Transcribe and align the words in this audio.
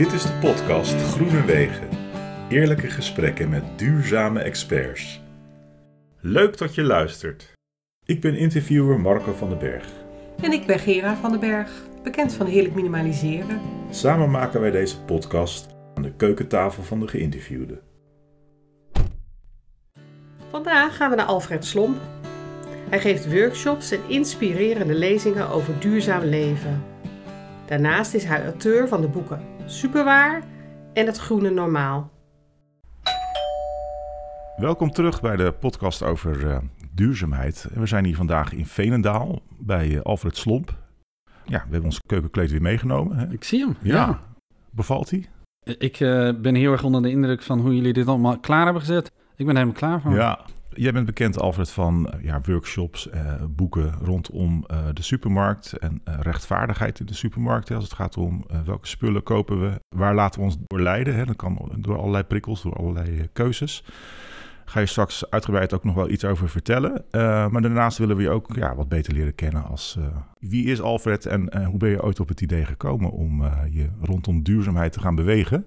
Dit 0.00 0.12
is 0.12 0.22
de 0.22 0.32
podcast 0.32 0.94
Groene 0.94 1.44
Wegen. 1.44 1.88
Eerlijke 2.48 2.86
gesprekken 2.86 3.48
met 3.48 3.62
duurzame 3.76 4.40
experts. 4.40 5.20
Leuk 6.20 6.58
dat 6.58 6.74
je 6.74 6.82
luistert. 6.82 7.52
Ik 8.04 8.20
ben 8.20 8.36
interviewer 8.36 9.00
Marco 9.00 9.32
van 9.32 9.48
den 9.48 9.58
Berg. 9.58 9.86
En 10.42 10.52
ik 10.52 10.66
ben 10.66 10.78
Gera 10.78 11.16
van 11.16 11.30
den 11.30 11.40
Berg, 11.40 11.70
bekend 12.02 12.34
van 12.34 12.46
Heerlijk 12.46 12.74
Minimaliseren. 12.74 13.60
Samen 13.90 14.30
maken 14.30 14.60
wij 14.60 14.70
deze 14.70 15.00
podcast 15.00 15.66
aan 15.94 16.02
de 16.02 16.12
keukentafel 16.12 16.82
van 16.82 17.00
de 17.00 17.08
geïnterviewde. 17.08 17.80
Vandaag 20.50 20.96
gaan 20.96 21.10
we 21.10 21.16
naar 21.16 21.26
Alfred 21.26 21.64
Slomp. 21.64 22.00
Hij 22.88 23.00
geeft 23.00 23.32
workshops 23.32 23.90
en 23.90 24.00
inspirerende 24.08 24.94
lezingen 24.94 25.48
over 25.48 25.80
duurzaam 25.80 26.24
leven. 26.24 26.82
Daarnaast 27.66 28.14
is 28.14 28.24
hij 28.24 28.44
auteur 28.44 28.88
van 28.88 29.00
de 29.00 29.08
boeken 29.08 29.58
Superwaar 29.70 30.42
en 30.92 31.06
Het 31.06 31.18
Groene 31.18 31.50
Normaal. 31.50 32.10
Welkom 34.56 34.90
terug 34.90 35.20
bij 35.20 35.36
de 35.36 35.52
podcast 35.52 36.02
over 36.02 36.44
uh, 36.44 36.58
duurzaamheid. 36.94 37.68
We 37.74 37.86
zijn 37.86 38.04
hier 38.04 38.16
vandaag 38.16 38.52
in 38.52 38.66
Veenendaal 38.66 39.42
bij 39.58 39.88
uh, 39.88 40.00
Alfred 40.00 40.36
Slomp. 40.36 40.74
Ja, 41.44 41.58
we 41.58 41.70
hebben 41.70 41.84
ons 41.84 42.00
keukenkleed 42.06 42.50
weer 42.50 42.62
meegenomen. 42.62 43.16
Hè? 43.16 43.32
Ik 43.32 43.44
zie 43.44 43.60
hem. 43.60 43.76
Ja. 43.82 43.94
Ja. 43.94 44.20
Bevalt 44.70 45.10
hij? 45.10 45.26
Ik 45.78 46.00
uh, 46.00 46.32
ben 46.40 46.54
heel 46.54 46.72
erg 46.72 46.82
onder 46.82 47.02
de 47.02 47.10
indruk 47.10 47.42
van 47.42 47.60
hoe 47.60 47.74
jullie 47.74 47.92
dit 47.92 48.06
allemaal 48.06 48.38
klaar 48.38 48.64
hebben 48.64 48.82
gezet. 48.82 49.12
Ik 49.36 49.46
ben 49.46 49.54
helemaal 49.54 49.78
klaar 49.78 50.00
van. 50.00 50.12
Ja. 50.12 50.40
Jij 50.74 50.92
bent 50.92 51.06
bekend, 51.06 51.38
Alfred, 51.38 51.70
van 51.70 52.12
ja, 52.22 52.40
workshops, 52.44 53.08
boeken 53.48 53.92
rondom 54.02 54.64
de 54.92 55.02
supermarkt 55.02 55.72
en 55.72 56.00
rechtvaardigheid 56.04 57.00
in 57.00 57.06
de 57.06 57.14
supermarkt. 57.14 57.70
Als 57.70 57.84
het 57.84 57.92
gaat 57.92 58.16
om 58.16 58.44
welke 58.64 58.86
spullen 58.86 59.22
kopen 59.22 59.60
we, 59.60 59.80
waar 59.96 60.14
laten 60.14 60.40
we 60.40 60.46
ons 60.46 60.56
door 60.66 60.80
leiden. 60.80 61.14
Hè? 61.14 61.24
Dat 61.24 61.36
kan 61.36 61.72
door 61.78 61.98
allerlei 61.98 62.22
prikkels, 62.22 62.62
door 62.62 62.76
allerlei 62.76 63.28
keuzes 63.32 63.84
ga 64.64 64.80
je 64.80 64.86
straks 64.86 65.30
uitgebreid 65.30 65.74
ook 65.74 65.84
nog 65.84 65.94
wel 65.94 66.10
iets 66.10 66.24
over 66.24 66.48
vertellen. 66.48 67.04
Maar 67.50 67.62
daarnaast 67.62 67.98
willen 67.98 68.16
we 68.16 68.22
je 68.22 68.30
ook 68.30 68.54
ja, 68.54 68.74
wat 68.74 68.88
beter 68.88 69.12
leren 69.12 69.34
kennen 69.34 69.64
als 69.64 69.98
wie 70.38 70.66
is 70.66 70.80
Alfred 70.80 71.26
en 71.26 71.64
hoe 71.64 71.78
ben 71.78 71.90
je 71.90 72.02
ooit 72.02 72.20
op 72.20 72.28
het 72.28 72.40
idee 72.40 72.64
gekomen 72.64 73.10
om 73.10 73.44
je 73.70 73.88
rondom 74.00 74.42
duurzaamheid 74.42 74.92
te 74.92 75.00
gaan 75.00 75.14
bewegen. 75.14 75.66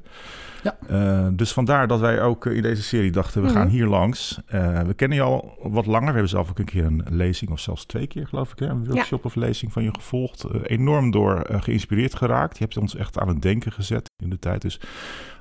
Ja. 0.64 1.30
dus 1.30 1.54
vandaar 1.54 1.88
dat 1.88 2.00
wij 2.00 2.22
ook 2.22 2.46
in 2.46 2.62
deze 2.62 2.84
serie 2.84 3.12
dachten, 3.12 3.42
we 3.42 3.48
mm 3.48 3.54
-hmm. 3.54 3.64
gaan 3.64 3.72
hier 3.72 3.86
langs. 3.86 4.40
we 4.86 4.94
kennen 4.96 5.18
je 5.18 5.24
al 5.24 5.58
wat 5.62 5.86
langer. 5.86 6.08
We 6.08 6.12
hebben 6.12 6.30
zelf 6.30 6.50
ook 6.50 6.60
een 6.60 6.66
keer 6.66 6.86
een 6.86 7.04
lezing, 7.10 7.52
of 7.52 7.60
zelfs 7.60 7.86
twee 7.86 8.08
keer 8.08 8.28
geloof 8.28 8.52
ik, 8.52 8.60
hè, 8.60 8.66
een 8.66 8.86
workshop 8.86 9.24
ja. 9.24 9.26
of 9.26 9.36
lezing 9.36 9.74
van 9.74 9.84
je 9.84 9.94
gevolgd. 9.94 10.46
enorm 10.64 11.12
door 11.12 11.48
geïnspireerd 11.50 12.16
geraakt. 12.16 12.58
Je 12.58 12.64
hebt 12.64 12.78
ons 12.78 12.96
echt 12.96 13.20
aan 13.20 13.28
het 13.28 13.42
denken 13.42 13.72
gezet 13.72 14.12
in 14.24 14.30
de 14.30 14.40
tijd. 14.40 14.62
Dus 14.62 14.80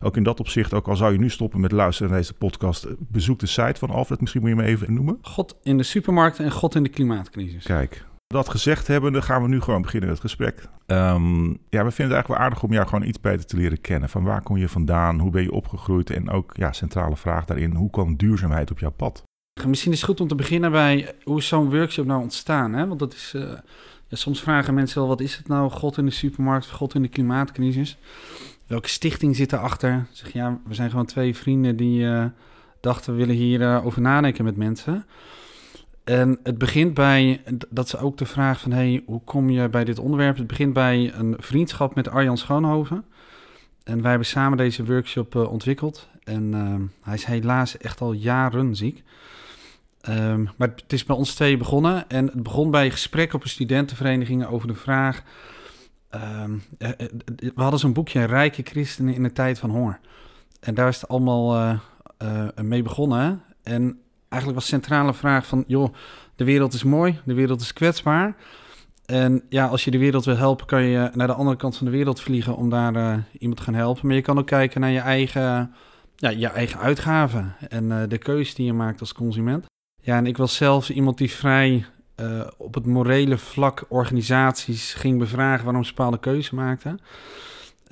ook 0.01 0.17
in 0.17 0.23
dat 0.23 0.41
opzicht, 0.41 0.75
ook 0.75 0.89
al 0.89 0.97
zou 0.97 1.13
je 1.13 1.19
nu 1.19 1.31
stoppen 1.31 1.61
met 1.61 1.73
luisteren 1.73 2.11
naar 2.11 2.21
deze 2.21 2.35
podcast, 2.35 2.87
bezoek 2.99 3.39
de 3.39 3.47
site 3.47 3.79
van 3.79 3.91
Alfred. 3.91 4.21
Misschien 4.21 4.41
moet 4.41 4.51
je 4.51 4.57
me 4.57 4.65
even 4.65 4.95
noemen. 4.95 5.19
God 5.23 5.57
in 5.63 5.77
de 5.77 5.83
supermarkt 5.83 6.39
en 6.39 6.51
God 6.51 6.75
in 6.75 6.83
de 6.83 6.89
klimaatcrisis. 6.89 7.65
Kijk, 7.65 8.05
dat 8.33 8.49
gezegd 8.49 8.87
hebben, 8.87 9.13
dan 9.13 9.23
gaan 9.23 9.43
we 9.43 9.49
nu 9.49 9.61
gewoon 9.61 9.83
beginnen 9.83 10.09
met 10.09 10.23
het 10.23 10.31
gesprek. 10.31 10.69
Um, 10.87 11.47
ja, 11.49 11.85
we 11.85 11.91
vinden 11.91 11.91
het 11.91 11.99
eigenlijk 11.99 12.29
wel 12.29 12.39
aardig 12.39 12.63
om 12.63 12.73
jou 12.73 12.89
gewoon 12.89 13.09
iets 13.09 13.21
beter 13.21 13.47
te 13.47 13.57
leren 13.57 13.81
kennen. 13.81 14.09
Van 14.09 14.25
waar 14.25 14.43
kom 14.43 14.57
je 14.57 14.69
vandaan? 14.69 15.19
Hoe 15.19 15.31
ben 15.31 15.43
je 15.43 15.53
opgegroeid? 15.53 16.11
En 16.11 16.31
ook, 16.31 16.53
ja, 16.57 16.73
centrale 16.73 17.17
vraag 17.17 17.45
daarin, 17.45 17.75
hoe 17.75 17.91
kwam 17.91 18.17
duurzaamheid 18.17 18.71
op 18.71 18.79
jouw 18.79 18.91
pad? 18.91 19.23
Misschien 19.67 19.93
is 19.93 19.99
het 19.99 20.09
goed 20.09 20.21
om 20.21 20.29
te 20.29 20.35
beginnen 20.35 20.71
bij 20.71 21.15
hoe 21.25 21.43
zo'n 21.43 21.71
workshop 21.71 22.07
nou 22.07 22.23
ontstaan? 22.23 22.73
Hè? 22.73 22.87
Want 22.87 23.01
dat 23.01 23.13
is, 23.13 23.33
uh, 23.37 23.43
ja, 24.09 24.17
soms 24.17 24.41
vragen 24.41 24.75
mensen 24.75 24.99
wel, 24.99 25.09
wat 25.09 25.21
is 25.21 25.37
het 25.37 25.49
nou? 25.49 25.71
God 25.71 25.99
in 25.99 26.05
de 26.05 26.11
supermarkt, 26.11 26.71
God 26.71 26.95
in 26.95 27.03
de 27.03 27.09
klimaatcrisis. 27.09 27.99
Welke 28.67 28.89
stichting 28.89 29.37
zit 29.37 29.53
erachter? 29.53 30.07
Zeg 30.11 30.33
ja, 30.33 30.59
we 30.67 30.75
zijn 30.75 30.91
gewoon 30.91 31.07
twee 31.07 31.37
vrienden 31.37 31.77
die 31.77 32.03
uh, 32.03 32.25
dachten 32.81 33.13
we 33.13 33.19
willen 33.19 33.35
hierover 33.35 33.79
uh, 33.79 33.87
over 33.87 34.01
nadenken 34.01 34.45
met 34.45 34.57
mensen. 34.57 35.05
En 36.05 36.39
het 36.43 36.59
begint 36.59 36.95
bij, 36.95 37.43
dat 37.69 37.87
is 37.87 37.97
ook 37.97 38.17
de 38.17 38.27
vraag 38.27 38.61
van, 38.61 38.73
hey, 38.73 39.03
hoe 39.07 39.21
kom 39.25 39.51
je 39.51 39.69
bij 39.69 39.85
dit 39.85 39.99
onderwerp? 39.99 40.37
Het 40.37 40.47
begint 40.47 40.73
bij 40.73 41.13
een 41.15 41.35
vriendschap 41.39 41.95
met 41.95 42.09
Arjan 42.09 42.39
Schoonhoven. 42.39 43.05
En 43.85 44.01
wij 44.01 44.11
hebben 44.11 44.29
samen 44.29 44.59
deze 44.59 44.85
workshop 44.85 45.35
uh, 45.35 45.53
ontwikkeld. 45.53 46.09
En 46.25 46.53
uh, 46.53 46.75
hij 47.03 47.15
is 47.15 47.25
helaas 47.25 47.77
echt 47.77 48.01
al 48.01 48.13
jaren 48.13 48.77
ziek. 48.77 49.03
Um, 50.09 50.51
maar 50.57 50.69
het 50.69 50.93
is 50.93 51.05
bij 51.05 51.17
ons 51.17 51.35
twee 51.35 51.57
begonnen. 51.57 52.09
En 52.09 52.27
het 52.27 52.43
begon 52.43 52.71
bij 52.71 52.91
gesprekken 52.91 53.37
op 53.37 53.43
een 53.43 53.51
studentenvereniging 53.51 54.47
over 54.47 54.69
de 54.69 54.75
vraag... 54.75 55.23
Um, 56.15 56.63
we 57.37 57.53
hadden 57.55 57.81
zo'n 57.81 57.93
boekje 57.93 58.25
Rijke 58.25 58.63
Christenen 58.63 59.15
in 59.15 59.23
de 59.23 59.33
tijd 59.33 59.59
van 59.59 59.71
honger. 59.71 60.01
En 60.61 60.75
daar 60.75 60.89
is 60.89 61.01
het 61.01 61.11
allemaal 61.11 61.79
mee 62.63 62.83
begonnen. 62.83 63.43
En 63.63 64.02
eigenlijk 64.33 64.61
was 64.61 64.69
centrale 64.69 65.15
vraag 65.15 65.47
van... 65.47 65.65
joh, 65.67 65.95
de 66.37 66.45
wereld 66.45 66.73
is 66.73 66.83
mooi, 66.83 67.21
de 67.25 67.35
wereld 67.35 67.61
is 67.61 67.73
kwetsbaar. 67.73 68.37
En 69.07 69.43
ja, 69.49 69.67
als 69.67 69.85
je 69.85 69.91
de 69.91 69.99
wereld 69.99 70.25
wil 70.25 70.37
helpen... 70.37 70.67
kan 70.67 70.83
je 70.83 71.11
naar 71.15 71.27
de 71.27 71.35
andere 71.35 71.57
kant 71.57 71.77
van 71.77 71.87
de 71.87 71.93
wereld 71.93 72.21
vliegen... 72.21 72.57
om 72.57 72.71
daar 72.71 72.95
uh, 72.95 73.15
iemand 73.39 73.59
te 73.59 73.65
gaan 73.65 73.75
helpen. 73.75 74.07
Maar 74.07 74.17
je 74.17 74.23
kan 74.23 74.39
ook 74.39 74.47
kijken 74.47 74.81
naar 74.81 74.91
je 74.91 75.01
eigen, 75.01 75.75
ja, 76.17 76.29
je 76.29 76.49
eigen 76.49 76.81
uitgaven... 76.81 77.55
en 77.69 78.09
de 78.09 78.19
keuze 78.19 78.55
die 78.55 78.67
je 78.67 78.73
maakt 78.73 79.01
als 79.01 79.13
consument. 79.13 79.67
Ja, 80.01 80.17
en 80.17 80.27
ik 80.27 80.37
was 80.37 80.57
zelf 80.57 80.91
iemand 80.91 81.19
die 81.19 81.31
vrij... 81.31 81.85
Uh, 82.21 82.47
op 82.57 82.75
het 82.75 82.87
morele 82.87 83.39
vlak 83.39 83.85
organisaties 83.89 84.95
ging 84.95 85.19
bevragen 85.19 85.65
waarom 85.65 85.85
ze 85.85 85.95
bepaalde 85.95 86.19
keuzes 86.19 86.51
maakten. 86.51 87.01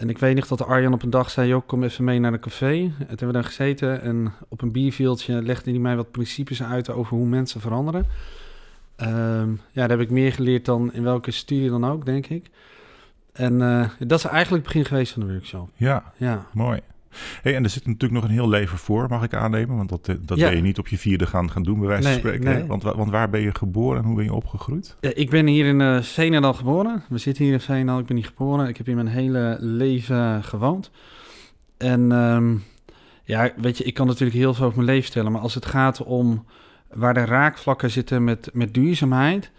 En 0.00 0.08
ik 0.08 0.18
weet 0.18 0.34
nog 0.34 0.46
dat 0.46 0.64
Arjan 0.64 0.92
op 0.92 1.02
een 1.02 1.10
dag 1.10 1.30
zei, 1.30 1.48
joh, 1.48 1.66
kom 1.66 1.82
even 1.82 2.04
mee 2.04 2.18
naar 2.18 2.32
een 2.32 2.40
café. 2.40 2.74
En 2.74 2.94
toen 2.96 3.06
hebben 3.08 3.26
we 3.26 3.32
daar 3.32 3.44
gezeten 3.44 4.02
en 4.02 4.32
op 4.48 4.62
een 4.62 4.72
bierveeltje 4.72 5.42
legde 5.42 5.70
hij 5.70 5.80
mij 5.80 5.96
wat 5.96 6.10
principes 6.10 6.62
uit 6.62 6.90
over 6.90 7.16
hoe 7.16 7.26
mensen 7.26 7.60
veranderen. 7.60 8.06
Uh, 9.02 9.06
ja, 9.70 9.86
daar 9.86 9.88
heb 9.88 10.00
ik 10.00 10.10
meer 10.10 10.32
geleerd 10.32 10.64
dan 10.64 10.92
in 10.92 11.02
welke 11.02 11.30
studie 11.30 11.70
dan 11.70 11.86
ook, 11.86 12.04
denk 12.04 12.26
ik. 12.26 12.50
En 13.32 13.60
uh, 13.60 13.88
dat 13.98 14.18
is 14.18 14.24
eigenlijk 14.24 14.64
het 14.64 14.72
begin 14.72 14.84
geweest 14.84 15.12
van 15.12 15.22
de 15.26 15.32
workshop. 15.32 15.68
Ja, 15.76 16.12
ja. 16.16 16.46
mooi. 16.52 16.80
Hey, 17.42 17.54
en 17.54 17.64
er 17.64 17.70
zit 17.70 17.86
natuurlijk 17.86 18.20
nog 18.20 18.24
een 18.24 18.36
heel 18.36 18.48
leven 18.48 18.78
voor, 18.78 19.06
mag 19.08 19.22
ik 19.22 19.34
aannemen? 19.34 19.76
Want 19.76 19.88
dat, 19.88 20.04
dat 20.04 20.38
ja. 20.38 20.48
ben 20.48 20.56
je 20.56 20.62
niet 20.62 20.78
op 20.78 20.88
je 20.88 20.98
vierde 20.98 21.26
gaan, 21.26 21.50
gaan 21.50 21.62
doen, 21.62 21.78
bij 21.78 21.88
wijze 21.88 22.08
van 22.08 22.18
spreken. 22.18 22.44
Nee. 22.44 22.64
Want, 22.64 22.82
want 22.82 23.10
waar 23.10 23.30
ben 23.30 23.40
je 23.40 23.54
geboren 23.54 23.98
en 23.98 24.04
hoe 24.04 24.16
ben 24.16 24.24
je 24.24 24.34
opgegroeid? 24.34 24.96
Ja, 25.00 25.10
ik 25.14 25.30
ben 25.30 25.46
hier 25.46 25.66
in 25.66 25.80
uh, 25.80 26.54
geboren. 26.54 27.02
We 27.08 27.18
zitten 27.18 27.44
hier 27.44 27.52
in 27.52 27.60
Veenendaal. 27.60 27.98
Ik 27.98 28.06
ben 28.06 28.16
hier 28.16 28.26
geboren. 28.26 28.68
Ik 28.68 28.76
heb 28.76 28.86
hier 28.86 28.94
mijn 28.94 29.08
hele 29.08 29.56
leven 29.60 30.44
gewoond. 30.44 30.90
En 31.76 32.12
um, 32.12 32.62
ja, 33.24 33.52
weet 33.56 33.78
je, 33.78 33.84
ik 33.84 33.94
kan 33.94 34.06
natuurlijk 34.06 34.38
heel 34.38 34.54
veel 34.54 34.64
over 34.64 34.78
mijn 34.78 34.90
leven 34.90 35.08
stellen. 35.08 35.32
Maar 35.32 35.40
als 35.40 35.54
het 35.54 35.66
gaat 35.66 36.02
om 36.02 36.44
waar 36.92 37.14
de 37.14 37.24
raakvlakken 37.24 37.90
zitten 37.90 38.24
met, 38.24 38.50
met 38.52 38.74
duurzaamheid... 38.74 39.50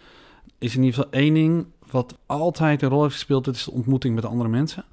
is 0.60 0.76
in 0.76 0.84
ieder 0.84 0.96
geval 0.96 1.20
één 1.20 1.34
ding 1.34 1.66
wat 1.92 2.18
altijd 2.26 2.82
een 2.82 2.90
rol 2.90 3.02
heeft 3.02 3.14
gespeeld. 3.14 3.46
Dat 3.46 3.56
is 3.56 3.64
de 3.64 3.72
ontmoeting 3.72 4.16
met 4.16 4.26
andere 4.26 4.50
mensen. 4.50 4.86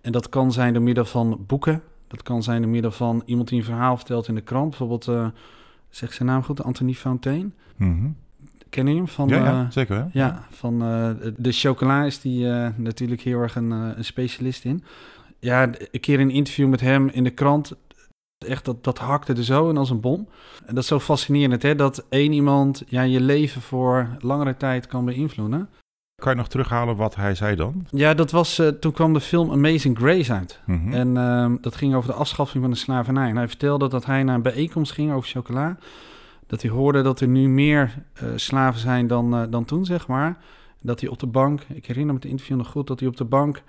En 0.00 0.12
dat 0.12 0.28
kan 0.28 0.52
zijn 0.52 0.72
door 0.72 0.82
middel 0.82 1.04
van 1.04 1.44
boeken. 1.46 1.82
Dat 2.06 2.22
kan 2.22 2.42
zijn 2.42 2.62
door 2.62 2.70
middel 2.70 2.90
van 2.90 3.22
iemand 3.24 3.48
die 3.48 3.58
een 3.58 3.64
verhaal 3.64 3.96
vertelt 3.96 4.28
in 4.28 4.34
de 4.34 4.40
krant. 4.40 4.68
Bijvoorbeeld, 4.68 5.06
uh, 5.06 5.26
zeg 5.88 6.12
zijn 6.12 6.28
naam 6.28 6.42
goed, 6.42 6.62
Anthony 6.62 6.94
Fontaine. 6.94 7.50
Mm 7.76 7.98
-hmm. 7.98 8.16
Ken 8.68 8.86
je 8.86 8.94
hem? 8.94 9.08
Van, 9.08 9.28
ja, 9.28 9.36
ja 9.36 9.62
uh, 9.62 9.70
zeker. 9.70 9.96
Hè? 9.96 10.04
Ja, 10.12 10.46
van 10.50 10.82
uh, 10.82 11.10
de 11.36 11.52
chocola 11.52 12.04
is 12.04 12.20
die 12.20 12.46
natuurlijk 12.76 13.20
heel 13.20 13.40
erg 13.40 13.54
een, 13.54 13.70
een, 13.70 14.04
specialist 14.04 14.64
in. 14.64 14.84
Ja, 15.38 15.70
een 15.90 16.00
keer 16.00 16.20
een 16.20 16.30
interview 16.30 16.68
met 16.68 16.80
hem 16.80 17.08
in 17.08 17.24
de 17.24 17.30
krant. 17.30 17.76
Echt, 18.46 18.64
dat, 18.64 18.84
dat 18.84 18.98
hakte 18.98 19.32
er 19.32 19.44
zo 19.44 19.68
in 19.68 19.76
als 19.76 19.90
een 19.90 20.00
bom. 20.00 20.28
En 20.66 20.74
dat 20.74 20.82
is 20.82 20.88
zo 20.88 21.00
fascinerend, 21.00 21.62
hè? 21.62 21.74
Dat 21.74 22.06
één 22.08 22.32
iemand 22.32 22.82
ja, 22.86 23.02
je 23.02 23.20
leven 23.20 23.62
voor 23.62 24.08
langere 24.18 24.56
tijd 24.56 24.86
kan 24.86 25.04
beïnvloeden. 25.04 25.68
Kan 26.20 26.32
je 26.32 26.38
nog 26.38 26.48
terughalen 26.48 26.96
wat 26.96 27.14
hij 27.14 27.34
zei 27.34 27.56
dan? 27.56 27.86
Ja, 27.90 28.14
dat 28.14 28.30
was, 28.30 28.58
uh, 28.58 28.68
toen 28.68 28.92
kwam 28.92 29.12
de 29.12 29.20
film 29.20 29.50
Amazing 29.50 29.98
Grace 29.98 30.32
uit. 30.32 30.60
Mm 30.64 30.82
-hmm. 30.82 30.92
En 30.92 31.08
uh, 31.16 31.62
dat 31.62 31.76
ging 31.76 31.94
over 31.94 32.10
de 32.10 32.16
afschaffing 32.16 32.62
van 32.62 32.72
de 32.72 32.78
slavernij. 32.78 33.28
En 33.28 33.36
hij 33.36 33.48
vertelde 33.48 33.88
dat 33.88 34.04
hij 34.04 34.22
naar 34.22 34.34
een 34.34 34.42
bijeenkomst 34.42 34.92
ging 34.92 35.12
over 35.12 35.28
chocola. 35.28 35.76
Dat 36.46 36.62
hij 36.62 36.70
hoorde 36.70 37.02
dat 37.02 37.20
er 37.20 37.28
nu 37.28 37.48
meer 37.48 37.94
uh, 38.22 38.28
slaven 38.36 38.80
zijn 38.80 39.06
dan, 39.06 39.50
dan 39.50 39.64
toen, 39.64 39.84
zeg 39.84 40.06
maar. 40.06 40.36
Dat 40.80 41.00
hij 41.00 41.10
op 41.10 41.18
de 41.18 41.26
bank, 41.26 41.62
ik 41.68 41.86
herinner 41.86 42.14
me 42.14 42.20
het 42.20 42.30
interview 42.30 42.56
nog 42.56 42.68
goed, 42.68 42.86
dat 42.86 43.00
hij 43.00 43.08
op 43.08 43.16
de 43.16 43.24
bank 43.24 43.62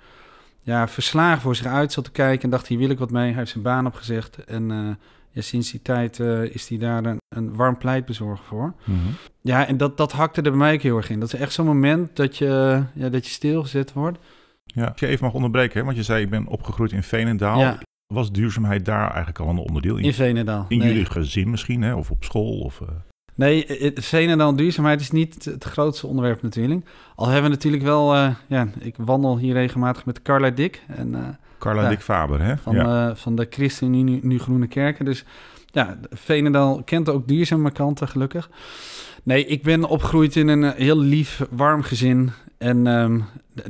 ja, 0.60 0.88
verslagen 0.88 1.40
voor 1.40 1.56
zich 1.56 1.66
uit 1.66 1.92
zat 1.92 2.04
te 2.04 2.10
kijken. 2.10 2.44
En 2.44 2.50
dacht, 2.50 2.66
hier 2.66 2.78
wil 2.78 2.90
ik 2.90 2.98
wat 2.98 3.10
mee. 3.10 3.28
Hij 3.28 3.38
heeft 3.38 3.50
zijn 3.50 3.64
baan 3.64 3.86
opgezegd. 3.86 4.44
En 4.44 4.98
ja, 5.32 5.40
sinds 5.40 5.70
die 5.70 5.82
tijd 5.82 6.18
uh, 6.18 6.42
is 6.42 6.68
hij 6.68 6.78
daar 6.78 7.04
een, 7.04 7.18
een 7.28 7.54
warm 7.54 7.78
pleitbezorger 7.78 8.44
voor. 8.44 8.74
Mm 8.84 9.00
-hmm. 9.00 9.14
Ja, 9.40 9.66
en 9.66 9.76
dat, 9.76 9.96
dat 9.96 10.12
hakte 10.12 10.42
er 10.42 10.50
bij 10.50 10.58
mij 10.58 10.74
ook 10.74 10.82
heel 10.82 10.96
erg 10.96 11.10
in. 11.10 11.20
Dat 11.20 11.32
is 11.32 11.40
echt 11.40 11.52
zo'n 11.52 11.66
moment 11.66 12.16
dat 12.16 12.36
je, 12.36 12.82
ja, 12.94 13.08
dat 13.08 13.26
je 13.26 13.32
stilgezet 13.32 13.92
wordt. 13.92 14.18
Ja, 14.64 14.84
als 14.86 15.00
je 15.00 15.06
even 15.06 15.24
mag 15.24 15.34
onderbreken, 15.34 15.78
hè? 15.78 15.84
want 15.84 15.96
je 15.96 16.02
zei 16.02 16.22
ik 16.22 16.30
ben 16.30 16.46
opgegroeid 16.46 16.92
in 16.92 17.02
Veenendaal. 17.02 17.58
Ja. 17.58 17.78
Was 18.14 18.32
duurzaamheid 18.32 18.84
daar 18.84 19.06
eigenlijk 19.06 19.38
al 19.38 19.48
een 19.48 19.58
onderdeel 19.58 19.96
in? 19.96 20.04
In 20.04 20.14
Veenendaal. 20.14 20.66
In 20.68 20.78
nee. 20.78 20.88
jullie 20.88 21.04
gezin 21.04 21.50
misschien, 21.50 21.82
hè? 21.82 21.94
of 21.94 22.10
op 22.10 22.24
school? 22.24 22.58
Of, 22.58 22.80
uh... 22.80 22.88
Nee, 23.34 23.66
Veenendaal 23.94 24.56
duurzaamheid 24.56 25.00
is 25.00 25.10
niet 25.10 25.44
het 25.44 25.64
grootste 25.64 26.06
onderwerp 26.06 26.42
natuurlijk. 26.42 26.86
Al 27.14 27.26
hebben 27.26 27.50
we 27.50 27.56
natuurlijk 27.56 27.82
wel, 27.82 28.14
uh, 28.14 28.34
ja, 28.46 28.68
ik 28.78 28.94
wandel 28.98 29.38
hier 29.38 29.52
regelmatig 29.52 30.04
met 30.04 30.22
Carla 30.22 30.50
Dick 30.50 30.82
en... 30.86 31.38
Carla 31.62 31.82
Ja. 31.82 31.88
Dick 31.88 32.00
Faber, 32.02 32.40
hè? 32.42 32.56
van, 32.56 32.74
ja. 32.74 33.08
eh, 33.08 33.16
van 33.16 33.34
de 33.34 33.46
ChristenUnie 33.50 34.04
nu, 34.04 34.18
nu 34.22 34.38
Groene 34.38 34.66
Kerken. 34.66 35.04
Dus 35.04 35.24
ja, 35.66 35.98
Veenendaal 36.10 36.82
kent 36.82 37.08
ook 37.08 37.28
duurzame 37.28 37.70
kanten, 37.70 38.08
gelukkig. 38.08 38.50
Nee, 39.22 39.46
ik 39.46 39.62
ben 39.62 39.84
opgegroeid 39.84 40.36
in 40.36 40.48
een 40.48 40.64
eh, 40.64 40.72
heel 40.72 40.98
lief, 40.98 41.46
warm 41.50 41.82
gezin. 41.82 42.30
En 42.58 42.86
ehm, 42.86 43.20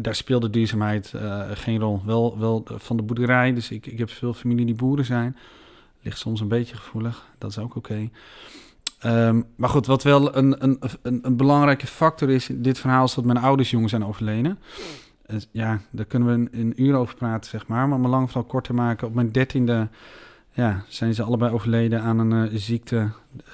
daar 0.00 0.14
speelde 0.14 0.50
duurzaamheid 0.50 1.12
eh, 1.12 1.40
geen 1.52 1.80
rol. 1.80 2.02
Wel, 2.04 2.38
wel 2.38 2.66
van 2.76 2.96
de 2.96 3.02
boerderij, 3.02 3.54
dus 3.54 3.70
ik, 3.70 3.86
ik 3.86 3.98
heb 3.98 4.10
veel 4.10 4.34
familie 4.34 4.66
die 4.66 4.74
boeren 4.74 5.04
zijn. 5.04 5.36
Ligt 6.02 6.18
soms 6.18 6.40
een 6.40 6.48
beetje 6.48 6.76
gevoelig, 6.76 7.24
dat 7.38 7.50
is 7.50 7.58
ook 7.58 7.76
oké. 7.76 8.08
Ehm, 8.98 9.42
maar 9.56 9.68
goed, 9.68 9.86
wat 9.86 10.02
wel 10.02 10.36
een, 10.36 10.64
een, 10.64 10.78
een, 11.02 11.18
een 11.22 11.36
belangrijke 11.36 11.86
factor 11.86 12.30
is 12.30 12.48
in 12.48 12.62
dit 12.62 12.78
verhaal... 12.78 13.04
is 13.04 13.14
dat 13.14 13.24
mijn 13.24 13.38
ouders 13.38 13.70
jong 13.70 13.88
zijn 13.90 14.04
overleden. 14.04 14.58
Ja, 15.50 15.80
daar 15.90 16.04
kunnen 16.04 16.28
we 16.28 16.58
een, 16.58 16.82
uur 16.82 16.94
over 16.94 17.14
praten, 17.14 17.50
zeg 17.50 17.66
maar. 17.66 17.88
Maar 17.88 17.98
om 17.98 18.04
een 18.04 18.10
lang 18.10 18.30
verhaal 18.30 18.48
kort 18.48 18.64
te 18.64 18.72
maken... 18.72 19.06
op 19.06 19.14
mijn 19.14 19.32
dertiende 19.32 19.88
ja, 20.52 20.84
zijn 20.88 21.14
ze 21.14 21.22
allebei 21.22 21.52
overleden 21.52 22.02
aan 22.02 22.18
een 22.18 22.48
eh, 22.48 22.58
ziekte. 22.58 23.10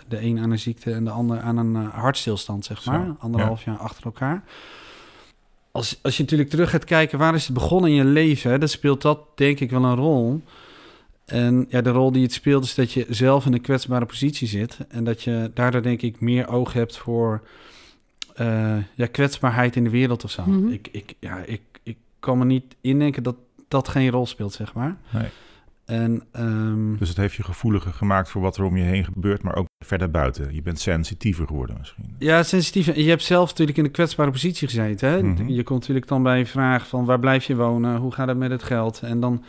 De 0.09 0.23
een 0.23 0.38
aan 0.38 0.50
een 0.50 0.59
ziekte 0.59 0.93
en 0.93 1.05
de 1.05 1.11
ander 1.11 1.41
aan 1.41 1.56
een 1.56 1.76
eh, 1.76 1.94
hartstilstand, 1.94 2.65
zeg 2.65 2.82
Zo, 2.82 2.91
maar. 2.91 3.15
Anderhalf 3.19 3.65
jaar 3.65 3.76
achter 3.76 4.05
elkaar. 4.05 4.43
Als, 5.70 5.99
als 6.03 6.17
je 6.17 6.23
natuurlijk 6.23 6.50
terug 6.50 6.70
gaat 6.70 6.85
kijken, 6.85 7.19
waar 7.19 7.35
is 7.35 7.44
het 7.44 7.55
begonnen 7.55 7.91
in 7.91 7.97
je 7.97 8.05
leven? 8.05 8.50
Hè, 8.50 8.59
dan 8.59 8.69
speelt 8.69 9.03
dat 9.03 9.21
denk 9.35 9.61
ik 9.61 9.71
wel 9.71 9.85
een 9.85 9.97
rol. 9.97 10.43
En 11.25 11.67
ja, 11.69 11.81
de 11.81 11.91
rol 11.91 12.12
die 12.12 12.23
het 12.23 12.32
speelt 12.32 12.64
is 12.64 12.75
dat 12.75 12.93
je 12.93 13.06
zelf 13.09 13.47
in 13.47 13.53
een 13.53 13.61
kwetsbare 13.61 14.06
positie 14.06 14.49
zit. 14.49 14.79
En 14.88 15.05
dat 15.05 15.23
je 15.23 15.50
daardoor 15.55 15.82
denk 15.82 16.03
ik 16.03 16.21
meer 16.21 16.49
oog 16.49 16.73
hebt 16.73 16.97
voor 16.97 17.43
eh, 18.38 18.76
ja, 18.94 19.06
kwetsbaarheid 19.06 19.76
in 19.76 19.85
de 19.85 19.90
wereld 19.90 20.25
of 20.25 20.31
zo. 20.31 20.43
Mhm. 20.46 20.69
ik, 20.69 20.88
ik, 20.93 21.14
ja, 21.19 21.38
ik, 21.38 21.61
ik 21.82 21.96
kan 22.20 22.38
me 22.38 22.44
niet 22.44 22.76
indenken 22.81 23.23
dat 23.23 23.37
dat 23.69 23.88
geen 23.88 24.11
rol 24.11 24.26
speelt, 24.26 24.52
zeg 24.52 24.75
maar. 24.75 24.96
Nee. 25.11 25.29
En 25.85 26.23
ehm, 26.32 26.96
Dus 26.96 27.08
het 27.08 27.17
heeft 27.17 27.35
je 27.35 27.43
gevoeliger 27.43 27.93
gemaakt 27.93 28.31
voor 28.31 28.43
wat 28.43 28.56
er 28.56 28.64
om 28.64 28.76
je 28.76 28.82
heen 28.82 29.05
gebeurt, 29.05 29.43
maar 29.43 29.55
ook 29.56 29.67
verder 29.85 30.11
buiten. 30.11 30.55
Je 30.55 30.62
bent 30.62 30.81
sensitiever 30.81 31.46
geworden 31.46 31.76
misschien. 31.79 32.14
ja, 32.19 32.43
sensitief. 32.43 32.88
En 32.88 33.02
Je 33.02 33.08
hebt 33.08 33.23
zelf 33.23 33.49
natuurlijk 33.49 33.79
in 33.79 33.85
een 33.85 33.90
kwetsbare 33.90 34.31
positie 34.31 34.69
gezeten. 34.69 35.08
Hè? 35.08 35.23
Mhm. 35.23 35.49
Je 35.49 35.62
komt 35.62 35.81
natuurlijk 35.81 36.08
dan 36.08 36.23
bij 36.23 36.38
een 36.38 36.46
vraag 36.46 36.88
van 36.88 37.05
waar 37.05 37.19
blijf 37.19 37.44
je 37.44 37.56
wonen? 37.56 37.96
Hoe 37.96 38.12
gaat 38.12 38.29
het 38.29 38.37
met 38.38 38.50
het 38.50 38.62
geld? 38.62 39.00
En 39.02 39.20
dan, 39.20 39.44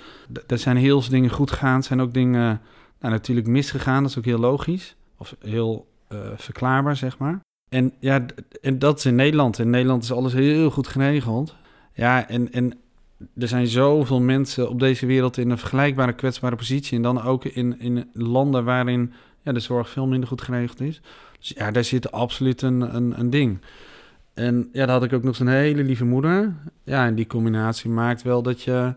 er 0.47 0.57
zijn 0.57 0.77
heel 0.77 1.01
veel 1.01 1.11
dingen 1.11 1.29
goed 1.29 1.51
gegaan. 1.51 1.77
Er 1.77 1.83
zijn 1.83 2.01
ook 2.01 2.13
dingen 2.13 2.61
nou, 2.99 3.13
natuurlijk 3.13 3.47
misgegaan. 3.47 4.01
Dat 4.01 4.11
is 4.11 4.17
ook 4.17 4.25
heel 4.25 4.39
logisch. 4.39 4.95
Of 5.17 5.35
heel 5.39 5.87
eh, 6.07 6.17
verklaarbaar, 6.35 6.95
zeg 6.95 7.17
maar. 7.17 7.39
En 7.69 7.93
ja, 7.99 8.25
en 8.61 8.79
dat 8.79 8.97
is 8.97 9.05
in 9.05 9.15
Nederland. 9.15 9.59
In 9.59 9.69
Nederland 9.69 10.03
is 10.03 10.11
alles 10.11 10.33
heel 10.33 10.69
goed 10.69 10.87
geregeld. 10.87 11.55
Ja, 11.93 12.27
en, 12.27 12.51
en 12.51 12.73
er 13.37 13.47
zijn 13.47 13.67
zoveel 13.67 14.19
mensen 14.19 14.69
op 14.69 14.79
deze 14.79 15.05
wereld 15.05 15.37
in 15.37 15.49
een 15.49 15.57
vergelijkbare 15.57 16.13
kwetsbare 16.13 16.55
positie. 16.55 16.97
En 16.97 17.03
dan 17.03 17.21
ook 17.21 17.45
in, 17.45 17.79
in 17.79 18.09
landen 18.13 18.63
waarin 18.63 19.13
ja, 19.41 19.51
de 19.51 19.59
zorg 19.59 19.89
veel 19.89 20.07
minder 20.07 20.29
goed 20.29 20.41
geregeld 20.41 20.81
is. 20.81 21.01
Dus 21.39 21.49
ja, 21.55 21.71
daar 21.71 21.83
zit 21.83 22.11
absoluut 22.11 22.61
een, 22.61 22.95
een, 22.95 23.19
een 23.19 23.29
ding. 23.29 23.59
En 24.33 24.69
ja, 24.71 24.85
dan 24.85 24.95
had 24.95 25.03
ik 25.03 25.13
ook 25.13 25.23
nog 25.23 25.35
zo'n 25.35 25.47
hele 25.47 25.83
lieve 25.83 26.05
moeder. 26.05 26.53
Ja, 26.83 27.05
en 27.05 27.15
die 27.15 27.27
combinatie 27.27 27.89
maakt 27.89 28.21
wel 28.21 28.41
dat 28.41 28.61
je... 28.61 28.93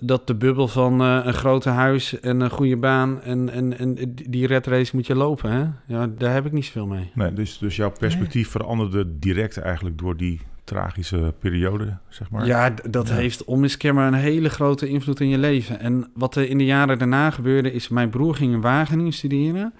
Dat 0.00 0.26
de 0.26 0.34
bubbel 0.34 0.68
van 0.68 1.00
eh, 1.00 1.20
een 1.24 1.34
grote 1.34 1.68
huis 1.68 2.20
en 2.20 2.40
een 2.40 2.50
goede 2.50 2.76
baan 2.76 3.22
en, 3.22 3.48
en, 3.50 3.78
en 3.78 3.94
die- 3.94 4.30
die 4.30 4.46
red 4.46 4.66
race 4.66 4.96
moet 4.96 5.06
je 5.06 5.14
lopen, 5.14 5.50
hè? 5.50 5.64
Ja, 5.86 6.06
daar 6.18 6.32
heb 6.32 6.46
ik 6.46 6.52
niet 6.52 6.64
zoveel 6.64 6.86
mee. 6.86 7.10
Nee, 7.14 7.32
dus, 7.32 7.58
dus 7.58 7.76
jouw 7.76 7.90
perspectief 7.98 8.48
veranderde 8.48 9.18
direct 9.18 9.56
eigenlijk 9.58 9.98
door 9.98 10.16
die 10.16 10.40
tragische 10.64 11.34
periode, 11.38 11.96
zeg 12.08 12.30
maar. 12.30 12.46
Ja, 12.46 12.74
dat 12.90 13.08
Ja. 13.08 13.14
heeft 13.14 13.44
onmiskenbaar 13.44 14.06
een 14.06 14.14
hele 14.14 14.48
grote 14.48 14.88
invloed 14.88 15.20
in 15.20 15.28
je 15.28 15.38
leven. 15.38 15.80
En 15.80 16.10
wat 16.14 16.36
er 16.36 16.48
in 16.48 16.58
de 16.58 16.64
jaren 16.64 16.98
daarna 16.98 17.30
gebeurde, 17.30 17.72
is 17.72 17.88
mijn 17.88 18.10
broer 18.10 18.34
ging 18.34 18.52
in 18.52 18.60
Wageningen 18.60 19.12
studeren. 19.12 19.72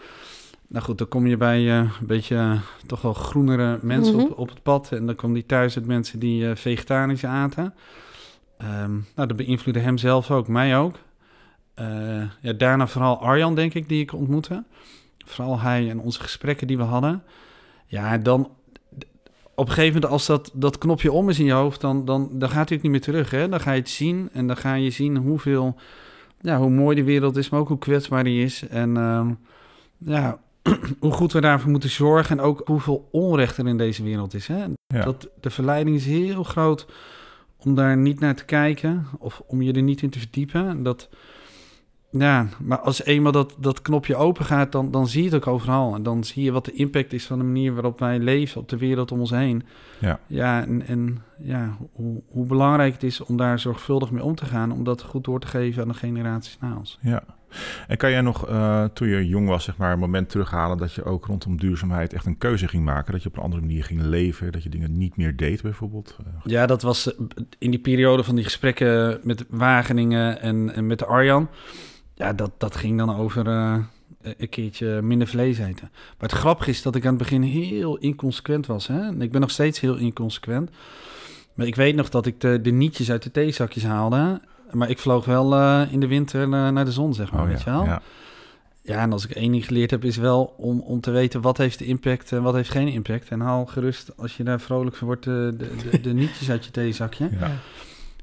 Nou 0.68 0.84
goed, 0.84 0.98
dan 0.98 1.08
kom 1.08 1.26
je 1.26 1.36
bij 1.36 1.58
eh, 1.58 1.76
een 1.76 2.06
beetje 2.06 2.36
eh, 2.36 2.52
toch 2.86 3.02
wel 3.02 3.14
groenere 3.14 3.78
mensen 3.82 4.14
Mhm. 4.16 4.24
op, 4.24 4.38
op 4.38 4.48
het 4.48 4.62
pad. 4.62 4.92
En 4.92 5.06
dan 5.06 5.14
kwam 5.14 5.32
hij 5.32 5.42
thuis 5.42 5.74
met 5.74 5.86
mensen 5.86 6.18
die 6.18 6.48
eh, 6.48 6.56
vegetarisch 6.56 7.24
aten. 7.24 7.74
Ehm, 8.60 8.92
nou, 9.14 9.28
dat 9.28 9.36
beïnvloedde 9.36 9.80
hem 9.80 9.98
zelf 9.98 10.30
ook, 10.30 10.48
mij 10.48 10.78
ook. 10.78 10.96
Eh, 11.74 12.22
ja, 12.40 12.52
daarna 12.52 12.86
vooral 12.86 13.20
Arjan, 13.20 13.54
denk 13.54 13.74
ik, 13.74 13.88
die 13.88 14.02
ik 14.02 14.12
ontmoette. 14.12 14.64
Vooral 15.26 15.60
hij 15.60 15.90
en 15.90 16.00
onze 16.00 16.20
gesprekken 16.20 16.66
die 16.66 16.76
we 16.76 16.82
hadden. 16.82 17.22
Ja, 17.86 18.18
dan 18.18 18.50
op 19.54 19.66
een 19.66 19.72
gegeven 19.72 19.94
moment, 19.94 20.12
als 20.12 20.26
dat, 20.26 20.50
dat 20.54 20.78
knopje 20.78 21.12
om 21.12 21.28
is 21.28 21.38
in 21.38 21.44
je 21.44 21.52
hoofd, 21.52 21.80
dan, 21.80 22.04
dan, 22.04 22.28
dan 22.32 22.48
gaat 22.48 22.68
hij 22.68 22.76
ook 22.78 22.82
niet 22.82 22.92
meer 22.92 23.00
terug. 23.00 23.30
Hè? 23.30 23.48
Dan 23.48 23.60
ga 23.60 23.72
je 23.72 23.80
het 23.80 23.88
zien 23.88 24.28
en 24.32 24.46
dan 24.46 24.56
ga 24.56 24.74
je 24.74 24.90
zien 24.90 25.16
hoeveel, 25.16 25.76
ja, 26.40 26.58
hoe 26.58 26.70
mooi 26.70 26.96
de 26.96 27.04
wereld 27.04 27.36
is, 27.36 27.48
maar 27.48 27.60
ook 27.60 27.68
hoe 27.68 27.78
kwetsbaar 27.78 28.24
die 28.24 28.44
is. 28.44 28.68
En 28.68 28.96
ehm, 28.96 29.32
ja, 29.98 30.38
hoe 31.00 31.12
goed 31.12 31.32
we 31.32 31.40
daarvoor 31.40 31.70
moeten 31.70 31.90
zorgen 31.90 32.38
en 32.38 32.44
ook 32.44 32.62
hoeveel 32.64 33.08
onrecht 33.10 33.56
er 33.56 33.66
in 33.66 33.78
deze 33.78 34.02
wereld 34.02 34.34
is. 34.34 34.46
Hè? 34.46 34.64
Ja. 34.86 35.04
Dat, 35.04 35.28
de 35.40 35.50
verleiding 35.50 35.96
is 35.96 36.06
heel 36.06 36.42
groot 36.42 36.86
om 37.64 37.74
daar 37.74 37.96
niet 37.96 38.20
naar 38.20 38.34
te 38.34 38.44
kijken 38.44 39.06
of 39.18 39.42
om 39.46 39.62
je 39.62 39.72
er 39.72 39.82
niet 39.82 40.02
in 40.02 40.10
te 40.10 40.18
verdiepen. 40.18 40.82
Dat, 40.82 41.08
ja, 42.10 42.48
maar 42.58 42.78
als 42.78 43.04
eenmaal 43.04 43.32
dat, 43.32 43.54
dat 43.58 43.82
knopje 43.82 44.16
open 44.16 44.44
gaat, 44.44 44.72
dan, 44.72 44.90
dan 44.90 45.08
zie 45.08 45.22
je 45.22 45.28
het 45.28 45.36
ook 45.36 45.54
overal. 45.54 45.94
En 45.94 46.02
dan 46.02 46.24
zie 46.24 46.42
je 46.44 46.52
wat 46.52 46.64
de 46.64 46.72
impact 46.72 47.12
is 47.12 47.26
van 47.26 47.38
de 47.38 47.44
manier 47.44 47.72
waarop 47.74 47.98
wij 47.98 48.18
leven 48.18 48.60
op 48.60 48.68
de 48.68 48.76
wereld 48.76 49.12
om 49.12 49.20
ons 49.20 49.30
heen. 49.30 49.62
Ja. 49.98 50.20
Ja, 50.26 50.66
en, 50.66 50.86
en 50.86 51.22
ja, 51.38 51.76
hoe, 51.92 52.22
hoe 52.28 52.46
belangrijk 52.46 52.92
het 52.92 53.02
is 53.02 53.20
om 53.20 53.36
daar 53.36 53.58
zorgvuldig 53.58 54.10
mee 54.10 54.22
om 54.22 54.34
te 54.34 54.44
gaan, 54.44 54.72
om 54.72 54.84
dat 54.84 55.02
goed 55.02 55.24
door 55.24 55.40
te 55.40 55.46
geven 55.46 55.82
aan 55.82 55.88
de 55.88 55.94
generaties 55.94 56.58
na 56.60 56.76
ons. 56.76 56.98
Ja. 57.00 57.22
En 57.88 57.96
kan 57.96 58.10
jij 58.10 58.20
nog, 58.20 58.48
eh, 58.48 58.84
toen 58.84 59.08
je 59.08 59.26
jong 59.28 59.48
was, 59.48 59.64
zeg 59.64 59.76
maar, 59.76 59.92
een 59.92 59.98
moment 59.98 60.28
terughalen 60.28 60.78
dat 60.78 60.92
je 60.92 61.04
ook 61.04 61.26
rondom 61.26 61.56
duurzaamheid 61.56 62.12
echt 62.12 62.26
een 62.26 62.38
keuze 62.38 62.68
ging 62.68 62.84
maken? 62.84 63.12
Dat 63.12 63.22
je 63.22 63.28
op 63.28 63.36
een 63.36 63.42
andere 63.42 63.62
manier 63.62 63.84
ging 63.84 64.02
leven, 64.02 64.52
dat 64.52 64.62
je 64.62 64.68
dingen 64.68 64.98
niet 64.98 65.16
meer 65.16 65.36
deed 65.36 65.62
bijvoorbeeld? 65.62 66.16
Eh, 66.18 66.32
Ja, 66.44 66.66
dat 66.66 66.82
was 66.82 67.14
eh, 67.14 67.20
in 67.58 67.70
die 67.70 67.80
periode 67.80 68.24
van 68.24 68.34
die 68.34 68.44
gesprekken 68.44 69.20
met 69.22 69.44
Wageningen 69.48 70.40
en, 70.40 70.74
en 70.74 70.86
met 70.86 71.06
Arjan. 71.06 71.48
Ja, 72.14 72.32
dat, 72.32 72.50
dat 72.58 72.76
ging 72.76 72.98
dan 72.98 73.16
over 73.16 73.46
een 74.22 74.48
keertje 74.48 75.02
minder 75.02 75.26
vlees 75.26 75.58
eten. 75.58 75.88
Maar 75.92 76.28
het 76.28 76.38
grappige 76.38 76.70
is 76.70 76.82
dat 76.82 76.94
ik 76.94 77.02
aan 77.02 77.14
het 77.14 77.18
begin 77.18 77.42
heel 77.42 77.96
inconsequent 77.96 78.66
was. 78.66 78.86
Hè? 78.86 79.20
Ik 79.20 79.32
ben 79.32 79.40
nog 79.40 79.50
steeds 79.50 79.80
heel 79.80 79.96
inconsequent. 79.96 80.70
Maar 81.54 81.66
ik 81.66 81.74
weet 81.74 81.94
nog 81.94 82.08
dat 82.08 82.26
ik 82.26 82.40
de, 82.40 82.60
de 82.60 82.70
nietjes 82.70 83.10
uit 83.10 83.22
de 83.22 83.30
theezakjes 83.30 83.84
haalde. 83.84 84.40
Maar 84.72 84.90
ik 84.90 84.98
vloog 84.98 85.24
wel 85.24 85.54
eh, 85.54 85.82
in 85.90 86.00
de 86.00 86.06
winter 86.06 86.42
eh, 86.42 86.48
naar 86.68 86.84
de 86.84 86.92
zon, 86.92 87.14
zeg 87.14 87.32
maar. 87.32 87.46
weet 87.46 87.62
je 87.62 87.70
wel? 87.70 87.80
Oh 87.80 87.86
ja. 87.86 88.02
Ja, 88.82 89.00
en 89.00 89.12
als 89.12 89.24
ik 89.24 89.30
één 89.30 89.52
ding 89.52 89.66
geleerd 89.66 89.90
heb, 89.90 90.04
is 90.04 90.16
wel 90.16 90.54
om, 90.56 90.80
om 90.80 91.00
te 91.00 91.10
weten 91.10 91.40
wat 91.40 91.56
heeft 91.56 91.78
de 91.78 91.84
impact 91.84 92.32
en 92.32 92.42
wat 92.42 92.54
heeft 92.54 92.70
geen 92.70 92.88
impact. 92.88 93.28
En 93.28 93.40
haal 93.40 93.66
gerust, 93.66 94.12
als 94.16 94.36
je 94.36 94.42
daar 94.44 94.60
vrolijk 94.60 94.96
van 94.96 95.06
wordt, 95.06 95.24
de, 95.24 95.54
de, 95.58 95.70
de, 95.90 96.00
de 96.00 96.12
nietjes 96.22 96.50
uit 96.50 96.64
je 96.64 96.70
theezakje. 96.70 97.28
Ja. 97.40 97.50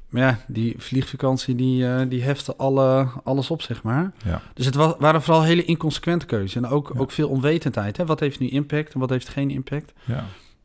Maar 0.08 0.22
ja, 0.22 0.38
die 0.46 0.74
vliegvakantie, 0.78 1.54
die, 1.54 1.88
eh, 1.92 2.08
die 2.08 2.22
hefte 2.22 2.56
alle, 2.56 3.08
alles 3.24 3.50
op, 3.50 3.62
zeg 3.62 3.82
maar. 3.82 4.12
Ja. 4.24 4.42
Dus 4.54 4.66
het 4.66 4.74
wa- 4.74 4.96
waren 4.98 5.22
vooral 5.22 5.42
hele 5.42 5.64
inconsequente 5.64 6.26
keuzes. 6.26 6.54
En 6.54 6.66
ook, 6.66 6.90
Ja. 6.94 7.00
ook 7.00 7.10
veel 7.10 7.28
onwetendheid. 7.28 7.96
Hè? 7.96 8.06
Wat 8.06 8.20
heeft 8.20 8.38
nu 8.40 8.48
impact 8.48 8.92
en 8.94 9.00
wat 9.00 9.10
heeft 9.10 9.28
geen 9.28 9.50
impact? 9.50 9.92
ja. 10.04 10.24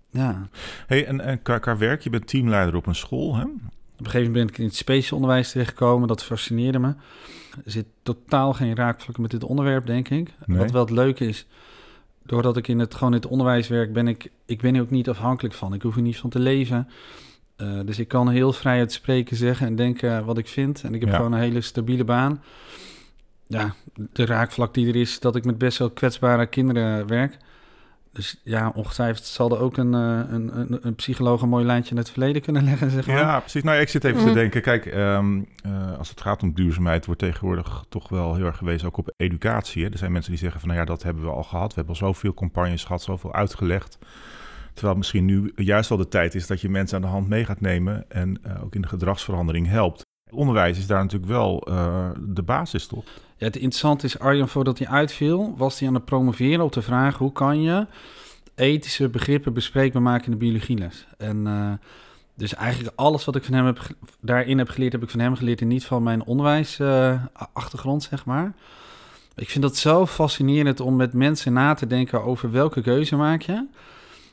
Ja, 0.10 0.48
Hey, 0.88 1.06
en, 1.06 1.20
en 1.22 1.42
qua, 1.42 1.58
qua 1.58 1.78
werk, 1.78 2.02
je 2.02 2.10
bent 2.10 2.28
teamleider 2.28 2.76
op 2.76 2.86
een 2.88 2.96
school, 2.96 3.36
hè? 3.36 3.44
Op 3.94 4.00
een 4.00 4.06
gegeven 4.12 4.32
moment 4.32 4.46
ben 4.46 4.54
ik 4.54 4.58
in 4.58 4.66
het 4.66 4.76
speciaal 4.76 5.20
onderwijs 5.20 5.52
terechtgekomen. 5.52 6.08
Dat 6.08 6.24
fascineerde 6.24 6.80
me. 6.80 6.88
Er 7.66 7.72
zit 7.72 7.86
totaal 8.04 8.54
geen 8.54 8.76
raakvlakken 8.76 9.22
met 9.22 9.32
dit 9.32 9.44
onderwerp, 9.44 9.86
denk 9.86 10.10
ik. 10.10 10.34
Nee. 10.46 10.58
Wat 10.58 10.72
wel 10.72 10.82
het 10.82 10.90
leuke 10.90 11.26
is, 11.28 11.46
doordat 12.24 12.58
ik 12.58 12.68
in 12.68 12.80
het, 12.80 12.94
gewoon 12.94 13.14
in 13.14 13.20
het 13.20 13.30
onderwijs 13.30 13.68
werk, 13.68 13.94
ben 13.94 14.08
ik, 14.08 14.32
ik 14.46 14.62
ben 14.62 14.76
er 14.76 14.82
ook 14.82 14.90
niet 14.90 15.10
afhankelijk 15.10 15.54
van. 15.56 15.74
Ik 15.74 15.82
hoef 15.82 15.96
er 15.96 16.02
niet 16.02 16.18
van 16.18 16.30
te 16.30 16.40
leven. 16.40 16.88
Eh, 17.56 17.80
dus 17.86 18.00
ik 18.00 18.08
kan 18.08 18.30
heel 18.30 18.54
vrij 18.54 18.80
uit 18.80 18.92
spreken, 18.92 19.38
zeggen 19.38 19.68
en 19.68 19.76
denken 19.76 20.26
wat 20.26 20.38
ik 20.38 20.48
vind. 20.48 20.84
En 20.84 20.94
ik 20.94 21.00
heb 21.02 21.10
Ja. 21.10 21.16
gewoon 21.16 21.32
een 21.34 21.40
hele 21.40 21.62
stabiele 21.62 22.04
baan. 22.04 22.44
Ja, 23.48 23.74
de 24.14 24.26
raakvlak 24.26 24.74
die 24.74 24.88
er 24.88 24.96
is, 24.96 25.20
dat 25.20 25.36
ik 25.36 25.46
met 25.46 25.58
best 25.58 25.78
wel 25.78 25.90
kwetsbare 25.90 26.46
kinderen 26.46 27.08
werk. 27.08 27.38
Dus 28.14 28.40
ja, 28.44 28.72
ongetwijfeld 28.76 29.26
zal 29.26 29.52
er 29.52 29.60
ook 29.60 29.78
een, 29.78 29.94
eh, 29.94 30.34
een, 30.34 30.60
een, 30.60 30.78
een 30.82 30.96
psycholoog 30.96 31.42
een 31.42 31.50
mooi 31.50 31.66
lijntje 31.66 31.92
in 31.92 31.98
het 31.98 32.10
verleden 32.10 32.42
kunnen 32.42 32.64
leggen, 32.64 32.92
zeg 32.92 33.08
maar. 33.08 33.16
Ja, 33.18 33.40
precies. 33.40 33.64
Nou, 33.64 33.80
ik 33.80 33.90
zit 33.90 34.04
even 34.04 34.18
Mhm. 34.20 34.28
te 34.28 34.34
denken. 34.34 34.62
Kijk, 34.62 34.86
ehm, 34.86 35.42
eh, 35.64 35.98
als 35.98 36.10
het 36.10 36.22
gaat 36.22 36.44
om 36.44 36.54
duurzaamheid, 36.54 37.06
wordt 37.06 37.22
tegenwoordig 37.22 37.86
toch 37.90 38.10
wel 38.10 38.36
heel 38.36 38.46
erg 38.46 38.58
gewezen 38.58 38.88
ook 38.88 38.98
op 38.98 39.14
educatie. 39.18 39.84
Hè? 39.84 39.90
Er 39.92 39.98
zijn 39.98 40.12
mensen 40.12 40.32
die 40.32 40.40
zeggen 40.40 40.60
van, 40.60 40.70
nou 40.70 40.82
ja, 40.82 40.86
dat 40.86 41.04
hebben 41.04 41.24
we 41.24 41.30
al 41.30 41.44
gehad. 41.44 41.68
We 41.68 41.76
hebben 41.76 41.94
al 41.94 42.08
zoveel 42.08 42.34
campagnes 42.34 42.84
gehad, 42.84 43.02
zoveel 43.02 43.34
uitgelegd. 43.34 43.98
Terwijl 44.74 44.98
misschien 44.98 45.26
nu 45.26 45.52
juist 45.56 45.92
al 45.92 45.98
de 45.98 46.08
tijd 46.08 46.36
is 46.36 46.48
dat 46.48 46.62
je 46.62 46.70
mensen 46.70 46.96
aan 46.96 47.02
de 47.04 47.08
hand 47.08 47.28
mee 47.30 47.46
gaat 47.46 47.62
nemen 47.62 48.06
en 48.10 48.38
eh, 48.44 48.64
ook 48.64 48.76
in 48.76 48.82
de 48.82 48.88
gedragsverandering 48.88 49.68
helpt. 49.68 50.02
Onderwijs 50.34 50.78
is 50.78 50.88
daar 50.88 51.02
natuurlijk 51.02 51.32
wel 51.32 51.62
eh, 51.62 52.10
de 52.20 52.42
basis, 52.44 52.88
toch? 52.88 53.04
Ja, 53.38 53.46
het 53.46 53.56
interessante 53.56 54.06
is, 54.06 54.20
Arjan, 54.20 54.48
voordat 54.48 54.78
hij 54.78 54.88
uitviel, 54.88 55.54
was 55.58 55.80
hij 55.80 55.88
aan 55.88 55.94
het 55.94 56.06
promoveren 56.06 56.66
op 56.66 56.74
de 56.74 56.82
vraag... 56.82 57.18
hoe 57.18 57.32
kan 57.32 57.62
je 57.62 57.86
ethische 58.56 59.10
begrippen 59.10 59.54
bespreekbaar 59.54 60.02
maken 60.02 60.26
in 60.26 60.32
de 60.32 60.38
biologieles? 60.38 61.08
En 61.18 61.48
eh, 61.48 61.72
Dus 62.36 62.54
eigenlijk 62.56 63.00
alles 63.00 63.26
wat 63.26 63.36
ik 63.36 63.44
van 63.44 63.54
hem 63.54 63.66
heb, 63.66 63.80
daarin 64.20 64.58
heb 64.58 64.70
geleerd, 64.70 64.92
heb 64.92 65.04
ik 65.04 65.10
van 65.10 65.20
hem 65.20 65.36
geleerd 65.36 65.62
en 65.62 65.68
niet 65.68 65.86
van 65.86 66.04
mijn 66.04 66.24
onderwijsachtergrond, 66.26 68.04
zeg 68.04 68.26
maar. 68.26 68.54
Ik 69.36 69.50
vind 69.50 69.64
dat 69.64 69.78
zo 69.78 70.06
fascinerend 70.06 70.80
om 70.80 70.96
met 70.96 71.14
mensen 71.14 71.54
na 71.54 71.74
te 71.74 71.88
denken 71.88 72.24
over 72.24 72.52
welke 72.52 72.82
keuze 72.82 73.16
maak 73.16 73.42
je. 73.42 73.68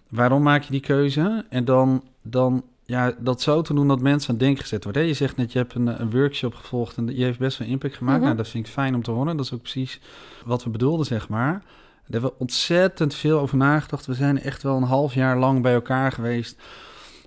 Waarom 0.09 0.43
maak 0.43 0.63
je 0.63 0.71
die 0.71 0.81
keuze? 0.81 1.45
En 1.49 1.65
dan, 1.65 2.03
dan 2.23 2.65
ja, 2.91 3.15
dat 3.19 3.43
zo 3.43 3.63
te 3.63 3.75
doen 3.75 3.89
dat 3.89 4.01
mensen 4.01 4.29
aan 4.29 4.35
het 4.35 4.45
denken 4.45 4.63
gezet 4.63 4.85
worden. 4.85 5.03
Hè, 5.03 5.09
Je 5.09 5.15
zegt 5.15 5.37
net, 5.37 5.53
je 5.53 5.59
hebt 5.59 5.75
een, 5.75 6.01
een 6.01 6.11
workshop 6.11 6.55
gevolgd 6.55 6.97
en 6.97 7.07
die 7.07 7.25
heeft 7.25 7.39
best 7.39 7.59
wel 7.59 7.69
impact 7.69 7.97
gemaakt. 7.97 8.17
Mhm. 8.17 8.25
Nou, 8.25 8.37
dat 8.37 8.49
vind 8.49 8.67
ik 8.67 8.73
fijn 8.73 8.95
om 8.95 9.03
te 9.03 9.11
horen. 9.11 9.37
Dat 9.37 9.47
is 9.47 9.53
ook 9.53 9.63
precies 9.63 10.01
wat 10.45 10.65
we 10.65 10.71
bedoelden, 10.71 11.07
zeg 11.07 11.29
maar. 11.29 11.53
Daar 11.53 12.21
hebben 12.21 12.31
we 12.31 12.37
ontzettend 12.39 13.15
veel 13.15 13.41
over 13.41 13.57
nagedacht. 13.57 14.07
We 14.07 14.15
zijn 14.15 14.41
echt 14.41 14.63
wel 14.63 14.77
een 14.77 14.83
half 14.83 15.15
jaar 15.15 15.39
lang 15.39 15.63
bij 15.63 15.73
elkaar 15.73 16.13
geweest 16.13 16.63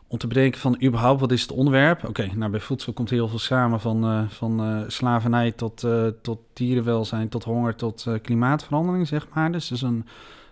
om 0.08 0.18
te 0.20 0.28
bedenken 0.28 0.60
van 0.60 0.84
überhaupt 0.84 1.20
wat 1.20 1.32
is 1.32 1.42
het 1.42 1.52
onderwerp. 1.52 2.08
Oké, 2.08 2.30
nou 2.36 2.52
bij 2.52 2.60
voedsel 2.60 2.94
komt 2.94 3.10
heel 3.10 3.28
veel 3.28 3.40
samen 3.40 3.80
van, 3.80 4.04
eh, 4.04 4.22
van 4.30 4.60
eh, 4.60 4.82
slavernij 4.88 5.52
tot, 5.52 5.84
eh, 5.84 6.08
tot 6.22 6.40
dierenwelzijn, 6.54 7.30
tot 7.30 7.44
honger, 7.44 7.76
tot 7.76 8.08
klimaatverandering, 8.22 9.08
zeg 9.08 9.28
maar. 9.34 9.52
Dus 9.52 9.68
dat 9.68 9.78
is 9.78 9.84
een 9.84 10.06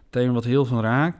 thema 0.10 0.34
wat 0.34 0.44
heel 0.44 0.66
veel 0.66 0.82
raakt. 0.82 1.18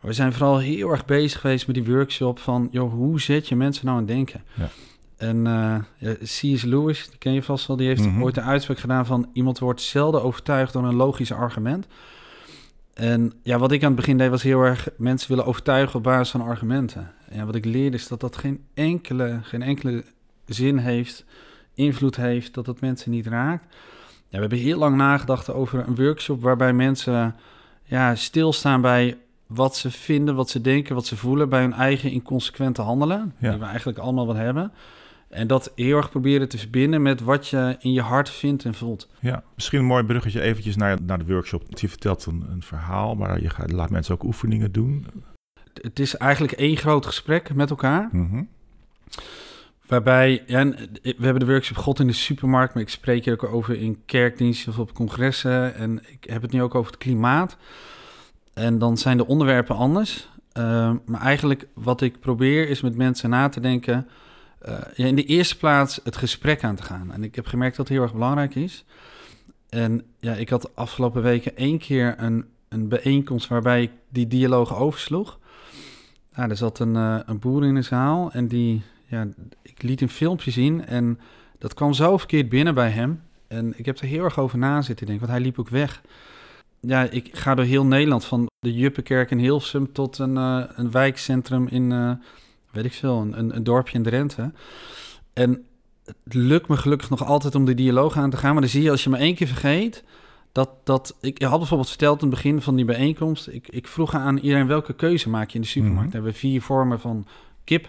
Maar 0.00 0.10
we 0.10 0.16
zijn 0.16 0.32
vooral 0.32 0.58
heel 0.58 0.90
erg 0.90 1.04
bezig 1.04 1.40
geweest 1.40 1.66
met 1.66 1.76
die 1.76 1.84
workshop 1.94 2.38
van, 2.38 2.68
joh, 2.70 2.92
hoe 2.92 3.20
zet 3.20 3.48
je 3.48 3.56
mensen 3.56 3.84
nou 3.86 3.98
aan 3.98 4.04
het 4.06 4.12
denken? 4.14 4.42
Ja. 4.54 4.68
En 5.16 5.46
eh, 5.46 5.76
ja, 5.96 6.14
C.S. 6.14 6.62
Lewis, 6.62 7.08
die 7.08 7.18
ken 7.18 7.32
je 7.32 7.42
vast 7.42 7.66
wel, 7.66 7.76
die 7.76 7.86
heeft 7.86 8.04
Mhm. 8.06 8.22
ooit 8.22 8.36
een 8.36 8.42
uitspraak 8.42 8.78
gedaan 8.78 9.06
van... 9.06 9.30
iemand 9.32 9.58
wordt 9.58 9.80
zelden 9.80 10.22
overtuigd 10.22 10.72
door 10.72 10.84
een 10.84 10.94
logisch 10.94 11.32
argument. 11.32 11.86
En 12.94 13.32
ja, 13.42 13.58
wat 13.58 13.72
ik 13.72 13.80
aan 13.82 13.86
het 13.86 13.96
begin 13.96 14.18
deed 14.18 14.30
was 14.30 14.42
heel 14.42 14.60
erg 14.62 14.88
mensen 14.96 15.28
willen 15.28 15.44
overtuigen 15.46 15.96
op 15.96 16.02
basis 16.02 16.30
van 16.30 16.40
argumenten. 16.40 17.12
En 17.28 17.46
wat 17.46 17.54
ik 17.54 17.64
leerde 17.64 17.96
is 17.96 18.08
dat 18.08 18.20
dat 18.20 18.36
geen 18.36 18.64
enkele, 18.74 19.38
geen 19.42 19.62
enkele 19.62 20.04
zin 20.46 20.76
heeft, 20.78 21.24
invloed 21.74 22.16
heeft, 22.16 22.54
dat 22.54 22.66
het 22.66 22.80
mensen 22.80 23.10
niet 23.10 23.26
raakt. 23.26 23.64
Ja, 24.28 24.34
we 24.34 24.38
hebben 24.40 24.58
heel 24.58 24.78
lang 24.78 24.96
nagedacht 24.96 25.50
over 25.52 25.84
een 25.88 25.96
workshop 25.96 26.42
waarbij 26.42 26.72
mensen 26.72 27.36
ja, 27.84 28.14
stilstaan 28.14 28.80
bij 28.80 29.16
wat 29.48 29.76
ze 29.76 29.90
vinden, 29.90 30.34
wat 30.34 30.50
ze 30.50 30.60
denken, 30.60 30.94
wat 30.94 31.06
ze 31.06 31.16
voelen 31.16 31.48
bij 31.48 31.60
hun 31.60 31.72
eigen 31.72 32.10
inconsequente 32.10 32.82
handelen, 32.82 33.34
Ja. 33.38 33.50
die 33.50 33.58
we 33.58 33.64
eigenlijk 33.64 33.98
allemaal 33.98 34.26
wel 34.26 34.36
hebben. 34.36 34.72
En 35.28 35.46
dat 35.46 35.72
heel 35.74 35.96
erg 35.96 36.10
proberen 36.10 36.48
te 36.48 36.58
verbinden 36.58 37.02
met 37.02 37.20
wat 37.20 37.48
je 37.48 37.76
in 37.80 37.92
je 37.92 38.00
hart 38.00 38.30
vindt 38.30 38.64
en 38.64 38.74
voelt. 38.74 39.08
Ja, 39.20 39.42
misschien 39.54 39.78
een 39.78 39.84
mooi 39.84 40.04
bruggetje 40.04 40.40
eventjes 40.40 40.76
naar, 40.76 41.02
naar 41.02 41.18
de 41.18 41.32
workshop. 41.32 41.62
Je 41.68 41.88
vertelt 41.88 42.26
een, 42.26 42.44
een 42.50 42.62
verhaal, 42.62 43.14
maar 43.14 43.42
je 43.42 43.50
gaat, 43.50 43.72
laat 43.72 43.90
mensen 43.90 44.14
ook 44.14 44.22
oefeningen 44.24 44.72
doen. 44.72 45.06
Het 45.82 45.98
is 45.98 46.16
eigenlijk 46.16 46.52
één 46.52 46.76
groot 46.76 47.06
gesprek 47.06 47.54
met 47.54 47.70
elkaar. 47.70 48.08
Mhm. 48.12 48.42
Waarbij, 49.86 50.42
ja, 50.46 50.58
en 50.58 50.70
we 51.02 51.14
hebben 51.24 51.40
de 51.40 51.46
workshop 51.52 51.76
God 51.76 52.00
in 52.00 52.06
de 52.06 52.12
supermarkt, 52.12 52.74
maar 52.74 52.82
ik 52.82 52.88
spreek 52.88 53.24
hier 53.24 53.34
ook 53.34 53.52
over 53.52 53.80
in 53.80 54.02
kerkdiensten 54.06 54.72
of 54.72 54.78
op 54.78 54.92
congressen. 54.94 55.74
En 55.74 56.02
ik 56.06 56.30
heb 56.30 56.42
het 56.42 56.52
nu 56.52 56.62
ook 56.62 56.74
over 56.74 56.90
het 56.92 57.00
klimaat. 57.00 57.56
En 58.58 58.78
dan 58.78 58.96
zijn 58.98 59.16
de 59.16 59.26
onderwerpen 59.26 59.76
anders. 59.76 60.28
Eh, 60.52 60.92
maar 61.04 61.20
eigenlijk 61.20 61.66
wat 61.74 62.00
ik 62.00 62.20
probeer 62.20 62.68
is 62.68 62.80
met 62.80 62.96
mensen 62.96 63.30
na 63.30 63.48
te 63.48 63.60
denken. 63.60 64.08
eh, 64.58 64.78
ja, 64.94 65.06
in 65.06 65.14
de 65.14 65.24
eerste 65.24 65.56
plaats 65.56 66.00
het 66.04 66.16
gesprek 66.16 66.64
aan 66.64 66.74
te 66.74 66.82
gaan. 66.82 67.12
En 67.12 67.24
ik 67.24 67.34
heb 67.34 67.46
gemerkt 67.46 67.76
dat 67.76 67.88
het 67.88 67.96
heel 67.96 68.04
erg 68.04 68.12
belangrijk 68.12 68.54
is. 68.54 68.84
En 69.68 70.02
ja, 70.18 70.32
ik 70.32 70.48
had 70.48 70.76
afgelopen 70.76 71.22
weken 71.22 71.56
één 71.56 71.78
keer 71.78 72.14
een, 72.18 72.44
een 72.68 72.88
bijeenkomst 72.88 73.48
waarbij 73.48 73.82
ik 73.82 73.90
die 74.08 74.26
dialoog 74.26 74.76
oversloeg. 74.76 75.38
Nou, 76.34 76.50
er 76.50 76.56
zat 76.56 76.78
een, 76.78 76.96
eh, 76.96 77.18
een 77.26 77.38
boer 77.38 77.64
in 77.64 77.74
de 77.74 77.82
zaal 77.82 78.30
en 78.32 78.48
die, 78.48 78.82
ja, 79.06 79.26
ik 79.62 79.82
liet 79.82 80.00
een 80.00 80.08
filmpje 80.08 80.50
zien 80.50 80.86
en 80.86 81.18
dat 81.58 81.74
kwam 81.74 81.92
zo 81.92 82.16
verkeerd 82.16 82.48
binnen 82.48 82.74
bij 82.74 82.90
hem. 82.90 83.22
En 83.48 83.78
ik 83.78 83.86
heb 83.86 83.98
er 83.98 84.06
heel 84.06 84.24
erg 84.24 84.38
over 84.38 84.58
na 84.58 84.82
zitten 84.82 85.06
denken, 85.06 85.26
want 85.26 85.38
hij 85.38 85.46
liep 85.46 85.58
ook 85.58 85.68
weg. 85.68 86.02
Ja, 86.80 87.02
ik 87.10 87.36
ga 87.36 87.54
door 87.54 87.64
heel 87.64 87.84
Nederland, 87.84 88.24
van 88.24 88.47
de 88.60 88.72
Juppenkerk 88.72 89.30
in 89.30 89.38
Hilversum 89.38 89.92
tot 89.92 90.18
een, 90.18 90.36
eh, 90.36 90.62
een 90.74 90.90
wijkcentrum 90.90 91.66
in, 91.68 91.92
eh, 91.92 92.10
weet 92.70 92.84
ik 92.84 92.92
veel, 92.92 93.20
een, 93.20 93.56
een, 93.56 93.64
dorpje 93.64 93.96
in 93.96 94.02
Drenthe. 94.02 94.52
En 95.32 95.64
het 96.04 96.34
lukt 96.34 96.68
me 96.68 96.76
gelukkig 96.76 97.10
nog 97.10 97.24
altijd 97.24 97.54
om 97.54 97.64
de 97.64 97.74
dialoog 97.74 98.16
aan 98.16 98.30
te 98.30 98.36
gaan, 98.36 98.52
maar 98.52 98.60
dan 98.60 98.70
zie 98.70 98.82
je 98.82 98.90
als 98.90 99.04
je 99.04 99.10
maar 99.10 99.20
één 99.20 99.34
keer 99.34 99.46
vergeet, 99.46 100.04
dat, 100.52 100.70
dat 100.84 101.16
ik 101.20 101.42
had 101.42 101.58
bijvoorbeeld 101.58 101.88
verteld 101.88 102.22
in 102.22 102.26
het 102.26 102.36
begin 102.36 102.62
van 102.62 102.76
die 102.76 102.84
bijeenkomst, 102.84 103.48
ik, 103.48 103.68
ik 103.68 103.86
vroeg 103.86 104.14
aan 104.14 104.36
iedereen 104.36 104.66
welke 104.66 104.94
keuze 104.94 105.28
maak 105.28 105.48
je 105.48 105.54
in 105.54 105.60
de 105.60 105.66
supermarkt. 105.66 106.12
Dan 106.12 106.12
hebben 106.12 106.32
we 106.32 106.38
vier 106.38 106.62
vormen 106.62 107.00
van 107.00 107.26
kip. 107.64 107.88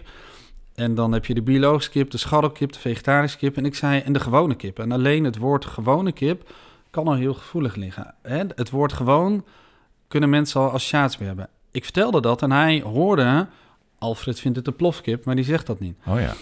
En 0.74 0.94
dan 0.94 1.12
heb 1.12 1.26
je 1.26 1.34
de 1.34 1.42
biologische 1.42 1.90
kip, 1.90 2.10
de 2.10 2.18
scharrelkip, 2.18 2.72
de 2.72 2.78
vegetarische 2.78 3.38
kip. 3.38 3.56
En 3.56 3.64
ik 3.64 3.74
zei, 3.74 4.00
en 4.00 4.12
de 4.12 4.20
gewone 4.20 4.54
kip. 4.54 4.78
En 4.78 4.92
alleen 4.92 5.24
het 5.24 5.36
woord 5.36 5.64
gewone 5.64 6.12
kip 6.12 6.54
kan 6.90 7.06
al 7.06 7.14
heel 7.14 7.34
gevoelig 7.34 7.74
liggen. 7.74 8.14
Hè? 8.22 8.44
Het 8.54 8.70
woord 8.70 8.92
gewoon 8.92 9.44
kunnen 10.10 10.30
mensen 10.30 10.60
al 10.60 10.70
associatie 10.70 11.18
mee 11.18 11.28
hebben. 11.28 11.48
Ik 11.70 11.84
vertelde 11.84 12.20
dat 12.20 12.42
en 12.42 12.52
hij 12.52 12.80
hoorde... 12.80 13.46
Alfred 13.98 14.40
vindt 14.40 14.56
het 14.56 14.66
een 14.66 14.76
plofkip, 14.76 15.24
maar 15.24 15.34
die 15.34 15.44
zegt 15.44 15.66
dat 15.66 15.80
niet. 15.80 15.96
Oh 16.06 16.20
ja. 16.20 16.34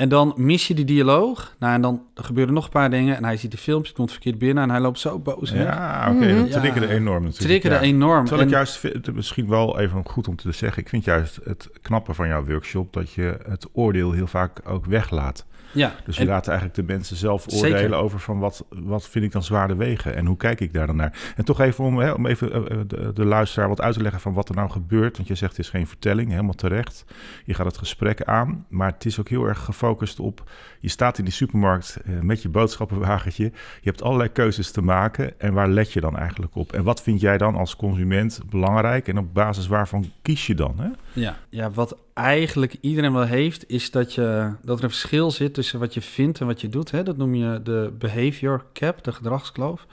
En 0.00 0.08
dan 0.08 0.32
mis 0.36 0.66
je 0.68 0.74
die 0.74 0.84
dialoog. 0.84 1.54
Nou, 1.58 1.74
en 1.74 1.80
dan 1.80 2.02
gebeuren 2.14 2.54
nog 2.54 2.64
een 2.64 2.70
paar 2.70 2.90
dingen. 2.90 3.16
En 3.16 3.24
hij 3.24 3.36
ziet 3.36 3.50
de 3.50 3.56
filmpje, 3.56 3.92
komt 3.92 4.10
verkeerd 4.10 4.38
binnen... 4.38 4.62
en 4.62 4.70
hij 4.70 4.80
loopt 4.80 4.98
zo 4.98 5.18
boos 5.18 5.50
weg. 5.50 5.62
Ja, 5.64 6.06
oké. 6.14 6.26
Mhm. 6.32 6.40
Dat 6.50 6.52
triggerde 6.60 6.86
Ja. 6.86 6.92
enorm 6.92 7.22
natuurlijk. 7.24 7.50
Triggerde 7.60 7.86
ja. 7.86 7.92
enorm. 7.92 8.24
Terwijl 8.24 8.46
ik 8.46 8.52
juist, 8.54 8.76
vind- 8.76 9.14
misschien 9.14 9.48
wel 9.48 9.78
even 9.78 10.02
goed 10.06 10.28
om 10.28 10.36
te 10.36 10.52
zeggen, 10.52 10.82
ik 10.82 10.88
vind 10.88 11.04
juist 11.04 11.40
het 11.44 11.70
knappe 11.82 12.14
van 12.14 12.28
jouw 12.28 12.44
workshop 12.44 12.92
dat 12.92 13.12
je 13.12 13.38
het 13.48 13.66
oordeel 13.72 14.12
heel 14.12 14.26
vaak 14.26 14.60
ook 14.68 14.86
weglaat. 14.86 15.46
ja, 15.72 15.94
Dus 16.04 16.16
je 16.16 16.22
en- 16.22 16.28
laat 16.28 16.46
eigenlijk 16.48 16.76
de 16.76 16.92
mensen 16.92 17.16
zelf 17.16 17.44
Zeker. 17.46 17.68
oordelen 17.76 17.98
over 17.98 18.20
van 18.20 18.38
wat, 18.38 18.64
wat 18.68 19.08
vind 19.08 19.24
ik 19.24 19.32
dan 19.32 19.42
zwaarde 19.42 19.74
wegen 19.76 20.16
en 20.16 20.26
hoe 20.26 20.36
kijk 20.36 20.60
ik 20.60 20.72
daar 20.72 20.86
dan 20.86 20.96
naar. 20.96 21.32
En 21.36 21.44
toch 21.44 21.60
even 21.60 21.84
om, 21.84 21.98
hè, 21.98 22.10
om 22.10 22.26
even 22.26 22.52
eh, 22.52 22.56
eh, 22.72 22.78
de, 22.86 23.10
de 23.14 23.24
luisteraar 23.24 23.68
wat 23.68 23.80
uit 23.80 23.94
te 23.94 24.02
leggen 24.02 24.20
van 24.20 24.32
wat 24.34 24.48
er 24.48 24.54
nou 24.54 24.70
gebeurt. 24.70 25.16
Want 25.16 25.28
je 25.28 25.34
zegt 25.34 25.56
het 25.56 25.60
is 25.64 25.70
geen 25.70 25.86
vertelling, 25.86 26.30
helemaal 26.30 26.54
terecht. 26.54 27.04
Je 27.44 27.54
gaat 27.54 27.66
het 27.66 27.78
gesprek 27.78 28.22
aan, 28.22 28.66
maar 28.68 28.92
het 28.92 29.04
is 29.04 29.20
ook 29.20 29.28
heel 29.28 29.44
erg 29.44 29.58
gefocust 29.58 29.88
op... 30.18 30.50
Je 30.80 30.88
staat 30.88 31.18
in 31.18 31.24
die 31.24 31.32
supermarkt 31.32 31.96
eh, 32.04 32.20
met 32.20 32.42
je 32.42 32.48
boodschappenwagentje. 32.48 33.44
Je 33.44 33.50
hebt 33.88 34.02
allerlei 34.02 34.28
keuzes 34.28 34.70
te 34.70 34.82
maken 34.82 35.40
en 35.40 35.52
waar 35.52 35.68
let 35.68 35.92
je 35.92 36.00
dan 36.00 36.16
eigenlijk 36.16 36.54
op? 36.54 36.72
En 36.72 36.82
wat 36.82 37.02
vind 37.02 37.20
jij 37.20 37.38
dan 37.38 37.54
als 37.54 37.76
consument 37.76 38.40
belangrijk 38.50 39.08
en 39.08 39.18
op 39.18 39.34
basis 39.34 39.66
waarvan 39.66 40.12
kies 40.22 40.46
je 40.46 40.54
dan? 40.54 40.74
Hè? 40.78 40.88
Ja, 41.12 41.36
ja, 41.48 41.70
wat 41.70 41.96
eigenlijk 42.14 42.76
iedereen 42.80 43.12
wel 43.12 43.24
heeft, 43.24 43.68
is 43.68 43.90
dat, 43.90 44.14
je, 44.14 44.52
dat 44.62 44.78
er 44.78 44.84
een 44.84 44.90
verschil 44.90 45.30
zit 45.30 45.54
tussen 45.54 45.78
wat 45.78 45.94
je 45.94 46.00
vindt 46.00 46.40
en 46.40 46.46
wat 46.46 46.60
je 46.60 46.68
doet. 46.68 46.90
Hè? 46.90 47.02
Dat 47.02 47.16
noem 47.16 47.34
je 47.34 47.60
de 47.62 47.92
behavior 47.98 48.64
cap, 48.72 49.04
de 49.04 49.12
gedragskloof. 49.12 49.86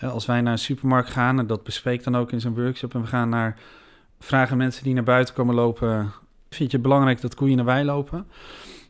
Als 0.00 0.26
wij 0.26 0.40
naar 0.40 0.52
een 0.52 0.58
supermarkt 0.58 1.10
gaan, 1.10 1.38
en 1.38 1.46
dat 1.46 1.64
bespreekt 1.64 2.04
dan 2.04 2.16
ook 2.16 2.32
in 2.32 2.40
zo'n 2.40 2.54
workshop, 2.54 2.94
en 2.94 3.00
we 3.00 3.06
gaan 3.06 3.28
naar, 3.28 3.58
vragen 4.20 4.56
mensen 4.56 4.84
die 4.84 4.94
naar 4.94 5.02
buiten 5.02 5.34
komen 5.34 5.54
lopen, 5.54 6.12
vind 6.50 6.70
je 6.70 6.78
belangrijk 6.78 7.20
dat 7.20 7.34
koeien 7.34 7.56
naar 7.56 7.64
wei 7.64 7.84
lopen? 7.84 8.26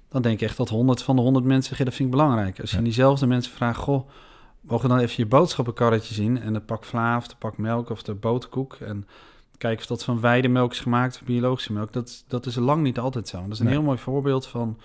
Dan 0.09 0.23
denk 0.23 0.41
ik 0.41 0.49
echt 0.49 0.57
dat 0.57 0.69
100 0.69 1.03
van 1.03 1.17
de 1.17 1.23
100 1.23 1.45
mensen 1.45 1.65
zeggen, 1.69 1.85
dat 1.87 1.95
vind 1.95 2.09
ik 2.09 2.15
belangrijk. 2.17 2.61
Als 2.61 2.71
je 2.71 2.77
Ja. 2.77 2.83
diezelfde 2.83 3.27
mensen 3.27 3.53
vraagt, 3.53 3.79
goh, 3.79 4.09
mogen 4.61 4.89
we 4.89 4.95
dan 4.95 5.03
even 5.05 5.15
je 5.17 5.27
boodschappenkarretje 5.27 6.15
zien 6.15 6.41
en 6.41 6.53
de 6.53 6.61
pak 6.61 6.85
vla 6.85 7.17
of 7.17 7.29
de 7.29 7.35
pak 7.39 7.59
melk 7.59 7.91
of 7.91 8.03
de 8.03 8.15
boterkoek 8.15 8.75
en 8.75 9.07
kijken 9.59 9.81
of 9.81 9.87
dat 9.87 10.05
van 10.05 10.21
weidemelk 10.21 10.73
is 10.73 10.81
gemaakt 10.81 11.15
of 11.15 11.23
biologische 11.27 11.73
melk. 11.73 11.93
Dat, 11.93 12.09
is- 12.09 12.25
dat 12.29 12.47
is 12.47 12.55
lang 12.57 12.83
niet 12.83 12.99
altijd 12.99 13.29
zo. 13.29 13.43
Dat 13.43 13.53
is 13.53 13.59
een 13.59 13.65
Nee. 13.65 13.75
heel 13.75 13.83
mooi 13.83 13.99
voorbeeld 13.99 14.47
van 14.47 14.77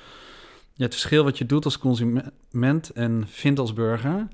ja, 0.73 0.83
het 0.83 0.93
verschil 0.93 1.23
wat 1.23 1.37
je 1.37 1.45
doet 1.45 1.65
als 1.65 1.77
consument 1.77 2.89
en 2.93 3.23
vindt 3.27 3.59
als 3.59 3.73
burger. 3.73 4.27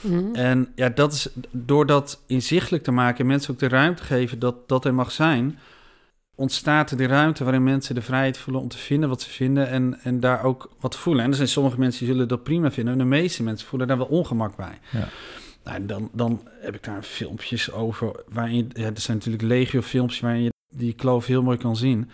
Mhm. 0.00 0.34
En 0.34 0.72
ja, 0.74 0.88
dat 0.88 1.12
is 1.12 1.28
door 1.50 1.86
dat 1.86 2.22
inzichtelijk 2.26 2.82
te 2.84 2.90
maken 2.90 3.18
en 3.20 3.26
mensen 3.26 3.52
ook 3.52 3.58
de 3.58 3.68
ruimte 3.68 4.02
geven 4.02 4.38
dat 4.38 4.68
dat 4.68 4.84
er 4.84 4.94
mag 4.94 5.12
zijn, 5.12 5.58
ontstaat 6.36 6.90
er 6.90 6.96
de 6.96 7.06
ruimte 7.06 7.44
waarin 7.44 7.64
mensen 7.64 7.94
de 7.94 8.02
vrijheid 8.02 8.38
voelen 8.38 8.62
om 8.62 8.68
te 8.68 8.78
vinden 8.78 9.08
wat 9.08 9.22
ze 9.22 9.30
vinden 9.30 9.68
en, 9.68 9.98
en 10.02 10.20
daar 10.20 10.44
ook 10.44 10.70
wat 10.80 10.96
voelen. 10.96 11.24
En 11.24 11.30
er 11.30 11.36
zijn 11.36 11.48
sommige 11.48 11.78
mensen 11.78 12.04
die 12.04 12.14
zullen 12.14 12.28
dat 12.28 12.42
prima 12.42 12.70
vinden 12.70 12.92
en 12.92 12.98
de 12.98 13.04
meeste 13.04 13.42
mensen 13.42 13.68
voelen 13.68 13.88
daar 13.88 13.98
wel 13.98 14.06
ongemak 14.06 14.56
bij. 14.56 14.78
Ja. 14.90 15.08
Nou, 15.64 15.76
en 15.76 15.86
dan, 15.86 16.08
dan 16.12 16.42
heb 16.60 16.74
ik 16.74 16.84
daar 16.84 17.02
filmpjes 17.02 17.72
over 17.72 18.24
waarin, 18.28 18.70
ja, 18.72 18.86
er 18.86 19.00
zijn 19.00 19.16
natuurlijk 19.16 19.44
legio 19.44 19.80
filmpjes 19.80 20.20
waarin 20.20 20.42
je 20.42 20.52
die 20.68 20.92
kloof 20.92 21.26
heel 21.26 21.42
mooi 21.42 21.58
kan 21.58 21.76
zien. 21.76 22.10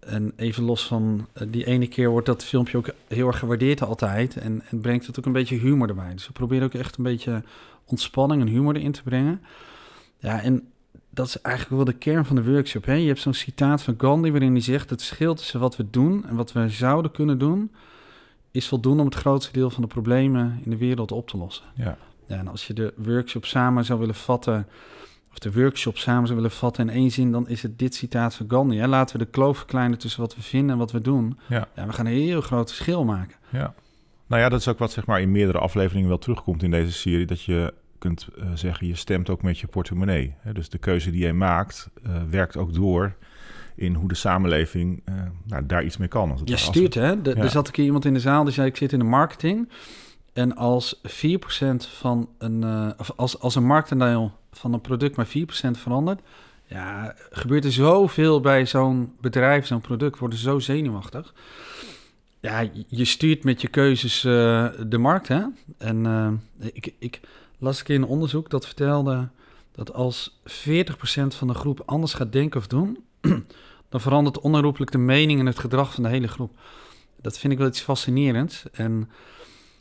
En 0.00 0.32
even 0.36 0.62
los 0.62 0.86
van 0.86 1.26
eh, 1.32 1.46
die 1.50 1.66
ene 1.66 1.86
keer 1.86 2.08
wordt 2.08 2.26
dat 2.26 2.44
filmpje 2.44 2.76
ook 2.76 2.88
heel 3.08 3.26
erg 3.26 3.38
gewaardeerd 3.38 3.82
altijd. 3.82 4.36
En, 4.36 4.62
en 4.70 4.80
brengt 4.80 5.06
het 5.06 5.18
ook 5.18 5.26
een 5.26 5.32
beetje 5.32 5.56
humor 5.56 5.88
erbij. 5.88 6.12
Dus 6.12 6.26
we 6.26 6.32
proberen 6.32 6.64
ook 6.64 6.74
echt 6.74 6.96
een 6.96 7.04
beetje 7.04 7.42
ontspanning 7.84 8.40
en 8.40 8.48
humor 8.48 8.76
erin 8.76 8.92
te 8.92 9.02
brengen. 9.02 9.42
Ja, 10.18 10.42
en 10.42 10.68
dat 11.14 11.26
is 11.26 11.40
eigenlijk 11.40 11.76
wel 11.76 11.84
de 11.84 11.98
kern 11.98 12.24
van 12.24 12.36
de 12.36 12.44
workshop. 12.44 12.84
Hè? 12.84 12.92
Je 12.92 13.06
hebt 13.06 13.20
zo'n 13.20 13.34
citaat 13.34 13.82
van 13.82 13.94
Gandhi 13.98 14.30
waarin 14.30 14.52
hij 14.52 14.60
zegt... 14.60 14.90
het 14.90 15.02
verschil 15.04 15.34
tussen 15.34 15.60
wat 15.60 15.76
we 15.76 15.90
doen 15.90 16.26
en 16.26 16.36
wat 16.36 16.52
we 16.52 16.68
zouden 16.68 17.10
kunnen 17.10 17.38
doen... 17.38 17.72
is 18.50 18.68
voldoende 18.68 19.00
om 19.00 19.08
het 19.08 19.16
grootste 19.16 19.52
deel 19.52 19.70
van 19.70 19.82
de 19.82 19.88
problemen 19.88 20.60
in 20.64 20.70
de 20.70 20.76
wereld 20.76 21.12
op 21.12 21.28
te 21.28 21.36
lossen. 21.36 21.64
Ja. 21.74 21.96
Ja, 22.26 22.36
en 22.36 22.48
als 22.48 22.66
je 22.66 22.72
de 22.72 22.94
workshop 22.96 23.44
samen 23.44 23.84
zou 23.84 23.98
willen 23.98 24.14
vatten... 24.14 24.66
of 25.30 25.38
de 25.38 25.52
workshop 25.52 25.98
samen 25.98 26.26
zou 26.26 26.38
willen 26.38 26.56
vatten 26.56 26.88
in 26.88 26.94
één 26.94 27.10
zin, 27.10 27.32
dan 27.32 27.48
is 27.48 27.62
het 27.62 27.78
dit 27.78 27.94
citaat 27.94 28.34
van 28.34 28.46
Gandhi. 28.48 28.78
Hè? 28.78 28.86
Laten 28.86 29.18
we 29.18 29.24
de 29.24 29.30
kloof 29.30 29.56
verkleinen 29.56 29.98
tussen 29.98 30.20
wat 30.20 30.36
we 30.36 30.42
vinden 30.42 30.70
en 30.70 30.78
wat 30.78 30.92
we 30.92 31.00
doen. 31.00 31.38
Ja. 31.48 31.68
Ja, 31.74 31.86
we 31.86 31.92
gaan 31.92 32.06
een 32.06 32.12
heel 32.12 32.40
groot 32.40 32.72
verschil 32.72 33.04
maken. 33.04 33.36
Ja. 33.48 33.74
Nou 34.26 34.42
ja, 34.42 34.48
dat 34.48 34.60
is 34.60 34.68
ook 34.68 34.78
wat 34.78 34.92
zeg 34.92 35.06
maar 35.06 35.20
in 35.20 35.30
meerdere 35.30 35.58
afleveringen 35.58 36.08
wel 36.08 36.18
terugkomt 36.18 36.62
in 36.62 36.70
deze 36.70 36.92
serie. 36.92 37.26
Dat 37.26 37.42
je 37.42 37.74
kunt 38.04 38.28
eh, 38.38 38.46
zeggen, 38.54 38.86
je 38.86 38.94
stemt 38.94 39.30
ook 39.30 39.42
met 39.42 39.58
je 39.58 39.66
portemonnee. 39.66 40.34
Hè? 40.38 40.52
Dus 40.52 40.68
de 40.68 40.78
keuze 40.78 41.10
die 41.10 41.20
jij 41.20 41.32
maakt, 41.32 41.90
eh, 42.02 42.22
werkt 42.30 42.56
ook 42.56 42.74
door 42.74 43.14
in 43.74 43.94
hoe 43.94 44.08
de 44.08 44.14
samenleving 44.14 45.02
eh, 45.04 45.14
nou, 45.44 45.66
daar 45.66 45.84
iets 45.84 45.96
mee 45.96 46.08
kan. 46.08 46.30
Als 46.30 46.40
het 46.40 46.48
Je 46.48 46.56
stuurt, 46.56 46.94
hè? 46.94 47.22
De, 47.22 47.30
Ja. 47.30 47.36
Er 47.42 47.50
zat 47.50 47.66
een 47.66 47.72
keer 47.72 47.84
iemand 47.84 48.04
in 48.04 48.14
de 48.14 48.20
zaal 48.20 48.44
die 48.44 48.52
zei: 48.52 48.66
Ik 48.68 48.76
zit 48.76 48.92
in 48.92 48.98
de 48.98 49.04
marketing. 49.04 49.68
En 50.32 50.56
als 50.56 51.00
4% 51.02 51.86
van 51.98 52.28
een, 52.38 52.64
of 52.98 53.12
als, 53.16 53.38
als 53.40 53.54
een 53.54 53.66
marktaandeel 53.66 54.32
van 54.52 54.72
een 54.72 54.80
product 54.80 55.16
maar 55.16 55.26
4% 55.26 55.70
verandert, 55.70 56.20
ja, 56.66 57.14
gebeurt 57.30 57.64
er 57.64 57.72
zoveel 57.72 58.40
bij 58.40 58.66
zo'n 58.66 59.12
bedrijf, 59.20 59.66
zo'n 59.66 59.80
product, 59.80 60.18
worden 60.18 60.38
ze 60.38 60.44
zo 60.44 60.58
zenuwachtig. 60.58 61.34
Ja, 62.40 62.68
je- 62.88 63.04
stuurt 63.04 63.44
met 63.44 63.60
je 63.60 63.68
keuzes 63.68 64.20
de 64.20 64.98
markt, 64.98 65.28
hè? 65.28 65.42
En 65.78 66.06
ik, 66.72 66.94
ik 66.98 67.20
las 67.64 67.82
keer 67.82 67.96
een 67.96 68.04
onderzoek 68.04 68.50
dat 68.50 68.66
vertelde 68.66 69.28
dat 69.72 69.92
als 69.92 70.40
40% 70.48 70.50
van 71.26 71.48
de 71.48 71.54
groep 71.54 71.82
anders 71.86 72.14
gaat 72.14 72.32
denken 72.32 72.60
of 72.60 72.66
doen, 72.66 72.98
dan 73.88 74.00
verandert 74.00 74.40
onherroepelijk 74.40 74.90
de 74.90 74.98
mening 74.98 75.40
en 75.40 75.46
het 75.46 75.58
gedrag 75.58 75.94
van 75.94 76.02
de 76.02 76.08
hele 76.08 76.28
groep. 76.28 76.58
Dat 77.20 77.38
vind 77.38 77.52
ik 77.52 77.58
wel 77.58 77.68
iets 77.68 77.80
fascinerends. 77.80 78.64
En 78.72 78.98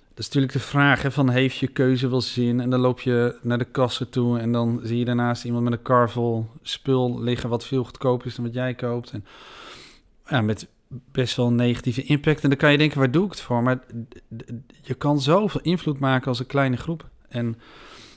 dat 0.10 0.20
is 0.20 0.26
natuurlijk 0.26 0.54
de 0.54 0.60
vraag 0.60 1.14
van 1.14 1.30
heeft 1.30 1.58
je 1.58 1.68
keuze 1.68 2.10
wel 2.10 2.22
zin? 2.22 2.60
En 2.60 2.70
dan 2.70 2.80
loop 2.80 3.00
je 3.00 3.38
naar 3.42 3.58
de 3.58 3.66
kassen 3.66 4.10
toe 4.10 4.40
en 4.40 4.52
dan 4.52 4.80
zie 4.84 4.98
je 4.98 5.06
daarnaast 5.06 5.46
iemand 5.46 5.64
met 5.64 5.74
een 5.74 5.82
kar 5.82 6.12
spul 6.62 7.22
liggen 7.22 7.50
wat 7.50 7.66
veel 7.66 7.84
goedkoper 7.84 8.28
is 8.28 8.36
dan 8.36 8.46
wat 8.46 8.54
jij 8.54 8.74
koopt. 8.74 9.12
En 9.12 9.26
ja, 10.28 10.42
met 10.42 10.68
best 11.12 11.36
wel 11.36 11.48
een 11.48 11.56
negatieve 11.56 12.04
impact. 12.04 12.44
En 12.44 12.50
dan 12.50 12.58
kan 12.58 12.72
je 12.72 12.78
denken, 12.78 13.00
waar 13.00 13.12
doe 13.12 13.26
ik 13.26 13.32
het 13.32 13.42
voor? 13.42 13.64
Maar 13.64 13.80
je 14.82 14.94
kan 14.94 15.22
zoveel 15.22 15.62
invloed 15.62 16.00
maken 16.00 16.28
als 16.28 16.40
een 16.40 16.46
kleine 16.46 16.78
groep. 16.78 17.10
En 17.34 17.56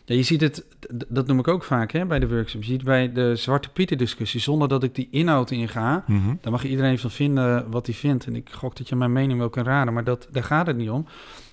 ja, 0.04 0.14
je 0.14 0.22
ziet 0.22 0.40
het, 0.40 0.64
dat 1.08 1.26
noem 1.26 1.38
ik 1.38 1.48
ook 1.48 1.64
vaak 1.64 1.92
hè, 1.92 2.06
bij 2.06 2.18
de 2.18 2.28
workshops. 2.28 2.66
Je 2.66 2.72
ziet 2.72 2.84
bij 2.84 3.12
de 3.12 3.36
Zwarte 3.36 3.68
Pieten 3.68 3.98
discussie, 3.98 4.40
zonder 4.40 4.68
dat 4.68 4.82
ik 4.82 4.94
die 4.94 5.08
inhoud 5.10 5.50
inga, 5.50 6.04
Mhm. 6.06 6.34
daar 6.40 6.52
mag 6.52 6.64
iedereen 6.64 6.98
van 6.98 7.10
vinden 7.10 7.70
wat 7.70 7.86
hij 7.86 7.94
vindt. 7.94 8.26
En 8.26 8.36
ik 8.36 8.48
gok 8.50 8.76
dat 8.76 8.88
je 8.88 8.96
mijn 8.96 9.12
mening 9.12 9.38
wel 9.38 9.48
kan 9.50 9.64
raden, 9.64 9.94
maar 9.94 10.04
dat, 10.04 10.28
daar 10.32 10.44
gaat 10.44 10.66
het 10.66 10.76
niet 10.76 10.90
om. 10.90 11.06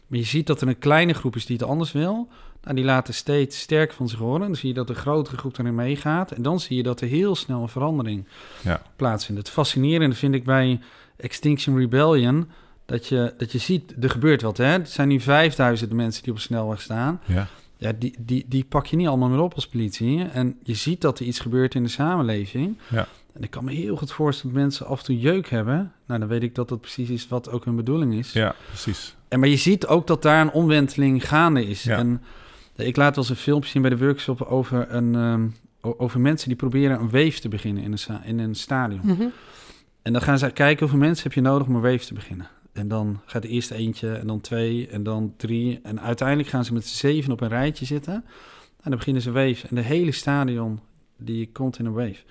Maar 0.07 0.19
je 0.19 0.25
ziet 0.25 0.47
dat 0.47 0.61
er 0.61 0.67
een 0.67 0.77
kleine 0.79 1.13
groep 1.13 1.35
is 1.35 1.45
die 1.45 1.57
het 1.57 1.65
anders 1.67 1.91
wil. 1.91 2.27
Nou, 2.63 2.75
die 2.75 2.85
laten 2.85 3.13
steeds 3.13 3.59
sterker 3.59 3.95
van 3.95 4.09
zich 4.09 4.19
horen. 4.19 4.39
Dan 4.41 4.55
zie 4.55 4.67
je 4.67 4.73
dat 4.73 4.87
de 4.87 4.93
grotere 4.95 5.37
groep 5.37 5.57
erin 5.57 5.75
meegaat. 5.75 6.31
En 6.31 6.41
dan 6.41 6.59
zie 6.59 6.77
je 6.77 6.83
dat 6.83 7.01
er 7.01 7.07
heel 7.07 7.35
snel 7.35 7.61
een 7.61 7.69
verandering 7.69 8.27
Ja. 8.61 8.81
plaatsvindt. 8.95 9.41
Het 9.41 9.49
fascinerende 9.49 10.15
vind 10.15 10.33
ik 10.35 10.43
bij 10.43 10.79
Extinction 11.17 11.77
Rebellion... 11.77 12.49
dat 12.85 13.07
je, 13.07 13.33
dat 13.37 13.51
je 13.51 13.57
ziet, 13.57 13.93
er 14.01 14.09
gebeurt 14.09 14.41
wat. 14.41 14.57
Hè? 14.57 14.63
Er 14.79 14.87
zijn 14.87 15.07
nu 15.07 15.19
5000 15.19 15.91
mensen 15.91 16.23
die 16.23 16.31
op 16.31 16.37
een 16.37 16.43
snelweg 16.43 16.81
staan. 16.81 17.21
Ja. 17.25 17.47
Ja, 17.77 17.91
die, 17.99 18.15
die, 18.19 18.45
die 18.47 18.65
pak 18.69 18.85
je 18.85 18.95
niet 18.95 19.07
allemaal 19.07 19.29
meer 19.29 19.39
op 19.39 19.53
als 19.53 19.67
politie. 19.67 20.23
En 20.23 20.57
je 20.63 20.73
ziet 20.73 21.01
dat 21.01 21.19
er 21.19 21.25
iets 21.25 21.39
gebeurt 21.39 21.75
in 21.75 21.83
de 21.83 21.89
samenleving. 21.89 22.77
Ja. 22.89 23.07
En 23.33 23.43
ik 23.43 23.49
kan 23.49 23.63
me 23.63 23.71
heel 23.71 23.95
goed 23.95 24.11
voorstellen 24.11 24.53
dat 24.53 24.63
mensen 24.63 24.85
af 24.85 24.99
en 24.99 25.05
toe 25.05 25.19
jeuk 25.19 25.49
hebben. 25.49 25.91
Nou, 26.05 26.19
dan 26.19 26.29
weet 26.29 26.43
ik 26.43 26.55
dat 26.55 26.69
dat 26.69 26.81
precies 26.81 27.09
is 27.09 27.27
wat 27.27 27.49
ook 27.49 27.65
hun 27.65 27.75
bedoeling 27.75 28.13
is. 28.13 28.33
ja, 28.33 28.55
precies. 28.67 29.15
En, 29.27 29.39
maar 29.39 29.49
je 29.49 29.57
ziet 29.57 29.87
ook 29.87 30.07
dat 30.07 30.21
daar 30.21 30.41
een 30.41 30.51
omwenteling 30.51 31.27
gaande 31.27 31.67
is. 31.67 31.83
Ja. 31.83 31.97
En 31.97 32.21
ik 32.75 32.95
laat 32.95 33.15
wel 33.15 33.23
eens 33.23 33.33
een 33.33 33.43
filmpje 33.43 33.69
zien 33.69 33.81
bij 33.81 33.91
de 33.91 33.97
workshop 33.97 34.41
over, 34.41 34.91
een, 34.93 35.15
ehm, 35.15 35.47
over 35.97 36.19
mensen 36.19 36.47
die 36.47 36.57
proberen 36.57 36.99
een 36.99 37.09
weef 37.09 37.39
te 37.39 37.49
beginnen 37.49 37.83
in 37.83 37.91
een, 37.91 38.23
in 38.23 38.39
een 38.39 38.55
stadion. 38.55 39.01
Mhm. 39.03 39.25
En 40.01 40.13
dan 40.13 40.21
gaan 40.21 40.37
ze 40.37 40.51
kijken 40.51 40.79
hoeveel 40.79 41.07
mensen 41.07 41.23
heb 41.23 41.33
je 41.33 41.41
nodig 41.41 41.67
om 41.67 41.75
een 41.75 41.81
weef 41.81 42.03
te 42.03 42.13
beginnen. 42.13 42.47
En 42.73 42.87
dan 42.87 43.21
gaat 43.25 43.41
de 43.41 43.47
eerste 43.47 43.75
eentje, 43.75 44.13
en 44.13 44.27
dan 44.27 44.41
twee, 44.41 44.87
en 44.87 45.03
dan 45.03 45.33
drie. 45.37 45.79
En 45.83 46.01
uiteindelijk 46.01 46.49
gaan 46.49 46.65
ze 46.65 46.73
met 46.73 46.85
zeven 46.85 47.31
op 47.31 47.41
een 47.41 47.47
rijtje 47.47 47.85
zitten. 47.85 48.13
En 48.13 48.89
dan 48.89 48.97
beginnen 48.97 49.21
ze 49.21 49.31
weef. 49.31 49.63
En 49.63 49.75
de 49.75 49.81
hele 49.81 50.11
stadion, 50.11 50.79
die 51.17 51.49
komt 51.51 51.79
in 51.79 51.85
een 51.85 51.93
weef. 51.93 52.23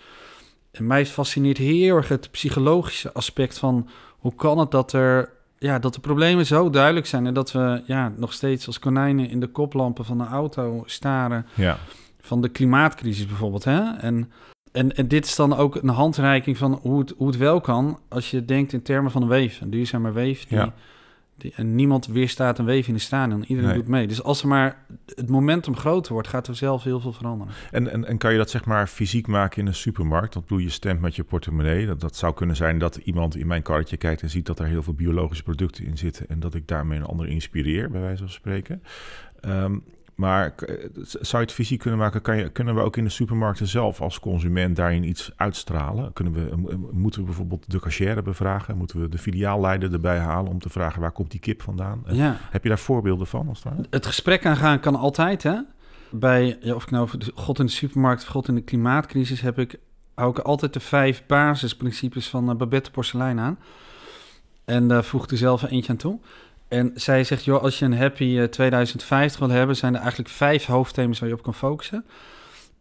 En 0.71 0.87
mij 0.87 1.07
fascineert 1.07 1.59
heel 1.59 1.97
erg 1.97 2.09
het 2.09 2.31
psychologische 2.31 3.13
aspect 3.13 3.59
van... 3.59 3.89
hoe 4.19 4.35
kan 4.35 4.59
het 4.59 4.71
dat 4.71 4.93
er... 4.93 5.33
Ja, 5.59 5.79
dat 5.79 5.95
de 5.95 6.01
problemen 6.01 6.47
zo 6.47 6.71
duidelijk 6.71 7.07
zijn... 7.07 7.27
en 7.27 7.35
dat 7.35 7.53
we 7.53 7.83
ja, 7.87 8.13
nog 8.17 8.33
steeds 8.33 8.67
als 8.67 8.79
konijnen 8.79 9.29
in 9.29 9.41
de 9.41 9.47
koplampen 9.47 10.05
van 10.05 10.21
een 10.21 10.29
auto 10.29 10.83
staren... 10.87 11.47
Ja, 11.55 11.79
van 12.21 12.41
de 12.41 12.49
klimaatcrisis 12.49 13.27
bijvoorbeeld. 13.27 13.65
Hè? 13.65 13.93
En, 13.93 14.33
en, 14.73 14.97
en 14.97 15.09
dit 15.09 15.25
is 15.25 15.37
dan 15.37 15.57
ook 15.57 15.75
een 15.75 15.89
handreiking 15.89 16.57
van 16.57 16.79
hoe 16.83 16.99
het, 16.99 17.15
hoe 17.17 17.27
het 17.27 17.37
wel 17.37 17.61
kan 17.61 17.99
als 18.09 18.31
je 18.31 18.45
denkt 18.45 18.73
in 18.73 18.83
termen 18.83 19.11
van 19.11 19.23
een 19.23 19.29
weef. 19.29 19.61
Een 19.61 19.71
duurzame 19.71 20.13
weef. 20.13 20.45
Die, 20.47 20.59
Ja. 20.59 20.75
die, 21.37 21.53
en 21.57 21.75
niemand 21.75 22.07
weerstaat 22.07 22.59
een 22.59 22.65
weef 22.65 22.89
in 22.89 22.95
de 22.95 23.01
stadion. 23.01 23.45
Iedereen 23.47 23.71
Nee. 23.71 23.79
doet 23.79 23.89
mee. 23.89 24.07
Dus 24.07 24.23
als 24.23 24.43
er 24.43 24.49
maar 24.49 24.85
het 25.15 25.29
momentum 25.29 25.77
groter 25.77 26.13
wordt, 26.13 26.29
gaat 26.29 26.47
er 26.49 26.57
zelf 26.57 26.83
heel 26.83 27.01
veel 27.01 27.13
veranderen. 27.13 27.53
En, 27.71 27.89
en, 27.91 28.05
en 28.05 28.19
kan 28.19 28.33
je 28.33 28.39
dat 28.39 28.51
zeg 28.51 28.65
maar 28.65 28.87
fysiek 28.87 29.27
maken 29.27 29.61
in 29.61 29.67
een 29.67 29.75
supermarkt? 29.75 30.33
Dat 30.33 30.43
bedoel 30.43 30.59
je 30.59 30.71
stemt 30.71 31.01
met 31.01 31.17
je 31.17 31.25
portemonnee. 31.25 31.87
Dat, 31.87 32.01
dat 32.01 32.17
zou 32.17 32.35
kunnen 32.35 32.57
zijn 32.57 32.79
dat 32.79 32.97
iemand 32.97 33.37
in 33.37 33.47
mijn 33.47 33.63
karretje 33.63 33.97
kijkt 33.97 34.23
en 34.23 34.31
ziet 34.31 34.47
dat 34.47 34.59
er 34.59 34.67
heel 34.67 34.83
veel 34.83 34.95
biologische 34.95 35.43
producten 35.45 35.85
in 35.85 35.99
zitten. 35.99 36.29
En 36.29 36.41
dat 36.41 36.55
ik 36.55 36.69
daarmee 36.69 36.99
een 36.99 37.05
ander 37.07 37.29
inspireer, 37.29 37.91
bij 37.91 38.01
wijze 38.01 38.23
van 38.23 38.33
spreken. 38.33 38.83
Ehm, 39.41 39.79
maar 40.23 40.53
eh, 40.57 40.75
zou 41.03 41.43
je 41.43 41.49
het 41.49 41.53
fysiek 41.53 41.79
kunnen 41.79 41.99
maken? 42.01 42.23
Kan 42.23 42.37
je, 42.37 42.49
kunnen 42.49 42.75
we 42.75 42.81
ook 42.81 42.97
in 42.97 43.05
de 43.05 43.11
supermarkten 43.11 43.67
zelf 43.67 44.01
als 44.01 44.21
consument 44.21 44.77
daarin 44.77 45.05
iets 45.05 45.33
uitstralen? 45.37 46.13
Kunnen 46.13 46.33
we, 46.33 46.77
moeten 46.93 47.21
we 47.21 47.27
bijvoorbeeld 47.27 47.71
de 47.71 47.81
cashier 47.81 48.23
bevragen? 48.23 48.77
Moeten 48.77 49.01
we 49.01 49.09
de 49.09 49.19
filiaalleider 49.19 49.93
erbij 49.93 50.19
halen 50.19 50.51
om 50.51 50.59
te 50.59 50.69
vragen 50.69 51.01
waar 51.01 51.13
komt 51.13 51.31
die 51.31 51.41
kip 51.41 51.63
vandaan? 51.63 52.03
Eh, 52.07 52.17
Ja. 52.17 52.37
Heb 52.51 52.63
je 52.63 52.69
daar 52.69 52.79
voorbeelden 52.79 53.27
van 53.27 53.49
als 53.49 53.63
het? 53.65 53.87
Het 53.91 54.07
gesprek 54.07 54.47
aangaan 54.47 54.81
kan 54.81 54.97
altijd, 54.97 55.43
hè? 55.43 55.59
Bij, 56.11 56.59
ja, 56.61 56.75
of 56.75 56.83
ik 56.83 56.91
nou 56.91 57.09
God 57.35 57.59
in 57.59 57.67
de 57.67 57.73
supermarkt 57.73 58.23
of 58.23 58.29
God 58.29 58.49
in 58.49 58.55
de 58.55 58.61
klimaatcrisis 58.61 59.41
heb 59.41 59.59
ik, 59.59 59.79
hou 60.15 60.31
ik 60.31 60.39
altijd 60.39 60.73
de 60.73 60.81
vijf 60.81 61.23
basisprincipes 61.27 62.29
van 62.29 62.51
eh, 62.51 62.57
Babette 62.57 62.91
Porselein 62.91 63.39
aan. 63.39 63.59
En 64.65 64.89
daar 64.89 65.05
voegt 65.05 65.31
er 65.31 65.37
zelf 65.37 65.63
eentje 65.63 65.93
aan 65.93 65.99
toe. 65.99 66.19
En 66.73 66.91
zij 66.95 67.25
zegt, 67.25 67.45
joh, 67.45 67.63
als 67.63 67.79
je 67.79 67.85
een 67.85 67.97
happy 67.97 68.39
eh, 68.39 68.45
2050 68.45 69.41
wil 69.41 69.49
hebben, 69.49 69.77
zijn 69.77 69.95
er 69.95 70.01
eigenlijk 70.01 70.31
vijf 70.31 70.65
hoofdthema's 70.65 71.19
waar 71.19 71.29
je 71.29 71.35
op 71.35 71.43
kan 71.43 71.55
focussen. 71.55 72.05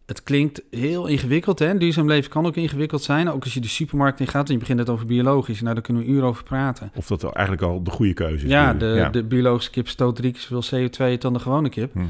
Het 0.06 0.22
klinkt 0.22 0.62
heel 0.70 1.06
ingewikkeld, 1.06 1.58
hè? 1.58 1.68
Een 1.68 1.78
duurzaam 1.78 2.08
leven 2.08 2.30
kan 2.30 2.46
ook 2.46 2.56
ingewikkeld 2.56 3.02
zijn. 3.02 3.30
Ook 3.30 3.44
als 3.44 3.54
je 3.54 3.60
de 3.60 3.68
supermarkt 3.68 4.20
in 4.20 4.26
gaat 4.26 4.46
en 4.46 4.52
je 4.52 4.58
begint 4.58 4.78
het 4.78 4.88
over 4.88 5.06
biologisch. 5.06 5.60
Nou, 5.60 5.74
daar 5.74 5.82
kunnen 5.82 6.02
we 6.02 6.08
uren 6.08 6.28
over 6.28 6.44
praten. 6.44 6.90
Of 6.94 7.06
dat 7.06 7.24
eigenlijk 7.24 7.66
al 7.66 7.82
de 7.82 7.90
goede 7.90 8.14
keuze 8.14 8.44
is? 8.44 8.50
Ja, 8.50 8.74
de, 8.74 9.08
de 9.12 9.22
biologische 9.22 9.70
kip 9.70 9.88
stoot 9.88 10.16
drie 10.16 10.32
keer 10.32 10.40
zoveel 10.40 10.88
CO2 10.88 11.18
dan 11.18 11.32
de 11.32 11.38
gewone 11.38 11.68
kip. 11.68 11.94
Mhm. 11.94 12.06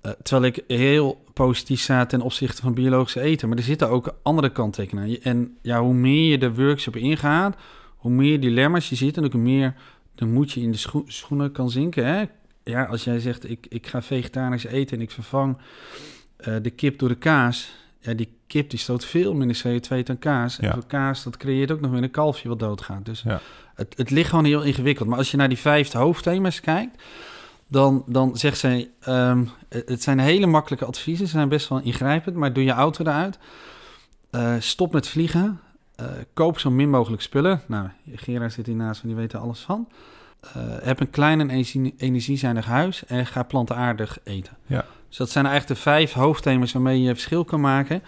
Eh, 0.00 0.10
terwijl 0.22 0.52
ik 0.52 0.64
heel 0.66 1.24
positief 1.32 1.80
sta 1.80 2.06
ten 2.06 2.20
opzichte 2.20 2.62
van 2.62 2.74
biologische 2.74 3.20
eten. 3.20 3.48
Maar 3.48 3.58
er 3.58 3.64
zitten 3.64 3.88
ook 3.88 4.14
andere 4.22 4.50
kanttekeningen. 4.50 5.22
En 5.22 5.56
ja, 5.62 5.80
hoe 5.80 5.94
meer 5.94 6.30
je 6.30 6.38
de 6.38 6.54
workshop 6.54 6.96
ingaat, 6.96 7.56
hoe 7.96 8.10
meer 8.10 8.40
dilemma's 8.40 8.88
je 8.88 8.96
ziet 8.96 9.16
en 9.16 9.24
ook 9.24 9.32
hoe 9.32 9.40
meer 9.40 9.74
de 10.16 10.26
moed 10.26 10.52
je 10.52 10.60
in 10.60 10.70
de 10.70 10.76
scho- 10.78 11.04
schoenen 11.06 11.52
kan 11.52 11.70
zinken. 11.70 12.06
Hè? 12.06 12.24
Ja, 12.64 12.84
als 12.84 13.04
jij 13.04 13.18
zegt, 13.18 13.50
ik, 13.50 13.66
ik 13.68 13.86
ga 13.86 14.02
vegetarisch 14.02 14.64
eten 14.64 14.96
en 14.96 15.02
ik 15.02 15.10
vervang 15.10 15.58
eh, 16.36 16.54
de 16.62 16.70
kip 16.70 16.98
door 16.98 17.08
de 17.08 17.14
kaas. 17.14 17.70
Ja, 18.00 18.14
die 18.14 18.28
kip 18.46 18.70
die 18.70 18.78
stoot 18.78 19.04
veel 19.04 19.34
minder 19.34 19.62
CO2 19.66 20.02
dan 20.02 20.18
kaas. 20.18 20.56
Ja. 20.56 20.62
En 20.66 20.72
voor 20.72 20.86
kaas, 20.86 21.22
dat 21.22 21.36
creëert 21.36 21.70
ook 21.70 21.80
nog 21.80 21.90
weer 21.90 22.02
een 22.02 22.10
kalfje 22.10 22.48
wat 22.48 22.58
doodgaat. 22.58 23.04
Dus 23.04 23.22
Ja. 23.22 23.40
het, 23.74 23.94
het 23.96 24.10
ligt 24.10 24.28
gewoon 24.30 24.44
heel 24.44 24.62
ingewikkeld. 24.62 25.08
Maar 25.08 25.18
als 25.18 25.30
je 25.30 25.36
naar 25.36 25.48
die 25.48 25.58
vijf 25.58 25.92
hoofdthema's 25.92 26.60
kijkt, 26.60 27.02
dan, 27.68 28.04
dan 28.06 28.36
zegt 28.36 28.58
zij... 28.58 28.90
ehm, 29.00 29.44
het 29.68 29.88
het 29.88 30.02
zijn 30.02 30.18
hele 30.18 30.46
makkelijke 30.46 30.84
adviezen, 30.84 31.26
ze 31.26 31.32
zijn 31.32 31.48
best 31.48 31.68
wel 31.68 31.80
ingrijpend... 31.80 32.36
maar 32.36 32.52
doe 32.52 32.64
je 32.64 32.70
auto 32.72 33.04
eruit. 33.04 33.38
Eh, 34.30 34.54
stop 34.58 34.92
met 34.92 35.08
vliegen. 35.08 35.60
Eh, 35.96 36.06
koop 36.32 36.58
zo 36.58 36.70
min 36.70 36.90
mogelijk 36.90 37.22
spullen. 37.22 37.60
Nou, 37.66 37.88
Gerard 38.14 38.52
zit 38.52 38.66
hiernaast, 38.66 39.00
van 39.00 39.08
die 39.08 39.18
weet 39.18 39.32
er 39.32 39.38
alles 39.38 39.60
van. 39.60 39.88
Eh, 40.40 40.52
heb 40.80 41.00
een 41.00 41.10
klein 41.10 41.40
en 41.40 41.50
energie- 41.50 41.94
energiezuinig 41.96 42.66
huis... 42.66 43.04
en 43.06 43.26
ga 43.26 43.42
plantaardig 43.42 44.18
eten. 44.24 44.56
Ja. 44.66 44.84
Dus 45.08 45.16
dat 45.16 45.30
zijn 45.30 45.46
eigenlijk 45.46 45.76
de 45.76 45.82
vijf 45.82 46.12
hoofdthema's 46.12 46.72
waarmee 46.72 47.02
je 47.02 47.14
verschil 47.14 47.44
kan 47.44 47.60
maken... 47.60 48.02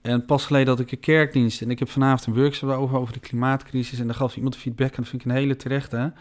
En 0.00 0.24
pas 0.24 0.46
geleden 0.46 0.68
had 0.68 0.80
ik 0.80 0.92
een 0.92 1.00
kerkdienst 1.00 1.62
en 1.62 1.70
ik 1.70 1.78
heb 1.78 1.90
vanavond 1.90 2.26
een 2.26 2.42
workshop 2.42 2.70
over, 2.70 2.96
over 2.96 3.12
de 3.12 3.20
klimaatcrisis. 3.20 3.98
En 3.98 4.06
daar 4.06 4.14
gaf 4.14 4.36
iemand 4.36 4.56
feedback 4.56 4.90
en 4.90 4.96
dat 4.96 5.08
vind 5.08 5.24
ik 5.24 5.30
een 5.30 5.36
hele 5.36 5.56
terechte. 5.56 6.12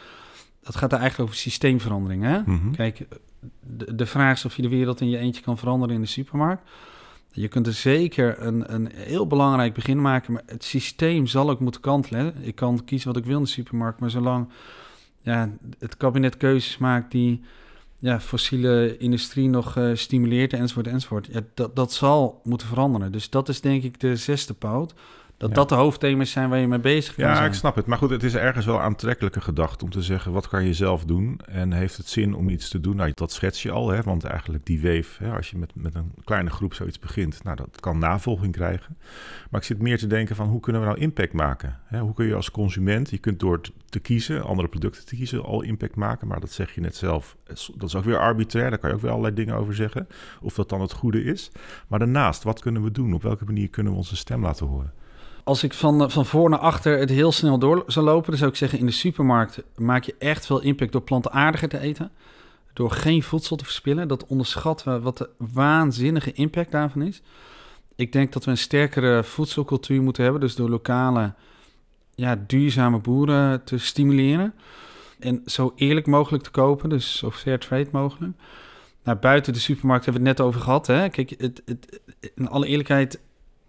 Dat 0.62 0.76
gaat 0.76 0.91
er 0.91 1.00
eigenlijk 1.00 1.30
over 1.30 1.41
systeemverandering. 1.41 2.24
Hè? 2.24 2.39
Mhm. 2.39 2.72
Kijk, 2.72 3.08
de, 3.60 3.95
de 3.95 4.06
vraag 4.06 4.36
is 4.36 4.45
of 4.45 4.56
je 4.56 4.62
de 4.62 4.69
wereld 4.69 5.02
in 5.02 5.10
je 5.10 5.17
eentje 5.17 5.41
kan 5.41 5.58
veranderen 5.58 5.95
in 5.95 6.02
de 6.02 6.08
supermarkt. 6.08 6.69
Je 7.32 7.48
kunt 7.48 7.68
er 7.68 7.74
zeker 7.74 8.42
een, 8.42 8.74
een 8.74 8.89
heel 8.94 9.28
belangrijk 9.28 9.74
begin 9.74 10.02
maken, 10.02 10.34
maar 10.34 10.44
het 10.46 10.63
systeem 10.63 11.28
zal 11.28 11.50
ook 11.50 11.60
moeten 11.60 11.82
kantelen. 11.82 12.34
Ik 12.42 12.56
kan 12.56 12.84
kiezen 12.86 13.08
wat 13.08 13.18
ik 13.18 13.26
wil 13.26 13.38
in 13.38 13.44
de 13.44 13.50
supermarkt, 13.50 14.00
maar 14.00 14.10
zolang 14.10 14.50
ja, 15.22 15.50
het 15.80 15.98
kabinet 15.98 16.38
keuzes 16.38 16.78
maakt 16.78 17.12
die 17.12 17.42
ja, 18.00 18.20
fossiele 18.20 18.98
industrie 18.98 19.50
nog 19.50 19.76
uh, 19.78 19.96
stimuleert 19.96 20.54
enzovoort 20.54 20.88
enzovoort. 20.88 21.28
Ja, 21.32 21.42
dat, 21.54 21.76
dat 21.76 21.94
zal 21.94 22.42
moeten 22.44 22.68
veranderen. 22.68 23.12
Dus 23.12 23.30
dat 23.30 23.50
is 23.50 23.62
denk 23.62 23.84
ik 23.84 24.00
de 24.00 24.15
zesde 24.15 24.54
poot. 24.54 24.94
Dat 25.39 25.56
dat 25.56 25.69
de 25.69 25.75
hoofdthema's 25.75 26.32
zijn 26.32 26.49
waar 26.49 26.60
je 26.60 26.67
mee 26.67 26.80
bezig 26.80 27.15
bent. 27.15 27.38
Ja, 27.38 27.45
ik 27.45 27.54
snap 27.54 27.75
het. 27.75 27.86
Maar 27.86 27.97
goed, 27.97 28.10
het 28.10 28.23
is 28.23 28.36
ergens 28.36 28.65
wel 28.65 28.82
aantrekkelijke 28.82 29.41
gedachte 29.41 29.84
om 29.84 29.91
te 29.91 30.02
zeggen... 30.02 30.32
wat 30.32 30.47
kan 30.47 30.65
je 30.65 30.73
zelf 30.73 31.06
doen 31.06 31.39
en 31.45 31.71
heeft 31.71 31.97
het 31.97 32.08
zin 32.08 32.36
om 32.36 32.49
iets 32.49 32.69
te 32.69 32.80
doen? 32.80 32.95
Nou, 32.95 33.12
dat 33.15 33.32
schets 33.32 33.63
je 33.63 33.71
al, 33.71 33.89
hè? 33.89 34.02
want 34.02 34.23
eigenlijk 34.23 34.65
die 34.65 34.80
weef... 34.80 35.17
Hè, 35.17 35.36
als 35.36 35.49
je 35.49 35.58
met, 35.58 35.71
met 35.75 35.95
een 35.95 36.13
kleine 36.23 36.49
groep 36.49 36.73
zoiets 36.73 36.99
begint... 36.99 37.43
nou, 37.43 37.56
dat 37.56 37.80
kan 37.80 37.97
navolging 37.97 38.54
krijgen. 38.54 38.97
Maar 39.49 39.60
ik 39.60 39.65
zit 39.65 39.82
meer 39.82 39.97
te 39.97 40.08
denken 40.08 40.36
van 40.36 40.47
hoe 40.47 40.60
kunnen 40.60 40.82
we 40.82 40.88
nou 40.88 40.99
impact 40.99 41.34
maken? 41.34 41.80
Hè? 41.86 41.99
Hoe 41.99 42.13
kun 42.13 42.25
je 42.25 42.36
als 42.36 42.52
consument... 42.52 43.10
je 43.10 43.17
kunt 43.17 43.39
door 43.39 43.62
te 43.89 43.99
kiezen, 43.99 44.43
andere 44.43 44.67
producten 44.67 45.06
te 45.06 45.15
kiezen... 45.15 45.43
al 45.43 45.62
impact 45.62 45.95
maken, 45.95 46.28
maar 46.28 46.39
dat 46.39 46.52
zeg 46.52 46.75
je 46.75 46.82
net 46.82 46.95
zelf. 46.95 47.38
Dat 47.75 47.89
is 47.89 47.95
ook 47.95 48.04
weer 48.04 48.19
arbitrair, 48.19 48.69
daar 48.69 48.80
kan 48.80 48.89
je 48.89 48.95
ook 48.95 49.02
weer 49.02 49.12
allerlei 49.12 49.36
dingen 49.36 49.56
over 49.56 49.75
zeggen. 49.75 50.08
Of 50.41 50.54
dat 50.54 50.69
dan 50.69 50.82
het 50.82 50.93
goede 50.93 51.23
is. 51.23 51.52
Maar 51.88 51.99
daarnaast, 51.99 52.43
wat 52.43 52.60
kunnen 52.60 52.84
we 52.84 52.91
doen? 52.91 53.13
Op 53.13 53.23
welke 53.23 53.45
manier 53.45 53.69
kunnen 53.69 53.91
we 53.91 53.97
onze 53.97 54.15
stem 54.15 54.41
laten 54.41 54.65
horen? 54.65 54.93
Als 55.50 55.64
ik 55.64 55.74
van, 55.74 56.12
van 56.12 56.26
voor 56.26 56.50
naar 56.50 56.60
achter 56.60 57.00
het 57.00 57.10
heel 57.10 57.32
snel 57.32 57.60
door 57.60 57.84
zou 57.88 58.06
lopen, 58.06 58.30
dan 58.30 58.38
zou 58.38 58.52
ik 58.52 58.58
zeggen: 58.58 58.80
in 58.80 58.86
de 58.86 58.92
supermarkt 58.92 59.64
maak 59.76 60.04
je 60.04 60.16
echt 60.20 60.46
veel 60.46 60.62
impact 60.62 60.92
door 60.92 61.02
plantaardiger 61.02 61.70
te 61.70 61.80
eten. 61.80 62.12
Door 62.74 62.92
geen 62.92 63.24
voedsel 63.24 63.56
te 63.56 63.64
verspillen. 63.64 64.08
Dat 64.08 64.26
onderschatten 64.26 64.94
we 64.94 65.00
wat 65.00 65.18
de 65.18 65.30
waanzinnige 65.38 66.32
impact 66.32 66.72
daarvan 66.72 67.02
is. 67.02 67.22
Ik 67.96 68.12
denk 68.12 68.34
dat 68.34 68.46
we 68.46 68.52
een 68.52 68.58
sterkere 68.58 69.24
voedselcultuur 69.24 70.02
moeten 70.02 70.24
hebben. 70.24 70.42
Dus 70.42 70.56
door 70.56 70.70
lokale, 70.70 71.34
ja, 72.16 72.44
duurzame 72.48 73.00
boeren 73.00 73.64
te 73.64 73.78
stimuleren. 73.78 74.54
En 75.20 75.42
zo 75.46 75.74
eerlijk 75.76 76.08
mogelijk 76.08 76.44
te 76.44 76.52
kopen. 76.52 76.90
Dus 76.90 77.18
zo 77.18 77.32
fair 77.32 77.60
trade 77.60 77.90
mogelijk. 77.92 78.34
Nou, 79.04 79.18
buiten 79.18 79.54
de 79.54 79.60
supermarkt 79.60 80.06
hebben 80.06 80.24
we 80.24 80.30
het 80.30 80.38
net 80.38 80.48
over 80.48 80.62
gehad. 80.62 80.88
Hè? 80.88 81.10
Kijk, 81.10 81.30
het, 81.38 81.62
het, 81.66 82.00
in 82.36 82.50
alle 82.50 82.68
eerlijkheid, 82.68 83.20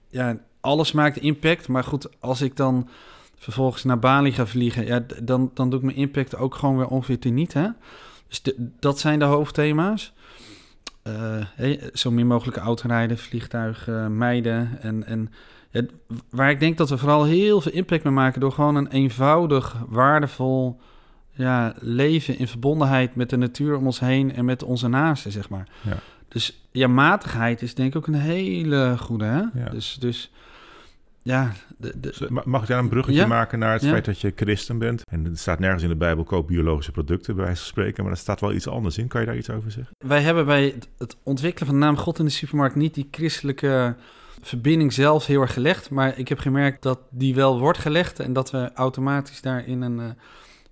ja, 0.09 0.38
alles 0.61 0.92
maakt 0.92 1.16
impact. 1.16 1.68
Maar 1.68 1.85
goed, 1.85 2.20
als 2.20 2.40
ik 2.40 2.57
dan 2.57 2.88
vervolgens 3.37 3.85
naar 3.85 3.99
Bali 3.99 4.33
ga 4.33 4.46
vliegen, 4.46 4.87
ja, 4.87 5.05
dan, 5.23 5.51
dan 5.55 5.70
doe 5.70 5.79
ik 5.79 5.85
mijn 5.85 5.96
impact 5.96 6.37
ook 6.37 6.55
gewoon 6.55 6.77
weer 6.77 6.88
ongeveer 6.88 7.33
niet. 7.33 7.53
Hè? 7.53 7.68
Dus 8.29 8.42
dat 8.81 8.99
zijn 8.99 9.18
de 9.18 9.25
hoofdthema's. 9.25 10.12
Uh, 11.59 11.73
zo 11.92 12.11
min 12.11 12.27
mogelijk 12.27 12.57
autorijden, 12.57 13.18
vliegtuigen 13.18 14.16
mijden. 14.16 14.79
En, 14.81 15.07
en 15.07 15.33
ja, 15.70 15.83
waar 16.31 16.51
ik 16.51 16.61
denk 16.61 16.79
dat 16.79 16.90
we 16.90 16.99
vooral 16.99 17.25
heel 17.25 17.61
veel 17.61 17.73
impact 17.73 18.05
mee 18.05 18.12
maken 18.12 18.40
door 18.40 18.53
gewoon 18.53 18.75
een 18.75 18.88
eenvoudig, 18.88 19.77
waardevol 19.88 20.81
ja, 21.31 21.75
leven 21.79 22.38
in 22.38 22.49
verbondenheid 22.49 23.14
met 23.14 23.31
de 23.31 23.37
natuur 23.37 23.77
om 23.77 23.87
ons 23.87 24.01
heen 24.01 24.35
en 24.35 24.44
met 24.44 24.62
onze 24.62 24.88
naasten, 24.88 25.33
zeg 25.33 25.49
maar. 25.49 25.68
Ja. 25.81 25.96
Dus 26.29 26.62
ja, 26.70 26.88
matigheid 26.88 27.62
is 27.62 27.75
denk 27.75 27.88
ik 27.88 27.96
ook 27.96 28.07
een 28.07 28.14
hele 28.14 28.94
goede. 28.99 29.25
Hè? 29.25 29.42
Ja. 29.61 29.70
Dus, 29.70 29.96
dus 30.01 30.31
ja, 31.31 31.53
de, 31.79 32.40
Mag 32.45 32.62
ik 32.62 32.69
daar 32.69 32.79
een 32.79 32.88
bruggetje 32.88 33.27
maken 33.27 33.59
naar 33.59 33.73
het 33.73 33.87
feit 33.87 34.05
dat 34.05 34.21
je 34.21 34.33
christen 34.37 34.79
bent? 34.79 35.03
En 35.11 35.27
er 35.27 35.38
staat 35.38 35.59
nergens 35.59 35.83
in 35.83 35.88
de 35.88 35.97
Bijbel 35.97 36.25
koop 36.25 36.47
biologische 36.47 36.93
producten, 36.93 37.35
bij 37.35 37.45
wijze 37.45 37.61
van 37.61 37.71
spreken, 37.71 38.03
maar 38.03 38.12
er 38.12 38.19
staat 38.19 38.40
wel 38.40 38.53
iets 38.53 38.69
anders 38.69 38.99
in. 38.99 39.09
Kan 39.09 39.21
je 39.21 39.27
daar 39.27 39.37
iets 39.37 39.51
over 39.51 39.71
zeggen? 39.71 39.95
Wij 39.99 40.21
hebben 40.21 40.47
bij 40.47 40.75
het 40.99 41.16
ontwikkelen 41.23 41.69
van 41.69 41.79
de 41.79 41.85
naam 41.85 41.97
God 41.97 42.19
in 42.19 42.25
de 42.25 42.31
supermarkt 42.31 42.75
niet 42.75 42.95
die 42.95 43.09
christelijke 43.11 43.97
verbinding 44.40 44.93
zelf 44.93 45.27
heel 45.27 45.40
erg 45.40 45.53
gelegd, 45.53 45.90
maar 45.90 46.19
ik 46.19 46.29
heb 46.29 46.38
gemerkt 46.38 46.83
dat 46.83 46.99
die 47.11 47.35
wel 47.35 47.59
wordt 47.59 47.79
gelegd 47.79 48.21
en 48.21 48.33
dat 48.33 48.51
we 48.51 48.71
automatisch 48.75 49.40
daar 49.40 49.66
in 49.66 49.83
een 49.83 49.99
uh, 49.99 50.05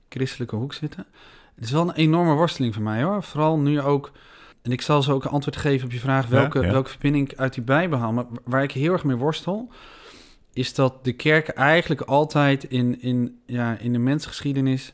christelijke 0.08 0.56
hoek 0.56 0.74
zitten. 0.74 1.06
Het 1.54 1.64
is 1.64 1.70
wel 1.70 1.88
een 1.88 1.94
enorme 1.94 2.34
worsteling 2.34 2.74
voor 2.74 2.82
mij 2.82 3.02
hoor, 3.02 3.22
vooral 3.22 3.58
nu 3.58 3.80
ook... 3.80 4.12
En 4.62 4.72
ik 4.72 4.80
zal 4.80 5.02
zo 5.02 5.12
ook 5.12 5.24
een 5.24 5.30
antwoord 5.30 5.56
geven 5.56 5.86
op 5.86 5.92
je 5.92 5.98
vraag 5.98 6.26
welke, 6.26 6.60
welke 6.60 6.90
verbinding 6.90 7.30
ik 7.30 7.38
uit 7.38 7.54
die 7.54 7.62
Bijbel 7.62 7.98
haal. 7.98 8.12
Maar 8.12 8.24
waar 8.44 8.62
ik 8.62 8.72
heel 8.72 8.92
erg 8.92 9.04
mee 9.04 9.16
worstel, 9.16 9.70
is 10.58 10.74
dat 10.74 11.04
de 11.04 11.12
kerk 11.12 11.48
eigenlijk 11.48 12.00
altijd 12.00 12.64
in, 12.64 13.02
in, 13.02 13.40
ja, 13.46 13.78
in 13.78 13.92
de 13.92 13.98
mensgeschiedenis. 13.98 14.92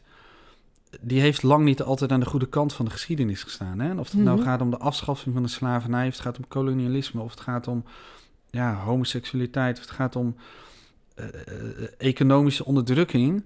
Die 1.01 1.21
heeft 1.21 1.43
lang 1.43 1.65
niet 1.65 1.83
altijd 1.83 2.13
aan 2.13 2.21
de 2.21 2.27
goede 2.27 2.49
kant 2.49 2.73
van 2.73 2.85
de 2.85 2.91
geschiedenis 2.91 3.43
gestaan. 3.43 3.79
Hè? 3.81 3.95
Of 3.99 4.11
het 4.11 4.21
nou 4.21 4.37
mhm. 4.39 4.47
gaat 4.47 4.61
om 4.61 4.71
de 4.71 4.79
afschaffing 4.79 5.35
van 5.35 5.43
de 5.43 5.49
slavernij, 5.49 6.07
of 6.07 6.13
het 6.13 6.23
gaat 6.23 6.39
om 6.39 6.49
kolonialisme, 6.49 7.23
of 7.23 7.31
het 7.31 7.41
gaat 7.41 7.69
om 7.69 7.85
ja, 8.51 8.75
homoseksualiteit, 8.75 9.77
of 9.79 9.83
het 9.83 9.95
gaat 9.95 10.17
om 10.17 10.37
uh, 11.17 11.27
economische 11.99 12.65
onderdrukking. 12.65 13.45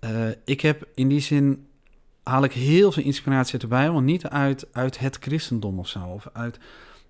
Uh, 0.00 0.28
ik 0.44 0.60
heb 0.60 0.88
in 0.94 1.08
die 1.08 1.20
zin 1.20 1.66
haal 2.22 2.44
ik 2.44 2.52
heel 2.52 2.92
veel 2.92 3.02
inspiratie 3.02 3.52
uit 3.52 3.60
de 3.60 3.66
Bijbel, 3.66 4.00
niet 4.00 4.26
uit, 4.26 4.66
uit 4.72 4.98
het 4.98 5.16
christendom 5.20 5.78
of 5.78 5.88
zo, 5.88 6.04
of 6.04 6.28
uit 6.32 6.58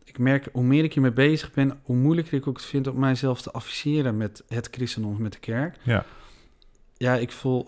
ik 0.08 0.18
merk, 0.18 0.48
hoe 0.52 0.62
meer 0.62 0.84
ik 0.84 0.92
hiermee 0.92 1.12
bezig 1.12 1.52
ben, 1.52 1.80
hoe 1.82 1.96
moeilijker 1.96 2.34
ik 2.34 2.46
ook 2.46 2.60
vind 2.60 2.86
om 2.86 2.98
mijzelf 2.98 3.42
te 3.42 3.50
afficheren 3.50 4.16
met 4.16 4.42
het 4.48 4.68
christendom, 4.70 5.22
met 5.22 5.32
de 5.32 5.38
kerk. 5.38 5.76
Ja, 5.82 6.04
ja 6.96 7.14
ik 7.14 7.32
voel 7.32 7.64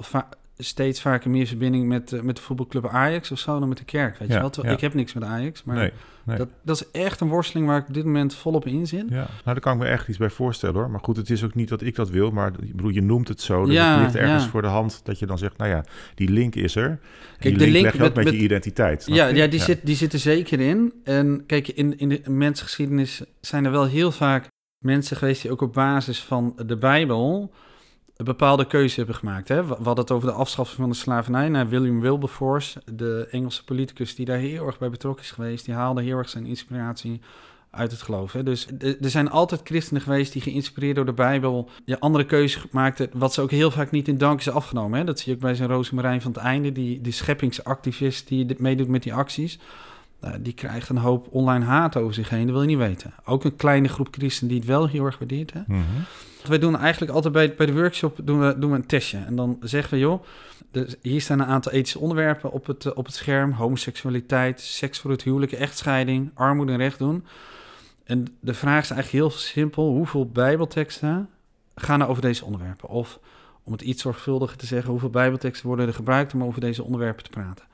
steeds 0.59 1.01
vaker 1.01 1.31
meer 1.31 1.47
verbinding 1.47 1.89
met, 1.89 2.13
uh, 2.13 2.21
met 2.21 2.37
de 2.37 2.43
voetbalclub 2.43 2.87
Ajax 2.87 3.31
of 3.31 3.39
zo 3.39 3.59
dan 3.59 3.69
met 3.69 3.79
de 3.79 3.85
kerk. 3.85 4.19
Weet 4.19 4.29
je 4.33 4.39
wel? 4.39 4.73
Ik 4.73 4.81
heb 4.81 4.95
niks 4.95 5.13
met 5.13 5.23
Ajax, 5.23 5.65
maar 5.65 5.77
nee, 5.77 5.93
nee. 6.25 6.37
Dat, 6.37 6.49
dat 6.63 6.77
is 6.77 7.01
echt 7.01 7.21
een 7.21 7.29
worsteling 7.29 7.67
waar 7.67 7.79
ik 7.79 7.89
op 7.89 7.95
dit 7.95 8.05
moment 8.05 8.35
volop 8.35 8.67
in 8.67 8.87
zit. 8.87 9.05
Ja, 9.09 9.15
nou 9.17 9.29
daar 9.45 9.61
kan 9.61 9.73
ik 9.73 9.79
me 9.79 9.87
echt 9.87 10.09
iets 10.09 10.19
bij 10.19 10.31
voorstellen 10.31 10.75
hoor. 10.75 10.91
Maar 10.91 11.01
goed, 11.01 11.17
het 11.17 11.31
is 11.31 11.45
ook 11.45 11.55
niet 11.55 11.69
dat 11.69 11.83
ik 11.83 11.95
dat 11.95 12.11
wil, 12.11 12.31
maar 12.31 12.53
ik 12.63 12.77
bedoel, 12.77 12.91
je 12.91 13.03
noemt 13.03 13.29
het 13.29 13.41
zo. 13.41 13.65
Dus 13.65 13.75
ja, 13.75 13.95
het 13.95 14.03
ligt 14.03 14.17
ergens 14.17 14.47
voor 14.47 14.63
de 14.63 14.69
hand 14.69 15.01
dat 15.05 15.19
je 15.19 15.27
dan 15.27 15.39
zegt, 15.39 15.57
nou 15.57 15.71
ja, 15.71 15.85
die 16.15 16.31
link 16.31 16.55
is 16.55 16.77
er. 16.77 16.99
Kijk, 17.39 17.59
de 17.59 17.67
link 17.69 17.85
leg 17.85 17.99
met, 17.99 18.15
met, 18.15 18.31
je 18.31 18.37
identiteit. 18.37 19.07
Ja, 19.07 19.27
ja, 19.27 19.47
die, 19.47 19.61
Zit, 19.61 19.81
die 19.87 19.97
zit 19.97 20.13
er 20.13 20.19
zeker 20.19 20.61
in. 20.61 20.93
En 21.05 21.43
kijk, 21.47 21.69
in, 21.69 21.99
in 21.99 22.09
de 22.09 22.23
mensgeschiedenis 22.31 23.23
zijn 23.41 23.65
er 23.65 23.71
wel 23.71 23.87
heel 23.87 24.13
vaak 24.13 24.47
mensen 24.79 25.17
geweest 25.17 25.43
die 25.43 25.51
ook 25.51 25.61
op 25.61 25.73
basis 25.73 26.23
van 26.23 26.57
de 26.67 26.77
Bijbel 26.77 27.53
een 28.19 28.25
bepaalde 28.25 28.67
keuze 28.67 28.97
hebben 28.97 29.15
gemaakt. 29.15 29.49
Hè? 29.49 29.67
We 29.67 29.75
hadden 29.75 30.05
het 30.05 30.11
over 30.11 30.29
de 30.29 30.35
afschaffing 30.35 30.79
van 30.79 30.89
de 30.89 30.97
slavernij. 30.97 31.49
Nou, 31.49 31.69
William 31.69 32.01
Wilberforce, 32.01 32.83
de 32.93 33.29
Engelse 33.31 33.65
politicus 33.65 34.15
die 34.15 34.27
daar 34.27 34.39
heel 34.39 34.67
erg 34.67 34.79
bij 34.79 34.91
betrokken 34.91 35.25
is 35.25 35.31
geweest, 35.31 35.65
die 35.65 35.75
haalde 35.75 36.03
heel 36.03 36.17
erg 36.17 36.29
zijn 36.29 36.47
inspiratie 36.47 37.21
uit 37.71 37.91
het 37.91 38.03
geloof. 38.03 38.33
Hè? 38.33 38.43
Dus 38.43 38.67
er 38.79 39.11
zijn 39.11 39.31
altijd 39.31 39.61
christenen 39.65 40.03
geweest 40.03 40.33
die 40.33 40.43
geïnspireerd 40.43 40.97
door 40.97 41.05
de 41.05 41.13
Bijbel 41.13 41.69
ja, 41.85 41.97
andere 41.99 42.25
keuzes 42.25 42.67
maakten, 42.71 43.11
wat 43.13 43.35
ze 43.35 43.41
ook 43.41 43.51
heel 43.51 43.71
vaak 43.71 43.91
niet 43.91 44.09
in 44.09 44.19
dank 44.19 44.41
is 44.41 44.51
afgenomen. 44.51 44.99
Hè? 44.99 45.05
Dat 45.05 45.19
zie 45.19 45.29
je 45.29 45.35
ook 45.35 45.43
bij 45.43 45.55
zijn 45.55 45.69
Rosemarijn 45.69 46.21
van 46.21 46.33
het 46.33 46.41
einde, 46.41 46.73
die, 46.73 47.01
die 47.01 47.13
scheppingsactivist 47.13 48.29
die 48.29 48.55
meedoet 48.59 48.89
met 48.89 49.03
die 49.03 49.15
acties. 49.15 49.59
Nou, 50.21 50.43
die 50.43 50.53
krijgt 50.53 50.89
een 50.89 50.97
hoop 50.97 51.27
online 51.31 51.65
haat 51.65 51.97
over 51.97 52.15
zich 52.15 52.29
heen, 52.29 52.43
dat 52.43 52.51
wil 52.51 52.61
je 52.61 52.69
niet 52.69 52.79
weten. 52.79 53.15
Ook 53.25 53.45
een 53.45 53.57
kleine 53.57 53.89
groep 53.89 54.09
christenen 54.11 54.51
die 54.51 54.59
het 54.59 54.69
wel 54.69 54.89
heel 54.89 55.05
erg 55.05 55.19
waardeert. 55.19 55.53
Hè? 55.53 55.61
Mm 55.67 55.85
wij 56.49 56.59
doen 56.59 56.77
eigenlijk 56.77 57.13
altijd 57.13 57.33
bij, 57.33 57.55
bij 57.55 57.67
de 57.67 57.75
workshop 57.75 58.19
doen 58.23 58.41
we, 58.41 58.59
doen 58.59 58.71
we 58.71 58.77
een 58.77 58.87
testje. 58.87 59.19
En 59.19 59.37
dan 59.37 59.59
zeggen 59.61 59.91
we, 59.91 59.99
joh, 59.99 60.23
hier 61.03 61.21
staan 61.21 61.41
een 61.41 61.47
aantal 61.47 61.73
ethische 61.73 61.99
onderwerpen 61.99 62.51
op 62.53 62.67
het, 62.67 62.95
op 62.95 63.07
het 63.07 63.15
scherm. 63.15 63.53
Homoseksualiteit, 63.53 64.61
seks 64.61 64.99
voor 64.99 65.11
het 65.11 65.23
huwelijk, 65.23 65.53
echtscheiding, 65.53 66.31
armoede 66.35 66.73
en 66.73 66.79
recht 66.79 66.99
doen. 66.99 67.25
En 68.05 68.27
de 68.41 68.55
vraag 68.55 68.83
is 68.83 68.91
eigenlijk 68.91 69.25
heel 69.25 69.39
simpel. 69.39 69.91
Hoeveel 69.91 70.27
bijbelteksten 70.27 71.29
gaan 71.75 72.01
er 72.01 72.09
over 72.09 72.23
deze 72.23 72.45
onderwerpen? 72.45 72.89
Of 72.89 73.21
om 73.63 73.73
het 73.73 73.83
iets 73.83 74.03
zorgvuldiger 74.03 74.57
te 74.57 74.67
zeggen, 74.67 74.91
hoeveel 74.91 75.11
bijbelteksten 75.11 75.67
worden 75.67 75.87
er 75.87 75.95
gebruikt 75.95 76.35
om 76.35 76.45
over 76.45 76.61
deze 76.61 76.83
onderwerpen 76.83 77.25
te 77.25 77.31
praten? 77.31 77.65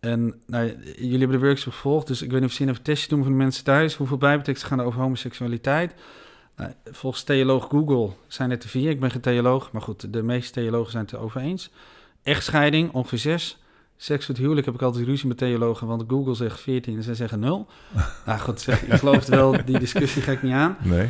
En 0.00 0.34
nou, 0.46 0.66
jullie 0.96 1.18
hebben 1.18 1.40
de 1.40 1.46
workshop 1.46 1.72
gevolgd, 1.72 2.06
dus 2.06 2.22
ik 2.22 2.30
weet 2.30 2.40
niet 2.40 2.50
of 2.50 2.56
zin 2.56 2.68
een 2.68 2.82
testje 2.82 3.08
doen 3.08 3.22
voor 3.22 3.30
de 3.30 3.36
mensen 3.36 3.64
thuis. 3.64 3.94
Hoeveel 3.94 4.16
bijbelteksten 4.16 4.68
gaan 4.68 4.78
er 4.78 4.84
over 4.84 5.00
homoseksualiteit? 5.00 5.94
Nou, 6.56 6.72
volgens 6.84 7.22
theoloog 7.22 7.68
Google 7.68 8.10
zijn 8.26 8.50
het 8.50 8.62
er 8.62 8.68
vier. 8.68 8.90
Ik 8.90 9.00
ben 9.00 9.10
geen 9.10 9.20
theoloog, 9.20 9.72
maar 9.72 9.82
goed, 9.82 10.12
de 10.12 10.22
meeste 10.22 10.52
theologen 10.52 10.90
zijn 10.90 11.04
het 11.04 11.12
erover 11.12 11.40
eens. 11.40 11.70
Echtscheiding, 12.22 12.92
ongeveer 12.92 13.18
zes. 13.18 13.58
Seks 13.96 14.26
het 14.26 14.36
huwelijk 14.36 14.66
heb 14.66 14.74
ik 14.74 14.82
altijd 14.82 15.04
ruzie 15.04 15.28
met 15.28 15.38
theologen, 15.38 15.86
want 15.86 16.04
Google 16.08 16.34
zegt 16.34 16.60
14 16.60 16.96
en 16.96 17.02
zij 17.02 17.14
zeggen 17.14 17.40
0. 17.40 17.66
nou 18.26 18.38
goed, 18.38 18.66
ik 18.66 18.92
geloof 18.92 19.16
het 19.16 19.28
wel, 19.28 19.64
die 19.64 19.78
discussie 19.78 20.22
ga 20.22 20.32
ik 20.32 20.42
niet 20.42 20.52
aan. 20.52 20.76
Nee. 20.82 21.08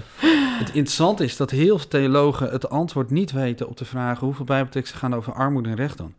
Het 0.58 0.68
interessante 0.68 1.24
is 1.24 1.36
dat 1.36 1.50
heel 1.50 1.78
veel 1.78 1.88
theologen 1.88 2.50
het 2.50 2.68
antwoord 2.68 3.10
niet 3.10 3.32
weten 3.32 3.68
op 3.68 3.76
de 3.76 3.84
vraag 3.84 4.18
hoeveel 4.18 4.44
bijbelteksten 4.44 4.98
gaan 4.98 5.14
over 5.14 5.32
armoede 5.32 5.68
en 5.68 5.74
recht 5.74 5.98
dan. 5.98 6.14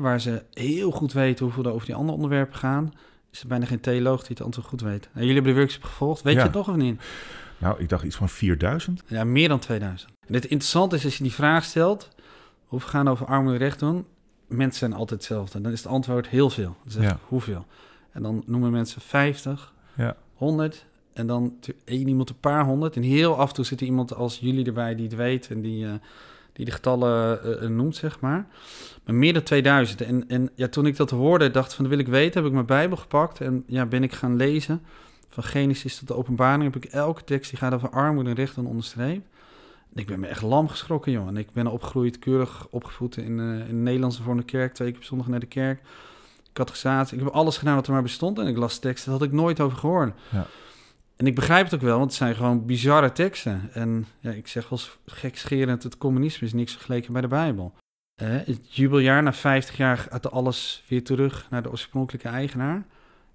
waar 0.00 0.20
ze 0.20 0.42
heel 0.52 0.90
goed 0.90 1.12
weten 1.12 1.44
hoeveel 1.44 1.64
er 1.64 1.72
over 1.72 1.86
die 1.86 1.94
andere 1.94 2.16
onderwerpen 2.16 2.58
gaan, 2.58 2.92
is 3.30 3.40
er 3.40 3.48
bijna 3.48 3.66
geen 3.66 3.80
theoloog 3.80 4.20
die 4.20 4.36
het 4.36 4.42
antwoord 4.42 4.66
goed 4.68 4.80
weet. 4.80 5.08
Nou, 5.12 5.26
jullie 5.26 5.34
hebben 5.34 5.52
de 5.52 5.58
workshop 5.58 5.84
gevolgd, 5.84 6.22
weet 6.22 6.34
je 6.34 6.40
het 6.40 6.52
nog 6.52 6.68
of 6.68 6.76
niet? 6.76 7.00
Nou, 7.58 7.80
ik 7.80 7.88
dacht 7.88 8.04
iets 8.04 8.16
van 8.16 8.28
4000. 8.28 9.02
Ja, 9.06 9.24
meer 9.24 9.48
dan 9.48 9.58
2000. 9.58 10.12
En 10.26 10.34
het 10.34 10.44
interessante 10.44 10.96
is 10.96 11.04
als 11.04 11.16
je 11.16 11.22
die 11.22 11.32
vraag 11.32 11.64
stelt, 11.64 12.08
hoeveel 12.66 12.88
gaan 12.88 13.08
over 13.08 13.26
armoede 13.26 13.58
recht 13.58 13.78
doen? 13.78 14.04
Mensen 14.46 14.78
zijn 14.78 14.92
altijd 14.92 15.20
hetzelfde. 15.20 15.60
Dan 15.60 15.72
is 15.72 15.82
het 15.82 15.92
antwoord 15.92 16.28
heel 16.28 16.50
veel. 16.50 16.76
Dan 16.82 16.92
zeg 16.92 17.16
hoeveel? 17.28 17.66
En 18.12 18.22
dan 18.22 18.42
noemen 18.46 18.70
mensen 18.70 19.00
50, 19.00 19.72
ja. 19.96 20.16
100 20.34 20.86
en 21.12 21.26
dan 21.26 21.54
één 21.84 22.08
iemand 22.08 22.30
een 22.30 22.40
paar 22.40 22.64
honderd. 22.64 22.96
En 22.96 23.02
heel 23.02 23.36
af 23.38 23.48
en 23.48 23.54
toe 23.54 23.64
zit 23.64 23.80
er 23.80 23.86
iemand 23.86 24.14
als 24.14 24.38
jullie 24.38 24.66
erbij 24.66 24.94
die 24.94 25.04
het 25.04 25.14
weet 25.14 25.48
en 25.50 25.60
die, 25.60 25.84
uh, 25.84 25.92
die 26.52 26.64
de 26.64 26.70
getallen 26.70 27.40
uh, 27.62 27.68
noemt, 27.68 27.96
zeg 27.96 28.20
maar. 28.20 28.46
Maar 29.04 29.14
meer 29.14 29.32
dan 29.32 29.42
2000. 29.42 30.00
En, 30.00 30.28
en 30.28 30.50
ja, 30.54 30.68
toen 30.68 30.86
ik 30.86 30.96
dat 30.96 31.10
hoorde, 31.10 31.50
dacht 31.50 31.74
van, 31.74 31.84
dat 31.84 31.92
wil 31.92 32.02
ik 32.02 32.08
weten, 32.08 32.40
heb 32.40 32.48
ik 32.48 32.54
mijn 32.54 32.66
Bijbel 32.66 32.96
gepakt 32.96 33.40
en 33.40 33.64
ja, 33.66 33.86
ben 33.86 34.02
ik 34.02 34.12
gaan 34.12 34.36
lezen. 34.36 34.82
Van 35.36 35.44
Genesis 35.44 35.98
tot 35.98 36.08
de 36.08 36.14
openbaring 36.14 36.62
heb 36.62 36.84
ik 36.84 36.92
elke 36.92 37.24
tekst 37.24 37.50
die 37.50 37.58
gaat 37.58 37.74
over 37.74 37.90
armoede 37.90 38.30
en 38.30 38.36
recht 38.36 38.56
en 38.56 38.66
onderstreep. 38.66 39.26
En 39.94 40.00
ik 40.00 40.06
ben 40.06 40.20
me 40.20 40.26
echt 40.26 40.42
lam 40.42 40.68
geschrokken, 40.68 41.12
jongen. 41.12 41.28
En 41.28 41.36
ik 41.36 41.52
ben 41.52 41.66
opgegroeid, 41.66 42.18
keurig 42.18 42.66
opgevoed 42.70 43.16
in, 43.16 43.38
uh, 43.38 43.58
in 43.60 43.66
de 43.66 43.72
Nederlandse 43.72 44.22
vormde 44.22 44.42
kerk, 44.42 44.74
twee 44.74 44.88
keer 44.88 44.98
op 44.98 45.04
zondag 45.04 45.26
naar 45.26 45.40
de 45.40 45.46
kerk. 45.46 45.80
Ik 46.50 46.56
had 46.56 46.70
gezaad, 46.70 47.12
ik 47.12 47.18
heb 47.18 47.28
alles 47.28 47.56
gedaan 47.56 47.74
wat 47.74 47.86
er 47.86 47.92
maar 47.92 48.02
bestond 48.02 48.38
en 48.38 48.46
ik 48.46 48.56
las 48.56 48.78
teksten, 48.78 49.10
dat 49.10 49.20
had 49.20 49.28
ik 49.28 49.34
nooit 49.34 49.60
over 49.60 49.78
gehoord. 49.78 50.14
Ja. 50.30 50.46
En 51.16 51.26
ik 51.26 51.34
begrijp 51.34 51.64
het 51.64 51.74
ook 51.74 51.80
wel, 51.80 51.98
want 51.98 52.10
het 52.10 52.18
zijn 52.18 52.34
gewoon 52.34 52.66
bizarre 52.66 53.12
teksten. 53.12 53.70
En 53.72 54.06
ja, 54.20 54.30
ik 54.30 54.46
zeg 54.46 54.68
wel 54.68 54.78
gekscherend, 55.06 55.82
het 55.82 55.98
communisme 55.98 56.46
is 56.46 56.52
niks 56.52 56.72
vergeleken 56.72 57.12
bij 57.12 57.22
de 57.22 57.28
Bijbel. 57.28 57.74
Uh, 58.22 58.28
het 58.28 58.74
jubeljaar, 58.74 59.22
na 59.22 59.32
50 59.32 59.76
jaar 59.76 59.98
gaat 59.98 60.30
alles 60.30 60.84
weer 60.88 61.04
terug 61.04 61.46
naar 61.50 61.62
de 61.62 61.70
oorspronkelijke 61.70 62.28
eigenaar. 62.28 62.86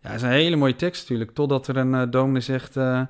Ja, 0.01 0.09
dat 0.09 0.17
is 0.17 0.21
een 0.21 0.29
hele 0.29 0.55
mooie 0.55 0.75
tekst 0.75 1.01
natuurlijk. 1.01 1.31
Totdat 1.31 1.67
er 1.67 1.77
een 1.77 1.93
uh, 1.93 2.03
dominee 2.09 2.41
zegt... 2.41 2.75
Uh, 2.75 3.01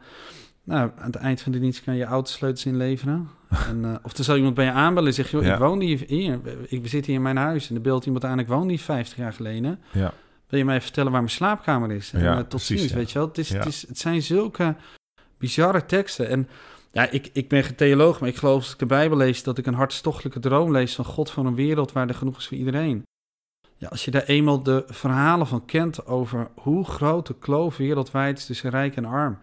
nou, 0.64 0.92
aan 0.98 1.06
het 1.06 1.16
eind 1.16 1.42
van 1.42 1.52
de 1.52 1.60
dienst 1.60 1.84
kan 1.84 1.96
je 1.96 2.04
autosleutels 2.04 2.66
inleveren. 2.66 3.30
en, 3.70 3.84
uh, 3.84 3.96
of 4.02 4.18
er 4.18 4.24
zal 4.24 4.36
iemand 4.36 4.56
bij 4.56 4.66
je 4.66 4.72
aanbellen 4.72 5.10
en 5.10 5.16
zegt... 5.16 5.30
joh, 5.30 5.46
ik 5.46 5.56
woon 5.56 5.80
hier, 5.80 6.04
hier, 6.08 6.40
ik, 6.68 6.88
zitten 6.88 7.06
hier 7.06 7.16
in 7.16 7.22
mijn 7.22 7.38
huis... 7.38 7.70
en 7.70 7.76
er 7.76 7.82
beeldt 7.82 8.06
iemand 8.06 8.26
aan, 8.26 8.40
ik 8.40 8.48
woon 8.48 8.70
hier 8.70 8.80
50 8.80 9.18
jaar 9.18 9.34
geleden. 9.34 9.80
Ja. 9.92 10.14
Wil 10.48 10.60
je 10.60 10.66
mij 10.66 10.82
vertellen 10.82 11.12
waar 11.12 11.22
mijn 11.22 11.34
slaapkamer 11.34 11.92
is? 11.92 12.14
En, 12.14 12.22
ja, 12.22 12.36
tot 12.36 12.48
precies, 12.48 12.80
ziens, 12.80 12.92
weet 12.92 13.12
je 13.12 13.18
wel. 13.18 13.28
Het, 13.28 13.38
is, 13.38 13.50
het, 13.50 13.66
is, 13.66 13.88
het 13.88 13.98
zijn 13.98 14.22
zulke 14.22 14.76
bizarre 15.38 15.86
teksten. 15.86 16.30
En 16.30 16.48
ja, 16.92 17.10
ik, 17.10 17.30
ik 17.34 17.50
ben 17.50 17.64
geen 17.64 17.76
theoloog, 17.76 18.20
maar 18.20 18.30
ik 18.30 18.36
geloof 18.36 18.56
als 18.56 18.72
ik 18.72 18.80
de 18.80 18.86
Bijbel 18.86 19.18
lees... 19.18 19.44
dat 19.44 19.58
ik 19.58 19.66
een 19.66 19.74
hartstochtelijke 19.74 20.40
droom 20.40 20.72
lees 20.72 20.96
van 20.96 21.06
God 21.06 21.32
van 21.32 21.46
een 21.46 21.56
wereld... 21.56 21.92
waar 21.92 22.08
er 22.08 22.16
genoeg 22.16 22.38
is 22.38 22.48
voor 22.48 22.58
iedereen. 22.58 23.04
Ja, 23.82 23.88
als 23.88 24.06
je 24.06 24.12
daar 24.12 24.24
eenmaal 24.24 24.64
de 24.64 24.84
verhalen 24.88 25.48
van 25.48 25.66
kent 25.66 26.06
over 26.06 26.48
hoe 26.56 26.86
groot 26.86 27.28
de 27.28 27.36
kloof 27.40 27.78
wereldwijd 27.78 28.38
is 28.38 28.46
tussen 28.46 28.70
rijk 28.70 28.96
en 28.96 29.06
arm. 29.06 29.38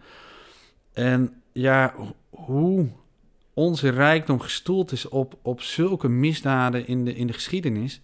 En 0.93 1.41
ja, 1.51 1.93
hoe 2.29 2.89
onze 3.53 3.89
rijkdom 3.89 4.39
gestoeld 4.39 4.91
is 4.91 5.09
op, 5.09 5.37
op 5.41 5.61
zulke 5.61 6.07
misdaden 6.07 6.87
in 6.87 7.05
de, 7.05 7.15
in 7.15 7.27
de 7.27 7.33
geschiedenis. 7.33 8.01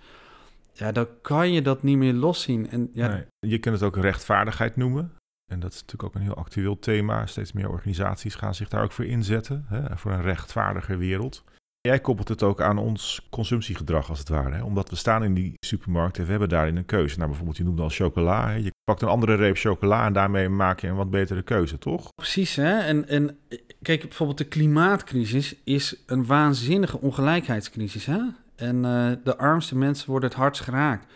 Ja, 0.74 0.92
dan 0.92 1.08
kan 1.22 1.52
je 1.52 1.62
dat 1.62 1.84
niet 1.84 1.98
meer 1.98 2.14
loszien. 2.14 2.70
En, 2.70 2.90
ja, 2.94 3.26
je 3.40 3.60
kunt 3.60 3.76
het 3.76 3.84
ook 3.84 3.98
rechtvaardigheid 3.98 4.76
noemen. 4.76 5.12
En 5.52 5.60
dat 5.60 5.74
is 5.74 5.82
natuurlijk 5.82 6.04
ook 6.04 6.16
een 6.16 6.28
heel 6.28 6.38
actueel 6.38 6.80
thema. 6.80 7.26
Steeds 7.26 7.52
meer 7.52 7.70
organisaties 7.70 8.36
gaan 8.36 8.56
zich 8.56 8.70
daar 8.70 8.84
ook 8.84 8.92
voor 8.92 9.06
inzetten. 9.06 9.66
Hè, 9.68 9.98
voor 9.98 10.12
een 10.12 10.22
rechtvaardiger 10.22 10.98
wereld. 10.98 11.44
Jij 11.86 12.00
koppelt 12.00 12.28
het 12.28 12.44
ook 12.44 12.62
aan 12.62 12.78
ons 12.78 13.28
consumptiegedrag 13.30 14.10
als 14.10 14.20
het 14.20 14.30
ware. 14.30 14.56
Hè? 14.56 14.64
Omdat 14.64 14.90
we 14.90 14.96
staan 14.96 15.24
in 15.24 15.34
die 15.34 15.54
supermarkt 15.66 16.18
en 16.18 16.24
we 16.24 16.30
hebben 16.30 16.50
daarin 16.50 16.76
een 16.76 16.86
keuze. 16.86 17.16
Nou, 17.16 17.28
bijvoorbeeld, 17.28 17.58
je 17.58 17.64
noemde 17.64 17.82
al 17.82 17.90
chocola. 17.90 18.50
Je 18.50 18.72
pakt 18.84 19.02
een 19.02 19.08
andere 19.08 19.36
reep 19.36 19.58
chocola 19.58 20.06
en 20.06 20.14
daarmee 20.14 20.50
maak 20.50 20.80
je 20.80 20.88
een 20.88 20.96
wat 20.96 21.10
betere 21.10 21.42
keuze, 21.42 21.78
toch? 21.78 22.08
Precies, 22.16 22.56
hè? 22.56 22.80
En, 22.80 23.08
en 23.08 23.38
kijk, 23.82 24.02
bijvoorbeeld 24.02 24.38
de 24.38 24.44
klimaatcrisis 24.44 25.56
is 25.64 25.96
een 26.06 26.26
waanzinnige 26.26 27.02
ongelijkheidscrisis, 27.02 28.06
hè? 28.06 28.20
En 28.56 28.76
uh, 28.76 29.12
de 29.24 29.38
armste 29.38 29.78
mensen 29.78 30.10
worden 30.10 30.30
het 30.30 30.38
hardst 30.38 30.62
geraakt. 30.62 31.14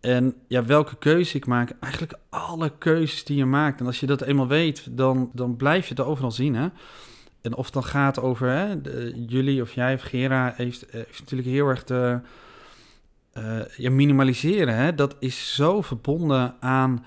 En 0.00 0.34
ja, 0.48 0.64
welke 0.64 0.96
keuze 0.96 1.36
ik 1.36 1.46
maak, 1.46 1.72
eigenlijk 1.80 2.18
alle 2.28 2.72
keuzes 2.78 3.24
die 3.24 3.36
je 3.36 3.46
maakt. 3.46 3.80
En 3.80 3.86
als 3.86 4.00
je 4.00 4.06
dat 4.06 4.22
eenmaal 4.22 4.48
weet, 4.48 4.86
dan, 4.90 5.30
dan 5.32 5.56
blijf 5.56 5.88
je 5.88 5.94
het 5.94 6.04
overal 6.04 6.32
zien, 6.32 6.54
hè? 6.54 6.68
En 7.48 7.54
of 7.54 7.64
het 7.64 7.74
dan 7.74 7.84
gaat 7.84 8.20
over 8.20 8.48
hè, 8.48 8.74
jullie 9.26 9.62
of 9.62 9.72
jij 9.72 9.94
of 9.94 10.02
Gera 10.02 10.52
heeft, 10.56 10.86
eh, 10.86 11.00
natuurlijk 11.18 11.48
heel 11.48 11.68
erg 11.68 11.84
de 11.84 12.20
uh, 13.38 13.60
ja, 13.76 13.90
minimaliseren. 13.90 14.74
Hè? 14.74 14.94
Dat 14.94 15.16
is 15.18 15.54
zo 15.54 15.82
verbonden 15.82 16.54
aan 16.60 17.04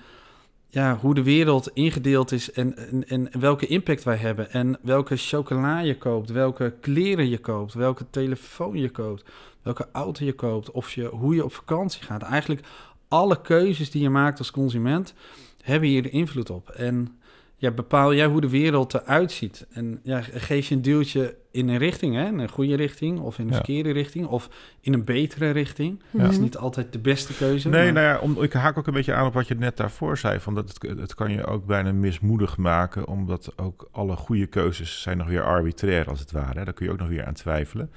ja, 0.68 0.96
hoe 0.96 1.14
de 1.14 1.22
wereld 1.22 1.70
ingedeeld 1.74 2.32
is 2.32 2.52
en, 2.52 2.76
en, 2.76 3.08
en 3.08 3.40
welke 3.40 3.66
impact 3.66 4.02
wij 4.02 4.16
hebben. 4.16 4.50
En 4.50 4.78
welke 4.82 5.16
chocola 5.16 5.78
je 5.78 5.98
koopt, 5.98 6.30
welke 6.30 6.74
kleren 6.80 7.28
je 7.28 7.38
koopt, 7.38 7.74
welke 7.74 8.04
telefoon 8.10 8.76
je 8.78 8.90
koopt, 8.90 9.24
welke 9.62 9.88
auto 9.92 10.24
je 10.24 10.32
koopt, 10.32 10.70
of 10.70 10.92
je, 10.92 11.06
hoe 11.06 11.34
je 11.34 11.44
op 11.44 11.52
vakantie 11.52 12.02
gaat. 12.02 12.22
Eigenlijk 12.22 12.66
alle 13.08 13.40
keuzes 13.40 13.90
die 13.90 14.02
je 14.02 14.10
maakt 14.10 14.38
als 14.38 14.50
consument 14.50 15.14
hebben 15.62 15.88
hier 15.88 16.02
de 16.02 16.10
invloed 16.10 16.50
op. 16.50 16.70
En 16.70 17.20
ja, 17.62 17.70
bepaal 17.70 18.14
jij 18.14 18.26
hoe 18.26 18.40
de 18.40 18.48
wereld 18.48 18.94
eruit 18.94 19.32
ziet. 19.32 19.66
En 19.72 20.00
ja, 20.02 20.20
geef 20.20 20.68
je 20.68 20.74
een 20.74 20.82
duwtje 20.82 21.34
in 21.50 21.68
een 21.68 21.78
richting, 21.78 22.14
hè? 22.14 22.26
een 22.26 22.48
goede 22.48 22.74
richting, 22.74 23.18
of 23.20 23.38
in 23.38 23.46
een 23.46 23.54
verkeerde 23.54 23.90
richting, 23.90 24.26
of 24.26 24.48
in 24.80 24.92
een 24.92 25.04
betere 25.04 25.50
richting. 25.50 26.02
Dat 26.10 26.30
is 26.30 26.38
niet 26.38 26.56
altijd 26.56 26.92
de 26.92 26.98
beste 26.98 27.34
keuze. 27.34 27.68
Nee, 27.68 27.92
nou 27.92 28.06
ja, 28.06 28.18
om, 28.18 28.42
ik 28.42 28.52
haak 28.52 28.78
ook 28.78 28.86
een 28.86 28.92
beetje 28.92 29.14
aan 29.14 29.26
op 29.26 29.32
wat 29.32 29.48
je 29.48 29.54
net 29.54 29.76
daarvoor 29.76 30.18
zei. 30.18 30.40
Van 30.40 30.54
dat 30.54 30.68
het, 30.68 30.98
het 30.98 31.14
kan 31.14 31.30
je 31.30 31.46
ook 31.46 31.66
bijna 31.66 31.92
mismoedig 31.92 32.56
maken, 32.56 33.06
omdat 33.06 33.52
ook 33.56 33.88
alle 33.92 34.16
goede 34.16 34.46
keuzes 34.46 35.02
zijn 35.02 35.16
nog 35.16 35.28
weer 35.28 35.44
arbitrair, 35.44 36.08
als 36.08 36.20
het 36.20 36.30
ware. 36.30 36.58
Hè? 36.58 36.64
Daar 36.64 36.74
kun 36.74 36.86
je 36.86 36.92
ook 36.92 36.98
nog 36.98 37.08
weer 37.08 37.24
aan 37.24 37.34
twijfelen. 37.34 37.90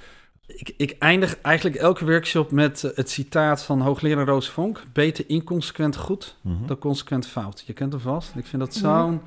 Ik, 0.48 0.74
ik, 0.78 0.96
eindig 1.00 1.42
eigenlijk 1.42 1.76
elke 1.76 2.06
workshop 2.06 2.52
met 2.52 2.82
het 2.82 3.10
citaat 3.10 3.64
van 3.64 3.82
hoogleraar 3.82 4.26
Roos 4.26 4.50
Vonk. 4.50 4.84
Beter 4.94 5.26
inconsequent 5.28 5.96
goed 5.96 6.36
mhm. 6.42 6.66
dan 6.66 6.78
consequent 6.78 7.28
fout. 7.28 7.64
Je 7.66 7.74
kent 7.74 7.92
hem 7.92 8.02
vast. 8.02 8.36
Ik 8.36 8.46
vind 8.46 8.62
dat 8.62 8.74
zo'n 8.74 9.22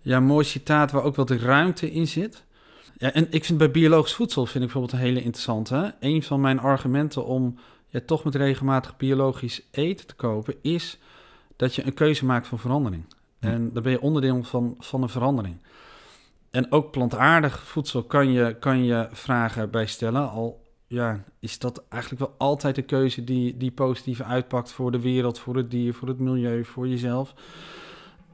ja, 0.00 0.20
mooi 0.20 0.44
citaat 0.44 0.90
waar 0.90 1.02
ook 1.02 1.16
wel 1.16 1.24
de 1.24 1.38
ruimte 1.38 1.90
in 1.90 2.08
zit. 2.08 2.44
Ja, 2.98 3.12
en 3.12 3.26
ik 3.30 3.44
vind 3.44 3.58
bij 3.58 3.70
biologisch 3.70 4.14
voedsel 4.14 4.46
vind 4.46 4.64
ik 4.64 4.72
bijvoorbeeld 4.72 4.92
een 4.92 5.06
hele 5.06 5.22
interessante. 5.22 5.94
Een 6.00 6.22
van 6.22 6.40
mijn 6.40 6.58
argumenten 6.58 7.26
om 7.26 7.58
ja, 7.88 8.00
toch 8.06 8.24
met 8.24 8.34
regelmatig 8.34 8.96
biologisch 8.96 9.62
eten 9.70 10.06
te 10.06 10.14
kopen... 10.14 10.54
is 10.62 10.98
dat 11.56 11.74
je 11.74 11.86
een 11.86 11.94
keuze 11.94 12.24
maakt 12.24 12.46
van 12.46 12.58
verandering. 12.58 13.04
En 13.38 13.72
daar 13.72 13.82
ben 13.82 13.92
je 13.92 14.00
onderdeel 14.00 14.42
van, 14.42 14.74
van 14.78 15.02
een 15.02 15.08
verandering. 15.08 15.56
En 16.56 16.72
ook 16.72 16.90
plantaardig 16.90 17.62
voedsel 17.62 18.02
kan 18.02 18.32
je, 18.32 18.56
kan 18.58 18.84
je 18.84 19.08
vragen 19.12 19.70
bij 19.70 19.86
stellen. 19.86 20.30
Al 20.30 20.64
ja, 20.86 21.24
is 21.40 21.58
dat 21.58 21.84
eigenlijk 21.88 22.22
wel 22.22 22.34
altijd 22.38 22.74
de 22.74 22.82
keuze 22.82 23.24
die, 23.24 23.56
die 23.56 23.70
positief 23.70 24.20
uitpakt 24.20 24.72
voor 24.72 24.92
de 24.92 25.00
wereld, 25.00 25.38
voor 25.38 25.56
het 25.56 25.70
dier, 25.70 25.94
voor 25.94 26.08
het 26.08 26.18
milieu, 26.18 26.64
voor 26.64 26.88
jezelf. 26.88 27.34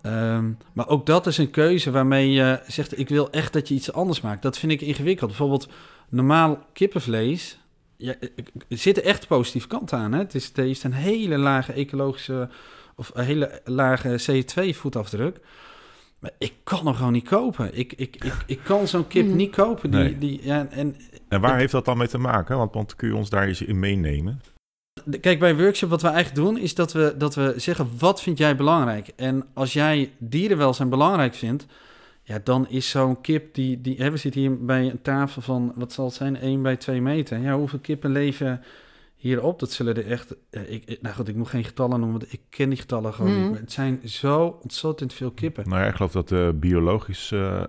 Um, 0.03 0.59
maar 0.73 0.89
ook 0.89 1.07
dat 1.07 1.27
is 1.27 1.39
een 1.39 1.51
keuze 1.51 1.91
waarmee 1.91 2.31
je 2.31 2.61
zegt: 2.67 2.99
Ik 2.99 3.09
wil 3.09 3.31
echt 3.31 3.53
dat 3.53 3.69
je 3.69 3.75
iets 3.75 3.93
anders 3.93 4.21
maakt. 4.21 4.43
Dat 4.43 4.59
vind 4.59 4.73
ik 4.73 4.81
ingewikkeld. 4.81 5.29
Bijvoorbeeld, 5.29 5.69
normaal 6.09 6.67
kippenvlees. 6.73 7.59
Ja, 7.97 8.15
er 8.69 8.79
zitten 8.79 9.05
echt 9.05 9.27
positieve 9.27 9.67
kanten 9.69 9.99
aan. 9.99 10.13
Hè? 10.13 10.19
Het, 10.19 10.35
is, 10.35 10.47
het 10.47 10.57
heeft 10.57 10.85
een 10.85 10.93
hele 10.93 11.39
lage 11.39 11.73
ecologische 11.73 12.49
of 12.97 13.11
een 13.15 13.25
hele 13.25 13.61
lage 13.65 14.21
CO2-voetafdruk. 14.31 15.41
Maar 16.23 16.31
ik 16.39 16.53
kan 16.63 16.87
hem 16.87 16.95
gewoon 16.95 17.13
niet 17.13 17.29
kopen. 17.29 17.79
Ik, 17.79 17.93
ik, 17.93 18.17
ik, 18.25 18.35
ik 18.47 18.61
kan 18.65 18.89
zo'n 18.89 19.07
kip 19.07 19.27
hmm. 19.27 19.37
niet 19.37 19.51
kopen. 19.51 19.91
Die, 19.91 20.19
die, 20.19 20.41
ja, 20.43 20.67
en, 20.71 20.97
en 21.29 21.41
waar 21.41 21.59
heeft 21.59 21.73
dat 21.73 21.85
dan 21.85 21.99
mee 21.99 22.09
te 22.09 22.19
maken? 22.19 22.57
Want, 22.57 22.75
want 22.75 22.97
kun 22.97 23.09
je 23.09 23.17
ons 23.17 23.31
daar 23.31 23.47
eens 23.47 23.63
in 23.63 23.79
meenemen? 23.79 24.41
Kijk, 25.21 25.39
bij 25.39 25.57
workshop 25.57 25.91
wat 25.91 26.03
we 26.03 26.09
eigenlijk 26.09 26.47
doen, 26.47 26.59
is 26.59 26.75
dat 26.75 26.93
we, 26.93 27.15
dat 27.19 27.35
we 27.35 27.55
zeggen, 27.57 27.89
wat 27.99 28.23
vind 28.23 28.39
jij 28.39 28.57
belangrijk? 28.57 29.13
En 29.17 29.45
als 29.55 29.73
jij 29.73 30.13
dierenwelzijn 30.19 30.89
belangrijk 30.89 31.35
vindt, 31.35 31.67
ja, 32.23 32.41
dan 32.45 32.69
is 32.69 32.91
zo'n 32.91 33.21
kip 33.21 33.55
die, 33.55 33.81
die 33.81 33.97
hè, 33.97 34.11
we 34.11 34.17
zitten 34.17 34.41
hier 34.41 34.65
bij 34.65 34.91
een 34.91 35.03
tafel 35.03 35.43
van, 35.43 35.73
wat 35.77 35.93
zal 35.93 36.05
het 36.05 36.15
zijn, 36.15 36.37
1 36.37 36.63
bij 36.63 36.77
2 36.77 37.03
meter. 37.03 37.39
Ja, 37.39 37.57
hoeveel 37.57 37.79
kippen 37.79 38.13
leven 38.13 38.63
hierop. 39.23 39.61
Dat 39.61 39.73
zullen 39.73 39.97
er 39.97 40.07
echt. 40.07 40.35
Ik, 40.51 40.99
nou 41.01 41.15
goed, 41.15 41.29
ik 41.29 41.37
moet 41.37 41.49
geen 41.49 41.65
getallen 41.65 42.01
noemen, 42.01 42.19
want 42.19 42.33
ik 42.33 42.41
ken 42.49 42.69
die 42.69 42.79
getallen 42.79 43.15
gewoon 43.15 43.31
niet. 43.31 43.41
Mhm. 43.41 43.51
Maar 43.51 43.61
het 43.61 43.73
zijn 43.73 44.01
zo 44.05 44.59
ontzettend 44.63 45.13
veel 45.13 45.31
kippen. 45.31 45.69
Nou 45.69 45.83
ja, 45.83 45.89
ik 45.89 45.95
geloof 45.95 46.13
dat 46.13 46.29
de 46.29 46.57
biologisch 46.61 47.31
uh, 47.31 47.63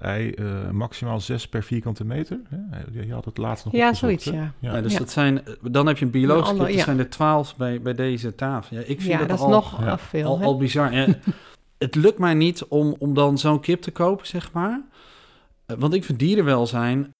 ei 0.00 0.34
uh, 0.38 0.70
maximaal 0.70 1.20
6 1.20 1.48
per 1.48 1.62
vierkante 1.62 2.04
meter. 2.04 2.40
Hè? 2.48 3.02
Je 3.02 3.12
had 3.12 3.24
het 3.24 3.38
laatst 3.38 3.64
nog. 3.64 3.74
Ja, 3.74 3.94
zoiets. 3.94 4.24
Ja. 4.24 4.52
ja. 4.58 4.80
dus 4.80 4.96
dat 4.96 5.10
zijn. 5.10 5.42
Dan 5.62 5.86
heb 5.86 5.98
je 5.98 6.04
een 6.04 6.10
biologisch 6.10 6.58
kip. 6.58 6.76
Dat 6.76 6.84
zijn 6.84 6.98
er 6.98 7.10
12 7.10 7.56
bij, 7.56 7.82
bij 7.82 7.94
deze 7.94 8.34
tafel. 8.34 8.76
Ja, 8.76 8.82
ik 8.86 9.00
vind 9.00 9.18
dat, 9.18 9.28
dat 9.28 9.40
al, 9.40 9.48
nog 9.48 10.00
veel. 10.00 10.26
Al, 10.26 10.42
al 10.42 10.56
bizar. 10.56 10.92
het 11.78 11.94
lukt 11.94 12.18
mij 12.18 12.34
niet 12.34 12.64
om, 12.64 12.96
om 12.98 13.14
dan 13.14 13.38
zo'n 13.38 13.60
kip 13.60 13.82
te 13.82 13.90
kopen, 13.90 14.26
zeg 14.26 14.52
maar. 14.52 14.82
Want 15.78 15.94
ik 15.94 16.04
vind 16.04 16.18
dierenwelzijn 16.18 17.10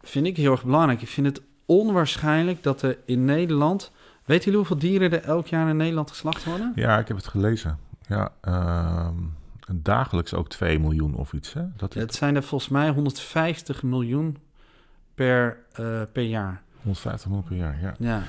vind 0.00 0.26
ik 0.26 0.36
heel 0.36 0.52
erg 0.52 0.64
belangrijk. 0.64 1.02
Ik 1.02 1.08
vind 1.08 1.26
het 1.26 1.42
onwaarschijnlijk 1.70 2.62
dat 2.62 2.82
er 2.82 2.98
in 3.04 3.24
Nederland... 3.24 3.92
Weet 4.24 4.44
jullie 4.44 4.58
hoeveel 4.58 4.78
dieren 4.78 5.12
er 5.12 5.22
elk 5.22 5.46
jaar 5.46 5.68
in 5.68 5.76
Nederland 5.76 6.10
geslacht 6.10 6.44
worden? 6.44 6.72
Ja, 6.74 6.98
ik 6.98 7.08
heb 7.08 7.16
het 7.16 7.26
gelezen. 7.26 7.78
Ja, 8.08 8.32
uh, 8.48 9.08
dagelijks 9.72 10.34
ook 10.34 10.48
2 10.48 10.78
miljoen 10.78 11.14
of 11.14 11.32
iets. 11.32 11.52
Hè? 11.52 11.62
Dat 11.76 11.94
Het 11.94 12.14
zijn 12.14 12.36
er 12.36 12.42
volgens 12.42 12.70
mij 12.70 12.88
150 12.88 13.82
miljoen 13.82 14.36
per, 15.14 15.58
uh, 15.80 16.02
per 16.12 16.22
jaar. 16.22 16.62
150 16.76 17.28
miljoen 17.28 17.46
per 17.46 17.56
jaar, 17.56 17.80
ja. 17.80 17.94
ja. 17.98 18.22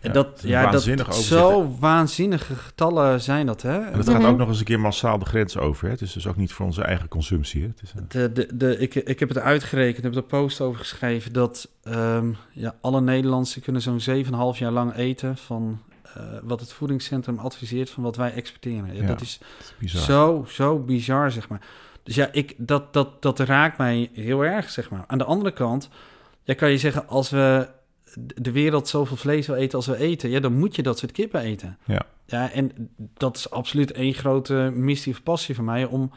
En 0.00 0.12
dat, 0.12 0.26
het 0.26 0.42
ja, 0.42 0.62
dat, 0.62 0.70
waanzinnig 0.72 1.14
zo 1.14 1.76
waanzinnige 1.80 2.54
getallen 2.54 3.20
zijn 3.20 3.46
dat, 3.46 3.62
hè? 3.62 3.78
En 3.78 3.92
dat 3.96 4.06
Mhm. 4.06 4.16
gaat 4.20 4.30
ook 4.30 4.38
nog 4.38 4.48
eens 4.48 4.58
een 4.58 4.64
keer 4.64 4.80
massaal 4.80 5.18
de 5.18 5.24
grens 5.24 5.56
over. 5.56 5.84
Hè? 5.84 5.90
Het 5.90 6.00
is 6.00 6.12
dus 6.12 6.26
ook 6.26 6.36
niet 6.36 6.52
voor 6.52 6.66
onze 6.66 6.82
eigen 6.82 7.08
consumptie. 7.08 7.60
Hè? 7.62 7.66
Het 7.68 7.82
is, 7.82 7.92
De, 8.08 8.32
de, 8.32 8.56
de, 8.56 8.78
ik, 8.78 8.94
ik 8.94 9.18
heb 9.20 9.28
het 9.28 9.38
uitgerekend, 9.38 10.02
heb 10.04 10.12
er 10.12 10.18
een 10.18 10.26
post 10.26 10.60
over 10.60 10.78
geschreven... 10.80 11.32
dat 11.32 11.68
ehm, 11.82 12.32
ja, 12.52 12.74
alle 12.80 13.00
Nederlanders 13.00 13.58
kunnen 13.62 13.82
zo'n 13.82 14.00
7,5 14.54 14.58
jaar 14.58 14.72
lang 14.72 14.94
eten... 14.94 15.36
van 15.36 15.80
eh, 16.02 16.22
wat 16.42 16.60
het 16.60 16.72
voedingscentrum 16.72 17.38
adviseert 17.38 17.90
van 17.90 18.02
wat 18.02 18.16
wij 18.16 18.32
exporteren. 18.34 18.94
Ja, 18.94 19.00
Ja. 19.02 19.06
Dat 19.06 19.20
is 19.20 19.40
het 19.78 19.90
zo, 19.90 20.44
zo 20.48 20.78
bizar, 20.78 21.30
zeg 21.30 21.48
maar. 21.48 21.60
Dus 22.02 22.14
ja, 22.14 22.28
ik, 22.32 22.54
dat, 22.56 22.92
dat, 22.92 23.22
dat 23.22 23.38
raakt 23.38 23.78
mij 23.78 24.10
heel 24.12 24.44
erg, 24.44 24.70
zeg 24.70 24.90
maar. 24.90 25.04
Aan 25.06 25.18
de 25.18 25.24
andere 25.24 25.52
kant, 25.52 25.88
ja, 26.42 26.54
kan 26.54 26.70
je 26.70 26.78
zeggen... 26.78 27.08
als 27.08 27.30
we 27.30 27.68
de 28.34 28.52
wereld 28.52 28.88
zoveel 28.88 29.16
vlees 29.16 29.46
wil 29.46 29.56
eten 29.56 29.76
als 29.78 29.86
we 29.86 29.96
eten... 29.96 30.30
Ja, 30.30 30.40
dan 30.40 30.58
moet 30.58 30.76
je 30.76 30.82
dat 30.82 30.98
soort 30.98 31.12
kippen 31.12 31.40
eten. 31.40 31.78
Ja. 31.84 32.02
Ja, 32.26 32.50
en 32.50 32.90
dat 33.14 33.36
is 33.36 33.50
absoluut 33.50 33.92
één 33.92 34.14
grote 34.14 34.70
missie 34.74 35.12
of 35.12 35.22
passie 35.22 35.54
van 35.54 35.64
mij... 35.64 35.84
om 35.84 36.10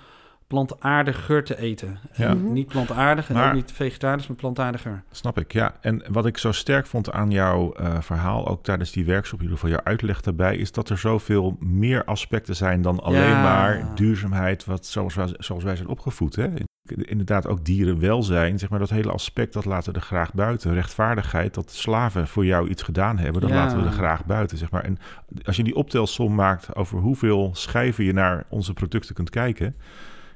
plantaardiger 0.48 1.44
te 1.44 1.58
eten. 1.58 2.00
Ja. 2.14 2.28
En 2.28 2.38
Mhm. 2.44 2.54
Niet 2.54 2.68
plantaardig 2.68 3.30
en 3.30 3.36
Maar- 3.36 3.48
ook 3.48 3.54
niet 3.54 3.72
vegetarisch, 3.72 4.28
maar 4.28 4.38
plantaardiger. 4.38 5.04
Snap 5.12 5.38
ik, 5.40 5.54
ja. 5.54 5.76
En 5.82 6.04
wat 6.10 6.26
ik 6.26 6.38
zo 6.38 6.52
sterk 6.52 6.86
vond 6.86 7.12
aan 7.12 7.32
jouw 7.32 7.74
eh, 7.74 8.02
verhaal, 8.02 8.48
ook 8.48 8.64
tijdens 8.64 8.92
die 8.92 9.06
workshop, 9.06 9.40
in 9.40 9.46
ieder 9.46 9.58
geval 9.60 9.74
jouw 9.76 9.84
uitleg 9.84 10.22
daarbij, 10.22 10.58
is 10.58 10.72
dat 10.72 10.90
er 10.90 10.98
zoveel 10.98 11.58
meer 11.60 12.04
aspecten 12.06 12.56
zijn 12.56 12.82
dan 12.82 13.00
alleen 13.00 13.22
Ja. 13.22 13.44
maar 13.44 13.96
duurzaamheid, 13.96 14.66
wat, 14.66 14.86
zoals, 14.86 15.16
wij, 15.16 15.28
zoals 15.38 15.64
wij 15.64 15.76
zijn 15.76 15.88
opgevoed. 15.88 16.36
Hè? 16.36 16.48
Inderdaad, 16.96 17.48
ook 17.48 17.66
dierenwelzijn, 17.66 18.60
zeg 18.60 18.70
maar, 18.70 18.80
dat 18.80 18.90
hele 18.90 19.12
aspect, 19.12 19.54
dat 19.54 19.66
laten 19.66 19.94
we 19.94 20.00
er 20.00 20.06
graag 20.06 20.34
buiten. 20.34 20.74
Rechtvaardigheid, 20.74 21.54
dat 21.54 21.72
slaven 21.72 22.28
voor 22.28 22.46
jou 22.46 22.70
iets 22.70 22.84
gedaan 22.84 23.18
hebben, 23.18 23.42
dat 23.42 23.50
Ja. 23.50 23.56
laten 23.56 23.78
we 23.80 23.86
er 23.86 23.92
graag 23.92 24.26
buiten, 24.26 24.58
zeg 24.58 24.72
maar. 24.72 24.84
En 24.84 24.98
als 25.44 25.56
je 25.56 25.64
die 25.64 25.76
optelsom 25.76 26.36
maakt 26.36 26.76
over 26.76 27.00
hoeveel 27.00 27.50
schijven 27.54 28.04
je 28.04 28.14
naar 28.14 28.46
onze 28.50 28.74
producten 28.74 29.16
kunt 29.16 29.30
kijken, 29.30 29.76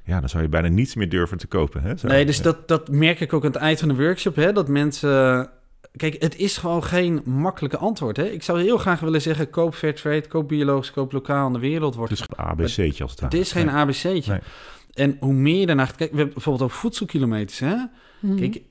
ja, 0.03 0.19
dan 0.19 0.29
zou 0.29 0.43
je 0.43 0.49
bijna 0.49 0.67
niets 0.67 0.95
meer 0.95 1.09
durven 1.09 1.37
te 1.37 1.47
kopen. 1.47 1.81
Hè? 1.81 1.97
Zo. 1.97 2.07
Nee, 2.07 2.25
dus 2.25 2.37
Ja. 2.37 2.43
dat, 2.43 2.67
dat 2.67 2.89
merk 2.89 3.19
ik 3.19 3.33
ook 3.33 3.45
aan 3.45 3.51
het 3.51 3.61
eind 3.61 3.79
van 3.79 3.87
de 3.87 3.95
workshop, 3.95 4.35
hè, 4.35 4.51
dat 4.53 4.67
mensen... 4.67 5.49
Kijk, 5.95 6.21
het 6.21 6.35
is 6.37 6.57
gewoon 6.57 6.83
geen 6.83 7.21
makkelijke 7.25 7.77
antwoord. 7.77 8.17
Hè? 8.17 8.23
Ik 8.23 8.43
zou 8.43 8.61
heel 8.61 8.77
graag 8.77 8.99
willen 8.99 9.21
zeggen, 9.21 9.49
koop 9.49 9.75
fairtrade, 9.75 10.27
koop 10.27 10.47
biologisch, 10.47 10.91
koop 10.91 11.11
lokaal. 11.11 11.47
En 11.47 11.53
de 11.53 11.59
wereld 11.59 11.95
wordt 11.95 12.11
Het 12.11 12.19
is 12.19 12.27
een 12.37 12.45
ABC'tje 12.45 13.03
als 13.03 13.11
het 13.11 13.19
Het 13.21 13.33
is 13.33 13.51
geen 13.51 13.65
Nee. 13.65 13.75
ABC'tje. 13.75 14.31
Nee. 14.31 14.39
En 14.95 15.17
hoe 15.19 15.33
meer 15.33 15.59
je 15.59 15.65
daarnaar 15.65 15.85
kijken... 15.87 16.09
We 16.09 16.15
hebben 16.15 16.33
bijvoorbeeld 16.33 16.65
over 16.65 16.77
voedselkilometers, 16.81 17.59
hè? 17.59 17.75
Mhm. 18.19 18.35
Kijk, 18.35 18.61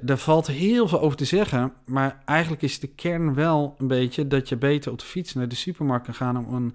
daar 0.00 0.18
valt 0.18 0.46
heel 0.46 0.88
veel 0.88 1.00
over 1.00 1.16
te 1.16 1.24
zeggen. 1.24 1.72
Maar 1.86 2.22
eigenlijk 2.24 2.62
is 2.62 2.78
de 2.80 2.86
kern 2.86 3.34
wel 3.34 3.74
een 3.78 3.86
beetje... 3.88 4.26
dat 4.26 4.48
je 4.48 4.56
beter 4.56 4.92
op 4.92 4.98
de 4.98 5.04
fiets 5.04 5.34
naar 5.34 5.48
de 5.48 5.54
supermarkt 5.54 6.04
kan 6.04 6.14
gaan... 6.14 6.36
om 6.46 6.54
een 6.54 6.74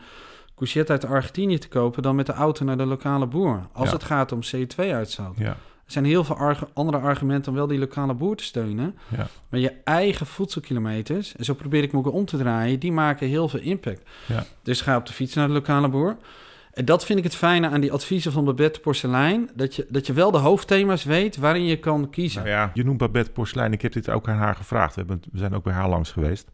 courgette 0.55 0.91
uit 0.91 1.05
Argentinië 1.05 1.57
te 1.57 1.67
kopen... 1.67 2.01
dan 2.03 2.15
met 2.15 2.25
de 2.25 2.33
auto 2.33 2.65
naar 2.65 2.77
de 2.77 2.85
lokale 2.85 3.27
boer. 3.27 3.67
Als 3.73 3.87
Ja. 3.87 3.93
het 3.93 4.03
gaat 4.03 4.31
om 4.31 4.39
CO2-uitstoot. 4.55 5.37
Ja, 5.37 5.45
Er 5.85 5.91
zijn 5.95 6.05
heel 6.05 6.23
veel 6.23 6.55
andere 6.73 6.97
argumenten 6.97 7.51
om 7.51 7.57
wel 7.57 7.67
die 7.67 7.79
lokale 7.79 8.13
boer 8.13 8.35
te 8.35 8.43
steunen. 8.43 8.97
ja. 9.17 9.27
Maar 9.49 9.59
je 9.59 9.73
eigen 9.83 10.25
voedselkilometers, 10.25 11.35
en 11.35 11.45
zo 11.45 11.53
probeer 11.53 11.83
ik 11.83 11.91
me 11.91 11.97
ook 11.99 12.11
om 12.13 12.25
te 12.25 12.37
draaien, 12.37 12.79
die 12.79 12.91
maken 12.91 13.27
heel 13.27 13.49
veel 13.49 13.59
impact. 13.59 14.01
Ja. 14.25 14.45
Dus 14.63 14.81
ga 14.81 14.97
op 14.97 15.05
de 15.05 15.13
fiets 15.13 15.33
naar 15.33 15.47
de 15.47 15.53
lokale 15.53 15.89
boer. 15.89 16.17
En 16.73 16.85
dat 16.85 17.05
vind 17.05 17.17
ik 17.17 17.23
het 17.23 17.35
fijne 17.35 17.69
aan 17.69 17.81
die 17.81 17.91
adviezen 17.91 18.31
van 18.31 18.45
Babette 18.45 18.79
Porcelein. 18.79 19.49
Dat 19.55 19.75
je, 19.75 19.85
dat 19.89 20.07
je 20.07 20.13
wel 20.13 20.31
de 20.31 20.37
hoofdthema's 20.37 21.03
weet 21.03 21.37
waarin 21.37 21.65
je 21.65 21.77
kan 21.77 22.09
kiezen. 22.09 22.43
Nou 22.43 22.53
ja, 22.53 22.71
je 22.73 22.83
noemt 22.83 22.97
Babette 22.97 23.31
Porselein. 23.31 23.73
Ik 23.73 23.81
heb 23.81 23.91
dit 23.93 24.09
ook 24.09 24.27
aan 24.27 24.37
haar 24.37 24.55
gevraagd. 24.55 24.95
We, 24.95 24.99
hebben, 24.99 25.21
we 25.31 25.37
zijn 25.37 25.53
ook 25.53 25.63
bij 25.63 25.73
haar 25.73 25.89
langs 25.89 26.11
geweest. 26.11 26.51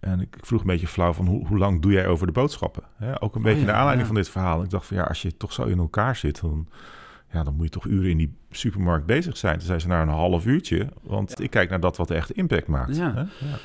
En 0.00 0.20
ik, 0.20 0.36
vroeg 0.40 0.60
een 0.60 0.66
beetje 0.66 0.86
flauw 0.86 1.12
van 1.12 1.26
hoe, 1.26 1.46
hoe 1.46 1.58
lang 1.58 1.82
doe 1.82 1.92
jij 1.92 2.06
over 2.06 2.26
de 2.26 2.32
boodschappen? 2.32 2.82
Ook 3.18 3.34
een 3.34 3.42
beetje 3.42 3.60
Oh 3.60 3.66
ja, 3.66 3.70
naar 3.70 3.80
aanleiding 3.80 4.08
ja. 4.08 4.14
van 4.14 4.22
dit 4.22 4.28
verhaal. 4.28 4.62
Ik 4.62 4.70
dacht 4.70 4.86
van 4.86 4.96
ja, 4.96 5.02
als 5.02 5.22
je 5.22 5.36
toch 5.36 5.52
zo 5.52 5.62
in 5.62 5.78
elkaar 5.78 6.16
zit, 6.16 6.40
dan, 6.40 6.68
ja, 7.32 7.44
dan 7.44 7.54
moet 7.54 7.64
je 7.64 7.70
toch 7.70 7.84
uren 7.84 8.10
in 8.10 8.16
die 8.16 8.34
supermarkt 8.50 9.06
bezig 9.06 9.36
zijn. 9.36 9.58
Toen 9.58 9.66
zei 9.66 9.78
ze 9.78 9.88
nou 9.88 10.02
een 10.02 10.08
half 10.08 10.46
uurtje, 10.46 10.88
want 11.02 11.40
ik 11.40 11.50
kijk 11.50 11.70
naar 11.70 11.80
dat 11.80 11.96
wat 11.96 12.10
echt 12.10 12.30
impact 12.30 12.66
maakt. 12.66 12.96
Hè? 12.96 13.22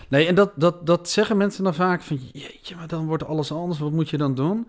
Nee, 0.08 0.28
en 0.28 0.36
dat, 0.36 0.52
dat, 0.56 0.86
dat 0.86 1.10
zeggen 1.10 1.38
mensen 1.38 1.64
dan 1.64 1.74
vaak 1.74 2.02
van... 2.02 2.20
jeetje, 2.32 2.76
maar 2.76 2.88
dan 2.88 3.06
wordt 3.06 3.26
alles 3.26 3.52
anders. 3.52 3.80
Wat 3.80 3.92
moet 3.92 4.10
je 4.10 4.18
dan 4.18 4.36
doen? 4.36 4.68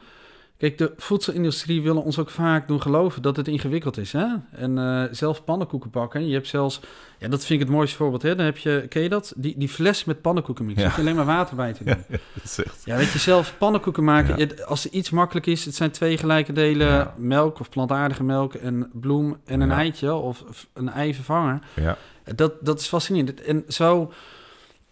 Kijk, 0.58 0.78
de 0.78 0.92
voedselindustrie 0.96 1.82
willen 1.82 2.02
ons 2.02 2.18
ook 2.18 2.30
vaak 2.30 2.68
doen 2.68 2.82
geloven 2.82 3.22
dat 3.22 3.36
het 3.36 3.48
ingewikkeld 3.48 3.96
is. 3.98 4.12
Hè? 4.12 4.26
En 4.50 4.78
eh, 4.78 5.02
zelf 5.10 5.44
pannenkoeken 5.44 5.90
bakken. 5.90 6.26
Je 6.26 6.34
hebt 6.34 6.48
zelfs... 6.48 6.80
Ja, 7.18 7.28
dat 7.28 7.44
vind 7.44 7.60
ik 7.60 7.66
het 7.66 7.76
mooiste 7.76 7.96
voorbeeld. 7.96 8.22
Hè? 8.22 8.34
Dan 8.34 8.44
heb 8.44 8.56
je, 8.56 8.86
ken 8.88 9.02
je 9.02 9.08
dat? 9.08 9.32
Die, 9.36 9.54
die 9.58 9.68
fles 9.68 10.04
met 10.04 10.20
pannenkoekenmix. 10.20 10.80
Ja. 10.82 10.86
Je 10.86 11.00
alleen 11.00 11.14
maar 11.16 11.24
water 11.24 11.56
bij 11.56 11.72
te 11.72 11.84
doen. 11.84 11.94
Ja, 12.08 12.18
dat 12.34 12.44
is 12.44 12.58
echt... 12.64 12.82
Ja, 12.84 12.96
weet 12.96 13.12
je, 13.12 13.18
zelf 13.18 13.54
pannenkoeken 13.58 14.04
maken. 14.04 14.38
Ja. 14.38 14.64
Als 14.64 14.84
er 14.84 14.90
iets 14.92 15.10
makkelijk 15.10 15.46
is, 15.46 15.64
het 15.64 15.74
zijn 15.74 15.90
twee 15.90 16.18
gelijke 16.18 16.52
delen 16.52 16.86
Ja. 16.86 17.14
melk 17.16 17.60
of 17.60 17.68
plantaardige 17.68 18.22
melk 18.24 18.54
en 18.54 18.90
bloem 18.92 19.36
en 19.44 19.60
een 19.60 19.70
eitje 19.72 20.14
of 20.14 20.42
of 20.48 20.66
een 20.72 20.88
eivervanger. 20.88 21.58
Ja, 21.74 21.96
Dat, 22.34 22.52
dat 22.60 22.80
is 22.80 22.86
fascinerend. 22.86 23.40
En 23.42 23.64
zo, 23.68 24.12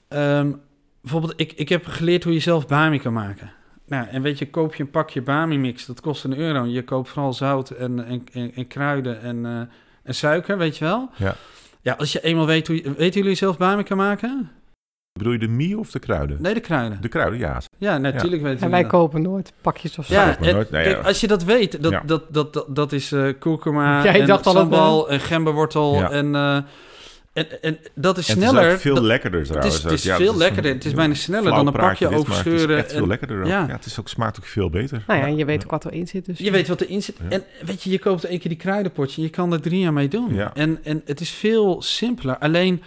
ehm, 0.08 0.52
bijvoorbeeld, 1.00 1.32
ik, 1.36 1.52
ik 1.52 1.68
heb 1.68 1.86
geleerd 1.86 2.24
hoe 2.24 2.32
je 2.32 2.40
zelf 2.40 2.66
bami 2.66 2.98
kan 2.98 3.12
maken. 3.12 3.52
Nou, 3.86 4.06
en 4.08 4.22
weet 4.22 4.38
je, 4.38 4.50
koop 4.50 4.74
je 4.74 4.82
een 4.82 4.90
pakje 4.90 5.22
bami 5.22 5.58
mix, 5.58 5.86
dat 5.86 6.00
kost 6.00 6.24
een 6.24 6.38
euro. 6.38 6.64
Je 6.64 6.84
koopt 6.84 7.08
vooral 7.08 7.32
zout 7.32 7.70
en, 7.70 8.06
en, 8.06 8.22
en, 8.32 8.52
en 8.54 8.66
kruiden 8.66 9.22
en, 9.22 9.46
eh, 9.46 9.60
en 10.02 10.14
suiker, 10.14 10.58
weet 10.58 10.76
je 10.76 10.84
wel. 10.84 11.10
ja. 11.16 11.34
Ja, 11.80 11.92
als 11.98 12.12
je 12.12 12.20
eenmaal 12.20 12.46
weet 12.46 12.66
hoe 12.66 12.76
je... 12.76 12.94
Weten 12.94 13.20
jullie 13.20 13.36
zelf 13.36 13.56
bami 13.56 13.82
kan 13.82 13.96
maken? 13.96 14.50
Bedoel 15.18 15.32
je 15.32 15.38
de 15.38 15.48
mie 15.48 15.78
of 15.78 15.90
de 15.90 15.98
kruiden? 15.98 16.42
Nee, 16.42 16.54
de 16.54 16.60
kruiden. 16.60 17.00
De 17.00 17.08
kruiden, 17.08 17.38
ja. 17.38 17.60
Ja, 17.78 17.98
natuurlijk 17.98 18.42
weten 18.42 18.60
En 18.64 18.70
wij 18.70 18.80
dat. 18.82 18.90
kopen 18.90 19.22
nooit 19.22 19.52
pakjes 19.60 19.98
of 19.98 20.06
zo. 20.06 20.14
Ja, 20.14 20.38
en, 20.38 20.54
nooit. 20.54 20.70
Nee, 20.70 20.82
kijk, 20.84 20.96
ja. 20.96 21.02
als 21.02 21.20
je 21.20 21.26
dat 21.26 21.44
weet, 21.44 21.82
dat, 21.82 21.92
Ja. 21.92 22.02
dat, 22.06 22.22
dat, 22.34 22.52
dat, 22.52 22.66
dat 22.68 22.92
is 22.92 23.12
eh 23.12 23.28
kurkuma 23.38 24.02
Jij 24.04 24.20
en 24.20 24.26
dacht 24.26 24.46
al 24.46 24.52
dat, 24.52 24.62
sambal 24.62 25.08
en 25.10 25.20
gemberwortel 25.20 25.94
Ja. 25.94 26.10
en, 26.10 26.34
eh, 26.34 26.58
en, 27.34 27.62
en 27.62 27.78
dat 27.94 28.18
is 28.18 28.28
En 28.28 28.38
het 28.40 28.48
sneller. 28.48 28.70
is 28.72 28.80
veel 28.80 28.94
dat- 28.94 29.04
lekkerder 29.04 29.40
het 29.40 29.48
trouwens. 29.48 29.76
is, 29.76 29.82
het 29.82 29.92
is 29.92 30.02
Ja, 30.02 30.16
veel 30.16 30.36
lekkerder. 30.36 30.72
Het 30.72 30.84
is 30.84 30.92
bijna 30.92 31.14
sneller 31.14 31.50
dan 31.52 31.66
een 31.66 31.72
pakje 31.72 32.08
dit, 32.08 32.18
overscheuren. 32.18 32.60
Het 32.76 32.78
is 32.78 32.82
echt 32.82 32.92
veel 32.92 33.02
en- 33.02 33.08
lekkerder 33.08 33.40
ook. 33.40 33.46
ja. 33.46 33.66
Ja. 33.66 33.72
het 33.72 33.84
is 33.84 34.00
ook, 34.00 34.08
smaakt 34.08 34.36
ook 34.38 34.44
veel 34.46 34.70
beter. 34.70 35.04
Nou 35.06 35.20
ja, 35.20 35.26
je 35.26 35.44
weet 35.44 35.64
ook 35.64 35.70
wat 35.70 35.84
erin 35.84 36.06
zit. 36.08 36.24
Dus 36.24 36.38
je 36.38 36.50
weet 36.50 36.68
wat 36.68 36.80
erin 36.80 37.02
zit. 37.02 37.16
Ja. 37.22 37.28
En 37.30 37.44
weet 37.66 37.82
je, 37.82 37.90
je 37.90 37.98
koopt 37.98 38.24
één 38.24 38.38
keer 38.38 38.48
die 38.48 38.58
kruidenpotje. 38.58 39.22
Je 39.22 39.28
kan 39.28 39.52
er 39.52 39.60
drie 39.60 39.80
jaar 39.80 39.92
mee 39.92 40.08
doen. 40.08 40.34
Ja. 40.34 40.54
En, 40.54 40.78
en 40.84 41.02
het 41.04 41.20
is 41.20 41.30
veel 41.30 41.82
simpeler. 41.82 42.38
Alleen, 42.38 42.82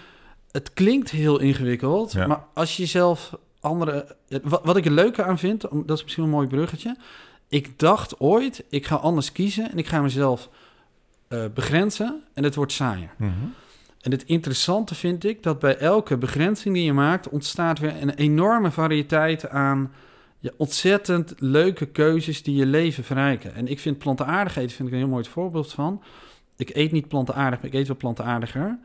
het 0.52 0.74
klinkt 0.74 1.10
heel 1.10 1.40
ingewikkeld. 1.40 2.12
Ja. 2.12 2.28
Maar 2.28 2.44
als 2.54 2.78
je 2.78 2.86
zelf 2.86 3.34
andere... 3.60 4.16
Wat, 4.44 4.62
wat 4.64 4.78
ik 4.78 4.86
er 4.86 4.92
leuke 4.92 5.24
aan 5.24 5.40
vind, 5.40 5.62
dat 5.86 5.98
is 5.98 6.04
misschien 6.04 6.24
een 6.24 6.30
mooi 6.30 6.48
bruggetje. 6.48 6.96
Ik 7.50 7.80
dacht 7.80 8.20
ooit, 8.20 8.64
ik 8.70 8.86
ga 8.86 8.96
anders 8.96 9.32
kiezen 9.32 9.72
en 9.72 9.78
ik 9.78 9.88
ga 9.88 10.02
mezelf 10.02 10.50
eh, 11.28 11.44
begrenzen. 11.54 12.22
En 12.34 12.44
het 12.44 12.56
wordt 12.56 12.72
saaier. 12.72 13.10
Mhm. 13.18 13.32
En 14.08 14.13
het 14.13 14.24
interessante 14.24 14.96
vind 14.96 15.24
ik 15.24 15.43
dat 15.43 15.60
bij 15.60 15.78
elke 15.78 16.17
begrenzing 16.17 16.76
die 16.76 16.84
je 16.84 16.93
maakt, 16.93 17.30
ontstaat 17.30 17.80
weer 17.80 18.02
een 18.02 18.13
enorme 18.13 18.72
variëteit 18.72 19.50
aan 19.50 19.91
ja, 20.39 20.52
ontzettend 20.58 21.34
leuke 21.38 21.86
keuzes 21.86 22.43
die 22.43 22.56
je 22.56 22.65
leven 22.65 23.04
verrijken. 23.04 23.54
En 23.54 23.67
ik 23.67 23.80
vind 23.80 23.98
plantaardig 23.98 24.58
eten 24.58 24.76
vind 24.76 24.88
ik 24.88 24.93
een 24.93 25.00
heel 25.00 25.10
mooi 25.10 25.26
voorbeeld 25.26 25.74
van. 25.74 26.04
Ik 26.56 26.76
eet 26.76 26.91
niet 26.91 27.08
plantaardig, 27.08 27.60
maar 27.60 27.67
ik 27.67 27.74
eet 27.74 27.88
wel 27.88 27.98
plantaardiger. 27.98 28.80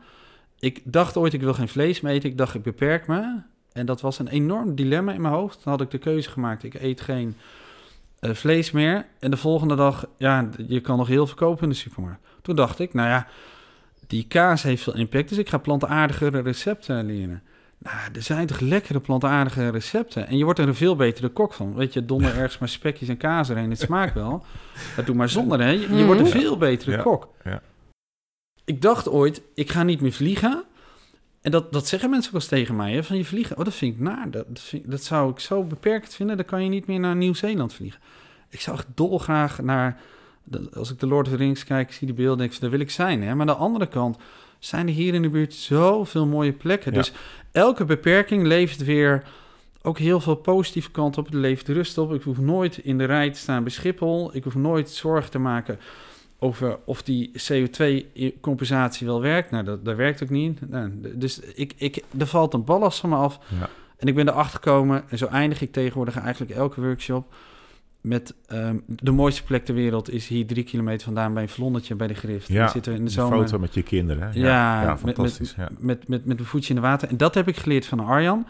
Ik 0.59 0.81
dacht 0.83 1.17
ooit, 1.17 1.33
ik 1.33 1.41
wil 1.41 1.53
geen 1.53 1.67
vlees 1.67 2.01
meer 2.01 2.13
eten. 2.13 2.29
Ik 2.29 2.37
dacht, 2.37 2.55
ik 2.55 2.63
beperk 2.63 3.07
me. 3.07 3.41
En 3.73 3.85
dat 3.85 4.01
was 4.01 4.19
een 4.19 4.27
enorm 4.27 4.75
dilemma 4.75 5.13
in 5.13 5.21
mijn 5.21 5.33
hoofd. 5.33 5.63
Dan 5.63 5.73
had 5.73 5.81
ik 5.81 5.91
de 5.91 5.97
keuze 5.97 6.29
gemaakt, 6.29 6.63
ik 6.63 6.73
eet 6.73 7.01
geen 7.01 7.35
eh, 8.19 8.31
vlees 8.31 8.71
meer. 8.71 9.05
En 9.19 9.31
de 9.31 9.37
volgende 9.37 9.75
dag, 9.75 10.05
ja, 10.17 10.49
je 10.67 10.81
kan 10.81 10.97
nog 10.97 11.07
heel 11.07 11.27
veel 11.27 11.35
kopen 11.35 11.63
in 11.63 11.69
de 11.69 11.75
supermarkt. 11.75 12.21
Toen 12.41 12.55
dacht 12.55 12.79
ik, 12.79 12.93
nou 12.93 13.07
ja, 13.09 13.27
die 14.13 14.25
kaas 14.27 14.63
heeft 14.63 14.83
veel 14.83 14.95
impact, 14.95 15.29
dus 15.29 15.37
ik 15.37 15.49
ga 15.49 15.57
plantaardigere 15.57 16.41
recepten 16.41 17.05
leren. 17.05 17.41
Nou, 17.77 17.95
er 18.15 18.21
zijn 18.21 18.47
toch 18.47 18.59
lekkere 18.59 18.99
plantaardige 18.99 19.69
recepten. 19.69 20.27
En 20.27 20.37
je 20.37 20.43
wordt 20.43 20.59
er 20.59 20.67
een 20.67 20.75
veel 20.75 20.95
betere 20.95 21.29
kok 21.29 21.53
van. 21.53 21.73
Weet 21.75 21.93
je, 21.93 22.05
donder 22.05 22.35
ergens 22.37 22.57
maar 22.57 22.69
spekjes 22.69 23.09
en 23.09 23.17
kaas 23.17 23.49
erin. 23.49 23.69
Het 23.69 23.79
smaakt 23.79 24.13
wel. 24.13 24.45
Dat 24.95 25.05
doe 25.05 25.15
maar 25.15 25.29
zonder, 25.29 25.59
hè. 25.59 25.69
Je, 25.69 25.95
je 25.95 26.05
wordt 26.05 26.21
een 26.21 26.27
Mhm. 26.27 26.37
veel 26.37 26.57
betere 26.57 26.91
Ja, 26.91 27.01
kok. 27.01 27.29
ja. 27.43 27.61
Ik 28.65 28.81
dacht 28.81 29.09
ooit, 29.09 29.41
ik 29.55 29.71
ga 29.71 29.83
niet 29.83 30.01
meer 30.01 30.11
vliegen. 30.11 30.63
En 31.41 31.51
dat, 31.51 31.73
dat 31.73 31.87
zeggen 31.87 32.09
mensen 32.09 32.27
ook 32.33 32.39
wel 32.41 32.41
eens 32.41 32.49
tegen 32.59 32.75
mij, 32.75 32.93
hè, 32.93 33.03
van 33.03 33.17
je 33.17 33.25
vliegen. 33.25 33.57
Oh, 33.57 33.63
dat 33.65 33.73
vind 33.73 33.93
ik 33.95 33.99
naar. 34.01 34.31
Dat, 34.31 34.45
dat, 34.47 34.59
vind- 34.59 34.91
dat 34.91 35.03
zou 35.03 35.31
ik 35.31 35.39
zo 35.39 35.63
beperkt 35.63 36.15
vinden. 36.15 36.37
Dan 36.37 36.45
kan 36.45 36.63
je 36.63 36.69
niet 36.69 36.87
meer 36.87 36.99
naar 36.99 37.15
Nieuw-Zeeland 37.15 37.73
vliegen. 37.73 38.01
Ik 38.49 38.61
zou 38.61 38.77
echt 38.77 38.87
dolgraag 38.95 39.61
naar... 39.61 39.99
Als 40.73 40.91
ik 40.91 40.99
de 40.99 41.07
Lord 41.07 41.25
of 41.25 41.31
the 41.31 41.37
Rings 41.37 41.63
kijk, 41.63 41.93
zie 41.93 42.07
die 42.07 42.15
beelden, 42.15 42.37
denk 42.37 42.53
ik, 42.53 42.59
daar 42.59 42.69
wil 42.69 42.79
ik 42.79 42.91
zijn. 42.91 43.23
Hè? 43.23 43.35
Maar 43.35 43.49
aan 43.49 43.55
de 43.55 43.61
andere 43.61 43.87
kant 43.87 44.17
zijn 44.59 44.87
er 44.87 44.93
hier 44.93 45.13
in 45.13 45.21
de 45.21 45.29
buurt 45.29 45.53
zoveel 45.53 46.25
mooie 46.25 46.53
plekken. 46.53 46.91
Ja. 46.91 46.97
Dus 46.97 47.11
elke 47.51 47.85
beperking 47.85 48.45
levert 48.45 48.83
weer 48.83 49.23
ook 49.81 49.97
heel 49.97 50.19
veel 50.19 50.35
positieve 50.35 50.91
kanten 50.91 51.21
op. 51.21 51.25
Het 51.25 51.35
levert 51.35 51.67
rust 51.67 51.97
op. 51.97 52.13
Ik 52.13 52.21
hoef 52.21 52.37
nooit 52.37 52.77
in 52.77 52.97
de 52.97 53.05
rij 53.05 53.29
te 53.31 53.39
staan 53.39 53.63
bij 53.63 53.71
Schiphol. 53.71 54.35
Ik 54.35 54.43
hoef 54.43 54.55
nooit 54.55 54.89
zorgen 54.89 55.31
te 55.31 55.39
maken 55.39 55.79
over 56.39 56.79
of 56.85 57.03
die 57.03 57.31
CO2-compensatie 57.31 59.07
wel 59.07 59.21
werkt. 59.21 59.51
Nou, 59.51 59.63
dat, 59.63 59.85
dat 59.85 59.95
werkt 59.95 60.23
ook 60.23 60.29
niet. 60.29 60.69
Nou, 60.69 60.91
dus 61.15 61.39
ik, 61.39 61.73
ik, 61.77 62.03
er 62.17 62.27
valt 62.27 62.53
een 62.53 62.63
ballast 62.63 62.99
van 62.99 63.09
me 63.09 63.15
af. 63.15 63.39
Ja. 63.59 63.69
En 63.97 64.07
ik 64.07 64.15
ben 64.15 64.27
erachter 64.27 64.53
gekomen, 64.53 65.03
en 65.09 65.17
zo 65.17 65.25
eindig 65.25 65.61
ik 65.61 65.71
tegenwoordig 65.71 66.17
eigenlijk 66.17 66.51
elke 66.51 66.81
workshop... 66.81 67.33
met 68.03 68.35
ehm, 68.47 68.77
de 68.87 69.11
mooiste 69.11 69.43
plek 69.43 69.65
ter 69.65 69.75
wereld 69.75 70.09
is 70.09 70.27
hier 70.27 70.47
drie 70.47 70.63
kilometer 70.63 71.05
vandaan... 71.05 71.33
bij 71.33 71.43
een 71.43 71.49
vlonnetje 71.49 71.95
bij 71.95 72.07
de 72.07 72.13
Grift. 72.13 72.47
Ja, 72.47 72.67
zitten 72.67 72.91
we 72.91 72.97
in 72.97 73.05
de 73.05 73.11
zomer... 73.11 73.37
foto 73.37 73.59
met 73.59 73.73
je 73.73 73.83
kinderen. 73.83 74.23
hè? 74.23 74.39
Ja, 74.39 74.81
ja, 74.81 74.89
met- 74.89 74.99
fantastisch. 74.99 75.53
ja. 75.57 75.69
met, 75.79 76.07
met, 76.07 76.25
met 76.25 76.39
een 76.39 76.45
voetje 76.45 76.69
in 76.69 76.75
de 76.75 76.81
water. 76.81 77.09
En 77.09 77.17
dat 77.17 77.33
heb 77.33 77.47
ik 77.47 77.57
geleerd 77.57 77.85
van 77.85 77.99
Arjan. 77.99 78.47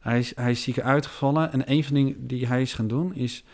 Hij 0.00 0.18
is, 0.18 0.32
hij 0.36 0.50
is 0.50 0.62
ziek 0.62 0.80
uitgevallen. 0.80 1.52
En 1.52 1.70
een 1.70 1.84
van 1.84 1.94
de 1.94 2.00
dingen 2.02 2.26
die 2.26 2.46
hij 2.46 2.62
is 2.62 2.74
gaan 2.74 2.88
doen, 2.88 3.14
is 3.14 3.44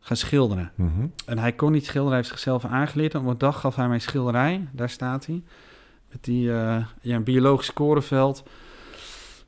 gaan 0.00 0.16
schilderen. 0.16 0.72
Mhm. 0.74 1.06
En 1.26 1.38
hij 1.38 1.52
kon 1.52 1.72
niet 1.72 1.84
schilderen, 1.84 2.12
hij 2.12 2.18
heeft 2.18 2.28
zichzelf 2.28 2.64
aangeleerd. 2.64 3.14
En 3.14 3.20
op 3.20 3.26
een 3.26 3.38
dag 3.38 3.60
gaf 3.60 3.76
hij 3.76 3.88
mij 3.88 3.98
schilderij, 3.98 4.68
daar 4.72 4.90
staat 4.90 5.26
hij. 5.26 5.42
Met 6.10 6.24
die, 6.24 6.52
eh, 6.52 6.84
ja, 7.00 7.16
een 7.16 7.24
biologisch 7.24 7.72
korenveld. 7.72 8.42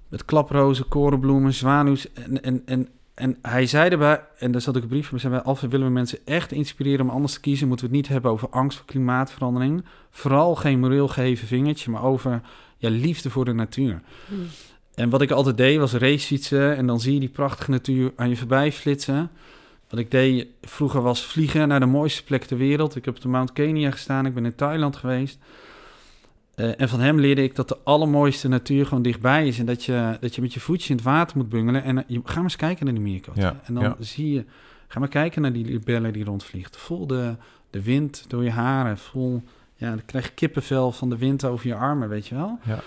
Met 0.08 0.24
klaprozen, 0.24 0.88
korenbloemen, 0.88 1.52
zwanuws. 1.52 2.12
En, 2.12 2.42
en, 2.42 2.62
en, 2.64 2.88
en 3.16 3.38
hij 3.42 3.66
zei 3.66 3.90
erbij, 3.90 4.24
en 4.38 4.52
daar 4.52 4.60
zat 4.60 4.76
ik 4.76 4.82
een 4.82 4.88
brief 4.88 5.08
van, 5.08 5.20
zei 5.20 5.42
bij 5.42 5.68
willen 5.68 5.86
we 5.86 5.92
mensen 5.92 6.18
echt 6.24 6.52
inspireren 6.52 7.00
om 7.00 7.10
anders 7.10 7.32
te 7.32 7.40
kiezen, 7.40 7.68
moeten 7.68 7.86
we 7.86 7.92
het 7.92 8.02
niet 8.02 8.12
hebben 8.12 8.30
over 8.30 8.48
angst 8.48 8.76
voor 8.78 8.86
klimaatverandering. 8.86 9.84
Vooral 10.10 10.54
geen 10.54 10.80
moreel 10.80 11.08
geheven 11.08 11.46
vingertje, 11.46 11.90
maar 11.90 12.02
over 12.02 12.40
ja, 12.76 12.88
liefde 12.90 13.30
voor 13.30 13.44
de 13.44 13.52
natuur. 13.52 14.00
Hmm. 14.28 14.46
En 14.94 15.10
wat 15.10 15.22
ik 15.22 15.30
altijd 15.30 15.56
deed 15.56 15.78
was 15.78 15.92
racefietsen 15.92 16.76
en 16.76 16.86
dan 16.86 17.00
zie 17.00 17.14
je 17.14 17.20
die 17.20 17.28
prachtige 17.28 17.70
natuur 17.70 18.12
aan 18.16 18.28
je 18.28 18.36
voorbij 18.36 18.72
flitsen. 18.72 19.30
Wat 19.88 20.00
ik 20.00 20.10
deed 20.10 20.46
vroeger 20.62 21.02
was 21.02 21.24
vliegen 21.24 21.68
naar 21.68 21.80
de 21.80 21.86
mooiste 21.86 22.24
plek 22.24 22.44
ter 22.44 22.56
wereld. 22.56 22.96
Ik 22.96 23.04
heb 23.04 23.14
op 23.14 23.22
de 23.22 23.28
Mount 23.28 23.52
Kenya 23.52 23.90
gestaan, 23.90 24.26
ik 24.26 24.34
ben 24.34 24.44
in 24.44 24.54
Thailand 24.54 24.96
geweest. 24.96 25.38
Eh, 26.56 26.80
en 26.80 26.88
van 26.88 27.00
hem 27.00 27.20
leerde 27.20 27.42
ik 27.42 27.54
dat 27.54 27.68
de 27.68 27.78
allermooiste 27.84 28.48
natuur 28.48 28.86
gewoon 28.86 29.02
dichtbij 29.02 29.46
is. 29.46 29.58
En 29.58 29.66
dat 29.66 29.84
je, 29.84 30.16
dat 30.20 30.34
je 30.34 30.40
met 30.40 30.54
je 30.54 30.60
voetje 30.60 30.90
in 30.90 30.96
het 30.96 31.04
water 31.04 31.36
moet 31.36 31.48
bungelen. 31.48 31.82
En 31.82 31.98
eh, 31.98 32.04
je, 32.06 32.20
ga 32.24 32.34
maar 32.34 32.42
eens 32.42 32.56
kijken 32.56 32.84
naar 32.84 32.94
die 32.94 33.02
meerkat. 33.02 33.36
Ja, 33.36 33.60
en 33.64 33.74
dan 33.74 33.82
ja. 33.82 33.96
zie 33.98 34.32
je, 34.32 34.44
ga 34.88 34.98
maar 34.98 35.08
kijken 35.08 35.42
naar 35.42 35.52
die 35.52 35.64
libelle 35.64 36.10
die 36.10 36.24
rondvliegt. 36.24 36.76
Voel 36.76 37.06
de, 37.06 37.36
de 37.70 37.82
wind 37.82 38.24
door 38.28 38.44
je 38.44 38.50
haren. 38.50 38.98
Voel, 38.98 39.42
ja, 39.74 39.88
dan 39.88 40.04
krijg 40.04 40.24
je 40.24 40.34
kippenvel 40.34 40.92
van 40.92 41.10
de 41.10 41.16
wind 41.16 41.44
over 41.44 41.66
je 41.66 41.74
armen, 41.74 42.08
weet 42.08 42.26
je 42.26 42.34
wel. 42.34 42.58
Ja. 42.62 42.78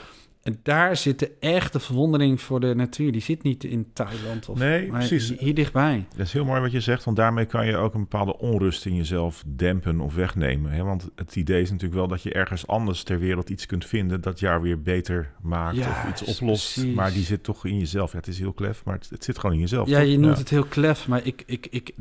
En 0.50 0.60
daar 0.64 0.98
zit 0.98 1.20
de 1.20 1.32
echte 1.40 1.80
verwondering 1.80 2.42
voor 2.42 2.60
de 2.60 2.76
natuur. 2.76 3.12
Die 3.12 3.22
zit 3.22 3.44
niet 3.44 3.64
in 3.64 3.88
Thailand 3.94 4.50
of 4.50 4.58
Nee, 4.60 4.88
maar 4.88 5.08
precies. 5.08 5.34
hier 5.38 5.54
dichtbij. 5.54 6.06
Dat 6.16 6.26
is 6.26 6.34
heel 6.34 6.46
mooi 6.46 6.62
wat 6.62 6.72
je 6.72 6.80
zegt, 6.80 7.04
want 7.04 7.18
daarmee 7.18 7.46
kan 7.46 7.66
je 7.66 7.76
ook 7.76 7.94
een 7.94 8.00
bepaalde 8.00 8.38
onrust 8.38 8.86
in 8.86 8.96
jezelf 8.96 9.44
dempen 9.48 10.00
of 10.00 10.16
wegnemen. 10.16 10.72
Hè? 10.72 10.84
Want 10.84 11.10
het 11.16 11.36
idee 11.36 11.62
is 11.62 11.70
natuurlijk 11.70 12.00
wel 12.00 12.08
dat 12.08 12.24
je 12.24 12.34
ergens 12.34 12.68
anders 12.68 13.04
ter 13.04 13.20
wereld 13.20 13.50
iets 13.50 13.66
kunt 13.66 13.86
vinden 13.86 14.22
dat 14.22 14.40
jou 14.40 14.62
weer 14.62 14.82
beter 14.82 15.32
maakt 15.42 15.78
of 15.78 16.06
iets 16.10 16.24
oplost. 16.24 16.74
precies. 16.74 16.96
Maar 16.96 17.14
die 17.14 17.24
zit 17.24 17.44
toch 17.44 17.66
in 17.66 17.78
jezelf. 17.78 18.12
Ja, 18.12 18.18
het 18.18 18.28
is 18.28 18.40
heel 18.40 18.54
klef, 18.54 18.86
maar 18.86 18.96
het, 18.96 19.10
het 19.10 19.24
zit 19.24 19.40
gewoon 19.40 19.56
in 19.56 19.62
jezelf. 19.62 19.88
Ja, 19.90 20.00
toch? 20.00 20.10
je 20.10 20.18
noemt 20.18 20.38
het 20.38 20.50
heel 20.50 20.66
klef, 20.66 21.08
maar 21.08 21.26
ik, 21.26 21.44
ik, 21.46 21.68
ik, 21.70 21.92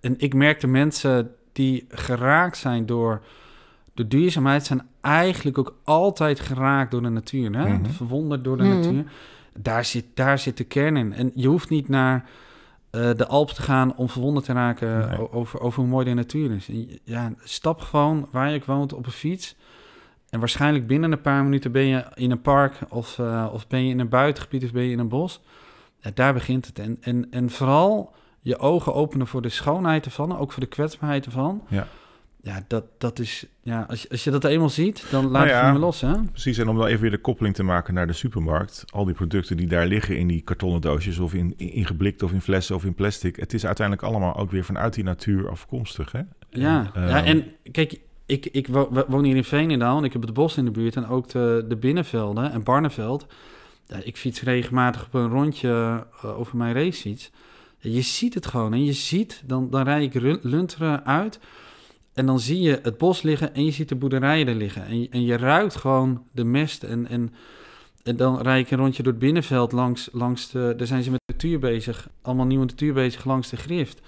en 0.00 0.14
ik 0.18 0.34
merk 0.34 0.60
de 0.60 0.66
mensen 0.66 1.30
die 1.52 1.86
geraakt 1.88 2.56
zijn 2.56 2.86
door 2.86 3.22
de 3.94 4.08
duurzaamheid, 4.08 4.64
zijn 4.66 4.86
eigenlijk 5.00 5.58
ook 5.58 5.76
altijd 5.84 6.40
geraakt 6.40 6.90
door 6.90 7.02
de 7.02 7.08
natuur. 7.08 7.56
Hè? 7.56 7.68
Mhm. 7.68 7.90
Verwonderd 7.90 8.44
door 8.44 8.56
de 8.56 8.62
Mhm. 8.62 8.74
natuur. 8.76 9.04
Daar 9.58 9.84
zit, 9.84 10.04
daar 10.14 10.38
zit 10.38 10.56
de 10.56 10.64
kern 10.64 10.96
in. 10.96 11.12
En 11.12 11.30
je 11.34 11.48
hoeft 11.48 11.70
niet 11.70 11.88
naar 11.88 12.28
eh, 12.90 13.10
de 13.16 13.26
Alpen 13.26 13.54
te 13.54 13.62
gaan 13.62 13.96
om 13.96 14.08
verwonderd 14.08 14.44
te 14.46 14.52
raken 14.52 15.08
Nee. 15.08 15.32
over, 15.32 15.60
over 15.60 15.80
hoe 15.80 15.90
mooi 15.90 16.04
de 16.04 16.14
natuur 16.14 16.50
is. 16.50 16.70
Ja, 17.04 17.32
stap 17.42 17.80
gewoon 17.80 18.28
waar 18.30 18.50
je 18.50 18.56
ook 18.56 18.64
woont 18.64 18.92
op 18.92 19.06
een 19.06 19.12
fiets. 19.12 19.56
En 20.30 20.38
waarschijnlijk 20.38 20.86
binnen 20.86 21.12
een 21.12 21.20
paar 21.20 21.44
minuten 21.44 21.72
ben 21.72 21.84
je 21.84 22.04
in 22.14 22.30
een 22.30 22.40
park 22.40 22.78
of, 22.88 23.18
eh, 23.18 23.48
of 23.52 23.66
ben 23.66 23.84
je 23.84 23.90
in 23.90 23.98
een 24.00 24.08
buitengebied 24.08 24.64
of 24.64 24.72
ben 24.72 24.82
je 24.82 24.90
in 24.92 24.98
een 24.98 25.08
bos. 25.08 25.40
Ja, 26.00 26.10
daar 26.14 26.32
begint 26.32 26.66
het. 26.66 26.78
En, 26.78 26.96
en, 27.00 27.26
en 27.30 27.50
vooral 27.50 28.12
je 28.40 28.58
ogen 28.58 28.94
openen 28.94 29.26
voor 29.26 29.42
de 29.42 29.48
schoonheid 29.48 30.04
ervan, 30.04 30.38
ook 30.38 30.52
voor 30.52 30.62
de 30.62 30.68
kwetsbaarheid 30.68 31.24
ervan. 31.26 31.62
Ja. 31.68 31.86
Ja, 32.42 32.64
dat, 32.68 32.84
dat 32.98 33.18
is, 33.18 33.46
ja 33.62 33.86
als, 33.88 34.02
je, 34.02 34.08
als 34.08 34.24
je 34.24 34.30
dat 34.30 34.44
eenmaal 34.44 34.68
ziet, 34.68 35.04
dan 35.10 35.22
laat 35.24 35.32
Nou 35.32 35.46
je 35.46 35.52
het 35.52 35.62
niet 35.62 35.72
meer 35.72 35.80
los, 35.80 36.00
hè? 36.00 36.12
Precies, 36.30 36.58
en 36.58 36.68
om 36.68 36.76
dan 36.76 36.86
even 36.86 37.00
weer 37.00 37.10
de 37.10 37.18
koppeling 37.18 37.54
te 37.54 37.62
maken 37.62 37.94
naar 37.94 38.06
de 38.06 38.12
supermarkt. 38.12 38.84
Al 38.90 39.04
die 39.04 39.14
producten 39.14 39.56
die 39.56 39.66
daar 39.66 39.86
liggen 39.86 40.18
in 40.18 40.26
die 40.26 40.40
kartonnen 40.40 40.80
doosjes 40.80 41.18
of 41.18 41.34
in, 41.34 41.54
in, 41.56 41.72
in 41.72 41.86
geblikt 41.86 42.22
of 42.22 42.32
in 42.32 42.40
flessen 42.40 42.74
of 42.76 42.84
in 42.84 42.94
plastic. 42.94 43.36
Het 43.36 43.52
is 43.54 43.66
uiteindelijk 43.66 44.06
allemaal 44.06 44.36
ook 44.36 44.50
weer 44.50 44.64
vanuit 44.64 44.94
die 44.94 45.04
natuur 45.04 45.48
afkomstig. 45.50 46.12
Hè? 46.12 46.20
Ja, 46.50 46.90
En, 46.94 47.08
ja 47.08 47.16
ehm, 47.16 47.26
en 47.26 47.44
kijk, 47.72 48.00
ik, 48.26 48.46
ik 48.46 48.66
wo- 48.66 48.88
wo- 48.90 49.04
woon 49.08 49.24
hier 49.24 49.36
in 49.36 49.44
Veenendaal 49.44 49.98
en 49.98 50.04
ik 50.04 50.12
heb 50.12 50.22
het 50.22 50.32
bos 50.32 50.56
in 50.56 50.64
de 50.64 50.70
buurt 50.70 50.96
en 50.96 51.06
ook 51.06 51.28
de, 51.28 51.64
de 51.68 51.76
binnenvelden 51.76 52.52
en 52.52 52.62
Barneveld. 52.62 53.26
Ja, 53.86 53.96
ik 54.04 54.16
fiets 54.16 54.42
regelmatig 54.42 55.04
op 55.06 55.14
een 55.14 55.28
rondje 55.28 56.04
eh, 56.22 56.38
over 56.38 56.56
mijn 56.56 56.74
racefiets. 56.74 57.30
Je 57.78 58.00
ziet 58.00 58.34
het 58.34 58.46
gewoon 58.46 58.72
en 58.72 58.84
je 58.84 58.92
ziet, 58.92 59.42
dan, 59.46 59.70
dan 59.70 59.82
rijd 59.82 60.14
ik 60.14 60.38
Lunteren 60.42 61.06
uit 61.06 61.40
en 62.20 62.26
dan 62.26 62.40
zie 62.40 62.60
je 62.60 62.78
het 62.82 62.98
bos 62.98 63.22
liggen 63.22 63.54
en 63.54 63.64
je 63.64 63.70
ziet 63.70 63.88
de 63.88 63.94
boerderijen 63.94 64.48
er 64.48 64.54
liggen. 64.54 64.86
En, 64.86 65.00
je- 65.00 65.08
en 65.10 65.22
je 65.24 65.36
ruikt 65.36 65.76
gewoon 65.76 66.22
de 66.32 66.44
mest 66.44 66.82
en, 66.82 67.06
en, 67.08 67.32
en 68.02 68.16
dan 68.16 68.40
rijd 68.40 68.64
ik 68.64 68.70
een 68.70 68.78
rondje 68.78 69.02
door 69.02 69.12
het 69.12 69.20
binnenveld 69.20 69.72
langs, 69.72 70.08
langs 70.12 70.50
de, 70.50 70.74
daar 70.76 70.86
zijn 70.86 71.02
ze 71.02 71.10
met 71.10 71.20
natuur 71.26 71.58
bezig, 71.58 72.08
allemaal 72.22 72.46
nieuwe 72.46 72.64
natuur 72.64 72.92
bezig 72.94 73.24
langs 73.24 73.48
de 73.50 73.56
grift. 73.56 74.00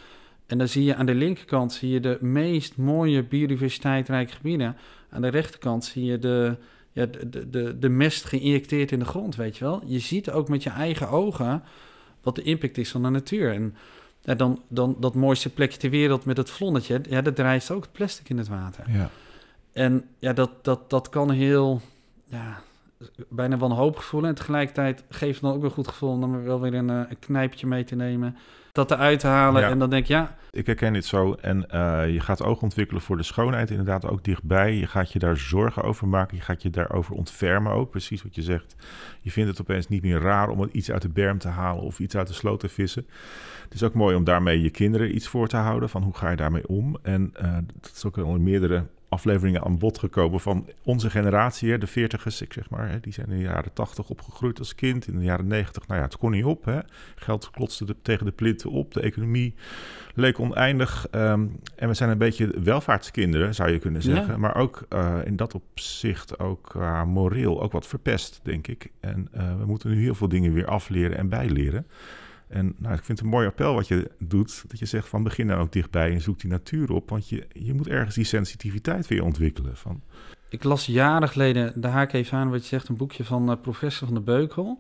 En 0.47 0.59
dan 0.59 0.69
zie 0.69 0.85
je 0.85 0.95
aan 0.95 1.07
de 1.07 1.15
linkerkant 1.15 1.73
zie 1.73 1.91
je 1.91 2.01
de 2.01 2.19
meest 2.21 2.77
mooie 2.77 3.23
biodiversiteitrijke 3.25 4.33
gebieden. 4.33 4.77
Aan 5.11 5.23
de 5.23 5.29
rechterkant 5.29 5.85
zie 5.85 6.05
je 6.05 6.19
de, 6.19 6.57
ja, 6.93 7.07
de, 7.07 7.29
de, 7.29 7.51
de, 7.51 7.79
de 7.79 7.89
mest 7.89 8.25
geïnjecteerd 8.25 8.93
in 8.93 8.99
de 8.99 9.05
grond, 9.05 9.37
weet 9.37 9.57
je 9.59 9.65
wel. 9.65 9.83
Je 9.87 9.99
ziet 9.99 10.31
ook 10.31 10.49
met 10.49 10.63
je 10.63 10.71
eigen 10.71 11.09
ogen 11.09 11.63
wat 12.23 12.35
de 12.35 12.43
impact 12.43 12.79
is 12.79 12.91
van 12.91 13.03
de 13.03 13.09
natuur. 13.09 13.53
En 13.53 13.75
ja, 14.23 14.35
dan, 14.35 14.61
dan 14.69 14.97
dat 15.01 15.15
mooiste 15.15 15.51
plekje 15.51 15.79
ter 15.79 15.91
wereld 15.91 16.25
met 16.25 16.37
het 16.37 16.51
vlonnetje, 16.51 17.01
ja, 17.09 17.23
dat 17.23 17.37
drijft 17.37 17.71
ook 17.71 17.83
het 17.83 17.93
plastic 17.93 18.29
in 18.29 18.39
het 18.39 18.49
water. 18.49 18.85
Ja. 18.91 19.11
En 19.73 20.05
ja, 20.19 20.33
dat, 20.33 20.51
dat, 20.63 20.91
dat 20.91 21.09
kan 21.09 21.31
heel, 21.31 21.81
ja, 22.25 22.61
bijna 23.29 23.57
wanhopig 23.57 24.05
voelen. 24.05 24.31
En 24.31 24.37
tegelijkertijd 24.37 25.05
geeft 25.09 25.33
het 25.35 25.43
dan 25.43 25.53
ook 25.53 25.57
weer 25.61 25.69
een 25.69 25.75
goed 25.75 25.89
gevoel 25.89 26.11
om 26.11 26.21
dan 26.21 26.45
wel 26.45 26.61
weer 26.61 26.75
een, 26.75 26.91
eh, 26.91 26.97
een 27.09 27.19
knijpje 27.19 27.67
mee 27.67 27.85
te 27.85 27.95
nemen. 27.95 28.37
Dat 28.73 28.91
eruit 28.91 29.21
te 29.21 29.27
halen 29.27 29.63
Ja. 29.63 29.71
en 29.71 29.79
dan 29.79 29.91
denk 29.91 30.07
je, 30.07 30.15
ja, 30.15 30.37
Ik 30.51 30.67
herken 30.67 30.93
dit 30.93 31.05
zo. 31.05 31.33
En 31.41 31.71
eh, 31.71 32.13
je 32.13 32.21
gaat 32.21 32.43
oog 32.43 32.63
ontwikkelen 32.63 33.03
voor 33.03 33.17
de 33.17 33.23
schoonheid, 33.23 33.71
inderdaad 33.71 34.07
ook 34.07 34.25
dichtbij. 34.25 34.75
Je 34.75 34.87
gaat 34.87 35.13
je 35.13 35.19
daar 35.19 35.37
zorgen 35.37 35.83
over 35.83 36.09
maken. 36.09 36.37
Je 36.37 36.43
gaat 36.43 36.63
je 36.63 36.71
daarover 36.71 37.15
ontfermen 37.15 37.73
ook. 37.73 37.91
Precies 37.91 38.23
wat 38.23 38.35
je 38.35 38.43
zegt. 38.43 38.75
Je 39.21 39.31
vindt 39.31 39.51
het 39.51 39.61
opeens 39.61 39.89
niet 39.89 40.03
meer 40.03 40.21
raar 40.21 40.49
om 40.49 40.69
iets 40.73 40.91
uit 40.91 41.03
de 41.03 41.09
berm 41.09 41.39
te 41.39 41.49
halen 41.49 41.83
of 41.83 41.99
iets 41.99 42.17
uit 42.17 42.27
de 42.27 42.33
sloot 42.33 42.61
te 42.61 42.69
vissen. 42.69 43.07
Het 43.73 43.81
is 43.81 43.87
ook 43.87 43.95
mooi 43.95 44.17
om 44.17 44.25
daarmee 44.25 44.63
je 44.63 44.71
kinderen 44.71 45.15
iets 45.15 45.29
voor 45.29 45.49
te 45.49 45.57
houden. 45.57 45.89
Van 45.89 46.03
hoe 46.03 46.15
ga 46.17 46.31
je 46.31 46.37
daarmee 46.37 46.69
om? 46.69 46.97
En 47.03 47.31
eh, 47.35 47.55
dat 47.81 47.93
is 47.95 48.05
ook 48.05 48.19
al 48.19 48.35
in 48.35 48.43
meerdere 48.43 48.87
afleveringen 49.09 49.63
aan 49.65 49.79
bod 49.79 49.99
gekomen 49.99 50.41
van 50.41 50.67
onze 50.85 51.11
generatie, 51.11 51.71
hè, 51.71 51.79
de 51.79 51.87
veertigers, 51.87 52.43
ik 52.43 52.53
zeg 52.53 52.71
maar. 52.71 52.89
Hè, 52.89 53.01
die 53.01 53.13
zijn 53.13 53.29
in 53.31 53.37
de 53.37 53.43
jaren 53.43 53.73
tachtig 53.73 54.09
opgegroeid 54.09 54.59
als 54.59 54.75
kind. 54.75 55.07
In 55.09 55.19
de 55.19 55.25
jaren 55.25 55.47
negentig, 55.47 55.87
nou 55.87 55.99
ja, 56.01 56.07
het 56.07 56.17
kon 56.17 56.31
niet 56.31 56.45
op. 56.45 56.65
Hè. 56.65 56.79
Geld 57.15 57.51
klotste 57.51 57.85
de- 57.85 57.97
tegen 58.03 58.27
de 58.27 58.33
plinten 58.33 58.71
op. 58.71 58.95
De 58.95 59.01
economie 59.01 59.55
leek 60.15 60.39
oneindig. 60.41 61.07
ehm, 61.11 61.47
en 61.77 61.89
we 61.89 61.95
zijn 61.95 62.11
een 62.11 62.19
beetje 62.19 62.61
welvaartskinderen, 62.63 63.55
zou 63.55 63.71
je 63.71 63.79
kunnen 63.79 64.03
zeggen. 64.03 64.33
Ja. 64.33 64.37
Maar 64.39 64.57
ook 64.57 64.87
eh, 64.89 65.17
in 65.25 65.37
dat 65.37 65.55
opzicht 65.55 66.39
ook 66.39 66.63
qua 66.63 67.05
moreel 67.05 67.63
ook 67.63 67.73
wat 67.73 67.87
verpest, 67.87 68.41
denk 68.43 68.67
ik. 68.67 68.91
En 69.01 69.29
we 69.59 69.67
moeten 69.67 69.91
nu 69.91 70.03
heel 70.03 70.15
veel 70.15 70.29
dingen 70.29 70.53
weer 70.53 70.67
afleren 70.67 71.17
en 71.17 71.29
bijleren. 71.29 71.87
En 72.53 72.75
nou, 72.79 72.95
ik 72.95 73.05
vind 73.05 73.19
het 73.19 73.27
een 73.27 73.33
mooi 73.33 73.47
appel 73.47 73.75
wat 73.75 73.89
je 73.89 74.11
doet. 74.19 74.65
Dat 74.69 74.79
je 74.79 74.87
zegt 74.87 75.09
van 75.09 75.23
begin 75.23 75.47
nou 75.47 75.61
ook 75.61 75.73
dichtbij 75.73 76.13
en 76.13 76.21
zoek 76.21 76.41
die 76.41 76.51
natuur 76.51 76.93
op. 76.93 77.11
Want 77.11 77.29
je, 77.29 77.47
je 77.53 77.75
moet 77.75 77.89
ergens 77.89 78.15
die 78.15 78.25
sensitiviteit 78.25 79.07
weer 79.07 79.25
ontwikkelen. 79.25 79.77
Van, 79.77 80.03
Ik 80.49 80.65
las 80.65 80.87
jaren 80.87 81.29
geleden, 81.29 81.81
de 81.81 81.87
haak 81.87 82.13
even 82.13 82.39
aan 82.39 82.51
wat 82.51 82.63
je 82.63 82.69
zegt, 82.69 82.89
een 82.89 82.97
boekje 82.97 83.25
van 83.25 83.51
eh, 83.51 83.57
professor 83.63 84.07
van 84.07 84.17
de 84.17 84.23
Beukel. 84.23 84.79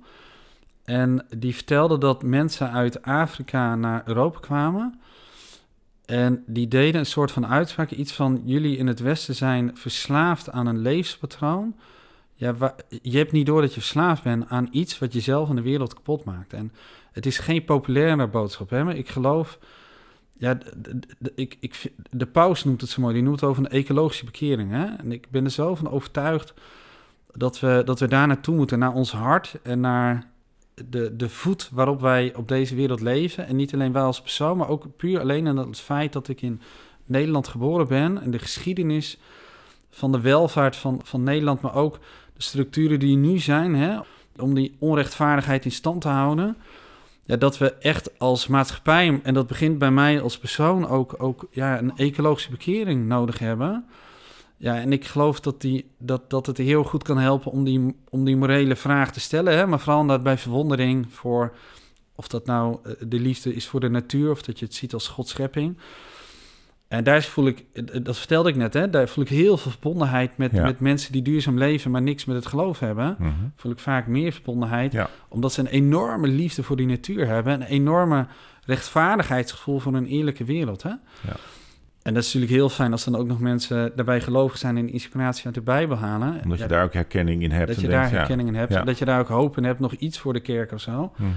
En 0.84 1.26
die 1.36 1.54
vertelde 1.54 1.98
dat 1.98 2.22
mensen 2.22 2.70
uit 2.70 3.02
Afrika 3.02 3.76
naar 3.76 4.02
Europa 4.04 4.38
kwamen. 4.38 5.00
En 6.04 6.44
die 6.46 6.68
deden 6.68 7.00
een 7.00 7.06
soort 7.06 7.32
van 7.32 7.46
uitspraak, 7.46 7.90
iets 7.90 8.12
van 8.12 8.42
jullie 8.44 8.76
in 8.76 8.86
het 8.86 9.00
Westen 9.00 9.34
zijn 9.34 9.70
verslaafd 9.74 10.50
aan 10.50 10.66
een 10.66 10.78
levenspatroon. 10.78 11.74
Ja, 12.42 12.74
je 13.02 13.16
hebt 13.16 13.32
niet 13.32 13.46
door 13.46 13.60
dat 13.60 13.74
je 13.74 13.80
verslaafd 13.80 14.22
bent 14.22 14.48
aan 14.48 14.68
iets 14.70 14.98
wat 14.98 15.12
jezelf 15.12 15.48
en 15.48 15.56
de 15.56 15.62
wereld 15.62 15.94
kapot 15.94 16.24
maakt. 16.24 16.52
En 16.52 16.72
het 17.12 17.26
is 17.26 17.38
geen 17.38 17.64
populaire 17.64 18.26
boodschap, 18.28 18.70
hè, 18.70 18.84
maar 18.84 18.96
ik 18.96 19.08
geloof... 19.08 19.58
Ja, 20.36 20.58
d- 20.58 20.74
d- 20.82 21.06
d- 21.22 21.32
ik, 21.34 21.56
ik, 21.60 21.92
de 22.10 22.26
paus 22.26 22.64
noemt 22.64 22.80
het 22.80 22.90
zo 22.90 23.00
mooi. 23.00 23.14
Die 23.14 23.22
noemt 23.22 23.40
het 23.40 23.48
over 23.48 23.64
een 23.64 23.70
ecologische 23.70 24.24
bekering. 24.24 24.70
Hè? 24.70 24.84
En 24.84 25.12
ik 25.12 25.30
ben 25.30 25.44
er 25.44 25.50
zo 25.50 25.74
van 25.74 25.90
overtuigd 25.90 26.54
dat 27.32 27.60
we, 27.60 27.82
dat 27.84 28.00
we 28.00 28.08
daar 28.08 28.26
naartoe 28.26 28.56
moeten. 28.56 28.78
Naar 28.78 28.94
ons 28.94 29.12
hart 29.12 29.58
en 29.62 29.80
naar 29.80 30.30
de, 30.88 31.16
de 31.16 31.28
voet 31.28 31.70
waarop 31.72 32.00
wij 32.00 32.34
op 32.34 32.48
deze 32.48 32.74
wereld 32.74 33.00
leven. 33.00 33.46
En 33.46 33.56
niet 33.56 33.74
alleen 33.74 33.92
wij 33.92 34.02
als 34.02 34.20
persoon, 34.20 34.56
maar 34.56 34.68
ook 34.68 34.96
puur 34.96 35.20
alleen 35.20 35.48
aan 35.48 35.56
het 35.56 35.80
feit 35.80 36.12
dat 36.12 36.28
ik 36.28 36.42
in 36.42 36.60
Nederland 37.04 37.48
geboren 37.48 37.88
ben. 37.88 38.22
En 38.22 38.30
de 38.30 38.38
geschiedenis 38.38 39.18
van 39.90 40.12
de 40.12 40.20
welvaart 40.20 40.76
van, 40.76 41.00
van 41.04 41.22
Nederland, 41.22 41.60
maar 41.60 41.74
ook 41.74 41.94
de 41.94 42.00
structuren 42.42 42.98
die 42.98 43.16
nu 43.16 43.38
zijn. 43.38 43.74
Hè? 43.74 43.98
Om 44.38 44.54
die 44.54 44.76
onrechtvaardigheid 44.78 45.64
in 45.64 45.72
stand 45.72 46.00
te 46.00 46.08
houden. 46.08 46.56
ja, 47.24 47.36
dat 47.36 47.58
we 47.58 47.72
echt 47.72 48.18
als 48.18 48.46
maatschappij, 48.46 49.20
en 49.22 49.34
dat 49.34 49.46
begint 49.46 49.78
bij 49.78 49.90
mij 49.90 50.20
als 50.20 50.38
persoon 50.38 50.88
ook, 50.88 51.14
ook 51.18 51.46
ja, 51.50 51.78
een 51.78 51.96
ecologische 51.96 52.50
bekering 52.50 53.06
nodig 53.06 53.38
hebben. 53.38 53.84
Ja, 54.56 54.76
en 54.76 54.92
ik 54.92 55.04
geloof 55.04 55.40
dat, 55.40 55.60
die, 55.60 55.90
dat, 55.98 56.30
dat 56.30 56.46
het 56.46 56.58
heel 56.58 56.84
goed 56.84 57.02
kan 57.02 57.18
helpen 57.18 57.52
om 57.52 57.64
die, 57.64 57.96
om 58.08 58.24
die 58.24 58.36
morele 58.36 58.76
vraag 58.76 59.12
te 59.12 59.20
stellen. 59.20 59.56
Hè? 59.56 59.66
Maar 59.66 59.80
vooral 59.80 60.06
dat 60.06 60.22
bij 60.22 60.38
verwondering 60.38 61.06
voor 61.10 61.52
of 62.14 62.28
dat 62.28 62.46
nou 62.46 62.78
eh, 62.82 62.92
de 63.06 63.20
liefde 63.20 63.54
is 63.54 63.66
voor 63.66 63.80
de 63.80 63.88
natuur 63.88 64.30
of 64.30 64.42
dat 64.42 64.58
je 64.58 64.64
het 64.64 64.74
ziet 64.74 64.94
als 64.94 65.08
Godschepping. 65.08 65.76
En 66.92 67.04
daar 67.04 67.22
voel 67.22 67.46
ik, 67.46 67.64
dat 68.04 68.18
vertelde 68.18 68.48
ik 68.48 68.56
net, 68.56 68.74
hè, 68.74 68.90
daar 68.90 69.08
voel 69.08 69.24
ik 69.24 69.30
heel 69.30 69.56
veel 69.56 69.70
verbondenheid 69.70 70.36
met, 70.36 70.52
met 70.52 70.80
mensen 70.80 71.12
die 71.12 71.22
duurzaam 71.22 71.58
leven, 71.58 71.90
maar 71.90 72.02
niks 72.02 72.24
met 72.24 72.36
het 72.36 72.46
geloof 72.46 72.78
hebben. 72.78 73.16
Mm 73.18 73.52
Voel 73.56 73.72
ik 73.72 73.78
vaak 73.78 74.06
meer 74.06 74.32
verbondenheid, 74.32 74.96
omdat 75.28 75.52
ze 75.52 75.60
een 75.60 75.66
enorme 75.66 76.28
liefde 76.28 76.62
voor 76.62 76.76
die 76.76 76.86
natuur 76.86 77.26
hebben, 77.26 77.52
een 77.52 77.62
enorme 77.62 78.26
rechtvaardigheidsgevoel 78.64 79.78
voor 79.78 79.94
een 79.94 80.06
eerlijke 80.06 80.44
wereld. 80.44 80.82
Hè? 80.82 80.88
Ja. 80.88 81.36
En 82.02 82.14
dat 82.14 82.22
is 82.22 82.34
natuurlijk 82.34 82.52
heel 82.52 82.68
fijn 82.68 82.92
als 82.92 83.04
dan 83.04 83.16
ook 83.16 83.26
nog 83.26 83.40
mensen 83.40 83.92
daarbij 83.96 84.20
gelovig 84.20 84.58
zijn 84.58 84.76
en 84.76 84.88
inspiratie 84.88 85.46
uit 85.46 85.54
de 85.54 85.60
Bijbel 85.60 85.96
halen. 85.96 86.40
Omdat 86.42 86.58
je 86.58 86.66
daar 86.66 86.84
ook 86.84 86.92
herkenning 86.92 87.42
in 87.42 87.50
hebt. 87.50 87.68
Dat 87.68 87.80
je 87.80 87.88
daar 87.88 88.10
herkenning 88.10 88.48
in 88.48 88.54
hebt. 88.54 88.86
Dat 88.86 88.98
je 88.98 89.04
daar 89.04 89.20
ook 89.20 89.28
hoop 89.28 89.56
in 89.56 89.64
hebt, 89.64 89.80
nog 89.80 89.92
iets 89.92 90.18
voor 90.18 90.32
de 90.32 90.40
kerk 90.40 90.72
of 90.72 90.80
zo. 90.80 91.12
Mhm. 91.16 91.30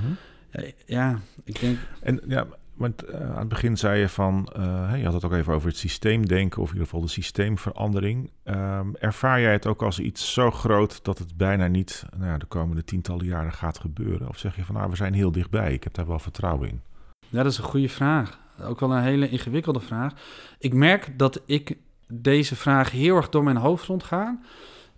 ja, 0.86 1.20
ik 1.44 1.60
denk... 1.60 1.78
En 2.02 2.22
ja, 2.28 2.46
want 2.76 3.10
uh, 3.10 3.32
aan 3.32 3.40
het 3.40 3.48
begin 3.48 3.78
zei 3.78 4.00
je 4.00 4.10
van, 4.10 4.50
uh, 4.58 4.94
je 4.98 5.04
had 5.04 5.14
het 5.14 5.26
ook 5.26 5.34
even 5.34 5.54
over 5.54 5.68
het 5.68 5.78
systeemdenken, 5.78 6.62
of 6.62 6.68
in 6.68 6.74
ieder 6.74 6.88
geval 6.88 7.06
de 7.06 7.12
systeemverandering. 7.12 8.32
Um, 8.44 8.96
ervaar 8.96 9.42
jij 9.42 9.52
het 9.52 9.68
ook 9.68 9.84
als 9.84 10.00
iets 10.00 10.34
zo 10.34 10.52
groot 10.52 11.04
dat 11.04 11.18
het 11.18 11.38
bijna 11.38 11.68
niet 11.68 12.06
nou 12.18 12.40
de 12.40 12.46
komende 12.46 12.84
tientallen 12.84 13.26
jaren 13.26 13.54
gaat 13.54 13.80
gebeuren? 13.80 14.30
Of 14.30 14.38
zeg 14.38 14.56
je 14.56 14.66
van, 14.66 14.76
nou, 14.76 14.90
we 14.90 14.96
zijn 14.96 15.14
heel 15.14 15.32
dichtbij, 15.32 15.74
ik 15.74 15.84
heb 15.84 15.94
daar 15.94 16.08
wel 16.08 16.20
vertrouwen 16.20 16.70
in? 16.70 16.82
Dat 17.30 17.46
is 17.46 17.58
een 17.58 17.64
goede 17.64 17.90
vraag. 17.90 18.40
Ook 18.62 18.80
wel 18.80 18.92
een 18.92 19.04
hele 19.04 19.30
ingewikkelde 19.30 19.80
vraag. 19.80 20.14
Ik 20.60 20.74
merk 20.74 21.18
dat 21.18 21.42
ik 21.46 21.78
deze 22.08 22.56
vraag 22.56 22.92
heel 22.92 23.16
erg 23.16 23.30
door 23.30 23.44
mijn 23.44 23.58
hoofd 23.58 23.86
rondga. 23.86 24.40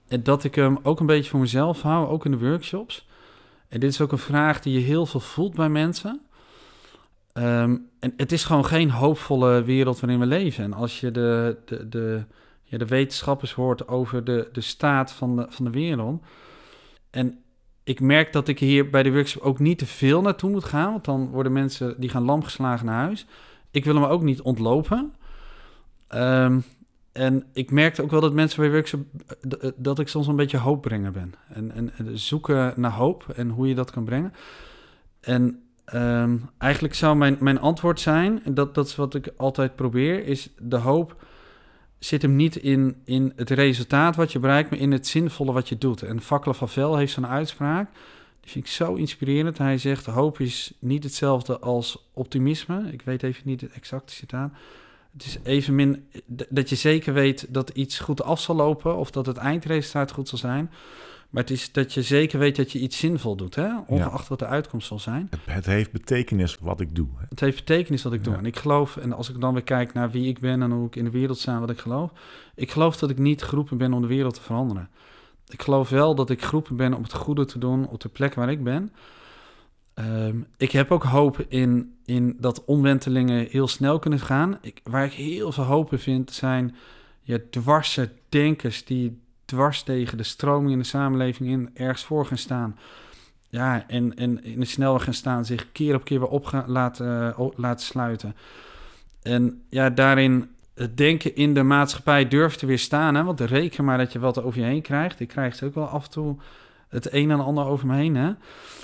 En 0.08 0.24
dat 0.24 0.44
ik 0.44 0.56
hem 0.56 0.80
ook 0.84 1.00
een 1.00 1.06
beetje 1.06 1.30
voor 1.30 1.40
mezelf 1.40 1.82
hou, 1.82 2.08
ook 2.08 2.26
in 2.26 2.32
de 2.32 2.38
workshops. 2.38 3.08
En 3.68 3.80
dit 3.80 3.90
is 3.90 4.02
ook 4.02 4.12
een 4.12 4.18
vraag 4.18 4.60
die 4.62 4.74
je 4.74 4.86
heel 4.86 5.06
veel 5.06 5.20
voelt 5.20 5.56
bij 5.56 5.70
mensen. 5.70 6.22
Ehm, 7.38 7.78
en 8.00 8.14
het 8.18 8.32
is 8.32 8.44
gewoon 8.44 8.66
geen 8.66 8.90
hoopvolle 8.90 9.64
wereld 9.64 10.00
waarin 10.00 10.20
we 10.20 10.26
leven. 10.26 10.64
En 10.64 10.74
als 10.74 11.00
je 11.00 11.12
de, 11.12 11.58
de, 11.66 11.90
de, 11.90 12.24
ja, 12.64 12.78
de 12.78 12.86
wetenschappers 12.86 13.54
hoort 13.54 13.88
over 13.88 14.24
de, 14.24 14.50
de 14.52 14.62
staat 14.62 15.12
van 15.12 15.36
de, 15.36 15.46
van 15.50 15.66
de 15.66 15.72
wereld. 15.72 16.24
En 17.10 17.40
ik 17.84 18.00
merk 18.00 18.34
dat 18.34 18.48
ik 18.48 18.60
hier 18.60 18.90
bij 18.90 19.04
de 19.04 19.12
workshop 19.12 19.42
ook 19.42 19.60
niet 19.60 19.78
te 19.78 19.86
veel 19.86 20.22
naartoe 20.22 20.50
moet 20.50 20.64
gaan. 20.64 20.92
Want 20.92 21.06
dan 21.06 21.30
worden 21.30 21.52
mensen 21.52 21.96
die 22.00 22.10
gaan 22.10 22.24
lam 22.24 22.44
geslagen 22.44 22.86
naar 22.86 23.04
huis. 23.04 23.26
Ik 23.72 23.86
wil 23.86 23.96
hem 23.96 24.04
ook 24.04 24.24
niet 24.24 24.42
ontlopen. 24.42 25.14
Um, 26.16 26.64
en 27.12 27.46
ik 27.54 27.72
merkte 27.72 28.02
ook 28.02 28.12
wel 28.12 28.22
dat 28.22 28.34
mensen 28.34 28.62
bij 28.62 28.72
workshop... 28.72 29.06
dat 29.76 30.00
ik 30.00 30.08
soms 30.08 30.28
een 30.28 30.36
beetje 30.36 30.58
hoopbrenger 30.58 31.12
ben. 31.12 31.34
En, 31.48 31.72
en, 31.72 31.92
en 31.98 32.20
zoeken 32.20 32.74
naar 32.76 32.92
hoop 32.92 33.26
en 33.36 33.50
hoe 33.50 33.68
je 33.68 33.76
dat 33.76 33.92
kan 33.92 34.04
brengen. 34.04 34.34
En 35.20 35.67
Um, 35.94 36.50
eigenlijk 36.58 36.94
zou 36.94 37.16
mijn, 37.16 37.38
mijn 37.40 37.60
antwoord 37.60 38.00
zijn, 38.00 38.42
dat, 38.46 38.76
dat 38.76 38.88
is 38.88 38.96
wat 38.96 39.16
ik 39.16 39.30
altijd 39.38 39.76
probeer, 39.76 40.26
is 40.26 40.50
de 40.58 40.78
hoop 40.78 41.16
zit 42.00 42.22
hem 42.22 42.36
niet 42.36 42.56
in, 42.56 43.02
in 43.06 43.34
het 43.36 43.50
resultaat 43.50 44.16
wat 44.16 44.32
je 44.32 44.40
bereikt, 44.40 44.70
maar 44.70 44.80
in 44.80 44.92
het 44.92 45.08
zinvolle 45.08 45.52
wat 45.52 45.70
je 45.70 45.78
doet. 45.78 46.02
En 46.02 46.22
Vakla 46.22 46.54
Vel 46.54 46.98
heeft 46.98 47.14
zo'n 47.14 47.28
uitspraak, 47.28 47.90
die 48.42 48.52
vind 48.52 48.66
ik 48.66 48.72
zo 48.72 48.94
inspirerend. 48.94 49.58
Hij 49.58 49.78
zegt, 49.78 50.06
hoop 50.06 50.40
is 50.40 50.74
niet 50.80 51.04
hetzelfde 51.04 51.60
als 51.60 52.10
optimisme. 52.14 52.92
Ik 52.92 53.02
weet 53.02 53.24
even 53.24 53.42
niet 53.46 53.62
het 53.62 53.72
exacte 53.72 54.14
citaat. 54.14 54.52
Het 55.14 55.26
is 55.26 55.38
evenmin 55.44 56.08
dat 56.50 56.70
je 56.70 56.76
zeker 56.76 57.14
weet 57.14 57.46
dat 57.50 57.70
iets 57.70 58.00
goed 58.00 58.24
af 58.24 58.42
zal 58.42 58.56
lopen 58.56 58.98
of 58.98 59.12
dat 59.12 59.26
het 59.26 59.38
eindresultaat 59.38 60.12
goed 60.12 60.28
zal 60.28 60.38
zijn. 60.38 60.72
Maar 61.38 61.46
het 61.46 61.56
is 61.56 61.72
dat 61.72 61.94
je 61.94 62.02
zeker 62.02 62.40
weet 62.40 62.56
dat 62.56 62.72
je 62.72 62.80
iets 62.80 62.98
zinvol 62.98 63.36
doet, 63.36 63.56
hè? 63.56 63.70
ongeacht 63.88 64.28
wat 64.28 64.40
de 64.40 64.46
uitkomst 64.46 64.88
zal 64.88 65.00
zijn. 65.00 65.28
Het, 65.30 65.40
het, 65.46 65.66
heeft 65.66 65.92
betekenis 65.92 66.58
wat 66.62 66.80
ik 66.80 66.96
doe. 66.96 67.08
Het 67.30 67.40
heeft 67.40 67.56
betekenis 67.56 68.04
wat 68.04 68.14
ik 68.14 68.24
doe. 68.24 68.36
En 68.36 68.46
ik 68.46 68.56
geloof, 68.56 68.98
en 68.98 69.14
als 69.14 69.30
ik 69.30 69.42
dan 69.42 69.54
weer 69.54 69.64
kijk 69.64 69.94
naar 69.94 70.12
wie 70.12 70.28
ik 70.28 70.40
ben 70.40 70.62
en 70.62 70.72
hoe 70.72 70.88
ik 70.88 70.96
in 70.96 71.04
de 71.04 71.10
wereld 71.10 71.38
sta, 71.38 71.60
wat 71.60 71.70
ik 71.70 71.78
geloof. 71.78 72.12
Ik 72.56 72.72
geloof 72.72 72.98
dat 72.98 73.10
ik 73.10 73.18
niet 73.18 73.44
geroepen 73.44 73.78
ben 73.78 73.94
om 73.94 74.02
de 74.02 74.08
wereld 74.08 74.34
te 74.34 74.42
veranderen. 74.42 74.90
Ik 75.48 75.62
geloof 75.62 75.90
wel 75.90 76.16
dat 76.16 76.30
ik 76.30 76.42
geroepen 76.42 76.76
ben 76.76 76.94
om 76.94 77.04
het 77.04 77.14
goede 77.14 77.46
te 77.46 77.60
doen 77.60 77.88
op 77.88 78.02
de 78.02 78.10
plek 78.10 78.34
waar 78.34 78.52
ik 78.52 78.64
ben. 78.64 78.92
Ehm, 79.94 80.38
ik 80.58 80.72
heb 80.72 80.92
ook 80.92 81.04
hoop 81.04 81.46
in, 81.48 81.96
in 82.06 82.38
dat 82.40 82.66
omwentelingen 82.66 83.48
heel 83.50 83.68
snel 83.68 84.00
kunnen 84.00 84.20
gaan. 84.20 84.58
Ik, 84.62 84.82
waar 84.84 85.06
ik 85.06 85.14
heel 85.14 85.52
veel 85.52 85.64
hoop 85.64 85.92
in 85.92 86.00
vind, 86.00 86.32
zijn 86.32 86.76
ja, 87.22 87.38
dwarse 87.50 88.12
denkers 88.30 88.86
die 88.86 89.26
dwars 89.48 89.84
tegen 89.84 90.18
de 90.18 90.24
stroming 90.24 90.72
in 90.72 90.78
de 90.78 90.86
samenleving 90.86 91.50
in 91.50 91.70
ergens 91.74 92.04
voor 92.04 92.26
gaan 92.26 92.38
staan. 92.38 92.78
Ja, 93.50 93.88
en, 93.88 94.16
en 94.16 94.44
in 94.44 94.60
de 94.60 94.66
snelweg 94.66 95.04
gaan 95.04 95.14
staan, 95.14 95.46
zich 95.46 95.72
keer 95.72 95.96
op 95.96 96.04
keer 96.04 96.20
weer 96.20 96.30
op 96.30 96.46
gaan 96.46 96.70
laten, 96.70 97.36
uh, 97.40 97.48
laten 97.56 97.86
sluiten. 97.86 98.36
En 99.22 99.64
ja, 99.70 99.90
daarin 99.90 100.50
het 100.78 100.98
denken 100.98 101.36
in 101.36 101.54
de 101.54 101.64
maatschappij 101.64 102.28
durft 102.28 102.60
te 102.60 102.66
weerstaan. 102.66 103.16
Hè? 103.16 103.24
Want 103.24 103.42
reken 103.42 103.86
maar 103.86 103.98
dat 103.98 104.12
je 104.12 104.20
wat 104.20 104.44
over 104.44 104.60
je 104.60 104.66
heen 104.66 104.82
krijgt. 104.82 105.20
Ik 105.20 105.28
krijg 105.28 105.54
het 105.54 105.64
ook 105.64 105.76
wel 105.76 105.88
af 105.88 106.04
en 106.04 106.12
toe 106.12 106.38
het 106.90 107.14
een 107.14 107.32
en 107.32 107.40
ander 107.40 107.66
over 107.66 107.88
me 107.88 107.96
heen. 107.96 108.16
Hè? 108.16 108.32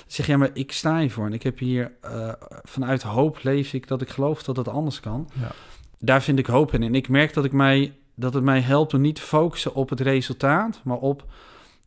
Zeg 0.06 0.26
ja, 0.26 0.36
maar 0.36 0.50
ik 0.52 0.72
sta 0.72 0.98
hiervoor. 0.98 1.26
En 1.26 1.32
ik 1.32 1.42
heb 1.42 1.58
hier 1.58 1.92
uh, 2.04 2.32
vanuit 2.62 3.02
hoop 3.02 3.38
leef 3.42 3.72
ik 3.72 3.88
dat 3.88 4.00
ik 4.00 4.08
geloof 4.08 4.42
dat 4.42 4.56
het 4.56 4.68
anders 4.68 5.00
kan. 5.00 5.30
Ja. 5.40 5.50
Daar 5.98 6.22
vind 6.22 6.38
ik 6.38 6.46
hoop 6.46 6.72
in. 6.72 6.82
En 6.82 6.94
ik 6.94 7.08
merk 7.08 7.34
dat 7.34 7.44
ik 7.44 7.52
mij 7.52 7.92
dat 8.14 8.34
het 8.34 8.44
mij 8.44 8.60
helpt 8.60 8.94
om 8.94 9.00
niet 9.00 9.14
te 9.14 9.22
focussen 9.22 9.74
op 9.74 9.90
het 9.90 10.00
resultaat, 10.00 10.80
maar 10.84 10.96
op 10.96 11.24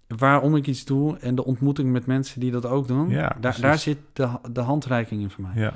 waarom 0.07 0.55
ik 0.55 0.67
iets 0.67 0.85
doe 0.85 1.17
en 1.17 1.35
de 1.35 1.45
ontmoeting 1.45 1.91
met 1.91 2.05
mensen 2.05 2.39
die 2.39 2.51
dat 2.51 2.65
ook 2.65 2.87
doen. 2.87 3.09
Ja, 3.09 3.35
daar, 3.39 3.57
daar 3.61 3.77
zit 3.77 3.97
de, 4.13 4.29
de 4.51 4.61
handreiking 4.61 5.21
in 5.21 5.29
voor 5.29 5.43
mij. 5.43 5.51
Ja, 5.61 5.73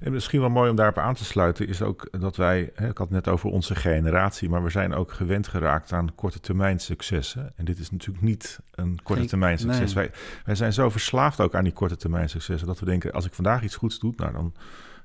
en 0.00 0.12
misschien 0.12 0.40
wel 0.40 0.48
mooi 0.48 0.70
om 0.70 0.76
daarop 0.76 0.98
aan 0.98 1.14
te 1.14 1.24
sluiten 1.24 1.68
is 1.68 1.82
ook 1.82 2.08
dat 2.20 2.36
wij, 2.36 2.70
hè, 2.74 2.88
ik 2.88 2.98
had 2.98 3.08
het 3.08 3.24
net 3.24 3.28
over 3.28 3.50
onze 3.50 3.74
generatie, 3.74 4.48
maar 4.48 4.62
we 4.62 4.70
zijn 4.70 4.94
ook 4.94 5.12
gewend 5.12 5.48
geraakt 5.48 5.92
aan 5.92 6.14
korte 6.14 6.40
termijn 6.40 6.80
successen. 6.80 7.52
En 7.56 7.64
dit 7.64 7.78
is 7.78 7.90
natuurlijk 7.90 8.24
niet 8.24 8.58
een 8.74 8.98
korte 9.02 9.24
termijn 9.24 9.58
succes. 9.58 9.92
Wij, 9.92 10.10
wij 10.44 10.54
zijn 10.54 10.72
zo 10.72 10.90
verslaafd 10.90 11.40
ook 11.40 11.54
aan 11.54 11.64
die 11.64 11.72
korte 11.72 11.96
termijn 11.96 12.28
successen 12.28 12.66
dat 12.66 12.78
we 12.78 12.86
denken, 12.86 13.12
als 13.12 13.26
ik 13.26 13.34
vandaag 13.34 13.62
iets 13.62 13.76
goeds 13.76 13.98
doe, 13.98 14.12
nou 14.16 14.32
dan 14.32 14.52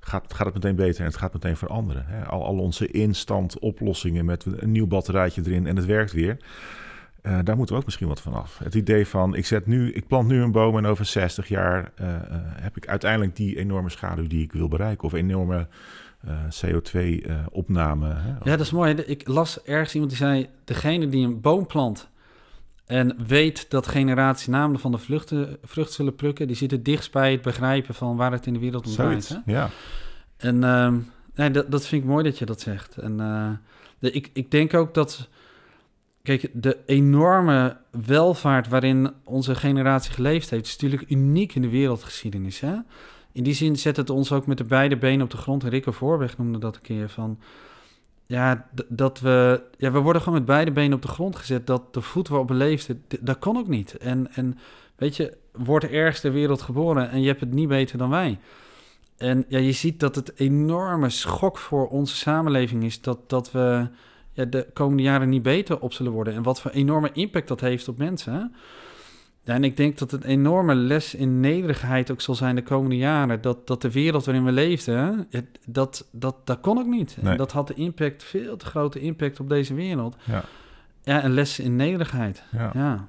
gaat, 0.01 0.33
gaat 0.33 0.45
het 0.45 0.53
meteen 0.53 0.75
beter 0.75 0.99
en 0.99 1.05
het 1.05 1.17
gaat 1.17 1.33
meteen 1.33 1.57
veranderen. 1.57 2.05
Hè? 2.05 2.25
Al, 2.25 2.45
al 2.45 2.57
onze 2.57 2.87
instant 2.87 3.59
oplossingen 3.59 4.25
met 4.25 4.45
een 4.45 4.71
nieuw 4.71 4.87
batterijtje 4.87 5.41
erin 5.45 5.67
en 5.67 5.75
het 5.75 5.85
werkt 5.85 6.11
weer. 6.11 6.37
Uh, 7.23 7.39
daar 7.43 7.55
moeten 7.55 7.75
we 7.75 7.81
ook 7.81 7.85
misschien 7.85 8.07
wat 8.07 8.21
van 8.21 8.33
af. 8.33 8.57
Het 8.57 8.75
idee 8.75 9.07
van 9.07 9.35
ik 9.35 9.45
zet 9.45 9.65
nu, 9.65 9.91
ik 9.91 10.07
plant 10.07 10.27
nu 10.27 10.41
een 10.41 10.51
boom 10.51 10.77
en 10.77 10.85
over 10.85 11.05
60 11.05 11.47
jaar 11.47 11.91
uh, 12.01 12.07
uh, 12.07 12.15
heb 12.39 12.77
ik 12.77 12.87
uiteindelijk 12.87 13.35
die 13.35 13.57
enorme 13.57 13.89
schaduw 13.89 14.27
die 14.27 14.43
ik 14.43 14.53
wil 14.53 14.67
bereiken. 14.67 15.03
Of 15.03 15.13
enorme 15.13 15.67
CO2-opname. 16.65 18.07
ja, 18.43 18.57
dat 18.57 18.59
is 18.59 18.71
mooi. 18.71 18.93
Ik 18.93 19.27
las 19.27 19.63
ergens 19.63 19.93
iemand 19.93 20.11
die 20.11 20.21
zei: 20.21 20.49
degene 20.63 21.09
die 21.09 21.25
een 21.25 21.41
boom 21.41 21.67
plant 21.67 22.09
en 22.91 23.15
weet 23.27 23.69
dat 23.69 23.87
generatie 23.87 24.51
namen 24.51 24.79
van 24.79 24.91
de 24.91 24.97
vluchten, 24.97 25.57
vrucht 25.63 25.91
zullen 25.91 26.15
plukken, 26.15 26.47
die 26.47 26.55
zitten 26.55 26.83
dichtst 26.83 27.11
bij 27.11 27.31
het 27.31 27.41
begrijpen 27.41 27.95
van 27.95 28.15
waar 28.15 28.31
het 28.31 28.45
in 28.45 28.53
de 28.53 28.59
wereld 28.59 28.85
om 28.85 28.91
draait. 28.91 29.39
Ja. 29.45 29.69
En 30.37 30.55
uh, 30.55 30.93
nee, 31.35 31.51
dat, 31.51 31.71
dat 31.71 31.87
vind 31.87 32.03
ik 32.03 32.09
mooi 32.09 32.23
dat 32.23 32.37
je 32.37 32.45
dat 32.45 32.61
zegt. 32.61 32.97
En 32.97 33.19
uh, 33.19 33.49
de, 33.99 34.11
ik, 34.11 34.29
ik 34.33 34.51
denk 34.51 34.73
ook 34.73 34.93
dat, 34.93 35.29
kijk, 36.23 36.49
de 36.53 36.77
enorme 36.85 37.77
welvaart 38.05 38.67
waarin 38.67 39.11
onze 39.23 39.55
generatie 39.55 40.11
geleefd 40.11 40.49
heeft, 40.49 40.65
is 40.65 40.77
natuurlijk 40.77 41.09
uniek 41.09 41.55
in 41.55 41.61
de 41.61 41.69
wereldgeschiedenis. 41.69 42.59
Hè? 42.59 42.75
In 43.31 43.43
die 43.43 43.53
zin 43.53 43.75
zet 43.75 43.97
het 43.97 44.09
ons 44.09 44.31
ook 44.31 44.45
met 44.45 44.57
de 44.57 44.63
beide 44.63 44.97
benen 44.97 45.23
op 45.23 45.31
de 45.31 45.37
grond. 45.37 45.63
En 45.63 45.69
Rikke 45.69 45.91
Voorweg 45.91 46.37
noemde 46.37 46.59
dat 46.59 46.75
een 46.75 46.81
keer 46.81 47.09
van 47.09 47.39
ja, 48.31 48.67
dat 48.87 49.19
we, 49.19 49.63
ja, 49.77 49.91
we 49.91 49.99
worden 49.99 50.21
gewoon 50.21 50.37
met 50.37 50.47
beide 50.47 50.71
benen 50.71 50.93
op 50.93 51.01
de 51.01 51.07
grond 51.07 51.35
gezet. 51.35 51.67
Dat 51.67 51.93
de 51.93 52.01
voet 52.01 52.27
waarop 52.27 52.47
we 52.47 52.53
leefden, 52.53 53.03
dat 53.19 53.39
kon 53.39 53.57
ook 53.57 53.67
niet. 53.67 53.97
En, 53.97 54.33
en 54.33 54.57
weet 54.95 55.15
je, 55.15 55.37
wordt 55.51 55.85
ergens 55.85 56.19
ter 56.19 56.31
wereld 56.31 56.61
geboren 56.61 57.09
en 57.09 57.21
je 57.21 57.27
hebt 57.27 57.39
het 57.39 57.53
niet 57.53 57.67
beter 57.67 57.97
dan 57.97 58.09
wij. 58.09 58.39
En 59.17 59.45
ja, 59.47 59.59
je 59.59 59.71
ziet 59.71 59.99
dat 59.99 60.15
het 60.15 60.31
enorme 60.35 61.09
schok 61.09 61.57
voor 61.57 61.87
onze 61.87 62.15
samenleving 62.15 62.83
is 62.83 63.01
dat, 63.01 63.29
dat 63.29 63.51
we 63.51 63.87
ja, 64.31 64.45
de 64.45 64.67
komende 64.73 65.03
jaren 65.03 65.29
niet 65.29 65.43
beter 65.43 65.79
op 65.79 65.93
zullen 65.93 66.11
worden. 66.11 66.33
En 66.33 66.43
wat 66.43 66.61
voor 66.61 66.71
enorme 66.71 67.09
impact 67.13 67.47
dat 67.47 67.61
heeft 67.61 67.87
op 67.87 67.97
mensen. 67.97 68.33
Hè? 68.33 68.43
Ja, 69.43 69.53
en 69.53 69.63
ik 69.63 69.77
denk 69.77 69.97
dat 69.97 70.11
het 70.11 70.23
een 70.23 70.29
enorme 70.29 70.75
les 70.75 71.15
in 71.15 71.39
nederigheid 71.39 72.11
ook 72.11 72.21
zal 72.21 72.35
zijn 72.35 72.55
de 72.55 72.63
komende 72.63 72.97
jaren. 72.97 73.41
Dat, 73.41 73.67
dat 73.67 73.81
de 73.81 73.91
wereld 73.91 74.25
waarin 74.25 74.45
we 74.45 74.51
leefden, 74.51 75.27
dat, 75.65 76.07
dat, 76.11 76.35
dat 76.43 76.59
kon 76.59 76.79
ik 76.79 76.85
niet. 76.85 77.17
En 77.21 77.37
dat 77.37 77.51
had 77.51 77.67
de 77.67 77.73
impact, 77.73 78.23
veel 78.23 78.57
te 78.57 78.65
grote 78.65 78.99
impact 78.99 79.39
op 79.39 79.49
deze 79.49 79.73
wereld. 79.73 80.15
Ja. 80.23 80.43
Ja, 81.03 81.21
en 81.21 81.31
lessen 81.33 81.63
in 81.63 81.75
nederigheid. 81.75 82.43
Ja. 82.51 82.71
Ja. 82.73 83.07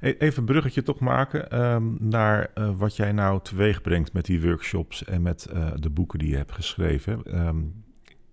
E- 0.00 0.14
Even 0.18 0.38
een 0.38 0.44
bruggetje 0.44 0.82
toch 0.82 0.98
maken 0.98 1.50
ehm, 1.50 1.84
naar 1.98 2.50
eh, 2.54 2.70
wat 2.76 2.96
jij 2.96 3.12
nou 3.12 3.40
teweeg 3.42 3.82
brengt 3.82 4.12
met 4.12 4.24
die 4.24 4.42
workshops 4.42 5.04
en 5.04 5.22
met 5.22 5.44
eh, 5.44 5.66
de 5.74 5.90
boeken 5.90 6.18
die 6.18 6.28
je 6.30 6.36
hebt 6.36 6.52
geschreven. 6.52 7.22
Ehm, 7.24 7.56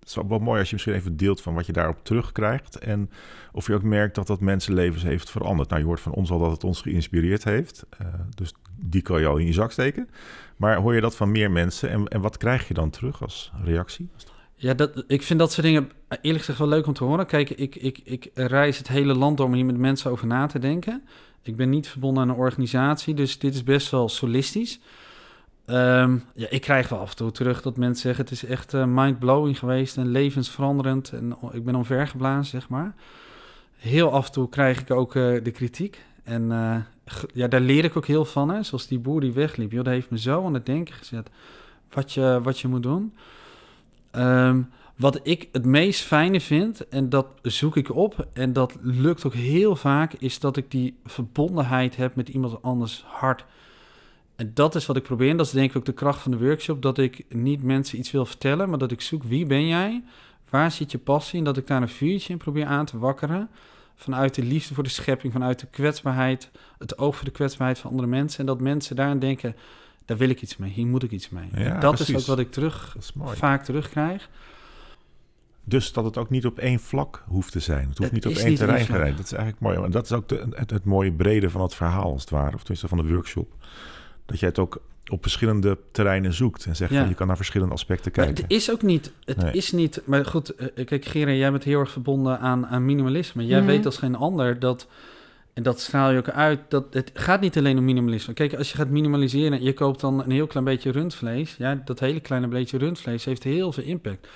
het 0.04 0.16
is 0.16 0.28
wel, 0.28 0.38
mooi 0.38 0.58
als 0.58 0.68
je 0.68 0.74
misschien 0.74 0.94
even 0.94 1.16
deelt 1.16 1.40
van 1.40 1.54
wat 1.54 1.66
je 1.66 1.72
daarop 1.72 1.98
terugkrijgt. 2.02 2.78
En 2.78 3.10
of 3.52 3.66
je 3.66 3.74
ook 3.74 3.82
merkt 3.82 4.14
dat 4.14 4.26
dat 4.26 4.40
mensenlevens 4.40 5.02
heeft 5.02 5.30
veranderd. 5.30 5.68
Nou, 5.68 5.80
je 5.80 5.86
hoort 5.86 6.00
van 6.00 6.12
ons 6.12 6.30
al 6.30 6.38
dat 6.38 6.50
het 6.50 6.64
ons 6.64 6.80
geïnspireerd 6.80 7.44
heeft. 7.44 7.86
eh, 7.98 8.06
dus 8.34 8.52
die 8.76 9.02
kan 9.02 9.20
je 9.20 9.26
al 9.26 9.36
in 9.36 9.46
je 9.46 9.52
zak 9.52 9.72
steken. 9.72 10.08
Maar 10.56 10.76
hoor 10.76 10.94
je 10.94 11.00
dat 11.00 11.16
van 11.16 11.30
meer 11.30 11.50
mensen? 11.50 11.90
En, 11.90 12.08
en 12.08 12.20
wat 12.20 12.36
krijg 12.36 12.68
je 12.68 12.74
dan 12.74 12.90
terug 12.90 13.22
als 13.22 13.52
reactie? 13.64 14.08
Ja, 14.54 14.74
dat, 14.74 15.04
ik 15.06 15.22
vind 15.22 15.38
dat 15.38 15.52
soort 15.52 15.66
dingen 15.66 15.90
eh, 16.08 16.18
eerlijk 16.20 16.44
gezegd 16.44 16.58
wel 16.58 16.68
leuk 16.68 16.86
om 16.86 16.92
te 16.92 17.04
horen. 17.04 17.26
Kijk, 17.26 17.50
ik, 17.50 17.76
ik, 17.76 18.00
ik 18.04 18.30
reis 18.34 18.78
het 18.78 18.88
hele 18.88 19.14
land 19.14 19.36
door 19.36 19.46
om 19.46 19.54
hier 19.54 19.64
met 19.64 19.78
mensen 19.78 20.10
over 20.10 20.26
na 20.26 20.46
te 20.46 20.58
denken. 20.58 21.02
Ik 21.42 21.56
ben 21.56 21.70
niet 21.70 21.88
verbonden 21.88 22.22
aan 22.22 22.28
een 22.28 22.34
organisatie, 22.34 23.14
dus 23.14 23.38
dit 23.38 23.54
is 23.54 23.62
best 23.62 23.90
wel 23.90 24.08
solistisch. 24.08 24.80
Ehm, 25.66 26.18
ja, 26.34 26.46
ik 26.50 26.60
krijg 26.60 26.88
wel 26.88 26.98
af 26.98 27.10
en 27.10 27.16
toe 27.16 27.32
terug 27.32 27.62
dat 27.62 27.76
mensen 27.76 28.02
zeggen... 28.02 28.24
het 28.24 28.32
is 28.32 28.44
echt 28.44 28.74
eh, 28.74 28.84
mind-blowing 28.86 29.58
geweest 29.58 29.96
en 29.96 30.10
levensveranderend. 30.10 31.12
En 31.12 31.36
ik 31.52 31.64
ben 31.64 31.74
omvergeblazen, 31.74 32.60
zeg 32.60 32.68
maar. 32.68 32.94
Heel 33.76 34.12
af 34.12 34.26
en 34.26 34.32
toe 34.32 34.48
krijg 34.48 34.80
ik 34.80 34.90
ook 34.90 35.14
eh, 35.14 35.22
de 35.42 35.50
kritiek. 35.50 36.04
En 36.24 36.52
eh, 36.52 36.76
ja, 37.32 37.48
daar 37.48 37.60
leer 37.60 37.84
ik 37.84 37.96
ook 37.96 38.06
heel 38.06 38.24
van. 38.24 38.48
Hè. 38.48 38.62
Zoals 38.62 38.86
die 38.86 38.98
boer 38.98 39.20
die 39.20 39.32
wegliep. 39.32 39.72
Joh, 39.72 39.84
dat 39.84 39.92
heeft 39.92 40.10
me 40.10 40.18
zo 40.18 40.44
aan 40.44 40.54
het 40.54 40.66
denken 40.66 40.94
gezet 40.94 41.30
wat 41.90 42.12
je, 42.12 42.40
wat 42.42 42.58
je 42.58 42.68
moet 42.68 42.82
doen. 42.82 43.14
Ehm, 44.10 44.62
wat 44.96 45.20
ik 45.22 45.48
het 45.52 45.64
meest 45.64 46.00
fijne 46.00 46.40
vind, 46.40 46.88
en 46.88 47.08
dat 47.08 47.26
zoek 47.42 47.76
ik 47.76 47.94
op, 47.94 48.26
en 48.32 48.52
dat 48.52 48.76
lukt 48.80 49.26
ook 49.26 49.34
heel 49.34 49.76
vaak, 49.76 50.12
is 50.12 50.38
dat 50.38 50.56
ik 50.56 50.70
die 50.70 50.96
verbondenheid 51.04 51.96
heb 51.96 52.14
met 52.14 52.28
iemand 52.28 52.62
anders 52.62 53.04
hart. 53.06 53.44
En 54.36 54.50
dat 54.54 54.74
is 54.74 54.86
wat 54.86 54.96
ik 54.96 55.02
probeer. 55.02 55.30
En 55.30 55.36
dat 55.36 55.46
is 55.46 55.52
denk 55.52 55.70
ik 55.70 55.76
ook 55.76 55.84
de 55.84 55.92
kracht 55.92 56.20
van 56.20 56.30
de 56.30 56.38
workshop. 56.38 56.82
Dat 56.82 56.98
ik 56.98 57.24
niet 57.28 57.62
mensen 57.62 57.98
iets 57.98 58.10
wil 58.10 58.26
vertellen, 58.26 58.68
maar 58.68 58.78
dat 58.78 58.92
ik 58.92 59.00
zoek 59.00 59.22
wie 59.22 59.46
ben 59.46 59.66
jij? 59.66 60.02
Waar 60.50 60.70
zit 60.70 60.90
je 60.90 60.98
passie? 60.98 61.38
En 61.38 61.44
dat 61.44 61.56
ik 61.56 61.66
daar 61.66 61.82
een 61.82 61.88
vuurtje 61.88 62.32
in 62.32 62.38
probeer 62.38 62.66
aan 62.66 62.84
te 62.84 62.98
wakkeren. 62.98 63.48
Vanuit 63.96 64.34
de 64.34 64.42
liefde 64.42 64.74
voor 64.74 64.82
de 64.82 64.90
schepping, 64.90 65.32
vanuit 65.32 65.60
de 65.60 65.66
kwetsbaarheid, 65.66 66.50
het 66.78 66.98
oog 66.98 67.16
voor 67.16 67.24
de 67.24 67.30
kwetsbaarheid 67.30 67.78
van 67.78 67.90
andere 67.90 68.08
mensen. 68.08 68.40
En 68.40 68.46
dat 68.46 68.60
mensen 68.60 68.96
daarin 68.96 69.18
denken, 69.18 69.56
daar 70.04 70.16
wil 70.16 70.28
ik 70.28 70.42
iets 70.42 70.56
mee, 70.56 70.70
hier 70.70 70.86
moet 70.86 71.02
ik 71.02 71.10
iets 71.10 71.28
mee. 71.28 71.48
Ja, 71.54 71.78
dat 71.78 72.00
is 72.00 72.14
ook 72.14 72.26
wat 72.26 72.38
ik 72.38 72.50
terug, 72.50 72.96
vaak 73.16 73.64
terugkrijg. 73.64 74.28
Dus 75.64 75.92
dat 75.92 76.04
het 76.04 76.18
ook 76.18 76.30
niet 76.30 76.46
op 76.46 76.58
één 76.58 76.78
vlak 76.78 77.24
hoeft 77.26 77.52
te 77.52 77.60
zijn. 77.60 77.88
Het 77.88 77.98
hoeft 77.98 78.10
Het 78.10 78.24
niet 78.24 78.26
op 78.26 78.40
één 78.40 78.48
niet 78.48 78.58
terrein 78.58 78.86
gereden. 78.86 79.16
Dat 79.16 79.24
is 79.24 79.32
eigenlijk 79.32 79.60
mooi. 79.60 79.84
En 79.84 79.90
dat 79.90 80.04
is 80.04 80.12
ook 80.12 80.28
de, 80.28 80.46
het, 80.50 80.70
het 80.70 80.84
mooie 80.84 81.12
brede 81.12 81.50
van 81.50 81.60
het 81.62 81.74
verhaal, 81.74 82.12
als 82.12 82.20
het 82.20 82.30
ware. 82.30 82.54
Of 82.54 82.60
tenminste 82.60 82.88
van 82.88 82.98
de 82.98 83.12
workshop. 83.12 83.52
Dat 84.26 84.38
jij 84.40 84.48
het 84.48 84.58
ook 84.58 84.80
op 85.10 85.22
verschillende 85.22 85.78
terreinen 85.92 86.32
zoekt. 86.32 86.64
En 86.66 86.76
zegt 86.76 86.90
Ja. 86.92 87.00
van 87.00 87.08
je 87.08 87.14
kan 87.14 87.26
naar 87.26 87.36
verschillende 87.36 87.74
aspecten 87.74 88.12
Maar 88.14 88.24
kijken. 88.24 88.42
het 88.44 88.52
is 88.52 88.70
ook 88.70 88.82
niet. 88.82 89.12
Het 89.24 89.36
Nee. 89.36 89.52
is 89.52 89.72
niet. 89.72 90.00
Maar 90.04 90.24
goed, 90.26 90.54
eh, 90.54 90.86
kijk, 90.86 91.04
Gera, 91.04 91.30
jij 91.30 91.50
bent 91.50 91.64
heel 91.64 91.80
erg 91.80 91.90
verbonden 91.90 92.38
aan, 92.40 92.66
aan 92.66 92.84
minimalisme. 92.84 93.46
Jij 93.46 93.58
Mhm. 93.58 93.66
weet 93.68 93.86
als 93.86 93.98
geen 93.98 94.14
ander 94.14 94.58
dat. 94.58 94.86
En 95.52 95.62
dat 95.62 95.80
straal 95.80 96.10
je 96.10 96.18
ook 96.18 96.28
uit. 96.30 96.60
Dat 96.68 96.84
het 96.90 97.10
gaat 97.14 97.40
niet 97.40 97.58
alleen 97.58 97.78
om 97.78 97.84
minimalisme. 97.84 98.32
Kijk, 98.34 98.54
als 98.54 98.70
je 98.70 98.76
gaat 98.76 98.88
minimaliseren 98.88 99.58
en 99.58 99.64
je 99.64 99.72
koopt 99.72 100.00
dan 100.00 100.22
een 100.24 100.30
heel 100.30 100.46
klein 100.46 100.64
beetje 100.64 100.90
rundvlees. 100.90 101.54
Ja, 101.58 101.82
dat 101.84 102.00
hele 102.00 102.20
kleine 102.20 102.48
beetje 102.48 102.78
rundvlees 102.78 103.24
heeft 103.24 103.42
heel 103.42 103.72
veel 103.72 103.84
impact. 103.84 104.28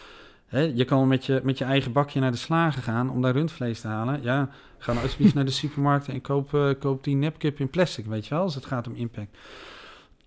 Hè, 0.46 0.60
je 0.60 0.84
kan 0.84 1.08
met 1.08 1.26
je, 1.26 1.40
met 1.44 1.58
je 1.58 1.64
eigen 1.64 1.92
bakje 1.92 2.20
naar 2.20 2.30
de 2.30 2.36
slager 2.36 2.82
gaan 2.82 3.10
om 3.10 3.22
daar 3.22 3.32
rundvlees 3.32 3.80
te 3.80 3.86
halen. 3.88 4.22
Ja, 4.22 4.50
ga 4.78 4.92
nou 4.92 5.04
alsjeblieft 5.04 5.34
naar 5.38 5.44
de 5.44 5.50
supermarkt 5.50 6.08
en 6.08 6.20
koop, 6.20 6.54
eh, 6.54 6.68
koop 6.78 7.04
die 7.04 7.14
nepkip 7.16 7.60
in 7.60 7.70
plastic, 7.70 8.06
weet 8.06 8.26
je 8.26 8.34
wel, 8.34 8.42
als 8.42 8.54
het 8.54 8.66
gaat 8.66 8.86
om 8.86 8.94
impact. 8.94 9.36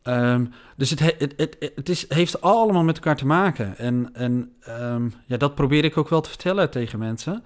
Ehm, 0.04 0.45
dus 0.78 0.89
het, 0.89 0.99
he- 0.99 1.16
het, 1.18 1.34
het, 1.38 1.72
het 1.76 1.89
is, 1.89 2.10
heeft 2.10 2.41
allemaal 2.41 2.84
met 2.84 2.95
elkaar 2.95 3.16
te 3.16 3.26
maken. 3.26 3.78
En, 3.78 4.10
en 4.14 4.54
ehm, 4.60 5.10
ja, 5.26 5.38
dat 5.38 5.56
probeer 5.56 5.84
ik 5.84 5.97
ook 5.97 6.10
wel 6.10 6.22
te 6.22 6.30
vertellen 6.30 6.70
tegen 6.70 6.99
mensen. 6.99 7.43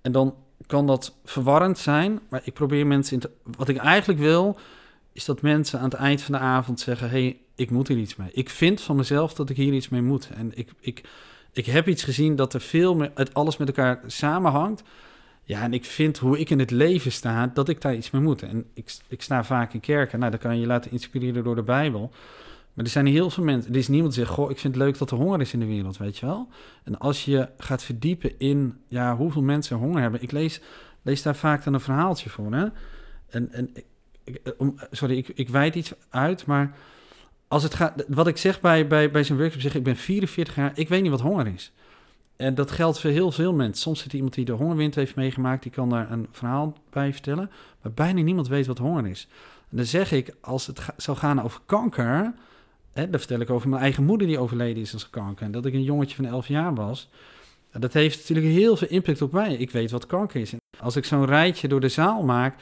En 0.00 0.12
dan 0.12 0.34
kan 0.66 0.86
dat 0.86 1.14
verwarrend 1.24 1.78
zijn, 1.78 2.20
maar 2.28 2.40
ik 2.44 2.52
probeer 2.52 2.86
mensen 2.86 3.20
in. 3.20 3.30
Wat 3.56 3.68
ik 3.68 3.76
eigenlijk 3.76 4.20
wil, 4.20 4.58
is 5.12 5.24
dat 5.24 5.42
mensen 5.42 5.78
aan 5.78 5.84
het 5.84 5.94
eind 5.94 6.22
van 6.22 6.34
de 6.34 6.40
avond 6.40 6.80
zeggen... 6.80 7.10
hey, 7.10 7.38
ik 7.54 7.70
moet 7.70 7.88
hier 7.88 7.98
iets 7.98 8.16
mee. 8.16 8.30
Ik 8.32 8.50
vind 8.50 8.80
van 8.80 8.96
mezelf 8.96 9.34
dat 9.34 9.50
ik 9.50 9.56
hier 9.56 9.72
iets 9.72 9.88
mee 9.88 10.02
moet. 10.02 10.28
En 10.34 10.52
ik, 10.54 10.70
ik, 10.80 11.02
ik 11.52 11.66
heb 11.66 11.88
iets 11.88 12.02
gezien 12.02 12.36
dat 12.36 12.54
er 12.54 12.60
veel 12.60 12.94
meer... 12.94 13.10
Het 13.14 13.34
alles 13.34 13.56
met 13.56 13.68
elkaar 13.68 14.00
samenhangt. 14.06 14.82
Ja, 15.44 15.62
en 15.62 15.72
ik 15.72 15.84
vind 15.84 16.18
hoe 16.18 16.38
ik 16.38 16.50
in 16.50 16.58
het 16.58 16.70
leven 16.70 17.12
sta, 17.12 17.46
dat 17.46 17.68
ik 17.68 17.80
daar 17.80 17.94
iets 17.94 18.10
mee 18.10 18.22
moet. 18.22 18.42
En 18.42 18.64
ik, 18.74 18.94
ik 19.08 19.22
sta 19.22 19.44
vaak 19.44 19.72
in 19.74 19.80
kerken. 19.80 20.18
Nou, 20.18 20.30
dan 20.30 20.40
kan 20.40 20.54
je 20.54 20.60
je 20.60 20.66
laten 20.66 20.90
inspireren 20.90 21.44
door 21.44 21.54
de 21.54 21.62
Bijbel. 21.62 22.10
Maar 22.74 22.84
er 22.84 22.90
zijn 22.90 23.06
heel 23.06 23.30
veel 23.30 23.44
mensen... 23.44 23.72
Er 23.72 23.78
is 23.78 23.88
niemand 23.88 24.14
die 24.14 24.24
zegt, 24.24 24.34
goh, 24.34 24.50
ik 24.50 24.58
vind 24.58 24.74
het 24.74 24.82
leuk 24.82 24.98
dat 24.98 25.10
er 25.10 25.16
honger 25.16 25.40
is 25.40 25.52
in 25.52 25.60
de 25.60 25.66
wereld, 25.66 25.96
weet 25.96 26.18
je 26.18 26.26
wel? 26.26 26.48
En 26.84 26.98
als 26.98 27.24
je 27.24 27.48
gaat 27.58 27.82
verdiepen 27.82 28.38
in 28.38 28.76
ja, 28.88 29.16
hoeveel 29.16 29.42
mensen 29.42 29.76
honger 29.76 30.00
hebben... 30.02 30.22
Ik 30.22 30.32
lees, 30.32 30.60
lees 31.02 31.22
daar 31.22 31.36
vaak 31.36 31.64
dan 31.64 31.74
een 31.74 31.80
verhaaltje 31.80 32.30
voor, 32.30 32.52
hè? 32.54 32.66
En, 33.28 33.52
en 33.52 33.70
ik- 33.74 33.84
ik, 34.24 34.54
om, 34.58 34.74
sorry, 34.90 35.16
ik, 35.16 35.28
ik 35.28 35.48
wijd 35.48 35.74
iets 35.74 35.92
uit, 36.08 36.46
maar... 36.46 36.76
Als 37.48 37.62
het 37.62 37.74
gaat, 37.74 38.04
wat 38.08 38.26
ik 38.26 38.36
zeg 38.36 38.60
bij, 38.60 38.86
bij, 38.86 39.10
bij 39.10 39.24
zo'n 39.24 39.36
workshop, 39.36 39.60
zeg 39.60 39.74
ik 39.74 39.82
ben 39.82 39.96
44 39.96 40.54
jaar, 40.54 40.72
ik 40.74 40.88
weet 40.88 41.02
niet 41.02 41.10
wat 41.10 41.20
honger 41.20 41.46
is. 41.46 41.72
En 42.36 42.54
dat 42.54 42.70
geldt 42.70 43.00
voor 43.00 43.10
heel 43.10 43.32
veel 43.32 43.52
mensen. 43.52 43.82
Soms 43.82 44.00
zit 44.00 44.08
er 44.08 44.14
iemand 44.14 44.34
die 44.34 44.44
de 44.44 44.52
hongerwind 44.52 44.94
heeft 44.94 45.14
meegemaakt, 45.14 45.62
die 45.62 45.72
kan 45.72 45.88
daar 45.88 46.10
een 46.10 46.26
verhaal 46.30 46.76
bij 46.90 47.12
vertellen. 47.12 47.50
Maar 47.82 47.92
bijna 47.92 48.20
niemand 48.20 48.48
weet 48.48 48.66
wat 48.66 48.78
honger 48.78 49.06
is. 49.06 49.28
En 49.70 49.76
dan 49.76 49.86
zeg 49.86 50.12
ik, 50.12 50.34
als 50.40 50.66
het 50.66 50.80
zou 50.96 51.16
gaan 51.16 51.42
over 51.42 51.60
kanker, 51.66 52.34
hè, 52.92 53.10
dan 53.10 53.18
vertel 53.18 53.40
ik 53.40 53.50
over 53.50 53.68
mijn 53.68 53.82
eigen 53.82 54.04
moeder 54.04 54.26
die 54.26 54.38
overleden 54.38 54.82
is 54.82 54.94
aan 54.94 55.10
kanker. 55.10 55.46
En 55.46 55.52
dat 55.52 55.66
ik 55.66 55.74
een 55.74 55.82
jongetje 55.82 56.16
van 56.16 56.24
11 56.24 56.48
jaar 56.48 56.74
was. 56.74 57.08
En 57.70 57.80
Dat 57.80 57.92
heeft 57.92 58.18
natuurlijk 58.18 58.46
heel 58.46 58.76
veel 58.76 58.88
impact 58.88 59.22
op 59.22 59.32
mij. 59.32 59.54
Ik 59.54 59.70
weet 59.70 59.90
wat 59.90 60.06
kanker 60.06 60.40
is. 60.40 60.52
En 60.52 60.58
als 60.78 60.96
ik 60.96 61.04
zo'n 61.04 61.26
rijtje 61.26 61.68
door 61.68 61.80
de 61.80 61.88
zaal 61.88 62.22
maak 62.22 62.56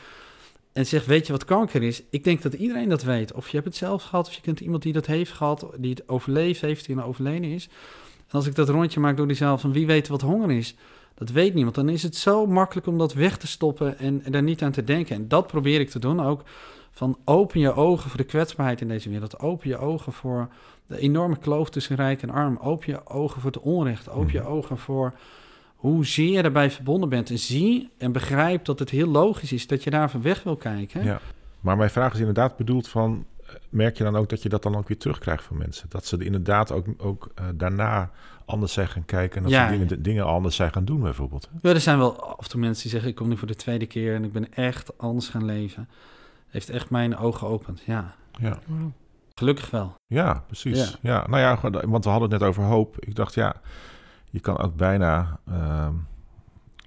en 0.73 0.87
zeg, 0.87 1.05
weet 1.05 1.27
je 1.27 1.33
wat 1.33 1.45
kanker 1.45 1.83
is? 1.83 2.03
Ik 2.11 2.25
denk 2.25 2.43
dat 2.43 2.55
iedereen 2.55 2.89
dat 2.89 3.03
weet. 3.03 3.33
Of 3.33 3.49
je 3.49 3.57
hebt 3.57 3.69
het 3.69 3.77
zelf 3.77 4.03
gehad, 4.03 4.27
of 4.27 4.35
je 4.35 4.41
kent 4.41 4.61
iemand 4.61 4.83
die 4.83 4.93
dat 4.93 5.07
heeft 5.07 5.33
gehad, 5.33 5.67
die 5.77 5.91
het 5.91 6.09
overleefd 6.09 6.61
heeft, 6.61 6.87
die 6.87 6.97
een 6.97 7.03
overleden 7.03 7.51
is. 7.51 7.69
En 8.33 8.39
als 8.39 8.47
ik 8.47 8.55
dat 8.55 8.69
rondje 8.69 9.01
maak 9.01 9.17
door 9.17 9.27
die 9.27 9.37
zaal 9.37 9.59
van 9.59 9.73
wie 9.73 9.87
weet 9.87 10.09
wat 10.09 10.21
honger 10.21 10.51
is, 10.51 10.75
dat 11.15 11.31
weet 11.31 11.55
niemand. 11.55 11.75
Dan 11.75 11.89
is 11.89 12.03
het 12.03 12.17
zo 12.17 12.47
makkelijk 12.47 12.87
om 12.87 12.99
dat 12.99 13.13
weg 13.13 13.37
te 13.37 13.47
stoppen 13.47 13.99
en, 13.99 14.23
en 14.25 14.33
daar 14.33 14.43
niet 14.43 14.63
aan 14.63 14.73
te 14.73 14.85
denken. 14.85 15.17
En 15.17 15.29
dat 15.29 15.47
probeer 15.47 15.81
ik 15.81 15.91
te 15.91 15.99
doen 15.99 16.21
ook. 16.21 16.43
Van 16.91 17.19
open 17.25 17.61
je 17.61 17.75
ogen 17.75 18.09
voor 18.11 18.19
de 18.19 18.25
kwetsbaarheid 18.25 18.81
in 18.81 18.89
deze 18.89 19.09
wereld. 19.11 19.39
Open 19.39 19.69
je 19.69 19.79
ogen 19.79 20.13
voor 20.13 20.49
de 20.87 20.99
enorme 20.99 21.37
kloof 21.39 21.71
tussen 21.71 21.97
rijk 21.97 22.23
en 22.23 22.31
arm. 22.31 22.59
Open 22.63 22.93
je 22.93 23.07
ogen 23.07 23.41
voor 23.41 23.51
het 23.51 23.61
onrecht. 23.61 24.09
Open 24.11 24.33
je 24.33 24.41
Mhm. 24.41 24.49
ogen 24.49 24.79
voor 24.79 25.13
hoezeer 25.77 26.33
je 26.33 26.43
daarbij 26.43 26.71
verbonden 26.71 27.09
bent. 27.09 27.31
En 27.31 27.39
zie 27.39 27.91
en 27.99 28.13
begrijp 28.13 28.65
dat 28.65 28.79
het 28.79 28.91
heel 28.91 29.09
logisch 29.09 29.53
is 29.53 29.67
dat 29.67 29.85
je 29.85 29.91
daarvan 29.91 30.23
weg 30.23 30.43
wil 30.43 30.57
kijken. 30.57 31.05
Ja. 31.05 31.21
Maar 31.61 31.77
mijn 31.77 31.91
vraag 31.91 32.13
is 32.13 32.19
inderdaad 32.19 32.57
bedoeld 32.57 32.89
van... 32.89 33.25
merk 33.71 33.97
je 33.97 34.05
dan 34.05 34.17
ook 34.17 34.29
dat 34.29 34.43
je 34.43 34.49
dat 34.49 34.63
dan 34.63 34.77
ook 34.77 34.89
weer 34.89 34.99
terugkrijgt 34.99 35.45
van 35.45 35.57
mensen? 35.59 35.87
Dat 35.89 36.05
ze 36.07 36.17
er 36.17 36.23
inderdaad 36.25 36.73
ook, 36.73 36.87
ook 36.97 37.31
eh, 37.35 37.45
daarna 37.55 38.11
anders 38.45 38.73
zijn 38.73 38.89
gaan 38.89 39.05
kijken... 39.05 39.37
en 39.37 39.43
dat 39.43 39.53
Ja. 39.53 39.65
ze 39.67 39.73
dingen, 39.73 39.89
de- 39.89 40.01
dingen 40.01 40.25
anders 40.25 40.57
zijn 40.57 40.73
gaan 40.73 40.85
doen 40.85 41.01
bijvoorbeeld. 41.01 41.49
hè? 41.53 41.69
Ja, 41.69 41.75
er 41.75 41.81
zijn 41.81 41.99
wel 41.99 42.25
af 42.37 42.45
en 42.45 42.51
toe 42.51 42.61
mensen 42.61 42.83
die 42.83 42.91
zeggen: 42.93 43.11
Ik 43.11 43.17
kom 43.17 43.29
nu 43.29 43.37
voor 43.37 43.49
de 43.49 43.55
tweede 43.57 43.87
keer 43.87 44.15
en 44.15 44.25
ik 44.25 44.33
ben 44.33 44.53
echt 44.55 44.99
anders 44.99 45.29
gaan 45.29 45.45
leven. 45.45 45.89
Heeft 46.49 46.71
echt 46.71 46.91
mijn 46.91 47.17
ogen 47.17 47.39
geopend. 47.39 47.81
Ja, 47.87 48.15
Ja. 48.41 48.59
gelukkig 49.35 49.71
wel. 49.71 49.95
Ja, 50.07 50.45
precies. 50.47 50.79
Ja. 51.03 51.13
Ja. 51.13 51.27
nou 51.29 51.41
ja, 51.41 51.71
want 51.89 52.05
we 52.05 52.11
hadden 52.11 52.31
het 52.31 52.41
net 52.41 52.49
over 52.49 52.63
hoop. 52.63 52.97
Ik 52.99 53.15
dacht, 53.15 53.35
ja, 53.35 53.55
je 54.31 54.41
kan 54.41 54.59
ook 54.59 54.77
bijna... 54.77 55.39
ehm, 55.49 55.93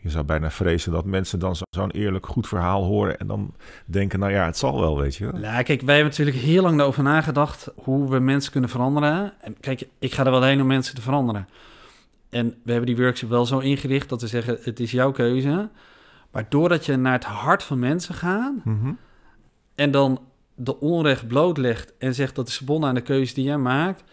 je 0.06 0.12
zou 0.12 0.26
bijna 0.26 0.52
vrezen 0.52 0.92
dat 0.92 1.06
mensen 1.06 1.40
dan 1.40 1.56
zo- 1.56 1.64
zo'n 1.70 1.92
eerlijk 1.92 2.26
goed 2.28 2.48
verhaal 2.48 2.84
horen... 2.84 3.20
en 3.20 3.28
dan 3.28 3.54
denken, 3.86 4.20
nou 4.20 4.32
ja, 4.32 4.46
het 4.46 4.58
zal 4.58 4.80
wel, 4.80 4.98
weet 4.98 5.16
je 5.16 5.32
wel. 5.32 5.40
Nou, 5.42 5.64
kijk, 5.64 5.82
wij 5.82 5.96
hebben 5.96 6.12
natuurlijk 6.12 6.38
heel 6.46 6.62
lang 6.62 6.82
over 6.82 7.04
nagedacht 7.04 7.68
hoe 7.76 8.10
we 8.10 8.20
mensen 8.20 8.52
kunnen 8.52 8.70
veranderen. 8.70 9.34
En 9.42 9.56
kijk, 9.60 9.88
ik 10.00 10.14
ga 10.14 10.26
er 10.26 10.32
wel 10.32 10.44
heen 10.44 10.62
om 10.62 10.68
mensen 10.68 10.96
te 10.96 11.02
veranderen. 11.02 11.48
En 12.30 12.48
we 12.64 12.72
hebben 12.72 12.96
die 12.96 13.04
workshop 13.04 13.30
wel 13.30 13.46
zo 13.46 13.60
ingericht 13.60 14.10
dat 14.10 14.22
we 14.22 14.28
zeggen: 14.28 14.58
Het 14.62 14.80
is 14.80 14.92
jouw 14.92 15.12
keuze. 15.12 15.70
Maar 16.32 16.46
doordat 16.50 16.86
je 16.86 16.96
naar 16.96 17.14
het 17.14 17.24
hart 17.24 17.64
van 17.64 17.80
mensen 17.80 18.14
gaat 18.16 18.54
Mhm. 18.64 18.92
en 19.76 19.92
dan 19.92 20.20
de 20.56 20.80
onrecht 20.80 21.28
blootlegt 21.28 21.94
en 21.98 22.14
zegt 22.14 22.36
dat 22.36 22.48
is 22.48 22.58
verbonden 22.58 22.90
aan 22.90 22.96
de 22.96 23.02
keuze 23.02 23.34
die 23.34 23.44
jij 23.44 23.58
maakt. 23.58 24.04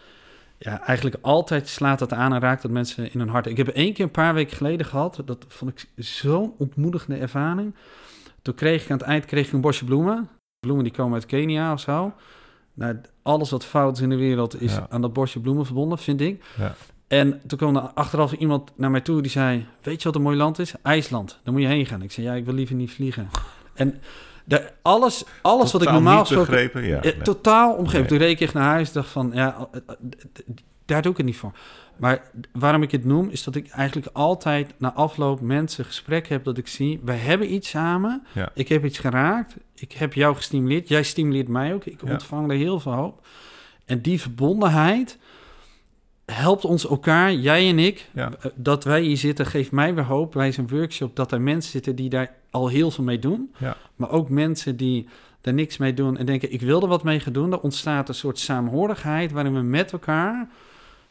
Ja, 0.63 0.81
eigenlijk 0.81 1.17
altijd 1.21 1.67
slaat 1.67 1.99
dat 1.99 2.13
aan 2.13 2.33
en 2.33 2.39
raakt 2.39 2.61
dat 2.61 2.71
mensen 2.71 3.13
in 3.13 3.19
hun 3.19 3.29
hart. 3.29 3.45
Ik 3.45 3.57
heb 3.57 3.67
één 3.67 3.93
keer 3.93 4.05
een 4.05 4.11
paar 4.11 4.33
weken 4.33 4.57
geleden 4.57 4.85
gehad, 4.85 5.21
dat 5.25 5.45
vond 5.47 5.71
ik 5.71 6.05
zo'n 6.05 6.53
ontmoedigende 6.57 7.19
ervaring. 7.19 7.75
Toen 8.41 8.53
kreeg 8.53 8.83
ik 8.83 8.91
aan 8.91 8.97
het 8.97 9.05
eind 9.07 9.25
kreeg 9.25 9.47
ik 9.47 9.53
een 9.53 9.61
bosje 9.61 9.85
bloemen. 9.85 10.29
Bloemen 10.59 10.83
die 10.83 10.93
komen 10.93 11.13
uit 11.13 11.25
Kenia 11.25 11.71
of 11.73 11.79
zo. 11.79 12.13
Nou, 12.73 12.97
alles 13.21 13.49
wat 13.49 13.65
fout 13.65 13.95
is 13.97 14.03
in 14.03 14.09
de 14.09 14.15
wereld 14.15 14.61
is 14.61 14.73
Ja. 14.73 14.87
aan 14.89 15.01
dat 15.01 15.13
bosje 15.13 15.39
bloemen 15.39 15.65
verbonden, 15.65 15.97
vind 15.97 16.21
ik. 16.21 16.43
Ja. 16.57 16.75
En 17.07 17.41
toen 17.47 17.57
kwam 17.57 17.75
er 17.75 17.81
achteraf 17.81 18.31
iemand 18.31 18.71
naar 18.75 18.91
mij 18.91 19.01
toe 19.01 19.21
die 19.21 19.31
zei... 19.31 19.65
Weet 19.81 19.99
je 20.01 20.07
wat 20.07 20.15
een 20.15 20.21
mooi 20.21 20.37
land 20.37 20.59
is? 20.59 20.73
IJsland. 20.81 21.39
Daar 21.43 21.53
moet 21.53 21.61
je 21.63 21.67
heen 21.67 21.85
gaan. 21.85 22.01
Ik 22.01 22.11
zei, 22.11 22.27
ja, 22.27 22.33
ik 22.33 22.45
wil 22.45 22.53
liever 22.53 22.75
niet 22.75 22.91
vliegen. 22.91 23.29
En 23.73 23.99
de, 24.43 24.71
alles, 24.81 25.23
alles 25.41 25.71
wat 25.71 25.81
ik 25.81 25.91
normaal 25.91 26.17
niet 26.17 26.27
gesproken... 26.27 26.51
begrepen, 26.51 26.83
ja. 26.83 26.97
Eh, 26.97 27.03
nee. 27.03 27.21
Totaal 27.21 27.73
omgeven. 27.73 28.07
Toen 28.07 28.17
reed 28.17 28.31
ik 28.31 28.41
echt 28.41 28.53
naar 28.53 28.69
huis 28.69 28.91
dacht 28.91 29.09
van, 29.09 29.31
ja, 29.33 29.67
eh, 29.71 29.79
eh, 29.87 29.95
daar 30.85 31.01
doe 31.01 31.11
ik 31.11 31.17
het 31.17 31.25
niet 31.25 31.37
voor. 31.37 31.51
Maar 31.97 32.31
waarom 32.51 32.83
ik 32.83 32.91
het 32.91 33.05
noem, 33.05 33.29
is 33.29 33.43
dat 33.43 33.55
ik 33.55 33.69
eigenlijk 33.69 34.09
altijd 34.13 34.73
na 34.77 34.93
afloop 34.93 35.41
mensen 35.41 35.85
gesprek 35.85 36.27
heb 36.27 36.43
dat 36.43 36.57
ik 36.57 36.67
zie, 36.67 36.99
we 37.03 37.11
hebben 37.13 37.53
iets 37.53 37.69
samen, 37.69 38.23
Ja. 38.33 38.49
ik 38.53 38.67
heb 38.67 38.85
iets 38.85 38.99
geraakt, 38.99 39.55
ik 39.75 39.91
heb 39.91 40.13
jou 40.13 40.35
gestimuleerd, 40.35 40.87
jij 40.87 41.03
stimuleert 41.03 41.47
mij 41.47 41.73
ook, 41.73 41.85
ik 41.85 42.01
Ja. 42.05 42.11
ontvang 42.11 42.51
er 42.51 42.57
heel 42.57 42.79
veel 42.79 42.91
hoop. 42.91 43.27
En 43.85 44.01
die 44.01 44.21
verbondenheid 44.21 45.17
helpt 46.25 46.65
ons 46.65 46.87
elkaar, 46.89 47.33
jij 47.33 47.69
en 47.69 47.79
ik, 47.79 48.09
Ja. 48.13 48.31
eh, 48.41 48.51
dat 48.55 48.83
wij 48.83 49.01
hier 49.01 49.17
zitten, 49.17 49.45
geeft 49.45 49.71
mij 49.71 49.93
weer 49.95 50.03
hoop. 50.03 50.33
Wij 50.33 50.51
zijn 50.51 50.67
een 50.69 50.77
workshop 50.77 51.15
dat 51.15 51.31
er 51.31 51.41
mensen 51.41 51.71
zitten 51.71 51.95
die 51.95 52.09
daar 52.09 52.31
al 52.51 52.67
heel 52.67 52.91
veel 52.91 53.03
mee 53.03 53.19
doen. 53.19 53.53
Ja. 53.57 53.77
Maar 53.95 54.09
ook 54.09 54.29
mensen 54.29 54.77
die 54.77 55.07
er 55.41 55.53
niks 55.53 55.77
mee 55.77 55.93
doen 55.93 56.17
en 56.17 56.25
denken, 56.25 56.53
ik 56.53 56.61
wil 56.61 56.81
er 56.81 56.87
wat 56.87 57.03
mee 57.03 57.19
gaan 57.19 57.33
doen. 57.33 57.51
Er 57.51 57.59
ontstaat 57.59 58.09
een 58.09 58.15
soort 58.15 58.39
saamhorigheid 58.39 59.31
waarin 59.31 59.53
we 59.53 59.61
met 59.61 59.91
elkaar... 59.91 60.47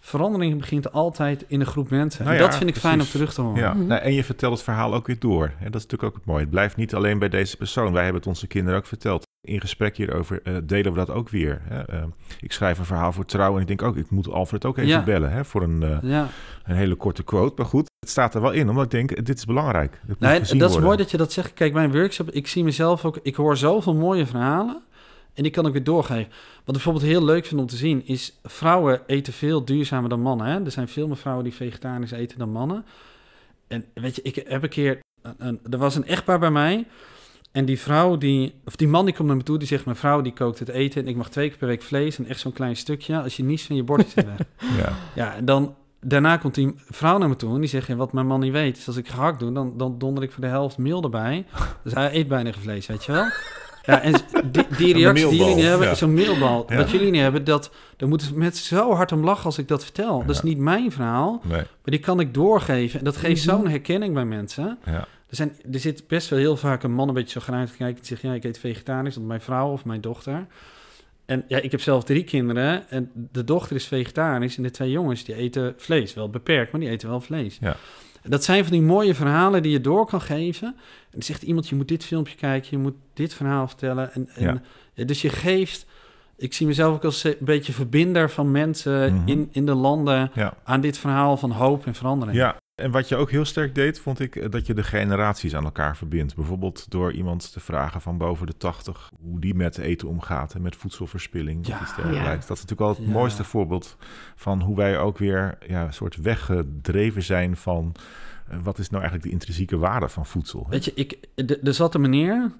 Verandering 0.04 0.58
begint 0.60 0.92
altijd 0.92 1.44
in 1.48 1.60
een 1.60 1.66
groep 1.66 1.90
mensen. 1.90 2.24
Nou 2.24 2.36
en 2.36 2.42
ja, 2.42 2.48
dat 2.48 2.56
vind 2.58 2.70
ik 2.70 2.76
fijn 2.76 3.00
om 3.00 3.06
terug 3.06 3.34
te 3.34 3.40
horen. 3.40 3.60
Ja, 3.60 3.74
nou, 3.74 4.00
en 4.00 4.12
je 4.12 4.24
vertelt 4.24 4.52
het 4.52 4.62
verhaal 4.62 4.94
ook 4.94 5.06
weer 5.06 5.18
door. 5.18 5.44
En 5.44 5.70
dat 5.70 5.74
is 5.74 5.82
natuurlijk 5.82 6.02
ook 6.02 6.14
het 6.14 6.24
mooie. 6.24 6.40
Het 6.40 6.50
blijft 6.50 6.76
niet 6.76 6.94
alleen 6.94 7.18
bij 7.18 7.28
deze 7.28 7.56
persoon. 7.56 7.92
Wij 7.92 8.02
hebben 8.02 8.20
het 8.20 8.28
onze 8.30 8.46
kinderen 8.46 8.78
ook 8.78 8.86
verteld. 8.86 9.26
In 9.48 9.60
gesprek 9.60 9.96
hierover 9.96 10.40
eh, 10.42 10.56
delen 10.64 10.92
we 10.92 10.98
dat 10.98 11.10
ook 11.10 11.28
weer. 11.28 11.60
Hè. 11.64 11.82
Eh, 11.82 12.04
ik 12.40 12.52
schrijf 12.52 12.78
een 12.78 12.84
verhaal 12.84 13.12
voor 13.12 13.24
trouw 13.24 13.54
en 13.54 13.60
ik 13.60 13.66
denk 13.66 13.82
ook, 13.82 13.96
ik 13.96 14.10
moet 14.10 14.28
Alfred 14.28 14.64
ook 14.64 14.76
even 14.76 14.88
Ja. 14.90 15.02
bellen 15.04 15.30
hè, 15.32 15.44
voor 15.44 15.62
een, 15.62 15.82
eh, 15.82 15.98
Ja. 16.02 16.28
een 16.64 16.74
hele 16.76 16.94
korte 16.94 17.22
quote. 17.22 17.54
Maar 17.56 17.66
goed, 17.66 17.90
het 18.00 18.10
staat 18.10 18.34
er 18.34 18.40
wel 18.40 18.50
in, 18.52 18.68
omdat 18.68 18.84
ik 18.84 18.90
denk, 18.90 19.24
dit 19.26 19.38
is 19.38 19.44
belangrijk. 19.44 20.00
Moet 20.06 20.20
Nee, 20.20 20.40
dat 20.58 20.70
is 20.70 20.78
mooi 20.78 20.96
dat 20.96 21.10
je 21.10 21.16
dat 21.16 21.32
zegt. 21.32 21.52
Kijk, 21.54 21.72
mijn 21.72 21.92
workshop, 21.92 22.30
ik 22.30 22.46
zie 22.46 22.64
mezelf 22.64 23.04
ook... 23.04 23.18
Ik 23.22 23.34
hoor 23.34 23.56
zoveel 23.56 23.94
mooie 23.94 24.26
verhalen 24.26 24.82
en 25.34 25.42
die 25.42 25.52
kan 25.52 25.66
ik 25.66 25.72
weer 25.72 25.84
doorgeven. 25.84 26.28
Wat 26.30 26.66
ik 26.66 26.72
bijvoorbeeld 26.72 27.04
heel 27.04 27.24
leuk 27.24 27.46
vind 27.46 27.60
om 27.60 27.66
te 27.66 27.76
zien 27.76 28.06
is... 28.06 28.38
Vrouwen 28.42 29.00
eten 29.06 29.32
veel 29.32 29.64
duurzamer 29.64 30.08
dan 30.08 30.20
mannen. 30.20 30.46
Hè? 30.46 30.64
Er 30.64 30.70
zijn 30.70 30.88
veel 30.88 31.06
meer 31.06 31.16
vrouwen 31.16 31.44
die 31.44 31.54
vegetarisch 31.54 32.10
eten 32.10 32.38
dan 32.38 32.50
mannen. 32.50 32.84
En 33.68 33.84
weet 33.94 34.16
je, 34.16 34.22
ik 34.22 34.34
heb 34.48 34.62
een 34.62 34.68
keer... 34.68 34.98
Een, 35.22 35.34
een- 35.38 35.60
er 35.70 35.78
was 35.78 35.96
een 35.96 36.06
echtpaar 36.06 36.38
bij 36.38 36.50
mij... 36.50 36.86
En 37.52 37.64
die 37.64 37.78
vrouw, 37.80 38.18
die, 38.18 38.54
of 38.64 38.76
die 38.76 38.88
man 38.88 39.04
die 39.04 39.14
komt 39.14 39.28
naar 39.28 39.36
me 39.36 39.42
toe, 39.42 39.58
die 39.58 39.68
zegt: 39.68 39.84
Mijn 39.84 39.96
vrouw 39.96 40.20
die 40.20 40.32
kookt 40.32 40.58
het 40.58 40.68
eten 40.68 41.02
en 41.02 41.08
ik 41.08 41.16
mag 41.16 41.30
twee 41.30 41.48
keer 41.48 41.58
per 41.58 41.66
week 41.66 41.82
vlees 41.82 42.18
en 42.18 42.26
echt 42.26 42.40
zo'n 42.40 42.52
klein 42.52 42.76
stukje. 42.76 43.22
Als 43.22 43.36
je 43.36 43.42
niets 43.44 43.62
van 43.62 43.76
je 43.76 43.82
bord 43.82 44.08
zit 44.08 44.24
weg. 44.24 44.38
Ja, 44.78 44.92
Ja, 45.14 45.34
en 45.34 45.44
dan 45.44 45.74
daarna 46.00 46.36
komt 46.36 46.54
die 46.54 46.74
vrouw 46.76 47.18
naar 47.18 47.28
me 47.28 47.36
toe 47.36 47.54
en 47.54 47.60
die 47.60 47.68
zegt: 47.68 47.86
ja, 47.86 47.94
Wat 47.94 48.12
mijn 48.12 48.26
man 48.26 48.40
niet 48.40 48.52
weet, 48.52 48.76
is 48.76 48.86
als 48.86 48.96
ik 48.96 49.08
gehakt 49.08 49.38
doe, 49.38 49.52
dan, 49.52 49.72
dan 49.76 49.98
donder 49.98 50.24
ik 50.24 50.32
voor 50.32 50.42
de 50.42 50.48
helft 50.48 50.78
meel 50.78 51.02
erbij. 51.02 51.44
Dus 51.84 51.94
hij 51.94 52.14
eet 52.14 52.28
bijna 52.28 52.52
geen 52.52 52.62
vlees, 52.62 52.86
weet 52.86 53.04
je 53.04 53.12
wel? 53.12 53.24
Ja, 53.84 54.00
en 54.00 54.12
die, 54.50 54.66
die 54.76 54.94
reactie 54.98 55.28
die 55.28 55.44
jullie 55.44 55.64
hebben, 55.64 55.86
ja. 55.86 55.94
zo'n 55.94 56.16
Ja. 56.16 56.64
wat 56.76 56.90
jullie 56.90 57.10
niet 57.10 57.20
hebben, 57.20 57.44
dat, 57.44 57.70
daar 57.96 58.08
moeten 58.08 58.38
mensen 58.38 58.76
zo 58.76 58.92
hard 58.94 59.12
om 59.12 59.24
lachen 59.24 59.44
als 59.44 59.58
ik 59.58 59.68
dat 59.68 59.82
vertel. 59.84 60.22
Dat 60.26 60.36
is 60.36 60.42
niet 60.42 60.58
mijn 60.58 60.92
verhaal, 60.92 61.40
nee, 61.44 61.56
maar 61.56 61.66
die 61.84 61.98
kan 61.98 62.20
ik 62.20 62.34
doorgeven. 62.34 62.98
En 62.98 63.04
dat 63.04 63.16
geeft 63.16 63.42
zo'n 63.42 63.68
herkenning 63.68 64.14
bij 64.14 64.24
mensen. 64.24 64.78
ja. 64.84 65.06
Er, 65.32 65.38
zijn, 65.38 65.56
er 65.72 65.78
zit 65.80 66.06
best 66.06 66.28
wel 66.28 66.38
heel 66.38 66.56
vaak 66.56 66.82
een 66.82 66.92
man 66.92 67.08
een 67.08 67.14
beetje 67.14 67.40
zo 67.40 67.46
graag 67.46 67.70
te 67.70 67.76
kijken. 67.76 67.96
Die 67.96 68.04
zegt, 68.04 68.22
ja, 68.22 68.32
ik 68.32 68.44
eet 68.44 68.58
vegetarisch, 68.58 69.14
dat 69.14 69.24
mijn 69.24 69.40
vrouw 69.40 69.72
of 69.72 69.84
mijn 69.84 70.00
dochter. 70.00 70.46
En 71.24 71.44
ja, 71.48 71.58
ik 71.58 71.70
heb 71.70 71.80
zelf 71.80 72.04
drie 72.04 72.24
kinderen 72.24 72.90
en 72.90 73.10
de 73.32 73.44
dochter 73.44 73.76
is 73.76 73.86
vegetarisch... 73.86 74.56
en 74.56 74.62
de 74.62 74.70
twee 74.70 74.90
jongens, 74.90 75.24
die 75.24 75.34
eten 75.34 75.74
vlees. 75.76 76.14
Wel 76.14 76.30
beperkt, 76.30 76.72
maar 76.72 76.80
die 76.80 76.90
eten 76.90 77.08
wel 77.08 77.20
vlees. 77.20 77.58
Ja. 77.60 77.76
Dat 78.22 78.44
zijn 78.44 78.62
van 78.64 78.72
die 78.72 78.82
mooie 78.82 79.14
verhalen 79.14 79.62
die 79.62 79.72
je 79.72 79.80
door 79.80 80.06
kan 80.06 80.20
geven. 80.20 80.66
En 80.68 81.10
dan 81.10 81.22
zegt 81.22 81.42
iemand, 81.42 81.68
je 81.68 81.74
moet 81.74 81.88
dit 81.88 82.04
filmpje 82.04 82.36
kijken... 82.36 82.68
je 82.70 82.78
moet 82.78 82.94
dit 83.14 83.34
verhaal 83.34 83.68
vertellen. 83.68 84.12
En, 84.12 84.28
en, 84.34 84.62
Ja. 84.94 85.04
dus 85.04 85.22
je 85.22 85.28
geeft... 85.28 85.86
Ik 86.36 86.52
zie 86.54 86.66
mezelf 86.66 86.94
ook 86.94 87.04
als 87.04 87.24
een 87.24 87.36
beetje 87.40 87.72
verbinder 87.72 88.30
van 88.30 88.50
mensen 88.50 89.14
Mhm. 89.14 89.28
in, 89.28 89.48
in 89.52 89.66
de 89.66 89.74
landen... 89.74 90.30
ja. 90.34 90.54
aan 90.64 90.80
dit 90.80 90.98
verhaal 90.98 91.36
van 91.36 91.50
hoop 91.50 91.86
en 91.86 91.94
verandering. 91.94 92.36
Ja, 92.38 92.56
en 92.74 92.90
wat 92.90 93.08
je 93.08 93.16
ook 93.16 93.30
heel 93.30 93.44
sterk 93.44 93.74
deed, 93.74 94.00
vond 94.00 94.20
ik 94.20 94.36
eh, 94.36 94.50
dat 94.50 94.66
je 94.66 94.74
de 94.74 94.82
generaties 94.82 95.54
aan 95.54 95.64
elkaar 95.64 95.96
verbindt. 95.96 96.34
Bijvoorbeeld 96.34 96.90
door 96.90 97.12
iemand 97.12 97.52
te 97.52 97.60
vragen 97.60 98.00
van 98.00 98.18
boven 98.18 98.46
de 98.46 98.56
80 98.56 99.10
hoe 99.20 99.40
die 99.40 99.54
met 99.54 99.78
eten 99.78 100.08
omgaat 100.08 100.54
en 100.54 100.62
met 100.62 100.76
voedselverspilling. 100.76 101.66
Ja, 101.66 101.74
of 101.74 101.80
iets 101.82 101.94
dergelijks. 101.96 102.24
ja. 102.26 102.30
Dat 102.34 102.40
is 102.40 102.48
natuurlijk 102.48 102.80
wel 102.80 102.88
het 102.88 102.98
Ja. 102.98 103.10
mooiste 103.10 103.44
voorbeeld 103.44 103.96
van 104.36 104.60
hoe 104.62 104.76
wij 104.76 104.98
ook 104.98 105.18
weer 105.18 105.58
ja, 105.68 105.84
een 105.84 105.92
soort 105.92 106.16
weggedreven 106.16 107.22
zijn 107.22 107.56
van 107.56 107.94
eh, 108.48 108.58
wat 108.62 108.78
is 108.78 108.88
nou 108.90 109.02
eigenlijk 109.02 109.24
de 109.30 109.34
intrinsieke 109.34 109.76
waarde 109.78 110.08
van 110.08 110.26
voedsel. 110.26 110.62
hè? 110.64 110.70
Weet 110.70 110.84
je, 110.84 110.92
ik, 110.94 111.18
de- 111.34 111.60
er 111.62 111.74
zat 111.74 111.94
een 111.94 112.00
meneer, 112.00 112.52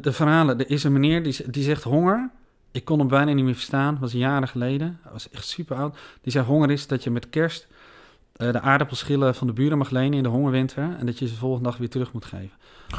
de, 0.00 0.12
verhalen, 0.12 0.58
er 0.58 0.70
is 0.70 0.84
een 0.84 0.92
meneer 0.92 1.22
die, 1.22 1.50
die 1.50 1.62
zegt 1.62 1.82
honger. 1.82 2.30
Ik 2.72 2.84
kon 2.84 2.98
hem 2.98 3.08
bijna 3.08 3.32
niet 3.32 3.44
meer 3.44 3.54
verstaan, 3.54 3.98
was 4.00 4.12
jaren 4.12 4.48
geleden. 4.48 4.98
Was 5.12 5.30
echt 5.30 5.46
super 5.46 5.76
oud. 5.76 5.98
Die 6.22 6.32
zei 6.32 6.44
honger 6.46 6.70
is 6.70 6.86
dat 6.86 7.04
je 7.04 7.10
met 7.10 7.30
kerst 7.30 7.66
eh, 7.70 7.76
de 8.52 8.60
aardappelschillen 8.60 9.34
van 9.34 9.46
de 9.46 9.52
buren 9.52 9.78
mag 9.78 9.90
lenen 9.90 10.16
in 10.16 10.22
de 10.22 10.28
hongerwinter. 10.28 10.96
En 10.98 11.06
dat 11.06 11.18
je 11.18 11.26
ze 11.26 11.32
de 11.32 11.38
volgende 11.38 11.68
dag 11.68 11.76
weer 11.78 11.88
terug 11.88 12.12
moet 12.12 12.24
geven. 12.24 12.50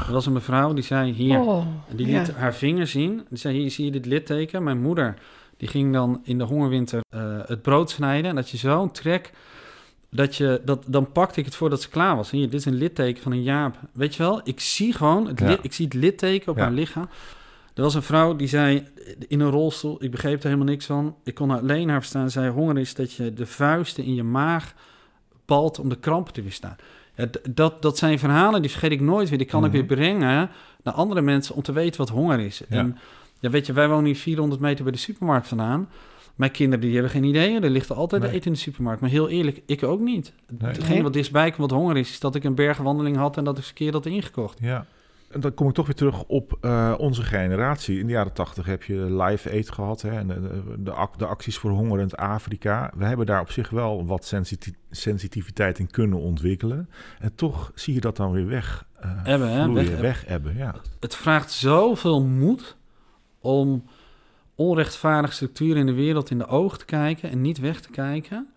Er 0.06 0.12
was 0.12 0.26
een 0.26 0.32
mevrouw 0.32 0.72
die 0.72 0.84
zei 0.84 1.12
hier, 1.12 1.38
Oh, 1.40 1.66
en 1.88 1.96
die 1.96 2.06
ja. 2.06 2.18
liet 2.18 2.32
haar 2.34 2.54
vinger 2.54 2.86
zien. 2.86 3.22
Die 3.28 3.38
zei, 3.38 3.58
hier 3.58 3.70
zie 3.70 3.84
je 3.84 3.90
dit 3.90 4.06
litteken. 4.06 4.62
Mijn 4.62 4.80
moeder, 4.80 5.14
die 5.56 5.68
ging 5.68 5.92
dan 5.92 6.20
in 6.24 6.38
de 6.38 6.44
hongerwinter 6.44 7.00
eh, 7.08 7.38
het 7.46 7.62
brood 7.62 7.90
snijden. 7.90 8.30
En 8.30 8.36
dat 8.36 8.50
je 8.50 8.56
zo'n 8.56 8.90
trek, 8.90 9.32
dat 10.10 10.36
je, 10.36 10.60
dat, 10.64 10.84
dan 10.86 11.12
pakte 11.12 11.38
ik 11.40 11.44
het 11.44 11.54
voordat 11.54 11.82
ze 11.82 11.88
klaar 11.88 12.16
was. 12.16 12.30
Hier, 12.30 12.50
dit 12.50 12.60
is 12.60 12.64
een 12.64 12.74
litteken 12.74 13.22
van 13.22 13.32
een 13.32 13.42
jaap. 13.42 13.76
Weet 13.92 14.14
je 14.14 14.22
wel, 14.22 14.40
ik 14.44 14.60
zie 14.60 14.92
gewoon, 14.92 15.26
het 15.26 15.38
Ja. 15.40 15.46
li- 15.48 15.58
ik 15.62 15.72
zie 15.72 15.84
het 15.84 15.94
litteken 15.94 16.50
op 16.52 16.56
Ja. 16.56 16.62
haar 16.62 16.72
lichaam. 16.72 17.08
Er 17.74 17.82
was 17.82 17.94
een 17.94 18.02
vrouw 18.02 18.36
die 18.36 18.48
zei, 18.48 18.84
in 19.28 19.40
een 19.40 19.50
rolstoel, 19.50 20.04
ik 20.04 20.10
begreep 20.10 20.38
er 20.38 20.44
helemaal 20.44 20.66
niks 20.66 20.86
van. 20.86 21.16
Ik 21.24 21.34
kon 21.34 21.50
alleen 21.50 21.88
haar 21.88 21.98
verstaan. 22.00 22.30
Zij 22.30 22.48
honger 22.48 22.78
is 22.78 22.94
dat 22.94 23.12
je 23.12 23.32
de 23.34 23.46
vuisten 23.46 24.04
in 24.04 24.14
je 24.14 24.22
maag 24.22 24.74
balt 25.44 25.78
om 25.78 25.88
de 25.88 25.98
krampen 25.98 26.32
te 26.32 26.42
weerstaan. 26.42 26.76
Ja, 27.16 27.26
dat, 27.50 27.82
dat 27.82 27.98
zijn 27.98 28.18
verhalen, 28.18 28.60
die 28.62 28.70
vergeet 28.70 28.90
ik 28.92 29.00
nooit 29.00 29.28
weer. 29.28 29.38
Die 29.38 29.46
kan 29.46 29.64
ik 29.64 29.70
Mhm. 29.72 29.78
weer 29.86 29.96
brengen 29.96 30.50
naar 30.82 30.94
andere 30.94 31.20
mensen 31.20 31.54
om 31.54 31.62
te 31.62 31.72
weten 31.72 31.98
wat 32.00 32.08
honger 32.08 32.40
is. 32.40 32.62
Ja. 32.68 32.76
En 32.78 32.98
ja, 33.40 33.50
weet 33.50 33.66
je, 33.66 33.72
wij 33.72 33.88
wonen 33.88 34.04
hier 34.04 34.16
400 34.16 34.60
meter 34.60 34.82
bij 34.84 34.92
de 34.92 34.98
supermarkt 34.98 35.48
vandaan. 35.48 35.88
Mijn 36.34 36.50
kinderen 36.50 36.80
die 36.84 36.92
hebben 36.92 37.10
geen 37.10 37.24
idee. 37.24 37.60
Er 37.60 37.70
ligt 37.70 37.90
altijd 37.90 38.22
Nee. 38.22 38.30
eten 38.30 38.46
in 38.46 38.52
de 38.52 38.58
supermarkt. 38.58 39.00
Maar 39.00 39.10
heel 39.10 39.28
eerlijk, 39.28 39.62
ik 39.66 39.82
ook 39.82 40.00
niet. 40.00 40.32
Nee. 40.88 41.02
Wat 41.02 41.12
dichtstbij 41.12 41.48
komt 41.50 41.70
wat 41.70 41.78
honger 41.80 41.96
is, 41.96 42.10
is 42.10 42.20
dat 42.20 42.34
ik 42.34 42.44
een 42.44 42.54
bergwandeling 42.54 43.16
had 43.16 43.36
en 43.36 43.44
dat 43.44 43.58
ik 43.58 43.64
verkeerd 43.64 43.94
had 43.94 44.06
ingekocht. 44.06 44.58
Ja. 44.60 44.86
En 45.32 45.40
dan 45.40 45.54
kom 45.54 45.68
ik 45.68 45.74
toch 45.74 45.86
weer 45.86 45.94
terug 45.94 46.22
op 46.24 46.58
eh, 46.60 46.94
onze 46.98 47.22
generatie. 47.22 47.98
In 47.98 48.06
de 48.06 48.12
jaren 48.12 48.32
tachtig 48.32 48.66
heb 48.66 48.82
je 48.82 48.94
live 49.22 49.54
eet 49.54 49.70
gehad. 49.70 50.02
Hè, 50.02 50.10
en 50.10 50.26
de, 50.26 50.62
de, 50.78 50.92
ac- 50.92 51.18
de 51.18 51.26
acties 51.26 51.58
voor 51.58 51.70
hongerend 51.70 52.16
Afrika. 52.16 52.90
We 52.94 53.04
hebben 53.04 53.26
daar 53.26 53.40
op 53.40 53.50
zich 53.50 53.70
wel 53.70 54.06
wat 54.06 54.24
sensiti- 54.24 54.74
sensitiviteit 54.90 55.78
in 55.78 55.90
kunnen 55.90 56.18
ontwikkelen. 56.18 56.88
En 57.18 57.34
toch 57.34 57.72
zie 57.74 57.94
je 57.94 58.00
dat 58.00 58.16
dan 58.16 58.32
weer 58.32 58.46
weg. 58.46 58.86
eh 59.00 59.10
Ebben, 59.32 59.50
hè? 59.52 59.66
Weg- 59.72 59.96
ja. 60.56 60.74
Het 61.00 61.16
vraagt 61.16 61.50
zoveel 61.50 62.22
moed 62.22 62.76
om 63.40 63.84
onrechtvaardige 64.54 65.34
structuren 65.34 65.76
in 65.76 65.86
de 65.86 65.94
wereld 65.94 66.30
in 66.30 66.38
de 66.38 66.46
ogen 66.46 66.78
te 66.78 66.84
kijken 66.84 67.30
en 67.30 67.40
niet 67.40 67.58
weg 67.58 67.80
te 67.80 67.90
kijken. 67.90 68.48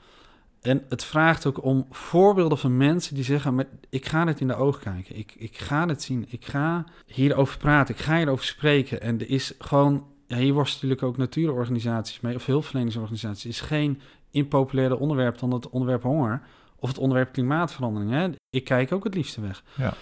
En 0.65 0.83
het 0.89 1.03
vraagt 1.03 1.45
ook 1.45 1.63
om 1.63 1.85
voorbeelden 1.91 2.57
van 2.57 2.77
mensen 2.77 3.15
die 3.15 3.23
zeggen: 3.23 3.55
"Maar 3.55 3.65
Ik 3.89 4.05
ga 4.05 4.27
het 4.27 4.39
in 4.39 4.47
de 4.47 4.55
ogen 4.55 4.81
kijken. 4.81 5.17
Ik, 5.17 5.35
ik 5.37 5.57
ga 5.57 5.87
het 5.87 6.03
zien. 6.03 6.25
Ik 6.29 6.45
ga 6.45 6.85
hierover 7.05 7.57
praten. 7.57 7.95
Ik 7.95 8.01
ga 8.01 8.17
hierover 8.17 8.45
spreken. 8.45 9.01
En 9.01 9.19
er 9.19 9.29
is 9.29 9.53
gewoon. 9.59 10.05
Ja, 10.27 10.37
hier 10.37 10.53
worstelen 10.53 10.89
natuurlijk 10.89 11.03
ook 11.03 11.27
natuurorganisaties 11.27 12.19
mee, 12.19 12.35
of 12.35 12.45
hulpverleningsorganisaties. 12.45 13.45
Is 13.45 13.61
geen 13.61 14.01
impopulairder 14.31 14.97
onderwerp 14.97 15.39
dan 15.39 15.51
het 15.51 15.69
onderwerp 15.69 16.01
honger 16.01 16.41
of 16.79 16.89
het 16.89 16.97
onderwerp 16.97 17.33
klimaatverandering. 17.33 18.11
Hè? 18.11 18.29
Ik 18.49 18.63
kijk 18.63 18.91
ook 18.91 19.03
het 19.03 19.15
liefste 19.15 19.41
weg. 19.41 19.63
Ja. 19.75 19.93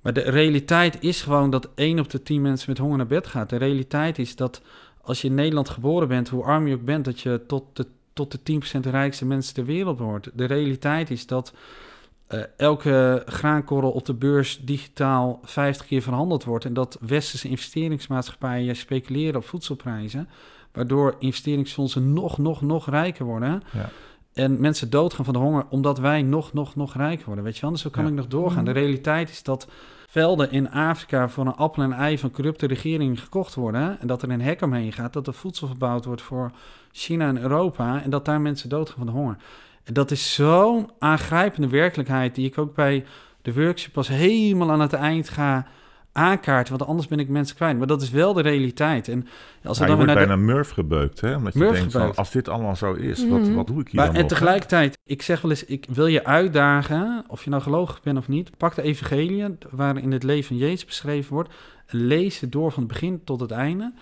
Maar 0.00 0.12
de 0.12 0.20
realiteit 0.20 1.02
is 1.02 1.22
gewoon 1.22 1.50
dat 1.50 1.68
één 1.74 1.98
op 1.98 2.10
de 2.10 2.22
tien 2.22 2.42
mensen 2.42 2.70
met 2.70 2.78
honger 2.78 2.96
naar 2.96 3.06
bed 3.06 3.26
gaat. 3.26 3.50
De 3.50 3.56
realiteit 3.56 4.18
is 4.18 4.36
dat 4.36 4.62
als 5.00 5.20
je 5.20 5.28
in 5.28 5.34
Nederland 5.34 5.68
geboren 5.68 6.08
bent, 6.08 6.28
hoe 6.28 6.44
arm 6.44 6.66
je 6.66 6.74
ook 6.74 6.84
bent, 6.84 7.04
dat 7.04 7.20
je 7.20 7.40
tot 7.46 7.64
de, 7.72 7.86
tot 8.26 8.46
de 8.46 8.60
10% 8.78 8.90
rijkste 8.90 9.26
mensen 9.26 9.54
ter 9.54 9.64
wereld 9.64 9.96
behoort. 9.96 10.30
De 10.34 10.44
realiteit 10.44 11.10
is 11.10 11.26
dat 11.26 11.52
eh, 12.26 12.40
elke 12.56 13.22
graankorrel 13.26 13.90
op 13.90 14.06
de 14.06 14.14
beurs 14.14 14.60
digitaal 14.62 15.40
50 15.42 15.86
keer 15.86 16.02
verhandeld 16.02 16.44
wordt. 16.44 16.64
En 16.64 16.72
dat 16.74 16.98
westerse 17.00 17.48
investeringsmaatschappijen 17.48 18.76
speculeren 18.76 19.36
op 19.36 19.44
voedselprijzen. 19.46 20.28
Waardoor 20.72 21.16
investeringsfondsen 21.18 22.12
nog, 22.12 22.38
nog, 22.38 22.62
nog 22.62 22.90
rijker 22.90 23.24
worden. 23.24 23.62
Ja. 23.72 23.90
En 24.32 24.60
mensen 24.60 24.90
doodgaan 24.90 25.24
van 25.24 25.34
de 25.34 25.40
honger 25.40 25.66
omdat 25.70 25.98
wij 25.98 26.22
nog, 26.22 26.52
nog, 26.52 26.74
nog 26.74 26.94
rijker 26.96 27.26
worden. 27.26 27.44
Weet 27.44 27.54
je 27.54 27.60
wel, 27.60 27.70
dus 27.70 27.80
zo 27.80 27.90
kan 27.90 28.04
Ja. 28.04 28.08
ik 28.10 28.16
nog 28.16 28.26
doorgaan. 28.26 28.64
De 28.64 28.70
realiteit 28.70 29.30
is 29.30 29.42
dat 29.42 29.68
velden 30.10 30.50
in 30.50 30.70
Afrika 30.70 31.28
voor 31.28 31.46
een 31.46 31.54
appel 31.54 31.82
en 31.82 31.92
ei 31.92 32.18
van 32.18 32.30
corrupte 32.30 32.66
regeringen 32.66 33.16
gekocht 33.16 33.54
worden. 33.54 34.00
En 34.00 34.06
dat 34.06 34.22
er 34.22 34.30
een 34.30 34.40
hek 34.40 34.62
omheen 34.62 34.92
gaat, 34.92 35.12
dat 35.12 35.26
er 35.26 35.34
voedsel 35.34 35.66
verbouwd 35.66 36.04
wordt 36.04 36.22
voor 36.22 36.50
China 36.92 37.28
en 37.28 37.40
Europa. 37.40 38.02
En 38.02 38.10
dat 38.10 38.24
daar 38.24 38.40
mensen 38.40 38.68
doodgaan 38.68 38.96
van 38.96 39.06
de 39.06 39.12
honger. 39.12 39.36
En 39.84 39.94
dat 39.94 40.10
is 40.10 40.34
zo'n 40.34 40.90
aangrijpende 40.98 41.68
werkelijkheid 41.68 42.34
die 42.34 42.46
ik 42.46 42.58
ook 42.58 42.74
bij 42.74 43.04
de 43.42 43.54
workshop 43.54 43.92
pas 43.92 44.08
helemaal 44.08 44.70
aan 44.70 44.80
het 44.80 44.92
eind 44.92 45.28
ga 45.28 45.66
aankaarten. 46.18 46.76
Want 46.78 46.90
anders 46.90 47.08
ben 47.08 47.18
ik 47.18 47.28
mensen 47.28 47.56
kwijt. 47.56 47.78
Maar 47.78 47.86
dat 47.86 48.02
is 48.02 48.10
wel 48.10 48.32
de 48.32 48.42
realiteit. 48.42 49.08
En 49.08 49.26
als 49.64 49.78
Ja, 49.78 49.82
je 49.84 49.88
dan 49.88 49.96
wordt 49.98 50.12
weer 50.12 50.26
naar 50.26 50.36
bijna 50.36 50.52
Murph 50.52 50.70
gebeukt, 50.70 51.20
hè? 51.20 51.34
Omdat 51.36 51.52
je 51.52 51.58
denkt 51.58 51.92
van, 51.92 52.14
als 52.14 52.30
dit 52.30 52.48
allemaal 52.48 52.76
zo 52.76 52.92
is, 52.92 53.28
wat, 53.28 53.40
Mhm. 53.40 53.54
wat 53.54 53.66
doe 53.66 53.80
ik 53.80 53.86
hier 53.86 53.94
Maar, 53.96 54.06
dan 54.06 54.14
en 54.14 54.20
nog? 54.20 54.30
tegelijkertijd, 54.30 54.98
ik 55.04 55.22
zeg 55.22 55.40
wel 55.40 55.50
eens, 55.50 55.64
ik 55.64 55.86
wil 55.90 56.06
je 56.06 56.24
uitdagen, 56.24 57.24
of 57.28 57.44
je 57.44 57.50
nou 57.50 57.62
gelovig 57.62 58.02
bent 58.02 58.18
of 58.18 58.28
niet, 58.28 58.50
pak 58.56 58.74
de 58.74 58.82
evangelie, 58.82 59.44
waarin 59.70 60.12
het 60.12 60.22
leven 60.22 60.44
van 60.46 60.56
Jezus 60.56 60.84
beschreven 60.84 61.32
wordt, 61.32 61.54
lees 61.86 62.40
het 62.40 62.52
door 62.52 62.72
van 62.72 62.82
het 62.82 62.92
begin 62.92 63.24
tot 63.24 63.40
het 63.40 63.50
einde. 63.50 63.92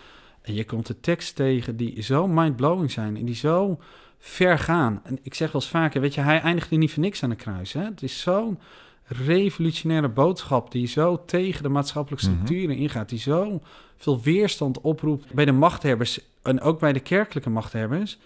En 0.43 0.55
je 0.55 0.65
komt 0.65 0.87
de 0.87 1.01
tekst 1.01 1.37
tegen 1.37 1.77
die 1.77 2.03
zo 2.03 2.29
mindblowing 2.29 2.91
zijn 2.91 3.17
en 3.17 3.25
die 3.25 3.35
zo 3.35 3.79
ver 4.19 4.59
gaan. 4.59 5.01
En 5.05 5.19
ik 5.23 5.35
zeg 5.35 5.53
wel 5.53 5.61
eens 5.61 5.71
vaker, 5.71 6.01
weet 6.01 6.15
je, 6.15 6.21
hij 6.21 6.41
eindigde 6.41 6.77
niet 6.77 6.93
voor 6.93 7.03
niks 7.03 7.23
aan 7.23 7.31
de 7.31 7.37
kruis. 7.37 7.73
Hè? 7.73 7.83
Het 7.85 8.03
is 8.03 8.21
zo'n 8.21 8.59
revolutionaire 9.07 10.09
boodschap 10.09 10.71
die 10.71 10.87
zo 10.87 11.23
tegen 11.27 11.63
de 11.63 11.69
maatschappelijke 11.69 12.27
Mhm. 12.27 12.35
structuren 12.35 12.77
ingaat, 12.77 13.09
die 13.09 13.19
zo 13.19 13.61
veel 13.97 14.21
weerstand 14.21 14.81
oproept 14.81 15.35
bij 15.35 15.45
de 15.45 15.53
machthebbers 15.53 16.21
en 16.43 16.61
ook 16.61 16.79
bij 16.81 16.93
de 16.93 17.01
kerkelijke 17.01 17.51
machthebbers. 17.51 18.19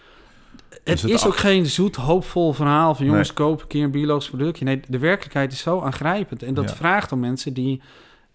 Het 0.85 1.03
het 1.03 1.11
is 1.11 1.27
ook 1.27 1.37
geen 1.37 1.67
zoet, 1.67 1.97
hoopvol 1.97 2.53
verhaal 2.53 2.95
van 2.95 3.07
jongens, 3.07 3.29
Nee. 3.29 3.37
koop 3.37 3.61
een 3.61 3.67
keer 3.67 3.85
een 3.85 3.91
biologisch 3.91 4.29
productje. 4.29 4.65
Nee, 4.65 4.81
de 4.89 4.99
werkelijkheid 4.99 5.53
is 5.53 5.61
zo 5.61 5.81
aangrijpend. 5.81 6.43
En 6.43 6.55
dat 6.55 6.69
Ja. 6.69 6.75
vraagt 6.77 7.13
om 7.13 7.21
mensen 7.21 7.53
die, 7.55 7.81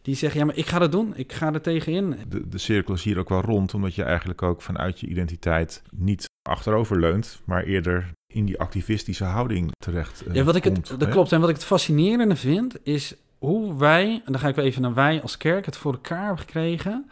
die 0.01 0.15
zeggen, 0.15 0.39
ja, 0.39 0.45
maar 0.45 0.55
ik 0.57 0.65
ga 0.65 0.79
dat 0.79 0.91
doen. 0.91 1.13
Ik 1.15 1.33
ga 1.33 1.53
er 1.53 1.61
tegenin. 1.61 2.15
De, 2.29 2.47
de 2.49 2.57
cirkel 2.57 2.93
is 2.93 3.03
hier 3.03 3.17
ook 3.19 3.29
wel 3.29 3.41
rond, 3.41 3.73
omdat 3.73 3.95
je 3.95 4.03
eigenlijk 4.03 4.41
ook 4.41 4.61
vanuit 4.61 4.99
je 4.99 5.07
identiteit 5.07 5.81
niet 5.91 6.25
achterover 6.49 6.99
leunt, 6.99 7.41
maar 7.45 7.63
eerder 7.63 8.11
in 8.35 8.45
die 8.45 8.59
activistische 8.59 9.23
houding 9.23 9.71
terecht 9.77 10.25
eh, 10.25 10.33
Ja, 10.33 10.43
wat 10.43 10.55
ik 10.55 10.63
het, 10.63 10.87
dat 10.87 11.01
hè? 11.01 11.09
klopt. 11.09 11.31
En 11.31 11.39
wat 11.39 11.49
ik 11.49 11.55
het 11.55 11.65
fascinerende 11.65 12.35
vind, 12.35 12.75
is 12.83 13.15
hoe 13.37 13.77
wij, 13.77 14.21
en 14.25 14.31
dan 14.31 14.41
ga 14.41 14.47
ik 14.47 14.55
wel 14.55 14.65
even 14.65 14.81
naar 14.81 14.93
wij 14.93 15.21
als 15.21 15.37
kerk, 15.37 15.65
het 15.65 15.77
voor 15.77 15.91
elkaar 15.91 16.25
hebben 16.25 16.39
gekregen 16.39 17.09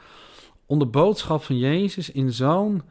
om 0.65 0.79
de 0.79 0.85
boodschap 0.85 1.43
van 1.43 1.57
Jezus 1.57 2.11
in 2.11 2.31
zo'n 2.31 2.81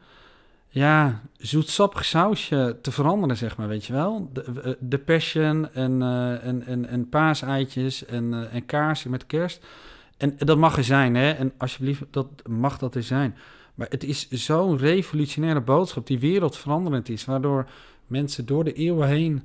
ja, 0.69 1.21
zoetsappig 1.37 2.05
sausje 2.05 2.77
te 2.81 2.91
veranderen, 2.91 3.37
zeg 3.37 3.57
maar, 3.57 3.67
weet 3.67 3.85
je 3.85 3.93
wel. 3.93 4.29
De, 4.33 4.43
eh, 4.63 4.71
de 4.79 4.99
passion 4.99 5.73
en, 5.73 6.01
eh, 6.01 6.45
en, 6.45 6.65
en, 6.65 6.87
en 6.87 7.09
paaseitjes 7.09 8.05
en, 8.05 8.33
eh, 8.33 8.55
en 8.55 8.65
kaarsen 8.65 9.11
met 9.11 9.25
kerst. 9.25 9.65
En, 10.17 10.39
en 10.39 10.45
dat 10.45 10.57
mag 10.57 10.77
er 10.77 10.83
zijn, 10.83 11.15
hè. 11.15 11.31
En 11.31 11.53
alsjeblieft, 11.57 12.03
dat 12.09 12.27
mag 12.47 12.77
dat 12.77 12.95
er 12.95 13.03
zijn. 13.03 13.35
Maar 13.75 13.87
het 13.89 14.03
is 14.03 14.29
zo'n 14.29 14.77
revolutionaire 14.77 15.61
boodschap 15.61 16.07
die 16.07 16.19
wereldveranderend 16.19 17.09
is, 17.09 17.25
waardoor 17.25 17.65
mensen 18.13 18.45
door 18.45 18.63
de 18.63 18.73
eeuwen 18.73 19.07
heen, 19.07 19.41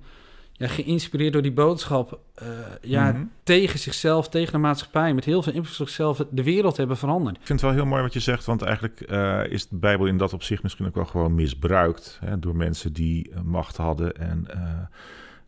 ja, 0.52 0.66
geïnspireerd 0.68 1.32
door 1.32 1.42
die 1.42 1.52
boodschap, 1.52 2.18
eh, 2.34 2.48
ja, 2.82 3.12
Mhm. 3.12 3.22
tegen 3.42 3.78
zichzelf, 3.78 4.28
tegen 4.28 4.52
de 4.52 4.58
maatschappij, 4.58 5.14
met 5.14 5.24
heel 5.24 5.42
veel 5.42 5.52
invloed 5.52 5.80
op 5.80 5.86
zichzelf, 5.86 6.26
de 6.30 6.42
wereld 6.42 6.76
hebben 6.76 6.96
veranderd. 6.96 7.36
Ik 7.36 7.46
vind 7.46 7.60
het 7.60 7.68
wel 7.70 7.78
heel 7.78 7.88
mooi 7.90 8.02
wat 8.02 8.12
je 8.12 8.20
zegt, 8.20 8.44
want 8.44 8.62
eigenlijk 8.62 9.00
eh, 9.00 9.40
is 9.48 9.68
de 9.68 9.76
Bijbel 9.76 10.06
in 10.06 10.16
dat 10.16 10.32
opzicht 10.32 10.62
misschien 10.62 10.86
ook 10.86 10.94
wel 10.94 11.04
gewoon 11.04 11.34
misbruikt 11.34 12.18
hè, 12.24 12.38
door 12.38 12.56
mensen 12.56 12.92
die 12.92 13.30
eh, 13.30 13.40
macht 13.42 13.76
hadden 13.76 14.16
en 14.16 14.46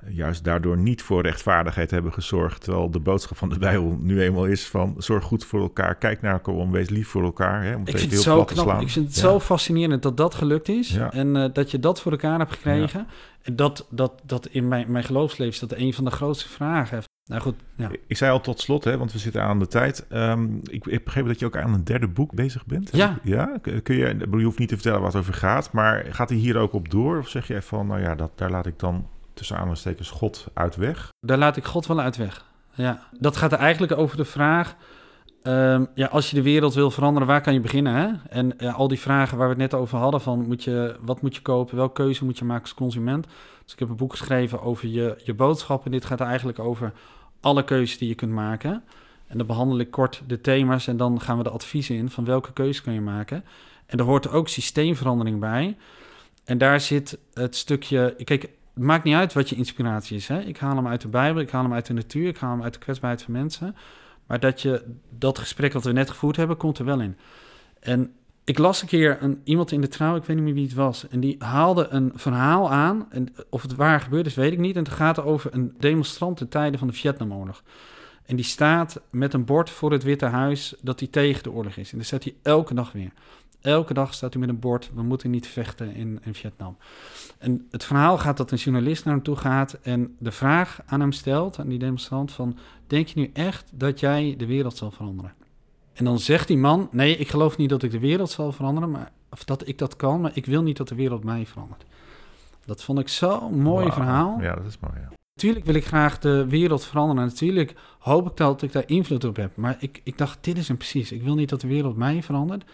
juist 0.09 0.45
daardoor 0.45 0.79
niet 0.79 1.03
voor 1.03 1.23
rechtvaardigheid 1.23 1.91
hebben 1.91 2.13
gezorgd. 2.13 2.63
Terwijl 2.63 2.91
de 2.91 2.99
boodschap 3.01 3.37
van 3.37 3.49
de 3.49 3.59
Bijbel 3.59 3.99
nu 4.01 4.21
eenmaal 4.23 4.47
is 4.47 4.69
van 4.69 4.95
zorg 4.99 5.25
goed 5.25 5.45
voor 5.45 5.61
elkaar, 5.61 5.95
kijk 5.95 6.21
naar 6.21 6.33
elkaar 6.33 6.55
om, 6.55 6.71
wees 6.71 6.89
lief 6.89 7.09
voor 7.09 7.23
elkaar. 7.23 7.65
Hè, 7.65 7.75
om 7.75 7.81
Ik 7.81 7.89
vind 7.89 8.01
het 8.01 8.11
heel 8.11 8.21
zo 8.23 8.45
knap. 8.45 8.65
slaan. 8.65 8.81
Ik 8.81 8.89
vind 8.91 9.07
het 9.07 9.15
Ja. 9.15 9.21
zo 9.21 9.41
fascinerend 9.41 10.03
dat 10.03 10.17
dat 10.17 10.35
gelukt 10.35 10.69
is. 10.69 10.89
Ja. 10.91 11.13
En 11.13 11.37
eh, 11.37 11.53
dat 11.53 11.71
je 11.71 11.79
dat 11.79 12.01
voor 12.01 12.13
elkaar 12.13 12.39
hebt 12.39 12.53
gekregen. 12.53 13.07
En 13.43 13.57
dat, 13.57 13.87
dat, 13.91 14.13
dat 14.25 14.47
in 14.47 14.69
mijn, 14.69 14.93
mijn 14.93 15.05
geloofsleven 15.05 15.53
is 15.55 15.59
dat 15.61 15.73
een 15.79 15.95
van 15.95 16.05
de 16.05 16.11
grootste 16.11 16.49
vragen. 16.49 17.03
Nou 17.25 17.43
goed, 17.43 17.55
ja. 17.77 17.91
Ik 18.07 18.17
zei 18.17 18.33
al 18.33 18.41
tot 18.41 18.61
slot, 18.61 18.85
hè, 18.85 18.99
want 18.99 19.13
we 19.13 19.19
zitten 19.19 19.43
aan 19.43 19.59
de 19.59 19.67
tijd. 19.67 20.07
Ehm, 20.09 20.49
ik 20.63 20.85
heb 20.85 21.05
begrepen 21.05 21.29
dat 21.31 21.39
je 21.39 21.47
ook 21.47 21.57
aan 21.57 21.75
een 21.75 21.85
derde 21.85 22.09
boek 22.09 22.35
bezig 22.35 22.67
bent. 22.67 22.91
Ja. 22.93 23.19
ja? 23.23 23.59
Kun 23.83 23.97
je, 23.97 24.07
ik 24.07 24.27
je 24.31 24.45
hoeft 24.45 24.59
niet 24.59 24.69
te 24.69 24.75
vertellen 24.75 25.01
waar 25.01 25.11
het 25.11 25.19
over 25.21 25.35
gaat, 25.35 25.73
maar 25.73 26.07
gaat 26.11 26.29
hij 26.29 26.39
hier 26.39 26.57
ook 26.57 26.73
op 26.73 26.91
door? 26.91 27.19
Of 27.19 27.29
zeg 27.29 27.47
je 27.47 27.63
van, 27.63 27.87
nou 27.87 28.01
ja, 28.01 28.15
dat, 28.15 28.31
daar 28.35 28.51
laat 28.51 28.67
ik 28.67 28.79
dan 28.79 29.07
tussen 29.41 29.57
aanhalingstekens 29.57 30.11
God 30.11 30.47
uit 30.55 30.76
weg? 30.76 31.09
Daar 31.26 31.38
laat 31.38 31.57
ik 31.57 31.64
God 31.64 31.86
wel 31.86 32.01
uit 32.01 32.16
weg. 32.16 32.45
Ja. 32.74 33.09
Dat 33.18 33.36
gaat 33.36 33.53
er 33.53 33.59
eigenlijk 33.59 33.93
over 33.93 34.16
de 34.16 34.24
vraag... 34.24 34.76
ehm, 35.43 35.84
ja, 35.95 36.07
als 36.07 36.30
je 36.30 36.36
de 36.36 36.43
wereld 36.43 36.74
wil 36.74 36.91
veranderen, 36.91 37.28
waar 37.28 37.41
kan 37.41 37.53
je 37.53 37.61
beginnen? 37.61 37.95
Hè? 37.95 38.09
En 38.28 38.59
al 38.74 38.88
die 38.88 39.01
vragen 39.01 39.38
waar 39.38 39.47
we 39.47 39.53
het 39.53 39.70
net 39.70 39.80
over 39.80 39.99
hadden... 39.99 40.20
van 40.20 40.47
moet 40.49 40.64
je, 40.64 40.97
wat 41.01 41.22
moet 41.22 41.34
je 41.34 41.43
kopen, 41.43 41.76
welke 41.76 42.03
keuze 42.03 42.24
moet 42.24 42.38
je 42.38 42.45
maken 42.45 42.62
als 42.62 42.74
consument? 42.74 43.26
Dus 43.64 43.72
ik 43.72 43.78
heb 43.78 43.88
een 43.88 43.97
boek 43.97 44.11
geschreven 44.11 44.62
over 44.62 44.88
je, 44.88 45.20
je 45.24 45.34
boodschap... 45.34 45.84
en 45.84 45.91
dit 45.91 46.05
gaat 46.05 46.20
eigenlijk 46.20 46.59
over 46.59 46.93
alle 47.41 47.64
keuzes 47.64 47.99
die 47.99 48.09
je 48.09 48.14
kunt 48.14 48.32
maken. 48.32 48.82
En 49.26 49.38
dan 49.38 49.47
behandel 49.47 49.78
ik 49.78 49.91
kort 49.91 50.22
de 50.26 50.41
thema's... 50.41 50.86
en 50.86 50.97
dan 50.97 51.20
gaan 51.20 51.36
we 51.36 51.43
de 51.43 51.51
adviezen 51.51 51.97
in 51.97 52.11
van 52.11 52.24
welke 52.24 52.53
keuze 52.53 52.82
kan 52.82 52.93
je 52.93 53.01
maken. 53.01 53.45
En 53.86 53.99
er 53.99 54.05
hoort 54.05 54.30
ook 54.30 54.49
systeemverandering 54.49 55.41
bij... 55.41 55.76
En 56.45 56.59
daar 56.59 56.80
zit 56.80 57.18
het 57.34 57.57
stukje. 57.57 58.16
Kijk, 58.24 58.49
het 58.75 58.83
maakt 58.83 59.05
niet 59.05 59.14
uit 59.14 59.33
wat 59.33 59.49
je 59.49 59.57
inspiratie 59.57 60.16
is. 60.16 60.29
Hè? 60.29 60.41
Ik 60.41 60.57
haal 60.57 60.77
hem 60.77 60.87
uit 60.87 61.01
de 61.01 61.09
Bijbel, 61.09 61.43
ik 61.43 61.51
haal 61.51 61.62
hem 61.62 61.73
uit 61.73 61.87
de 61.87 61.93
natuur, 61.93 62.29
ik 62.29 62.39
haal 62.39 62.51
hem 62.51 62.62
uit 62.62 62.73
de 62.73 62.79
kwetsbaarheid 62.79 63.23
van 63.23 63.33
mensen. 63.33 63.77
Maar 64.27 64.41
dat 64.41 64.62
je 64.62 64.85
dat 65.18 65.39
gesprek 65.39 65.73
wat 65.73 65.85
we 65.85 65.93
net 65.93 66.11
gevoerd 66.11 66.37
hebben, 66.37 66.57
komt 66.57 66.79
er 66.79 66.85
wel 66.85 67.01
in. 67.01 67.16
En 67.81 68.12
ik 68.45 68.59
las 68.59 68.83
een 68.83 68.89
keer 68.89 69.18
iemand 69.45 69.73
in 69.73 69.81
de 69.81 69.89
trouw, 69.89 70.16
ik 70.16 70.25
weet 70.25 70.37
niet 70.37 70.45
meer 70.45 70.55
wie 70.55 70.64
het 70.64 70.75
was. 70.75 71.09
En 71.09 71.21
die 71.21 71.37
haalde 71.39 71.87
een 71.89 72.12
verhaal 72.14 72.71
aan. 72.71 73.07
En 73.11 73.29
of 73.49 73.62
het 73.62 73.75
waar 73.75 74.01
gebeurd 74.01 74.27
is, 74.27 74.35
weet 74.35 74.53
ik 74.53 74.59
niet. 74.59 74.77
En 74.77 74.83
het 74.83 74.93
gaat 74.93 75.23
over 75.23 75.55
een 75.55 75.75
demonstrant 75.79 76.37
ten 76.37 76.49
tijde 76.49 76.79
van 76.79 76.87
de 76.87 76.93
Vietnamoorlog. 76.93 77.62
En 78.31 78.37
die 78.37 78.45
staat 78.45 79.01
met 79.11 79.35
een 79.35 79.45
bord 79.45 79.70
voor 79.70 79.93
het 79.93 80.03
Witte 80.03 80.26
Huis 80.26 80.74
dat 80.83 81.01
hij 81.01 81.09
tegen 81.09 81.43
de 81.43 81.51
oorlog 81.51 81.76
is. 81.76 81.91
En 81.91 81.97
daar 81.97 82.07
staat 82.07 82.24
hij 82.24 82.35
elke 82.43 82.74
dag 82.74 82.93
weer. 82.93 83.12
Elke 83.61 83.95
dag 83.95 84.14
staat 84.14 84.33
hij 84.33 84.41
met 84.41 84.51
een 84.51 84.59
bord, 84.59 84.91
we 84.95 85.03
moeten 85.03 85.31
niet 85.31 85.47
vechten 85.47 85.95
in, 85.95 86.18
in 86.22 86.35
Vietnam. 86.35 86.76
En 87.39 87.66
het 87.70 87.85
verhaal 87.85 88.18
gaat 88.18 88.37
dat 88.37 88.51
een 88.51 88.59
journalist 88.59 89.05
naar 89.05 89.14
hem 89.14 89.22
toe 89.22 89.37
gaat 89.37 89.72
en 89.83 90.16
de 90.18 90.33
vraag 90.33 90.81
aan 90.87 91.01
hem 91.01 91.12
stelt, 91.12 91.59
aan 91.59 91.68
die 91.68 91.78
demonstrant, 91.78 92.33
van... 92.33 92.59
Denk 92.87 93.07
je 93.07 93.20
nu 93.20 93.31
echt 93.33 93.70
dat 93.74 94.01
jij 94.01 94.35
de 94.39 94.47
wereld 94.47 94.76
zal 94.76 94.91
veranderen? 94.91 95.35
En 95.93 96.05
dan 96.05 96.18
zegt 96.18 96.49
die 96.49 96.59
man, 96.59 96.89
nee, 96.91 97.16
ik 97.16 97.28
geloof 97.28 97.57
niet 97.57 97.68
dat 97.68 97.83
ik 97.83 97.91
de 97.91 97.99
wereld 97.99 98.31
zal 98.31 98.53
veranderen, 98.53 98.91
maar, 98.91 99.12
of 99.31 99.45
dat 99.45 99.68
ik 99.68 99.78
dat 99.78 99.97
kan, 99.97 100.20
maar 100.20 100.33
ik 100.35 100.47
wil 100.47 100.62
niet 100.62 100.76
dat 100.76 100.89
de 100.89 100.95
wereld 100.95 101.24
mij 101.24 101.47
verandert. 101.47 101.85
Dat 102.64 102.83
vond 102.83 102.99
ik 102.99 103.09
zo'n 103.09 103.61
mooi 103.61 103.93
verhaal. 103.93 104.41
Ja, 104.41 104.55
dat 104.55 104.66
is 104.66 104.78
mooi, 104.78 104.95
ja. 105.01 105.20
Natuurlijk 105.41 105.66
wil 105.66 105.74
ik 105.74 105.86
graag 105.86 106.18
de 106.18 106.47
wereld 106.49 106.84
veranderen. 106.86 107.22
En 107.22 107.28
natuurlijk 107.28 107.74
hoop 107.99 108.30
ik 108.30 108.36
dat 108.36 108.62
ik 108.62 108.72
daar 108.72 108.82
invloed 108.86 109.24
op 109.24 109.36
heb. 109.36 109.57
Maar 109.57 109.76
ik, 109.80 110.01
ik 110.05 110.18
dacht, 110.18 110.38
dit 110.41 110.59
is 110.59 110.68
hem 110.68 110.76
precies. 110.76 111.12
Ik 111.12 111.22
wil 111.22 111.34
niet 111.34 111.49
dat 111.49 111.61
de 111.61 111.66
wereld 111.68 111.97
mij 111.97 112.22
verandert. 112.22 112.64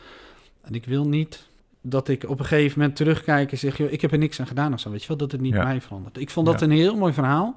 En 0.63 0.75
ik 0.75 0.85
wil 0.85 1.09
niet 1.09 1.49
dat 1.81 2.09
ik 2.09 2.29
op 2.29 2.39
een 2.39 2.45
gegeven 2.45 2.79
moment 2.79 2.97
terugkijk 2.97 3.51
en 3.53 3.59
zeg... 3.59 3.77
Joh, 3.77 3.93
ik 3.93 4.01
heb 4.01 4.13
er 4.13 4.19
niks 4.19 4.41
aan 4.41 4.47
gedaan 4.47 4.73
of 4.73 4.81
zo, 4.81 4.91
weet 4.91 5.03
je 5.03 5.09
wel? 5.09 5.17
Dat 5.17 5.33
het 5.33 5.41
niet 5.41 5.55
Ja. 5.55 5.65
mij 5.65 5.81
verandert. 5.81 6.19
Ik 6.19 6.31
vond 6.31 6.47
dat 6.47 6.61
Ja. 6.61 6.67
een 6.67 6.73
heel 6.73 6.97
mooi 6.97 7.13
verhaal. 7.13 7.57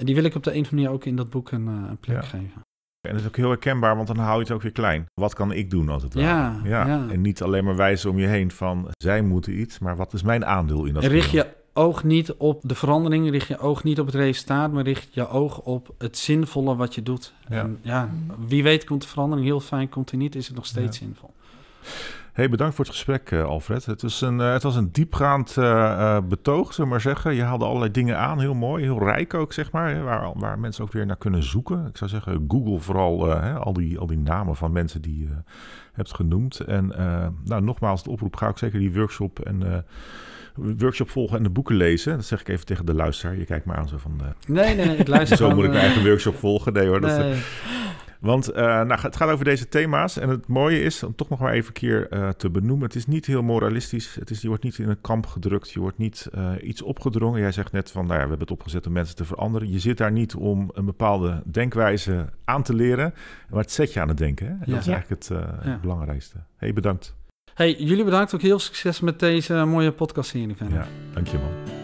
En 0.00 0.06
die 0.06 0.14
wil 0.14 0.24
ik 0.24 0.34
op 0.34 0.42
de 0.42 0.50
een 0.54 0.60
of 0.60 0.64
andere 0.64 0.76
manier 0.82 0.90
ook 0.98 1.04
in 1.04 1.16
dat 1.16 1.30
boek 1.30 1.50
een, 1.50 1.68
eh, 1.68 1.74
een 1.88 1.96
plek 1.98 2.16
Ja. 2.16 2.22
geven. 2.22 2.62
En 3.08 3.12
dat 3.12 3.20
is 3.20 3.26
ook 3.26 3.36
heel 3.36 3.48
herkenbaar, 3.48 3.96
want 3.96 4.06
dan 4.08 4.16
hou 4.18 4.34
je 4.36 4.42
het 4.42 4.50
ook 4.52 4.62
weer 4.62 4.72
klein. 4.72 5.06
Wat 5.14 5.34
kan 5.34 5.52
ik 5.52 5.70
doen 5.70 5.88
als 5.88 6.02
het 6.02 6.14
Ja, 6.14 6.52
ware? 6.62 6.68
ja. 6.68 7.06
En 7.10 7.20
niet 7.20 7.42
alleen 7.42 7.64
maar 7.64 7.76
wijzen 7.76 8.10
om 8.10 8.18
je 8.18 8.26
heen 8.26 8.50
van, 8.50 8.88
zij 8.96 9.22
moeten 9.22 9.60
iets, 9.60 9.78
maar 9.78 9.96
wat 9.96 10.12
is 10.12 10.22
mijn 10.22 10.44
aandeel 10.44 10.84
in 10.84 10.94
dat 10.94 11.02
En 11.02 11.08
richt 11.08 11.30
je 11.30 11.46
oog 11.72 12.04
niet 12.04 12.32
op 12.32 12.60
de 12.64 12.74
verandering, 12.74 13.30
richt 13.30 13.48
je 13.48 13.58
oog 13.58 13.84
niet 13.84 14.00
op 14.00 14.06
het 14.06 14.14
resultaat... 14.14 14.72
maar 14.72 14.84
richt 14.84 15.14
je 15.14 15.28
oog 15.28 15.58
op 15.60 15.94
het 15.98 16.18
zinvolle 16.18 16.76
wat 16.76 16.94
je 16.94 17.02
doet. 17.02 17.32
Ja. 17.48 17.60
En 17.60 17.78
ja, 17.82 18.10
wie 18.46 18.62
weet 18.62 18.84
komt 18.84 19.02
de 19.02 19.08
verandering 19.08 19.46
heel 19.46 19.60
fijn, 19.60 19.88
komt 19.88 20.10
hij 20.10 20.18
niet... 20.18 20.34
is 20.34 20.46
het 20.46 20.56
nog 20.56 20.66
steeds 20.66 20.98
Ja. 20.98 21.04
zinvol. 21.04 21.30
Hey, 22.32 22.48
bedankt 22.48 22.74
voor 22.74 22.84
het 22.84 22.94
gesprek, 22.94 23.30
eh, 23.30 23.44
Alfred. 23.44 23.86
Het 23.86 24.02
was 24.02 24.20
een, 24.20 24.40
eh, 24.40 24.52
het 24.52 24.62
was 24.62 24.76
een 24.76 24.92
diepgaand 24.92 25.56
eh, 25.56 26.16
eh, 26.16 26.22
betoog, 26.24 26.66
zullen 26.72 26.84
we 26.84 26.90
maar 26.96 27.00
zeggen. 27.00 27.34
Je 27.34 27.42
haalde 27.42 27.64
allerlei 27.64 27.90
dingen 27.90 28.18
aan, 28.18 28.40
heel 28.40 28.54
mooi, 28.54 28.82
heel 28.82 28.98
rijk 28.98 29.34
ook, 29.34 29.52
zeg 29.52 29.72
maar. 29.72 29.90
Hè, 29.90 30.02
waar, 30.02 30.32
waar 30.34 30.58
mensen 30.58 30.84
ook 30.84 30.92
weer 30.92 31.06
naar 31.06 31.16
kunnen 31.16 31.42
zoeken. 31.42 31.86
Ik 31.86 31.96
zou 31.96 32.10
zeggen, 32.10 32.44
Google 32.48 32.78
vooral 32.78 33.26
hè, 33.28 33.54
al, 33.54 33.72
die, 33.72 33.98
al 33.98 34.06
die 34.06 34.18
namen 34.18 34.56
van 34.56 34.72
mensen 34.72 35.02
die 35.02 35.18
je 35.18 35.34
hebt 35.92 36.14
genoemd. 36.14 36.60
En 36.60 36.96
eh, 36.98 37.26
nou, 37.44 37.62
nogmaals, 37.62 38.02
de 38.02 38.10
oproep, 38.10 38.36
ga 38.36 38.48
ook 38.48 38.58
zeker 38.58 38.78
die 38.78 38.94
workshop 38.94 39.38
en... 39.38 39.84
workshop 40.54 41.10
volgen 41.10 41.36
en 41.36 41.42
de 41.42 41.50
boeken 41.50 41.74
lezen. 41.76 42.16
Dat 42.16 42.24
zeg 42.24 42.40
ik 42.40 42.48
even 42.48 42.66
tegen 42.66 42.86
de 42.86 42.94
luisteraar. 42.94 43.36
Je 43.36 43.44
kijkt 43.44 43.64
maar 43.64 43.76
aan 43.76 43.88
zo 43.88 43.98
van... 43.98 44.20
eh, 44.20 44.26
Nee, 44.46 44.74
nee, 44.76 44.86
nee, 44.86 44.96
ik 44.96 45.08
luister 45.08 45.36
zo 45.46 45.48
moet 45.50 45.64
ik 45.64 45.70
mijn 45.70 45.82
eh, 45.82 45.86
eigen 45.86 46.04
workshop 46.04 46.36
volgen. 46.36 46.72
Nee 46.72 46.86
hoor, 46.86 47.00
dat 47.00 47.10
is, 47.10 47.38
want 48.20 48.48
eh, 48.48 48.62
nou, 48.64 49.00
het 49.00 49.16
gaat 49.16 49.30
over 49.30 49.44
deze 49.44 49.68
thema's. 49.68 50.18
En 50.18 50.28
het 50.28 50.46
mooie 50.46 50.82
is, 50.82 51.02
om 51.02 51.14
toch 51.14 51.28
nog 51.28 51.38
maar 51.38 51.52
even 51.52 51.66
een 51.66 51.72
keer 51.72 52.08
te 52.36 52.50
benoemen... 52.50 52.86
het 52.86 52.94
is 52.94 53.06
niet 53.06 53.26
heel 53.26 53.42
moralistisch. 53.42 54.14
Het 54.14 54.30
is, 54.30 54.40
je 54.40 54.48
wordt 54.48 54.62
niet 54.62 54.78
in 54.78 54.88
een 54.88 55.00
kamp 55.00 55.26
gedrukt. 55.26 55.70
Je 55.70 55.80
wordt 55.80 55.98
niet 55.98 56.28
iets 56.62 56.82
opgedrongen. 56.82 57.40
Jij 57.40 57.52
zegt 57.52 57.72
net 57.72 57.90
van, 57.90 58.00
nou 58.06 58.12
ja, 58.18 58.22
we 58.22 58.28
hebben 58.28 58.46
het 58.48 58.56
opgezet 58.58 58.86
om 58.86 58.92
mensen 58.92 59.16
te 59.16 59.24
veranderen. 59.24 59.70
Je 59.70 59.78
zit 59.78 59.98
daar 59.98 60.12
niet 60.12 60.34
om 60.34 60.70
een 60.74 60.84
bepaalde 60.84 61.42
denkwijze 61.44 62.28
aan 62.44 62.62
te 62.62 62.74
leren... 62.74 63.14
maar 63.50 63.60
het 63.60 63.72
zet 63.72 63.92
je 63.92 64.00
aan 64.00 64.08
het 64.08 64.18
denken. 64.18 64.46
Hè? 64.46 64.52
En 64.52 64.58
Ja. 64.64 64.72
Dat 64.72 64.80
is 64.80 64.86
eigenlijk 64.88 65.22
het, 65.22 65.28
Ja. 65.64 65.70
het 65.70 65.80
belangrijkste. 65.80 66.36
hey, 66.56 66.72
bedankt. 66.72 67.14
Hey, 67.54 67.74
jullie 67.78 68.04
bedankt 68.04 68.34
ook 68.34 68.42
heel 68.42 68.58
succes 68.58 69.00
met 69.00 69.18
deze 69.18 69.54
mooie 69.54 69.92
podcast 69.92 70.30
serie. 70.30 70.56
Ja, 70.70 70.86
dankjewel. 71.14 71.81